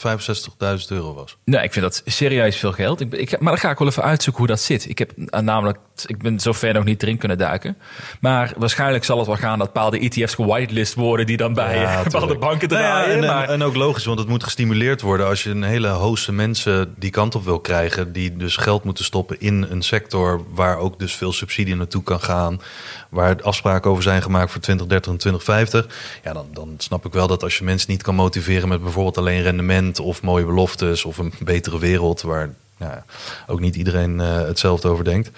65.000 0.80 0.88
euro 0.88 1.14
was. 1.14 1.38
Nee, 1.44 1.64
ik 1.64 1.74
vind 1.74 1.86
dat 1.86 2.02
serieus 2.06 2.58
veel 2.58 2.72
geld. 2.72 3.02
Ik, 3.02 3.14
ik, 3.14 3.40
maar 3.40 3.52
dan 3.52 3.62
ga 3.62 3.70
ik 3.72 3.78
wel 3.78 3.88
even 3.88 4.04
uitzoeken 4.04 4.42
hoe 4.42 4.52
dat 4.52 4.62
zit. 4.62 4.90
Ik 4.90 4.98
heb 4.98 5.12
eh, 5.12 5.40
namelijk, 5.40 5.78
ik 6.08 6.18
ben 6.22 6.40
zover 6.40 6.74
nog 6.74 6.84
niet 6.84 7.02
erin 7.04 7.18
kunnen 7.18 7.38
duiken. 7.38 7.78
Maar 8.20 8.54
waarschijnlijk 8.58 9.04
zal 9.04 9.18
het 9.18 9.28
wel 9.28 9.36
gaan 9.36 9.60
dat 9.60 9.74
bepaalde 9.74 10.00
ETF's 10.00 10.34
gewitelist 10.36 10.94
worden 10.94 11.26
die 11.26 11.38
dan 11.38 11.54
bij 11.54 11.80
Ja, 11.80 12.04
bepaalde 12.10 12.38
banken 12.38 12.70
Nou 12.70 12.82
ja, 12.82 12.88
draaien. 12.90 13.16
en, 13.18 13.24
en- 13.24 13.30
maar, 13.36 13.50
en 13.50 13.64
ook 13.64 13.76
logisch, 13.76 14.06
want 14.06 14.20
het 14.20 14.28
moet 14.28 14.44
gestimuleerd 14.44 15.02
worden 15.02 15.26
als 15.28 15.44
je 15.44 15.50
een 15.50 15.64
hele 15.64 15.90
host 15.90 16.32
mensen 16.32 16.94
die 16.98 17.10
kant 17.10 17.36
op 17.36 17.44
wil 17.44 17.60
krijgen, 17.60 18.12
die 18.12 18.38
dus 18.38 18.56
geld 18.58 18.84
moeten 18.84 19.04
stoppen 19.06 19.40
in 19.40 19.66
een 19.70 19.82
sector 19.82 20.42
waar 20.54 20.78
ook 20.78 21.00
dus 21.00 21.16
veel 21.16 21.34
subsidie 21.34 21.76
naartoe 21.76 22.04
kan 22.04 22.20
gaan, 22.20 22.62
waar 23.10 23.42
afspraken 23.42 23.92
over 23.92 24.04
zijn 24.04 24.22
gemaakt 24.22 24.52
voor 24.52 24.62
2030 24.62 25.12
en 25.12 25.18
2050. 25.18 26.20
Ja, 26.24 26.34
dan, 26.34 26.46
dan 26.54 26.74
snap 26.78 27.06
ik 27.06 27.14
wel 27.14 27.28
dat 27.28 27.44
als 27.44 27.58
je 27.58 27.64
mensen 27.64 27.92
niet 27.92 28.04
kan 28.04 28.16
motiveren 28.16 28.70
met 28.70 28.82
bijvoorbeeld 28.84 29.18
alleen 29.18 29.42
rendement 29.42 30.00
of 30.00 30.22
mooie 30.22 30.46
beloftes 30.46 31.06
of 31.06 31.18
een 31.18 31.34
betere 31.40 31.80
wereld 31.80 32.22
waar 32.22 32.50
nou, 32.78 32.92
ja, 32.92 33.04
ook 33.48 33.60
niet 33.60 33.76
iedereen 33.76 34.20
eh, 34.20 34.36
hetzelfde 34.36 34.88
over 34.88 35.04
denkt. 35.04 35.32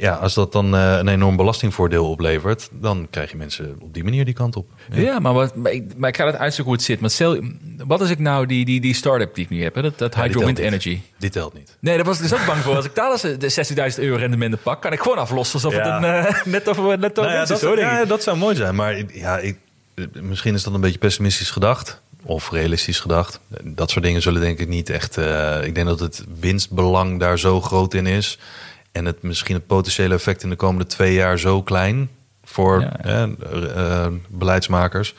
Ja, 0.00 0.14
als 0.14 0.34
dat 0.34 0.52
dan 0.52 0.74
eh, 0.76 0.96
een 0.98 1.08
enorm 1.08 1.36
belastingvoordeel 1.36 2.10
oplevert, 2.10 2.68
dan 2.72 3.06
krijg 3.10 3.30
je 3.30 3.36
mensen 3.36 3.76
op 3.80 3.94
die 3.94 4.04
manier 4.04 4.24
die 4.24 4.34
kant 4.34 4.56
op. 4.56 4.68
ja, 4.92 5.18
maar, 5.18 5.32
wat, 5.32 5.56
maar, 5.56 5.72
ik, 5.72 5.84
maar 5.96 6.08
ik 6.08 6.16
ga 6.16 6.26
het 6.26 6.36
uitzoeken 6.36 6.64
hoe 6.64 6.74
het 6.74 6.82
zit. 6.84 7.00
Maar 7.00 7.10
stel, 7.10 7.40
wat 7.86 8.00
als 8.00 8.10
ik 8.10 8.18
nou 8.18 8.46
die, 8.46 8.64
die, 8.64 8.80
die 8.80 8.94
start-up 8.94 9.34
die 9.34 9.44
ik 9.44 9.50
nu 9.50 9.62
heb, 9.62 9.74
hè, 9.74 9.82
dat, 9.82 9.98
dat 9.98 10.14
Ja, 10.14 10.22
Hydro 10.22 10.38
Wind 10.44 10.58
niet. 10.58 10.66
Energy. 10.66 11.00
Die 11.18 11.30
telt 11.30 11.54
niet. 11.54 11.76
Nee, 11.80 11.96
daar 11.96 12.04
was 12.04 12.16
ik 12.16 12.22
dus 12.28 12.40
ook 12.40 12.46
bang 12.46 12.58
voor. 12.58 12.76
Als 12.76 12.84
ik 12.84 12.94
daar 12.94 13.10
eens 13.10 13.22
de 13.22 13.92
60.000 13.96 14.02
euro 14.02 14.16
rendementen 14.16 14.58
pak, 14.62 14.82
kan 14.82 14.92
ik 14.92 15.00
gewoon 15.00 15.18
aflossen 15.18 15.54
alsof 15.62 15.74
Ja. 15.74 15.94
het 15.94 16.02
een, 16.04 16.26
eh, 16.26 16.44
net 16.54 16.68
over 16.68 16.98
net 16.98 17.16
Nou 17.16 17.46
dat, 17.46 17.50
is, 17.50 17.60
hoor, 17.62 17.78
ja, 17.78 18.04
dat 18.04 18.22
zou 18.22 18.36
mooi 18.36 18.56
zijn. 18.56 18.74
Maar 18.74 19.02
ja, 19.12 19.38
ik, 19.38 19.56
misschien 20.20 20.54
is 20.54 20.62
dat 20.62 20.74
een 20.74 20.80
beetje 20.80 20.98
pessimistisch 20.98 21.50
gedacht. 21.50 22.00
Of 22.24 22.50
realistisch 22.50 23.00
gedacht. 23.00 23.40
Dat 23.62 23.90
soort 23.90 24.04
dingen 24.04 24.22
zullen 24.22 24.40
denk 24.40 24.58
ik 24.58 24.68
niet 24.68 24.90
echt... 24.90 25.16
eh, 25.16 25.58
ik 25.64 25.74
denk 25.74 25.86
dat 25.86 26.00
het 26.00 26.24
winstbelang 26.40 27.20
daar 27.20 27.38
zo 27.38 27.60
groot 27.60 27.94
in 27.94 28.06
is. 28.06 28.38
En 28.98 29.04
het 29.04 29.22
misschien 29.22 29.54
het 29.54 29.66
potentiële 29.66 30.14
effect 30.14 30.42
in 30.42 30.48
de 30.50 30.56
komende 30.56 30.86
twee 30.86 31.14
jaar 31.14 31.38
zo 31.38 31.62
klein... 31.62 32.10
voor 32.44 32.80
Ja. 32.80 33.28
eh, 33.74 34.06
beleidsmakers... 34.28 35.14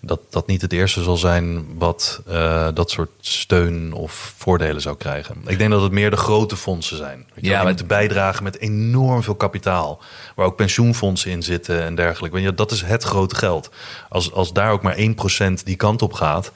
Dat 0.00 0.20
dat 0.30 0.46
niet 0.46 0.62
het 0.62 0.72
eerste 0.72 1.02
zal 1.02 1.16
zijn 1.16 1.66
wat 1.78 2.22
eh, 2.26 2.68
dat 2.74 2.90
soort 2.90 3.10
steun 3.20 3.92
of 3.92 4.34
voordelen 4.36 4.80
zou 4.80 4.96
krijgen. 4.96 5.36
Ik 5.46 5.58
denk 5.58 5.70
dat 5.70 5.82
het 5.82 5.92
meer 5.92 6.10
de 6.10 6.16
grote 6.16 6.56
fondsen 6.56 6.96
zijn. 6.96 7.26
Weet 7.34 7.44
je 7.44 7.50
Ja, 7.50 7.56
maar- 7.56 7.66
moeten 7.66 7.86
bijdragen 7.86 8.42
met 8.44 8.58
enorm 8.58 9.22
veel 9.22 9.34
kapitaal. 9.34 10.00
Waar 10.34 10.46
ook 10.46 10.56
pensioenfondsen 10.56 11.30
in 11.30 11.42
zitten 11.42 11.82
en 11.82 11.94
dergelijke. 11.94 12.36
Weet 12.36 12.44
je, 12.44 12.54
dat 12.54 12.70
is 12.70 12.82
het 12.82 13.02
grote 13.02 13.34
geld. 13.34 13.70
Als, 14.08 14.32
als 14.32 14.52
daar 14.52 14.70
ook 14.72 14.82
maar 14.82 14.96
1% 14.96 15.62
die 15.64 15.76
kant 15.76 16.02
op 16.02 16.12
gaat... 16.12 16.52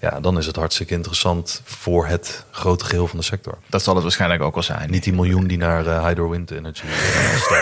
Ja, 0.00 0.20
dan 0.20 0.38
is 0.38 0.46
het 0.46 0.56
hartstikke 0.56 0.94
interessant 0.94 1.62
voor 1.64 2.06
het 2.06 2.44
grote 2.50 2.84
geheel 2.84 3.06
van 3.06 3.18
de 3.18 3.24
sector. 3.24 3.58
Dat 3.66 3.82
zal 3.82 3.94
het 3.94 4.02
waarschijnlijk 4.02 4.42
ook 4.42 4.54
wel 4.54 4.62
zijn. 4.62 4.90
Niet 4.90 5.04
die 5.04 5.12
miljoen 5.12 5.46
die 5.46 5.58
naar 5.58 5.86
eh, 5.86 6.06
Hydro 6.06 6.28
Wind 6.30 6.50
Energy 6.50 6.86
eh, 6.86 6.92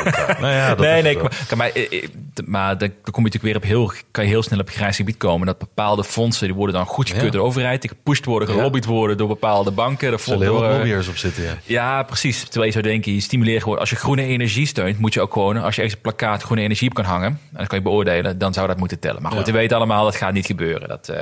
gaat. 0.07 0.39
Nou 0.41 0.53
ja, 0.53 0.69
dat 0.69 0.79
nee, 0.79 1.03
nee, 1.03 1.17
maar, 1.17 1.45
kan 1.49 1.59
maar, 1.59 1.71
eh, 1.71 2.03
eh, 2.03 2.09
maar 2.47 2.79
dan 2.79 2.89
kom 2.89 3.25
je 3.25 3.31
natuurlijk 3.31 3.45
weer 3.45 3.57
op 3.57 3.63
heel, 3.63 3.93
kan 4.11 4.25
je 4.25 4.31
heel 4.31 4.43
snel 4.43 4.59
op 4.59 4.69
grijs 4.69 4.97
gebied 4.97 5.17
komen. 5.17 5.47
Dat 5.47 5.59
bepaalde 5.59 6.05
fondsen, 6.05 6.47
die 6.47 6.57
worden 6.57 6.75
dan 6.75 6.87
goedgekeurd 6.87 7.25
Ja. 7.25 7.31
door 7.31 7.41
de 7.41 7.47
overheid. 7.47 7.81
Die 7.81 7.91
gepusht 7.91 8.25
worden, 8.25 8.49
gelobbyd 8.49 8.85
worden 8.85 9.17
door 9.17 9.29
bepaalde 9.29 9.71
banken. 9.71 10.13
Er 10.13 10.19
zullen 10.19 10.41
heel 10.43 10.53
wat 10.53 10.63
eh, 10.63 10.71
lobbyers 10.77 11.09
op 11.09 11.17
zitten, 11.17 11.43
ja. 11.43 11.55
Ja, 11.65 12.03
precies. 12.03 12.43
Terwijl 12.43 12.65
je 12.65 12.73
zou 12.73 12.85
denken, 12.85 13.15
je 13.15 13.21
stimuleert 13.21 13.63
gewoon. 13.63 13.79
Als 13.79 13.91
je 13.91 13.97
groene 13.97 14.23
energie 14.23 14.67
steunt, 14.67 14.99
moet 14.99 15.15
je 15.15 15.21
ook 15.21 15.33
gewoon, 15.33 15.57
als 15.57 15.75
je 15.75 15.83
ergens 15.83 15.95
een 15.95 16.03
plakkaat 16.03 16.43
groene 16.43 16.63
energie 16.63 16.89
op 16.89 16.95
kan 16.95 17.05
hangen, 17.05 17.29
en 17.29 17.39
dan 17.57 17.67
kan 17.67 17.79
je 17.79 17.85
beoordelen, 17.85 18.39
dan 18.39 18.53
zou 18.53 18.67
dat 18.67 18.77
moeten 18.79 18.99
tellen. 18.99 19.23
Maar 19.23 19.33
goed, 19.33 19.47
we 19.47 19.53
weten 19.53 19.77
allemaal, 19.77 20.05
dat 20.05 20.17
gaat 20.17 20.33
niet 20.33 20.47
gebeuren. 20.47 20.89
Dat, 20.89 21.09
eh, 21.09 21.21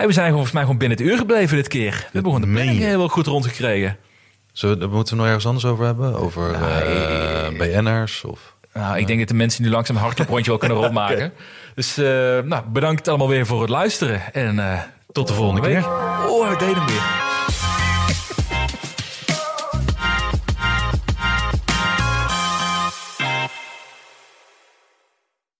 hey, 0.00 0.08
we 0.08 0.14
zijn 0.14 0.30
gewoon, 0.30 0.46
volgens 0.46 0.52
mij 0.52 0.62
gewoon 0.62 0.78
binnen 0.78 0.98
het 0.98 1.06
uur 1.06 1.16
gebleven 1.16 1.56
dit 1.56 1.68
keer. 1.68 1.90
We 1.90 2.08
hebben 2.12 2.32
gewoon 2.32 2.40
de 2.40 2.54
planning 2.54 2.78
heel 2.78 3.08
goed 3.08 3.26
rondgekregen. 3.26 3.96
Zullen 4.52 4.78
we, 4.78 4.86
moeten 4.86 5.14
we 5.14 5.18
nog 5.18 5.26
ergens 5.26 5.46
anders 5.46 5.64
over 5.64 5.84
hebben? 5.84 6.14
Over 6.14 6.52
eh, 6.52 7.58
BN'ers? 7.58 8.24
Of... 8.24 8.54
Nou, 8.72 8.98
ik 8.98 9.06
denk 9.06 9.18
dat 9.18 9.28
de 9.28 9.34
mensen 9.34 9.62
nu 9.62 9.70
langzaam 9.70 9.96
een 9.96 10.02
hardlooprondje 10.02 10.50
wel 10.50 10.58
kunnen 10.58 10.78
rondmaken. 10.82 11.32
Dus 11.74 11.98
eh, 11.98 12.04
nou, 12.44 12.64
bedankt 12.72 13.08
allemaal 13.08 13.28
weer 13.28 13.46
voor 13.46 13.60
het 13.60 13.70
luisteren. 13.70 14.34
En 14.34 14.58
eh, 14.58 14.80
tot 15.12 15.28
de 15.28 15.34
volgende 15.34 15.68
week. 15.68 15.86
Oh, 16.28 16.48
we 16.48 16.56
deden 16.58 16.76
hem 16.76 16.86
weer. 16.86 17.29